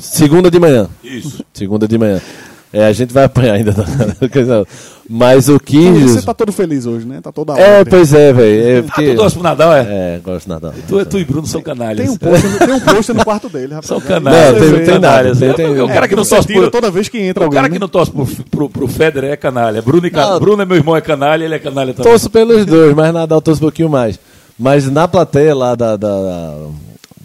Segunda 0.00 0.50
de 0.50 0.60
manhã. 0.60 0.88
Isso. 1.02 1.44
Segunda 1.52 1.88
de 1.88 1.98
manhã. 1.98 2.20
É, 2.72 2.86
a 2.86 2.92
gente 2.92 3.12
vai 3.12 3.24
apanhar 3.24 3.54
ainda. 3.54 3.74
Mas 5.08 5.48
o 5.48 5.54
Você 5.54 5.58
Kyrgios... 5.58 6.24
tá 6.24 6.32
todo 6.32 6.52
feliz 6.52 6.86
hoje, 6.86 7.04
né? 7.04 7.18
Tá 7.20 7.32
toda 7.32 7.58
É, 7.58 7.78
hora. 7.78 7.84
pois 7.86 8.14
é, 8.14 8.32
velho. 8.32 8.62
É, 8.62 8.78
Ah, 8.78 8.82
porque... 8.84 9.10
tu 9.10 9.16
torce 9.16 9.34
pro 9.34 9.42
Nadal, 9.42 9.72
é? 9.74 9.80
É, 9.80 10.20
gosto 10.22 10.44
de 10.44 10.48
Nadal. 10.50 10.72
Tu, 10.86 11.04
tu 11.06 11.18
e 11.18 11.24
Bruno 11.24 11.46
são 11.48 11.60
canalhas. 11.60 11.98
Tem 12.06 12.08
um 12.08 12.16
pôster 12.16 12.58
tem 12.58 12.74
um 12.74 12.80
pôster 12.80 13.14
no 13.16 13.24
quarto 13.24 13.48
dele, 13.48 13.74
rapaz. 13.74 13.86
São 13.86 14.00
canalhas. 14.00 14.52
Não, 14.62 14.70
tem- 14.76 14.84
tem 14.84 14.98
nada, 15.00 15.34
tem- 15.34 15.76
É, 15.78 15.82
o 15.82 15.88
cara 15.88 16.06
que 16.06 16.14
não 16.14 16.22
Você 16.24 16.36
torce 16.36 16.52
por... 16.52 16.70
toda 16.70 16.90
vez 16.92 17.08
que 17.08 17.18
entra 17.18 17.42
O 17.42 17.46
alguém. 17.46 17.56
cara 17.56 17.68
que 17.68 17.74
né? 17.74 17.80
não 17.80 17.88
torce 17.88 18.12
pro, 18.12 18.26
pro, 18.48 18.70
pro 18.70 18.86
Federer 18.86 19.32
é 19.32 19.36
canalha. 19.36 19.82
Bruno, 19.82 20.06
e 20.06 20.10
Ca- 20.10 20.30
Não. 20.30 20.38
Bruno 20.38 20.62
é 20.62 20.64
meu 20.64 20.76
irmão, 20.76 20.96
é 20.96 21.00
canalha, 21.00 21.44
ele 21.44 21.54
é 21.56 21.58
canalha 21.58 21.92
também. 21.92 22.08
Torço 22.12 22.30
pelos 22.30 22.64
dois, 22.64 22.94
mas 22.94 23.12
Nadal 23.12 23.40
torço 23.40 23.58
um 23.60 23.64
pouquinho 23.66 23.88
mais. 23.88 24.16
Mas 24.56 24.88
na 24.88 25.08
plateia 25.08 25.56
lá 25.56 25.74
da, 25.74 25.96
da, 25.96 26.56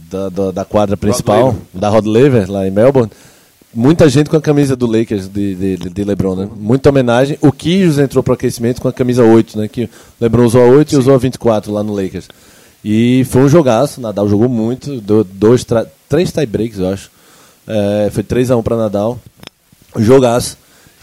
da, 0.09 0.29
da- 0.29 0.51
da 0.51 0.65
quadra 0.65 0.97
principal, 0.97 1.47
Laver. 1.47 1.61
da 1.73 1.89
Rod 1.89 2.05
Laver, 2.07 2.49
lá 2.51 2.67
em 2.67 2.71
Melbourne, 2.71 3.11
muita 3.75 4.07
gente 4.07 4.29
com 4.29 4.37
a 4.37 4.41
camisa 4.41 4.75
do 4.75 4.87
Lakers, 4.87 5.27
de, 5.27 5.55
de, 5.55 5.77
de 5.89 6.03
LeBron, 6.03 6.35
né? 6.35 6.49
Muita 6.55 6.89
homenagem. 6.89 7.37
O 7.41 7.51
Kyrgios 7.51 7.99
entrou 7.99 8.23
pro 8.23 8.33
aquecimento 8.33 8.81
com 8.81 8.87
a 8.87 8.93
camisa 8.93 9.23
8, 9.23 9.59
né? 9.59 9.67
Que 9.67 9.83
o 9.83 9.89
LeBron 10.21 10.45
usou 10.45 10.63
a 10.63 10.67
8 10.67 10.93
e 10.93 10.97
usou 10.97 11.13
a 11.13 11.17
24 11.17 11.71
lá 11.71 11.83
no 11.83 11.93
Lakers. 11.93 12.29
E 12.83 13.25
foi 13.25 13.41
um 13.41 13.49
jogaço, 13.49 13.99
Nadal 13.99 14.29
jogou 14.29 14.47
muito, 14.47 15.01
deu 15.01 15.23
dois, 15.23 15.65
três 16.07 16.31
tie 16.31 16.45
breaks, 16.45 16.79
eu 16.79 16.89
acho. 16.89 17.11
É, 17.67 18.09
foi 18.11 18.23
3x1 18.23 18.63
para 18.63 18.77
Nadal. 18.77 19.19
Jogaço. 19.97 20.57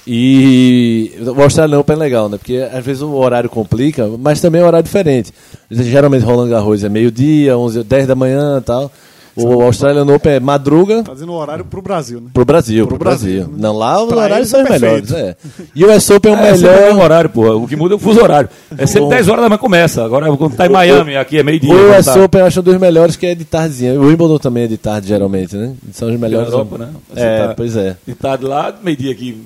E 0.07 1.13
o 1.21 1.43
Australian 1.43 1.79
Open 1.79 1.95
é 1.95 1.99
legal, 1.99 2.29
né? 2.29 2.39
Porque 2.39 2.57
às 2.57 2.85
vezes 2.85 3.03
o 3.03 3.13
horário 3.15 3.49
complica, 3.49 4.09
mas 4.19 4.41
também 4.41 4.61
é 4.61 4.65
um 4.65 4.67
horário 4.67 4.85
diferente. 4.85 5.33
Geralmente 5.71 6.25
Roland 6.25 6.49
Garros 6.49 6.83
é 6.83 6.89
meio-dia, 6.89 7.57
11, 7.57 7.85
10 7.85 8.07
da 8.07 8.15
manhã 8.15 8.59
e 8.59 8.63
tal. 8.63 8.91
O 9.35 9.63
Australian 9.63 10.05
Open 10.15 10.33
é 10.33 10.41
madruga 10.41 11.03
Fazendo 11.05 11.33
o 11.33 11.37
horário 11.37 11.65
pro 11.65 11.81
Brasil, 11.81 12.21
né? 12.21 12.29
pro 12.35 12.45
Brasil. 12.45 12.87
Pro 12.87 12.97
Pro 12.97 13.05
Brasil. 13.05 13.45
Brasil. 13.45 13.55
Não, 13.59 13.77
lá 13.77 14.03
os 14.03 14.09
Pra 14.09 14.17
horários 14.19 14.37
eles 14.39 14.49
são 14.51 14.61
é 14.61 14.65
os 14.65 14.69
melhores. 14.71 15.13
É. 15.13 15.37
E 15.75 15.85
o 15.85 15.91
US 15.97 16.11
Open 16.11 16.33
é 16.33 16.37
o 16.37 16.39
É, 16.45 16.53
melhor. 16.53 16.99
horário, 17.03 17.31
porra. 17.31 17.55
O 17.57 17.67
que 17.67 17.75
muda 17.75 17.95
é 17.95 17.97
o 17.97 17.99
fuso 17.99 18.21
horário. 18.23 18.49
É 18.77 18.85
sempre 18.87 19.03
Bom. 19.05 19.09
10 19.09 19.29
horas 19.29 19.43
da 19.43 19.49
manhã 19.49 19.59
começa. 19.59 20.05
Agora, 20.05 20.37
quando 20.37 20.55
tá 20.55 20.67
em 20.67 20.71
Miami, 20.71 21.17
aqui 21.17 21.39
é 21.39 21.43
meio-dia. 21.43 21.73
O 21.73 21.99
US 21.99 22.05
tá- 22.05 22.23
Open 22.23 22.41
eu 22.43 22.47
acho 22.47 22.61
um 22.61 22.63
dos 22.63 22.79
melhores 22.79 23.17
que 23.17 23.25
é 23.27 23.35
de 23.35 23.45
tardezinha. 23.47 23.95
O 23.99 24.05
Wimbledon 24.07 24.39
também 24.39 24.65
é 24.65 24.67
de 24.69 24.77
tarde, 24.77 25.09
geralmente, 25.09 25.57
né? 25.57 25.73
São 25.93 26.09
os 26.09 26.15
na 26.15 26.21
melhores. 26.21 26.51
Europa, 26.53 26.77
né? 26.79 26.89
Você 27.15 27.21
É, 27.21 27.47
tá- 27.49 27.55
pois 27.55 27.75
é. 27.77 27.97
De 28.07 28.15
tarde 28.15 28.45
lá, 28.45 28.75
meio-dia 28.83 29.13
aqui. 29.13 29.43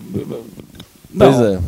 Não, 1.14 1.32
Pois 1.32 1.40
é. 1.40 1.58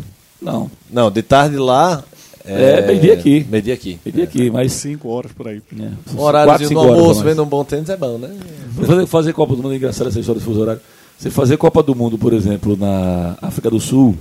não. 0.42 0.70
Não, 0.90 1.10
de 1.10 1.22
tarde 1.22 1.56
lá. 1.56 2.02
É, 2.48 2.86
meio-dia 2.86 3.14
aqui. 3.14 3.46
Meio-dia 3.48 3.74
aqui. 3.74 3.98
Meio-dia 4.04 4.24
aqui, 4.24 4.50
mas... 4.50 4.72
Cinco 4.72 5.08
horas 5.08 5.32
por 5.32 5.48
aí. 5.48 5.60
É, 5.78 6.20
horário 6.20 6.78
almoço, 6.78 7.20
mais. 7.20 7.20
vendo 7.20 7.42
um 7.42 7.46
bom 7.46 7.62
tênis 7.64 7.88
é 7.88 7.96
bom, 7.96 8.16
né? 8.16 8.30
Fazer, 8.74 9.06
fazer 9.06 9.32
Copa 9.34 9.54
do 9.54 9.62
Mundo 9.62 9.74
é 9.74 9.76
engraçado 9.76 10.08
essa 10.08 10.18
história 10.18 10.40
do 10.40 10.44
fuso 10.44 10.60
horário. 10.60 10.80
Você 11.18 11.30
fazer 11.30 11.56
Copa 11.56 11.82
do 11.82 11.94
Mundo, 11.94 12.16
por 12.16 12.32
exemplo, 12.32 12.76
na 12.76 13.36
África 13.42 13.68
do 13.68 13.80
Sul, 13.80 14.16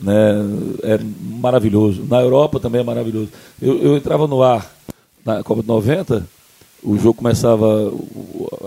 né, 0.00 0.36
é 0.82 0.98
maravilhoso. 1.40 2.04
Na 2.08 2.20
Europa 2.20 2.60
também 2.60 2.80
é 2.80 2.84
maravilhoso. 2.84 3.28
Eu, 3.60 3.78
eu 3.82 3.96
entrava 3.96 4.26
no 4.26 4.42
ar 4.42 4.70
na 5.24 5.42
Copa 5.42 5.62
de 5.62 5.68
90, 5.68 6.26
o 6.82 6.96
jogo 6.96 7.14
começava, 7.14 7.92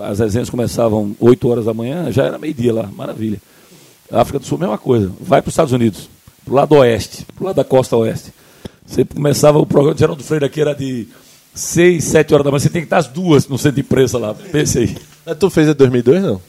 as 0.03 0.19
resenhas 0.19 0.49
começavam 0.49 1.15
8 1.19 1.47
horas 1.47 1.65
da 1.65 1.73
manhã, 1.73 2.11
já 2.11 2.25
era 2.25 2.37
meio-dia 2.37 2.73
lá, 2.73 2.89
maravilha. 2.93 3.41
A 4.11 4.21
África 4.21 4.39
do 4.39 4.45
Sul, 4.45 4.57
mesma 4.57 4.77
coisa. 4.77 5.11
Vai 5.21 5.41
para 5.41 5.47
os 5.47 5.53
Estados 5.53 5.71
Unidos, 5.71 6.09
para 6.43 6.51
o 6.51 6.55
lado 6.55 6.75
oeste, 6.75 7.25
para 7.33 7.43
o 7.43 7.45
lado 7.47 7.55
da 7.55 7.63
costa 7.63 7.95
oeste. 7.95 8.33
Você 8.89 9.05
começava 9.05 9.59
o 9.59 9.65
programa 9.65 9.93
de 9.93 9.99
Geraldo 9.99 10.23
Freire 10.23 10.45
aqui, 10.45 10.59
era 10.59 10.73
de 10.73 11.07
6, 11.53 12.03
7 12.03 12.33
horas 12.33 12.43
da 12.43 12.51
manhã. 12.51 12.59
Você 12.59 12.69
tem 12.69 12.81
que 12.81 12.87
estar 12.87 12.97
às 12.97 13.07
duas 13.07 13.47
no 13.47 13.57
centro 13.57 13.75
de 13.75 13.81
imprensa 13.81 14.17
lá. 14.17 14.33
Pense 14.33 14.79
aí. 14.79 14.97
Mas 15.25 15.37
tu 15.37 15.49
fez 15.49 15.67
em 15.67 15.73
2002, 15.73 16.23
não? 16.23 16.41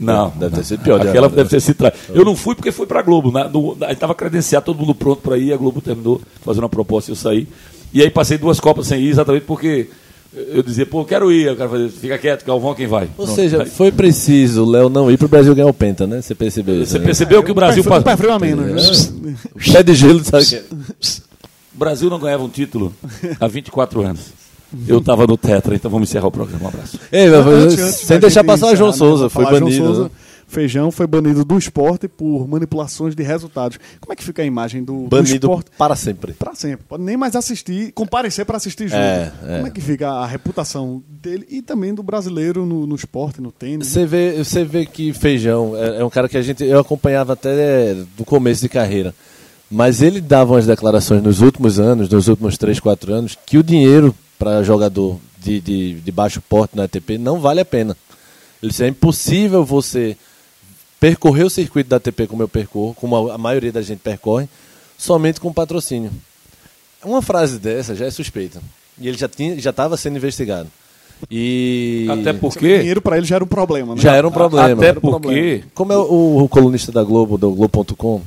Não. 0.00 0.30
Deve 0.30 0.56
ter 0.56 0.64
sido 0.64 0.82
pior. 0.82 0.96
Aquela 1.00 1.26
agora. 1.26 1.36
deve 1.36 1.50
ter 1.50 1.60
sido. 1.60 1.76
Tra... 1.76 1.92
Eu 2.14 2.24
não 2.24 2.34
fui 2.34 2.54
porque 2.54 2.72
fui 2.72 2.86
para 2.86 3.00
a 3.00 3.02
Globo. 3.02 3.30
Na, 3.30 3.48
no, 3.48 3.76
a 3.80 3.86
gente 3.86 3.92
estava 3.94 4.14
credenciado, 4.14 4.64
todo 4.66 4.78
mundo 4.78 4.94
pronto 4.94 5.20
para 5.20 5.36
ir. 5.36 5.52
A 5.52 5.56
Globo 5.56 5.80
terminou 5.80 6.20
fazendo 6.42 6.62
uma 6.62 6.68
proposta 6.68 7.10
e 7.10 7.12
eu 7.12 7.16
saí. 7.16 7.46
E 7.92 8.02
aí 8.02 8.10
passei 8.10 8.38
duas 8.38 8.58
Copas 8.58 8.86
sem 8.86 9.00
ir, 9.00 9.10
exatamente 9.10 9.44
porque 9.44 9.88
eu 10.34 10.62
dizia, 10.62 10.86
pô, 10.86 11.04
quero 11.04 11.30
ir. 11.30 11.52
O 11.52 11.56
cara 11.56 11.68
fazia, 11.68 11.88
fica 11.90 12.18
quieto, 12.18 12.44
Galvão, 12.46 12.74
quem 12.74 12.86
vai? 12.86 13.04
Ou 13.18 13.26
Pronto. 13.26 13.34
seja, 13.34 13.66
foi 13.66 13.92
preciso 13.92 14.64
o 14.64 14.70
Léo 14.70 14.88
não 14.88 15.10
ir 15.10 15.18
pro 15.18 15.28
Brasil 15.28 15.54
ganhar 15.54 15.68
o 15.68 15.74
Penta, 15.74 16.06
né? 16.06 16.22
Você 16.22 16.34
percebeu 16.34 16.82
isso? 16.82 16.92
você 16.92 16.98
né? 16.98 17.04
percebeu 17.04 17.42
que 17.42 17.50
o 17.50 17.54
Brasil. 17.54 17.84
Perfil, 17.84 18.02
pa- 18.02 18.16
perfil 18.16 18.32
a 18.32 18.38
menos, 18.38 19.10
né? 19.10 19.34
Pé 19.72 19.82
de 19.82 19.94
gelo, 19.94 20.24
sabe? 20.24 20.62
O 21.74 21.78
Brasil 21.78 22.10
não 22.10 22.18
ganhava 22.18 22.42
um 22.44 22.48
título 22.48 22.94
há 23.40 23.46
24 23.48 24.02
anos. 24.02 24.32
Eu 24.88 24.98
estava 24.98 25.26
no 25.26 25.36
Tetra, 25.36 25.74
então 25.74 25.90
vamos 25.90 26.08
encerrar 26.08 26.28
o 26.28 26.30
programa. 26.30 26.64
Um 26.64 26.68
abraço. 26.68 26.98
Ei, 27.10 27.28
mas- 27.30 27.46
Antes- 27.46 27.78
antes 27.78 27.94
sem 27.96 28.18
deixar 28.18 28.42
passar 28.44 28.72
o 28.72 28.76
João 28.76 28.90
né, 28.90 28.96
Souza, 28.96 29.28
foi 29.28 29.44
banido. 29.44 29.84
Souza, 29.84 30.04
né? 30.04 30.10
Feijão 30.48 30.90
foi 30.90 31.06
banido 31.06 31.46
do 31.46 31.56
esporte 31.56 32.06
por 32.08 32.46
manipulações 32.46 33.14
de 33.14 33.22
resultados. 33.22 33.78
Como 34.00 34.12
é 34.12 34.16
que 34.16 34.22
fica 34.22 34.42
a 34.42 34.44
imagem 34.44 34.84
do, 34.84 35.04
do 35.04 35.08
Banido 35.08 35.34
esporte? 35.46 35.70
para 35.78 35.96
sempre. 35.96 36.32
Para 36.34 36.54
sempre. 36.54 36.84
Pode 36.86 37.02
nem 37.02 37.16
mais 37.16 37.34
assistir, 37.34 37.90
comparecer 37.92 38.44
para 38.44 38.58
assistir 38.58 38.86
jogo. 38.88 39.00
É, 39.00 39.32
é. 39.46 39.54
Como 39.56 39.66
é 39.68 39.70
que 39.70 39.80
fica 39.80 40.10
a 40.10 40.26
reputação 40.26 41.02
dele 41.08 41.46
e 41.50 41.62
também 41.62 41.94
do 41.94 42.02
brasileiro 42.02 42.66
no, 42.66 42.86
no 42.86 42.94
esporte, 42.94 43.40
no 43.40 43.50
tênis? 43.50 43.86
Você 43.88 44.04
vê, 44.04 44.44
você 44.44 44.62
vê 44.62 44.84
que 44.84 45.14
Feijão 45.14 45.74
é, 45.74 46.00
é 46.00 46.04
um 46.04 46.10
cara 46.10 46.28
que 46.28 46.36
a 46.36 46.42
gente 46.42 46.62
eu 46.64 46.78
acompanhava 46.80 47.32
até 47.32 47.94
do 48.16 48.24
começo 48.24 48.60
de 48.60 48.68
carreira. 48.68 49.14
Mas 49.74 50.02
ele 50.02 50.20
dava 50.20 50.52
umas 50.52 50.66
declarações 50.66 51.22
nos 51.22 51.40
últimos 51.40 51.80
anos, 51.80 52.08
nos 52.10 52.28
últimos 52.28 52.58
3, 52.58 52.78
4 52.78 53.14
anos, 53.14 53.38
que 53.46 53.56
o 53.56 53.62
dinheiro 53.62 54.14
para 54.38 54.62
jogador 54.62 55.18
de, 55.42 55.60
de, 55.60 55.94
de 55.94 56.12
baixo 56.12 56.42
porte 56.46 56.76
na 56.76 56.84
ATP 56.84 57.16
não 57.16 57.40
vale 57.40 57.60
a 57.60 57.64
pena. 57.64 57.96
Ele 58.62 58.70
disse, 58.70 58.84
é 58.84 58.88
impossível 58.88 59.64
você 59.64 60.14
percorrer 61.00 61.44
o 61.44 61.50
circuito 61.50 61.88
da 61.88 61.96
ATP 61.96 62.26
como 62.26 62.42
eu 62.42 62.48
percorro, 62.48 62.94
como 62.94 63.30
a, 63.30 63.34
a 63.34 63.38
maioria 63.38 63.72
da 63.72 63.80
gente 63.80 64.00
percorre, 64.00 64.46
somente 64.98 65.40
com 65.40 65.50
patrocínio. 65.52 66.10
Uma 67.02 67.22
frase 67.22 67.58
dessa 67.58 67.94
já 67.94 68.04
é 68.04 68.10
suspeita. 68.10 68.60
E 68.98 69.08
ele 69.08 69.16
já 69.16 69.26
tinha, 69.26 69.58
já 69.58 69.70
estava 69.70 69.96
sendo 69.96 70.18
investigado. 70.18 70.68
E 71.30 72.06
Até 72.10 72.32
O 72.32 72.38
porque. 72.38 72.78
dinheiro 72.78 73.00
para 73.00 73.16
ele 73.16 73.26
já 73.26 73.36
era 73.36 73.44
um 73.44 73.48
problema, 73.48 73.94
né? 73.94 74.00
já 74.02 74.14
era 74.14 74.28
um 74.28 74.30
problema. 74.30 74.74
Até 74.74 74.86
Era 74.88 74.98
um 74.98 75.00
porque- 75.00 75.20
problema. 75.28 75.64
Como 75.74 75.92
é 75.92 75.96
o, 75.96 76.42
o 76.44 76.48
colunista 76.48 76.92
da 76.92 77.02
Globo, 77.02 77.38
do 77.38 77.50
Globo.com, 77.52 78.20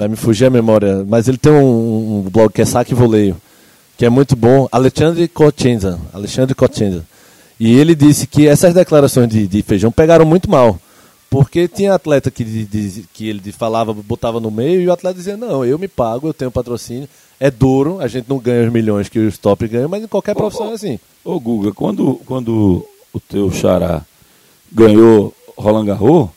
vai 0.00 0.08
me 0.08 0.16
fugir 0.16 0.46
a 0.46 0.50
memória, 0.50 1.04
mas 1.06 1.28
ele 1.28 1.36
tem 1.36 1.52
um, 1.52 2.20
um 2.24 2.30
blog 2.30 2.50
que 2.50 2.62
é 2.62 2.64
Saque 2.64 2.92
e 2.92 2.94
Voleio, 2.96 3.36
que 3.98 4.06
é 4.06 4.08
muito 4.08 4.34
bom, 4.34 4.66
Alexandre 4.72 5.28
Cochenza. 5.28 6.00
Alexandre 6.10 6.54
Cochenza. 6.54 7.04
E 7.58 7.76
ele 7.78 7.94
disse 7.94 8.26
que 8.26 8.48
essas 8.48 8.72
declarações 8.72 9.28
de, 9.28 9.46
de 9.46 9.62
feijão 9.62 9.92
pegaram 9.92 10.24
muito 10.24 10.48
mal. 10.50 10.78
Porque 11.28 11.68
tinha 11.68 11.92
atleta 11.92 12.30
que, 12.30 12.42
de- 12.42 12.64
de- 12.64 13.04
que 13.12 13.28
ele 13.28 13.52
falava, 13.52 13.92
botava 13.92 14.40
no 14.40 14.50
meio, 14.50 14.80
e 14.80 14.88
o 14.88 14.92
atleta 14.92 15.16
dizia, 15.18 15.36
não, 15.36 15.64
eu 15.66 15.78
me 15.78 15.86
pago, 15.86 16.26
eu 16.28 16.32
tenho 16.34 16.50
patrocínio, 16.50 17.06
é 17.38 17.50
duro, 17.50 18.00
a 18.00 18.08
gente 18.08 18.26
não 18.26 18.38
ganha 18.38 18.66
os 18.66 18.72
milhões 18.72 19.06
que 19.08 19.18
os 19.18 19.36
top 19.36 19.68
ganham, 19.68 19.88
mas 19.88 20.02
em 20.02 20.08
qualquer 20.08 20.34
profissão 20.34 20.70
é 20.70 20.74
assim. 20.74 20.98
Ô 21.22 21.38
Guga, 21.38 21.72
quando, 21.72 22.14
quando 22.24 22.86
o 23.12 23.20
teu 23.20 23.52
xará 23.52 24.00
ganhou 24.72 25.34
Roland 25.58 25.84
Garros, 25.84 26.30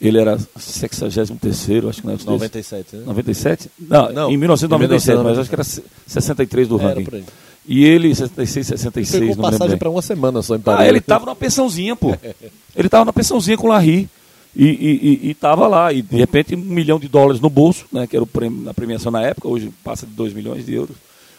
ele 0.00 0.18
era 0.18 0.38
63 0.56 1.84
acho 1.88 2.00
que 2.00 2.06
não 2.06 2.12
é 2.14 2.16
isso. 2.16 2.26
97, 2.26 2.96
né? 2.96 3.02
97? 3.06 3.70
Não, 3.78 4.12
Não, 4.12 4.30
em 4.30 4.36
1997, 4.36 5.18
em 5.20 5.22
mas 5.22 5.38
acho 5.38 5.48
que 5.48 5.54
era 5.54 5.64
63 5.64 6.68
do 6.68 6.80
Era 6.80 6.94
ranking. 6.94 7.16
aí. 7.16 7.24
E 7.68 7.84
ele, 7.84 8.14
66, 8.14 8.66
66, 8.66 9.20
Pegou 9.20 9.36
não 9.36 9.50
passagem 9.50 9.76
para 9.76 9.90
uma 9.90 10.02
semana 10.02 10.42
só 10.42 10.54
em 10.54 10.58
Ah, 10.58 10.62
Paris. 10.62 10.88
ele 10.88 11.00
tava 11.00 11.26
numa 11.26 11.36
pensãozinha, 11.36 11.94
pô. 11.94 12.16
Ele 12.74 12.88
tava 12.88 13.04
numa 13.04 13.12
pensãozinha 13.12 13.56
com 13.58 13.66
o 13.66 13.70
Larry. 13.70 14.08
E, 14.56 14.64
e, 14.64 15.26
e, 15.26 15.30
e 15.30 15.34
tava 15.34 15.68
lá. 15.68 15.92
E 15.92 16.00
de 16.02 16.16
repente 16.16 16.54
um 16.54 16.58
milhão 16.58 16.98
de 16.98 17.06
dólares 17.06 17.40
no 17.40 17.50
bolso, 17.50 17.84
né? 17.92 18.06
Que 18.06 18.16
era 18.16 18.22
o 18.22 18.26
prêmio, 18.26 18.68
a 18.68 18.74
premiação 18.74 19.12
na 19.12 19.20
época, 19.22 19.46
hoje 19.46 19.70
passa 19.84 20.06
de 20.06 20.12
2 20.12 20.32
milhões 20.32 20.64
de 20.64 20.74
euros. 20.74 20.96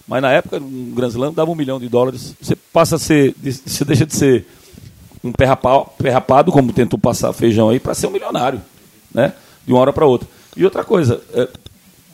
Mas 0.08 0.22
na 0.22 0.32
época, 0.32 0.58
um 0.58 0.92
Grand 0.96 1.08
Slam 1.10 1.34
dava 1.34 1.50
um 1.52 1.56
milhão 1.56 1.80
de 1.80 1.90
dólares. 1.90 2.36
Você 2.40 2.56
passa 2.56 2.96
a 2.98 3.00
ser. 3.00 3.34
Você 3.66 3.84
deixa 3.84 4.06
de 4.06 4.16
ser 4.16 4.46
um 5.24 5.32
perrapa- 5.32 5.86
perrapado, 5.98 6.52
como 6.52 6.74
tentou 6.74 6.98
passar 7.00 7.32
feijão 7.34 7.70
aí, 7.70 7.80
para 7.80 7.94
ser 7.94 8.08
um 8.08 8.12
milionário. 8.12 8.62
Né? 9.14 9.34
De 9.66 9.72
uma 9.74 9.82
hora 9.82 9.94
para 9.94 10.06
outra. 10.06 10.28
E 10.56 10.64
outra 10.66 10.84
coisa, 10.84 11.22
é, 11.34 11.48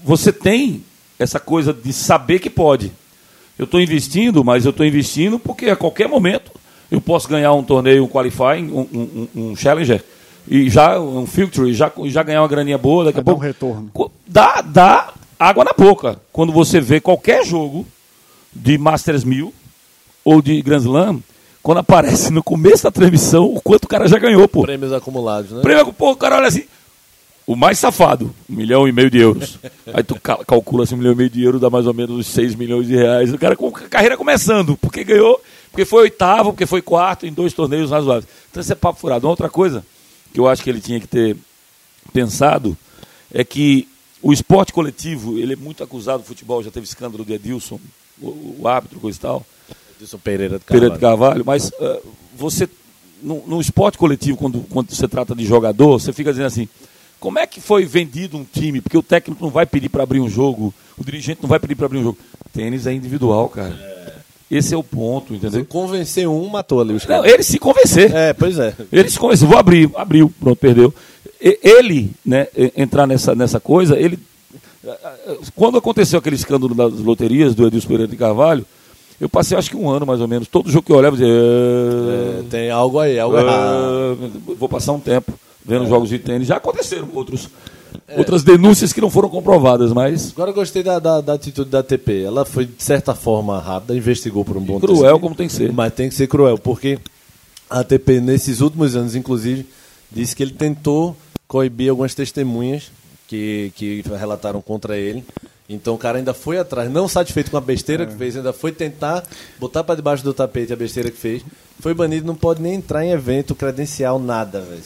você 0.04 0.32
tem 0.32 0.84
essa 1.18 1.40
coisa 1.40 1.74
de 1.74 1.92
saber 1.94 2.40
que 2.40 2.50
pode. 2.50 2.92
Eu 3.58 3.66
estou 3.66 3.80
investindo, 3.82 4.44
mas 4.44 4.66
eu 4.66 4.72
estou 4.72 4.86
investindo 4.86 5.40
porque 5.40 5.70
a 5.70 5.76
qualquer 5.76 6.08
momento 6.08 6.52
eu 6.92 7.02
posso 7.02 7.28
ganhar 7.28 7.54
um 7.54 7.64
torneio, 7.64 8.04
um 8.04 8.08
qualifying, 8.08 8.72
um, 8.72 8.88
um- 8.94 9.28
um- 9.52 9.56
challenger, 9.56 10.04
e 10.48 10.70
já 10.70 11.00
um 11.00 11.26
filtro, 11.26 11.68
e 11.68 11.74
já, 11.74 11.92
já 12.06 12.24
ganhar 12.24 12.42
uma 12.42 12.48
graninha 12.48 12.78
boa, 12.78 13.06
daqui 13.06 13.20
a 13.20 13.24
Vai 13.24 13.26
dar 13.26 13.32
um 13.32 13.36
pouco. 13.36 13.46
retorno. 13.46 14.12
Dá, 14.28 14.62
dá 14.62 15.14
água 15.40 15.64
na 15.64 15.74
boca. 15.78 16.20
Quando 16.32 16.54
você 16.54 16.80
vê 16.80 17.00
qualquer 17.02 17.44
jogo 17.46 17.86
de 18.54 18.78
Masters 18.78 19.24
1000 19.24 19.54
ou 20.24 20.42
de 20.42 20.62
Grand 20.62 20.80
Slam, 20.80 21.20
quando 21.64 21.80
aparece 21.80 22.32
no 22.32 22.42
começo 22.44 22.84
da 22.84 22.92
transmissão 22.92 23.46
o 23.46 23.62
quanto 23.62 23.86
o 23.86 23.88
cara 23.88 24.08
já 24.08 24.18
ganhou, 24.18 24.48
pô. 24.48 24.62
Prêmios 24.64 24.94
acumulados, 24.94 25.52
né? 25.52 25.62
Prêmio, 25.62 25.92
pô, 25.94 26.12
o 26.12 26.16
cara 26.16 26.38
olha 26.38 26.48
assim. 26.48 26.64
O 27.46 27.56
mais 27.56 27.80
safado, 27.80 28.34
um 28.50 28.56
milhão 28.56 28.88
e 28.88 28.92
meio 28.92 29.10
de 29.10 29.20
euros. 29.20 29.58
Aí 29.94 30.04
tu 30.04 30.20
cal- 30.20 30.44
calcula 30.46 30.84
assim, 30.84 30.96
um 30.96 30.98
milhão 30.98 31.14
e 31.14 31.16
meio 31.16 31.30
de 31.30 31.42
euros 31.44 31.62
dá 31.62 31.70
mais 31.70 31.88
ou 31.88 31.94
menos 31.94 32.18
uns 32.18 32.28
6 32.28 32.56
milhões 32.56 32.88
de 32.88 32.96
reais. 32.96 33.34
O 33.34 33.38
cara 33.38 33.56
com 33.56 33.68
a 33.70 33.72
carreira 33.72 34.18
começando, 34.18 34.76
porque 34.78 35.04
ganhou, 35.04 35.42
porque 35.72 35.86
foi 35.86 36.02
oitavo, 36.04 36.52
porque 36.52 36.66
foi 36.66 36.82
quarto 36.82 37.26
em 37.26 37.32
dois 37.32 37.54
torneios 37.54 37.90
razoáveis. 37.92 38.28
Então 38.52 38.60
isso 38.62 38.72
é 38.72 38.76
papo 38.76 39.00
furado. 39.00 39.26
Uma 39.26 39.32
outra 39.32 39.50
coisa 39.50 39.86
que 40.34 40.40
eu 40.42 40.48
acho 40.48 40.62
que 40.62 40.70
ele 40.70 40.82
tinha 40.82 41.00
que 41.00 41.08
ter 41.08 41.38
pensado 42.14 42.78
é 43.34 43.44
que 43.46 43.88
o 44.22 44.34
esporte 44.34 44.74
coletivo, 44.74 45.38
ele 45.38 45.54
é 45.54 45.56
muito 45.56 45.84
acusado, 45.84 46.24
o 46.24 46.26
futebol 46.26 46.62
já 46.64 46.72
teve 46.72 46.86
escândalo 46.86 47.24
de 47.24 47.34
Edilson, 47.34 47.80
o, 48.22 48.58
o 48.60 48.68
árbitro, 48.68 49.00
coisa 49.00 49.18
e 49.18 49.22
tal. 49.22 49.46
Edilson 49.98 50.18
Pereira 50.18 50.60
de 50.60 50.66
Pereira 50.66 50.94
de 50.96 51.00
Carvalho. 51.00 51.44
Carvalho, 51.44 51.44
mas 51.46 51.72
eh, 51.80 52.02
você, 52.38 52.70
no, 53.22 53.44
no 53.48 53.60
esporte 53.62 53.98
coletivo, 53.98 54.38
quando, 54.38 54.62
quando 54.70 54.94
você 54.94 55.08
trata 55.08 55.36
de 55.36 55.46
jogador, 55.46 56.00
você 56.00 56.14
fica 56.14 56.32
dizendo 56.32 56.48
assim, 56.48 56.68
como 57.20 57.40
é 57.40 57.48
que 57.48 57.60
foi 57.60 57.84
vendido 57.86 58.38
um 58.38 58.44
time? 58.46 58.80
Porque 58.80 58.98
o 58.98 59.04
técnico 59.04 59.44
não 59.44 59.50
vai 59.52 59.66
pedir 59.66 59.90
para 59.90 60.04
abrir 60.04 60.20
um 60.20 60.30
jogo, 60.30 60.74
o 60.98 61.04
dirigente 61.04 61.40
não 61.42 61.50
vai 61.50 61.60
pedir 61.60 61.76
para 61.76 61.88
abrir 61.88 61.98
um 62.00 62.04
jogo. 62.04 62.18
Tênis 62.54 62.86
é 62.88 62.94
individual, 62.94 63.50
cara. 63.50 63.98
Esse 64.50 64.74
é 64.74 64.78
o 64.78 64.84
ponto, 64.84 65.34
Você 65.34 65.48
entendeu? 65.48 65.66
convenceu 65.66 66.34
um, 66.34 66.48
matou 66.48 66.80
ali 66.80 66.94
os 66.94 67.04
Não, 67.06 67.18
caras. 67.18 67.34
ele 67.34 67.44
se 67.44 67.60
convencer. 67.60 68.16
É, 68.16 68.32
pois 68.34 68.58
é. 68.58 68.74
Ele 68.94 69.10
se 69.10 69.20
convenceu, 69.20 69.46
vou 69.48 69.58
abrir, 69.58 69.92
abriu, 69.96 70.32
pronto, 70.40 70.58
perdeu. 70.58 70.94
Ele, 71.42 72.12
né, 72.26 72.48
entrar 72.76 73.06
nessa, 73.06 73.36
nessa 73.36 73.60
coisa, 73.60 74.00
ele. 74.00 74.18
Quando 75.54 75.78
aconteceu 75.78 76.18
aquele 76.18 76.36
escândalo 76.38 76.74
das 76.74 76.94
loterias 76.94 77.54
do 77.54 77.68
Edilson 77.68 77.88
Pereira 77.90 78.10
de 78.10 78.16
Carvalho, 78.16 78.66
eu 79.20 79.28
passei 79.28 79.58
acho 79.58 79.70
que 79.70 79.78
um 79.78 79.90
ano 79.90 80.06
mais 80.06 80.22
ou 80.22 80.28
menos. 80.28 80.48
Todo 80.48 80.70
jogo 80.70 80.86
que 80.86 80.92
eu 80.92 80.96
olhava, 80.96 81.16
eu 81.16 81.20
dizia. 81.20 81.34
É, 81.34 82.44
tem 82.50 82.70
algo 82.70 83.00
aí, 83.00 83.20
algo 83.20 83.38
errado. 83.38 83.50
Ah, 83.52 84.16
vou 84.58 84.70
passar 84.70 84.94
um 84.94 85.00
tempo 85.00 85.34
vendo 85.66 85.88
jogos 85.88 86.10
de 86.10 86.20
tênis. 86.20 86.48
Já 86.48 86.58
aconteceram 86.58 87.10
outros, 87.14 87.50
outras 88.16 88.44
denúncias 88.44 88.94
que 88.94 89.02
não 89.02 89.10
foram 89.10 89.28
comprovadas, 89.28 89.92
mas 89.92 90.32
Agora 90.32 90.52
eu 90.52 90.56
gostei 90.56 90.84
da, 90.84 91.00
da, 91.00 91.20
da 91.20 91.34
atitude 91.34 91.70
da 91.70 91.80
ATP. 91.80 92.24
Ela 92.24 92.46
foi, 92.46 92.66
de 92.66 92.82
certa 92.82 93.14
forma, 93.16 93.60
rápida, 93.60 93.96
investigou 93.96 94.46
por 94.46 94.56
um 94.56 94.62
bom 94.62 94.80
tempo. 94.80 94.94
cruel 94.94 95.20
como 95.20 95.36
tem 95.36 95.48
que 95.48 95.54
ser. 95.54 95.74
Mas 95.74 95.94
tem 95.94 96.08
que 96.10 96.16
ser 96.16 96.28
cruel, 96.28 96.58
porque 96.58 97.00
a 97.70 97.80
ATP, 97.80 98.22
nesses 98.22 98.62
últimos 98.62 98.96
anos, 98.96 99.16
inclusive, 99.16 99.66
disse 100.12 100.36
que 100.36 100.44
ele 100.44 100.54
tentou 100.54 101.16
coibir 101.48 101.90
algumas 101.90 102.14
testemunhas 102.14 102.92
que, 103.28 103.72
que 103.76 104.04
relataram 104.18 104.62
contra 104.62 104.98
ele. 104.98 105.24
Então 105.70 105.96
o 105.96 105.98
cara 105.98 106.18
ainda 106.18 106.34
foi 106.34 106.58
atrás, 106.58 106.90
não 106.90 107.08
satisfeito 107.10 107.52
com 107.52 107.58
a 107.58 107.62
besteira 107.62 108.06
que 108.06 108.14
fez, 108.16 108.38
ainda 108.38 108.54
foi 108.54 108.72
tentar 108.72 109.24
botar 109.60 109.84
para 109.84 109.96
debaixo 109.96 110.24
do 110.24 110.34
tapete 110.34 110.72
a 110.72 110.76
besteira 110.78 111.12
que 111.12 111.18
fez. 111.18 111.44
Foi 111.82 111.94
banido, 111.94 112.26
não 112.26 112.36
pode 112.36 112.62
nem 112.62 112.76
entrar 112.76 113.06
em 113.06 113.12
evento 113.12 113.54
credencial, 113.54 114.18
nada, 114.18 114.62
velho. 114.62 114.82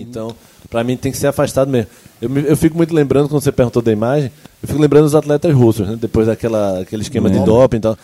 Então, 0.00 0.34
para 0.70 0.82
mim 0.82 0.96
tem 0.96 1.12
que 1.12 1.18
ser 1.18 1.26
afastado 1.26 1.70
mesmo. 1.70 1.90
Eu, 2.20 2.30
eu 2.38 2.56
fico 2.56 2.76
muito 2.76 2.94
lembrando, 2.94 3.28
quando 3.28 3.42
você 3.42 3.52
perguntou 3.52 3.82
da 3.82 3.92
imagem, 3.92 4.30
eu 4.62 4.68
fico 4.68 4.80
lembrando 4.80 5.04
dos 5.04 5.14
atletas 5.14 5.54
russos, 5.54 5.86
né? 5.86 5.98
depois 6.00 6.26
daquela 6.26 6.80
aquele 6.80 7.02
esquema 7.02 7.28
de 7.28 7.38
É. 7.38 7.44
doping 7.44 7.76
e 7.76 7.80
tal. 7.80 7.98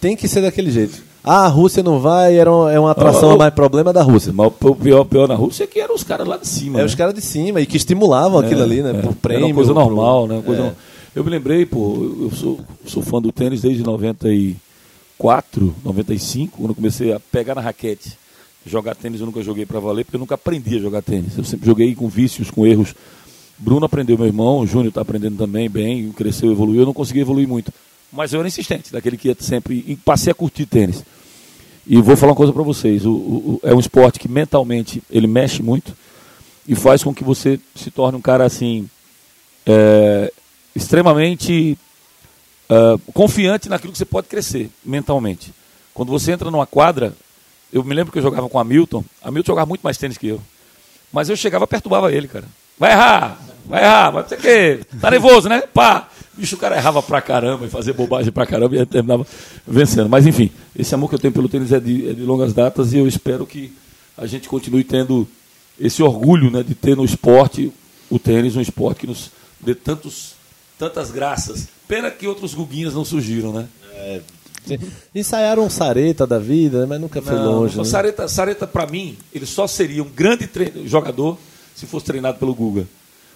Tem 0.00 0.16
que 0.16 0.26
ser 0.26 0.40
daquele 0.40 0.70
jeito. 0.70 1.02
Ah, 1.22 1.44
a 1.44 1.48
Rússia 1.48 1.82
não 1.82 2.00
vai, 2.00 2.36
era 2.36 2.50
um, 2.52 2.68
é 2.68 2.78
uma 2.80 2.90
atração 2.92 3.30
Ah, 3.30 3.34
a 3.34 3.36
mais 3.38 3.54
problema 3.54 3.92
da 3.92 4.02
Rússia. 4.02 4.32
Mas 4.34 4.46
o 4.60 4.74
pior, 4.74 5.04
pior 5.04 5.28
na 5.28 5.34
Rússia 5.34 5.64
é 5.64 5.66
que 5.66 5.80
eram 5.80 5.94
os 5.94 6.02
caras 6.04 6.26
lá 6.26 6.36
de 6.38 6.46
cima. 6.48 6.78
É 6.78 6.80
né? 6.80 6.86
os 6.86 6.94
caras 6.94 7.14
de 7.14 7.20
cima 7.22 7.60
e 7.60 7.66
que 7.66 7.76
estimulavam 7.76 8.38
aquilo 8.40 8.62
ali, 8.62 8.82
né? 8.82 8.90
É, 8.90 8.92
por 8.94 9.06
era 9.08 9.14
prêmio. 9.14 9.46
uma 9.46 9.54
coisa 9.54 9.72
pro- 9.72 9.82
normal, 9.82 10.26
né? 10.26 10.34
uma 10.34 10.42
coisa 10.42 10.60
É. 10.60 10.64
normal. 10.64 10.80
Eu 11.14 11.22
me 11.22 11.30
lembrei, 11.30 11.64
pô, 11.64 11.94
eu 12.22 12.30
sou, 12.32 12.60
sou 12.86 13.02
fã 13.02 13.22
do 13.22 13.30
tênis 13.30 13.60
desde 13.62 13.82
94, 13.84 15.74
95, 15.84 16.58
quando 16.58 16.74
comecei 16.74 17.12
a 17.12 17.20
pegar 17.20 17.54
na 17.54 17.60
raquete. 17.60 18.18
Jogar 18.66 18.94
tênis 18.96 19.20
eu 19.20 19.26
nunca 19.26 19.42
joguei 19.42 19.64
para 19.66 19.78
valer, 19.78 20.04
porque 20.04 20.16
eu 20.16 20.20
nunca 20.20 20.34
aprendi 20.34 20.76
a 20.76 20.80
jogar 20.80 21.02
tênis. 21.02 21.36
Eu 21.36 21.44
sempre 21.44 21.66
joguei 21.66 21.94
com 21.94 22.08
vícios, 22.08 22.50
com 22.50 22.66
erros. 22.66 22.94
Bruno 23.58 23.86
aprendeu, 23.86 24.16
meu 24.16 24.26
irmão, 24.26 24.58
o 24.60 24.66
Júnior 24.66 24.88
está 24.88 25.02
aprendendo 25.02 25.36
também 25.36 25.68
bem, 25.70 26.10
cresceu, 26.12 26.50
evoluiu. 26.50 26.80
Eu 26.80 26.86
não 26.86 26.94
consegui 26.94 27.20
evoluir 27.20 27.46
muito. 27.46 27.72
Mas 28.12 28.32
eu 28.32 28.40
era 28.40 28.48
insistente, 28.48 28.90
daquele 28.90 29.16
que 29.16 29.28
ia 29.28 29.36
sempre. 29.38 29.84
E 29.86 29.94
passei 29.96 30.30
a 30.32 30.34
curtir 30.34 30.66
tênis. 30.66 31.04
E 31.86 32.00
vou 32.00 32.16
falar 32.16 32.32
uma 32.32 32.36
coisa 32.36 32.52
para 32.52 32.62
vocês: 32.62 33.04
o- 33.04 33.12
o- 33.12 33.60
é 33.62 33.72
um 33.74 33.78
esporte 33.78 34.18
que 34.18 34.28
mentalmente 34.28 35.02
ele 35.10 35.26
mexe 35.26 35.62
muito 35.62 35.94
e 36.66 36.74
faz 36.74 37.04
com 37.04 37.14
que 37.14 37.22
você 37.22 37.60
se 37.76 37.90
torne 37.90 38.16
um 38.16 38.22
cara 38.22 38.44
assim 38.44 38.88
é, 39.66 40.32
extremamente 40.74 41.78
é, 42.68 42.98
confiante 43.12 43.68
naquilo 43.68 43.92
que 43.92 43.98
você 43.98 44.04
pode 44.04 44.28
crescer 44.28 44.70
mentalmente. 44.84 45.52
Quando 45.92 46.10
você 46.10 46.32
entra 46.32 46.50
numa 46.50 46.66
quadra, 46.66 47.14
eu 47.72 47.84
me 47.84 47.94
lembro 47.94 48.12
que 48.12 48.18
eu 48.18 48.22
jogava 48.22 48.48
com 48.48 48.58
a 48.58 48.64
Milton. 48.64 49.04
A 49.22 49.30
Milton 49.30 49.52
jogava 49.52 49.66
muito 49.66 49.82
mais 49.82 49.98
tênis 49.98 50.18
que 50.18 50.28
eu, 50.28 50.40
mas 51.12 51.28
eu 51.28 51.36
chegava 51.36 51.64
e 51.64 51.68
perturbava 51.68 52.12
ele, 52.12 52.28
cara. 52.28 52.44
Vai 52.78 52.90
errar, 52.90 53.38
vai 53.66 53.82
errar, 53.82 54.10
vai 54.10 54.22
o 54.22 54.26
quê. 54.26 54.80
Tá 55.00 55.10
nervoso, 55.10 55.48
né? 55.48 55.62
Pá! 55.62 56.08
Bicho, 56.36 56.56
o 56.56 56.58
cara 56.58 56.76
errava 56.76 57.00
pra 57.00 57.22
caramba 57.22 57.66
e 57.66 57.70
fazia 57.70 57.94
bobagem 57.94 58.32
pra 58.32 58.44
caramba 58.44 58.76
e 58.76 58.84
terminava 58.84 59.24
vencendo. 59.66 60.08
Mas 60.08 60.26
enfim, 60.26 60.50
esse 60.76 60.92
amor 60.92 61.08
que 61.08 61.14
eu 61.14 61.18
tenho 61.20 61.32
pelo 61.32 61.48
tênis 61.48 61.70
é 61.70 61.78
de, 61.78 62.10
é 62.10 62.12
de 62.12 62.22
longas 62.22 62.52
datas 62.52 62.92
e 62.92 62.98
eu 62.98 63.06
espero 63.06 63.46
que 63.46 63.72
a 64.18 64.26
gente 64.26 64.48
continue 64.48 64.82
tendo 64.82 65.28
esse 65.78 66.02
orgulho 66.02 66.50
né, 66.50 66.62
de 66.64 66.74
ter 66.74 66.96
no 66.96 67.04
esporte 67.04 67.72
o 68.10 68.18
tênis, 68.18 68.56
um 68.56 68.60
esporte 68.60 69.00
que 69.00 69.06
nos 69.06 69.30
dê 69.60 69.74
tantos, 69.74 70.34
tantas 70.78 71.10
graças. 71.10 71.68
Pena 71.86 72.10
que 72.10 72.26
outros 72.26 72.54
guguinhas 72.54 72.94
não 72.94 73.04
surgiram, 73.04 73.52
né? 73.52 73.68
Sim. 74.66 74.78
Ensaiaram 75.14 75.64
um 75.64 75.70
sareta 75.70 76.26
da 76.26 76.38
vida, 76.38 76.86
mas 76.86 77.00
nunca 77.00 77.20
foi 77.20 77.34
Não, 77.34 77.60
longe. 77.60 77.74
o 77.76 77.82
né? 77.82 77.84
Sareta, 77.84 78.26
Sareta 78.26 78.66
para 78.66 78.86
mim, 78.86 79.16
ele 79.32 79.44
só 79.44 79.66
seria 79.66 80.02
um 80.02 80.08
grande 80.08 80.48
jogador 80.86 81.38
se 81.74 81.86
fosse 81.86 82.06
treinado 82.06 82.38
pelo 82.38 82.54
Guga. 82.54 82.86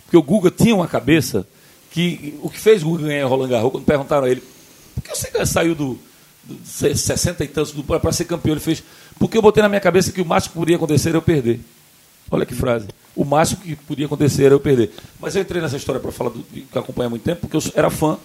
Porque 0.05 0.17
o 0.17 0.23
Guga 0.23 0.51
tinha 0.51 0.75
uma 0.75 0.89
cabeça 0.89 1.47
que 1.91 2.39
o 2.43 2.49
que 2.49 2.59
fez 2.59 2.83
o 2.83 2.87
Guga 2.89 3.07
ganhar 3.09 3.27
Roland 3.27 3.49
Garros, 3.49 3.73
quando 3.73 3.85
perguntaram 3.85 4.25
a 4.27 4.31
ele, 4.31 4.43
por 4.95 5.03
que 5.03 5.11
você 5.15 5.47
saiu 5.47 5.75
do, 5.75 5.99
do 6.45 6.57
60 6.65 7.45
e 7.45 7.49
tantos 7.49 7.73
para 7.73 8.13
ser 8.13 8.25
campeão? 8.25 8.55
Ele 8.55 8.61
fez, 8.61 8.83
porque 9.19 9.37
eu 9.37 9.43
botei 9.43 9.63
na 9.63 9.69
minha 9.69 9.81
cabeça 9.81 10.11
que 10.11 10.23
o 10.23 10.25
máximo 10.25 10.55
que 10.55 10.59
podia 10.59 10.77
acontecer 10.77 11.11
era 11.11 11.19
eu 11.19 11.23
perder. 11.23 11.61
Olha 12.31 12.45
que 12.47 12.55
frase. 12.55 12.87
O 13.17 13.25
máximo 13.25 13.61
que 13.63 13.75
podia 13.75 14.07
acontecer 14.07 14.45
era 14.45 14.55
eu 14.55 14.61
perder. 14.61 14.91
Mas 15.21 15.35
eu 15.35 15.43
entrei 15.43 15.61
nessa 15.63 15.77
história 15.77 16.01
para 16.01 16.13
falar 16.13 16.31
do, 16.31 16.41
que 16.41 16.67
acompanha 16.79 17.07
há 17.07 17.11
muito 17.11 17.23
tempo, 17.23 17.41
porque 17.49 17.57
eu 17.57 17.63
era 17.75 17.91
fã 17.91 18.19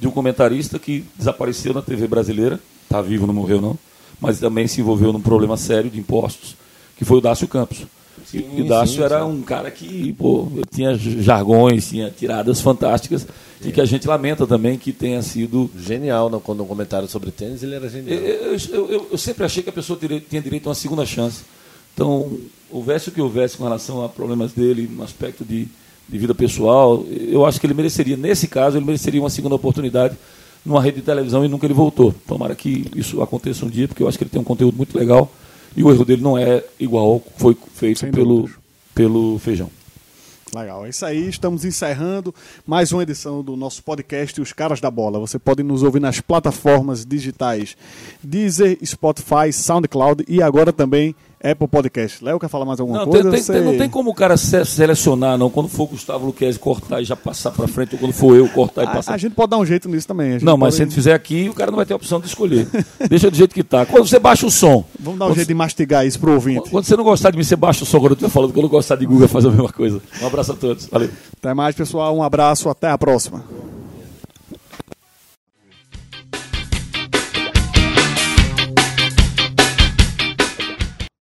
de 0.00 0.08
um 0.08 0.10
comentarista 0.10 0.78
que 0.78 1.04
desapareceu 1.16 1.72
na 1.72 1.82
TV 1.82 2.06
brasileira, 2.08 2.58
está 2.84 3.00
vivo, 3.00 3.26
não 3.26 3.34
morreu 3.34 3.60
não, 3.60 3.78
mas 4.20 4.40
também 4.40 4.66
se 4.66 4.80
envolveu 4.80 5.12
num 5.12 5.20
problema 5.20 5.56
sério 5.56 5.88
de 5.90 6.00
impostos, 6.00 6.56
que 6.96 7.04
foi 7.04 7.18
o 7.18 7.20
Dácio 7.20 7.46
Campos. 7.46 7.82
e, 8.32 8.38
e 8.38 8.62
o 8.62 8.66
Dácio 8.66 8.96
sim, 8.96 9.02
era 9.02 9.20
sim. 9.20 9.26
um 9.30 9.42
cara 9.42 9.70
que 9.70 10.12
pô, 10.14 10.48
tinha 10.74 10.96
jargões, 10.96 11.88
tinha 11.88 12.10
tiradas 12.10 12.60
fantásticas, 12.60 13.26
e 13.64 13.70
que 13.70 13.80
a 13.80 13.84
gente 13.84 14.06
lamenta 14.08 14.46
também 14.46 14.76
que 14.78 14.92
tenha 14.92 15.22
sido 15.22 15.70
Genial, 15.78 16.28
não, 16.28 16.40
quando 16.40 16.62
um 16.62 16.66
comentário 16.66 17.06
sobre 17.08 17.30
tênis, 17.30 17.62
ele 17.62 17.74
era 17.76 17.88
genial. 17.88 18.18
eu, 18.18 18.56
eu- 18.72 18.90
eu- 18.90 19.08
eu 19.12 19.18
sempre 19.18 19.44
achei 19.44 19.62
que 19.62 19.68
a 19.70 19.72
pessoa 19.72 19.98
teria- 19.98 20.20
tinha 20.20 20.42
direito 20.42 20.66
a 20.66 20.70
uma 20.70 20.74
segunda 20.74 21.06
chance. 21.06 21.42
Então, 21.94 22.38
houvesse 22.70 23.08
o 23.08 23.12
que 23.12 23.20
houvesse 23.20 23.56
com 23.56 23.64
relação 23.64 24.04
a 24.04 24.08
problemas 24.08 24.52
dele, 24.52 24.90
no 24.92 25.02
aspecto 25.02 25.44
de, 25.44 25.68
de 26.08 26.18
vida 26.18 26.34
pessoal, 26.34 27.04
eu 27.08 27.46
acho 27.46 27.60
que 27.60 27.66
ele 27.66 27.74
mereceria, 27.74 28.16
nesse 28.16 28.48
caso, 28.48 28.76
ele 28.76 28.84
mereceria 28.84 29.20
uma 29.20 29.30
segunda 29.30 29.54
oportunidade 29.54 30.16
numa 30.64 30.82
rede 30.82 30.96
de 30.96 31.02
televisão 31.02 31.44
e 31.44 31.48
nunca 31.48 31.66
ele 31.66 31.74
voltou. 31.74 32.14
Tomara 32.26 32.54
que 32.54 32.86
isso 32.96 33.22
aconteça 33.22 33.64
um 33.64 33.68
dia, 33.68 33.86
porque 33.86 34.02
eu 34.02 34.08
acho 34.08 34.18
que 34.18 34.24
ele 34.24 34.30
tem 34.30 34.40
um 34.40 34.44
conteúdo 34.44 34.76
muito 34.76 34.98
legal 34.98 35.30
e 35.76 35.82
o 35.82 35.90
erro 35.90 36.04
dele 36.04 36.22
não 36.22 36.36
é 36.38 36.64
igual 36.78 37.04
ao 37.04 37.20
que 37.20 37.30
foi 37.36 37.56
feito 37.74 38.00
Sem 38.00 38.10
pelo, 38.10 38.42
dúvidas. 38.42 38.60
pelo 38.94 39.38
Feijão. 39.38 39.70
Legal, 40.54 40.86
é 40.86 40.88
isso 40.88 41.04
aí. 41.04 41.28
Estamos 41.28 41.64
encerrando 41.64 42.32
mais 42.64 42.92
uma 42.92 43.02
edição 43.02 43.42
do 43.42 43.56
nosso 43.56 43.82
podcast 43.82 44.40
Os 44.40 44.52
Caras 44.52 44.80
da 44.80 44.88
Bola. 44.88 45.18
Você 45.18 45.36
pode 45.36 45.64
nos 45.64 45.82
ouvir 45.82 46.00
nas 46.00 46.20
plataformas 46.20 47.04
digitais 47.04 47.76
Deezer, 48.22 48.78
Spotify, 48.84 49.52
SoundCloud 49.52 50.24
e 50.28 50.40
agora 50.40 50.72
também 50.72 51.14
Apple 51.50 51.68
Podcast. 51.68 52.24
Léo, 52.24 52.38
quer 52.40 52.48
falar 52.48 52.64
mais 52.64 52.80
alguma 52.80 53.00
Não, 53.00 53.06
coisa? 53.06 53.30
tem, 53.30 53.42
tem- 53.42 53.60
não 53.62 53.76
tem 53.76 53.88
como 53.88 54.10
o 54.10 54.14
cara 54.14 54.36
se- 54.36 54.64
selecionar, 54.64 55.36
não. 55.36 55.50
Quando 55.50 55.68
for 55.68 55.84
o 55.84 55.86
Gustavo 55.88 56.24
Luquezzi 56.26 56.58
cortar 56.58 57.02
e 57.02 57.04
já 57.04 57.14
passar 57.14 57.50
para 57.50 57.68
frente, 57.68 57.94
ou 57.94 57.98
quando 57.98 58.12
for 58.12 58.34
eu 58.36 58.48
cortar 58.48 58.82
e 58.82 58.86
A, 58.86 58.90
passar 58.90 59.14
a 59.14 59.16
gente 59.18 59.34
pode 59.34 59.50
dar 59.50 59.58
um 59.58 59.66
jeito 59.66 59.88
nisso 59.88 60.08
também. 60.08 60.36
a 60.36 60.38
Não, 60.40 60.56
mas 60.56 60.68
pode- 60.68 60.76
se 60.76 60.82
a 60.82 60.84
gente 60.86 60.94
fizer 60.94 61.12
aqui, 61.14 61.48
o 61.48 61.54
cara 61.54 61.70
não 61.70 61.76
vai 61.76 61.84
ter 61.84 61.92
a 61.92 61.96
opção 61.96 62.18
de 62.20 62.26
escolher. 62.26 62.66
Deixa 63.08 63.30
do 63.30 63.36
jeito 63.36 63.54
que 63.54 63.62
tá. 63.62 63.84
Quando 63.84 64.06
você 64.08 64.18
baixa 64.18 64.46
o 64.46 64.50
som. 64.50 64.84
Vamos 64.98 65.18
dar 65.18 65.26
um 65.26 65.28
quando, 65.28 65.36
jeito 65.36 65.48
de 65.48 65.54
mastigar 65.54 66.06
isso 66.06 66.18
pro 66.18 66.32
ouvinte. 66.32 66.70
Quando 66.70 66.84
você 66.84 66.96
não 66.96 67.04
gostar 67.04 67.30
de 67.30 67.36
mim, 67.36 67.44
você 67.44 67.56
baixa 67.56 67.84
o 67.84 67.86
som. 67.86 67.98
Quando 67.98 68.12
eu 68.12 68.14
estiver 68.14 68.30
falando 68.30 68.52
que 68.52 68.58
eu 68.58 68.68
gostar 68.68 68.96
de 68.96 69.04
Google, 69.04 69.28
faz 69.28 69.44
a 69.44 69.50
mesma 69.50 69.70
coisa. 69.72 70.00
Um 70.22 70.26
abraço 70.26 70.52
a 70.52 70.54
todos. 70.54 70.86
Valeu. 70.86 71.10
Até 71.38 71.52
mais, 71.52 71.74
pessoal. 71.74 72.16
Um 72.16 72.22
abraço. 72.22 72.68
Até 72.70 72.88
a 72.88 72.96
próxima. 72.96 73.44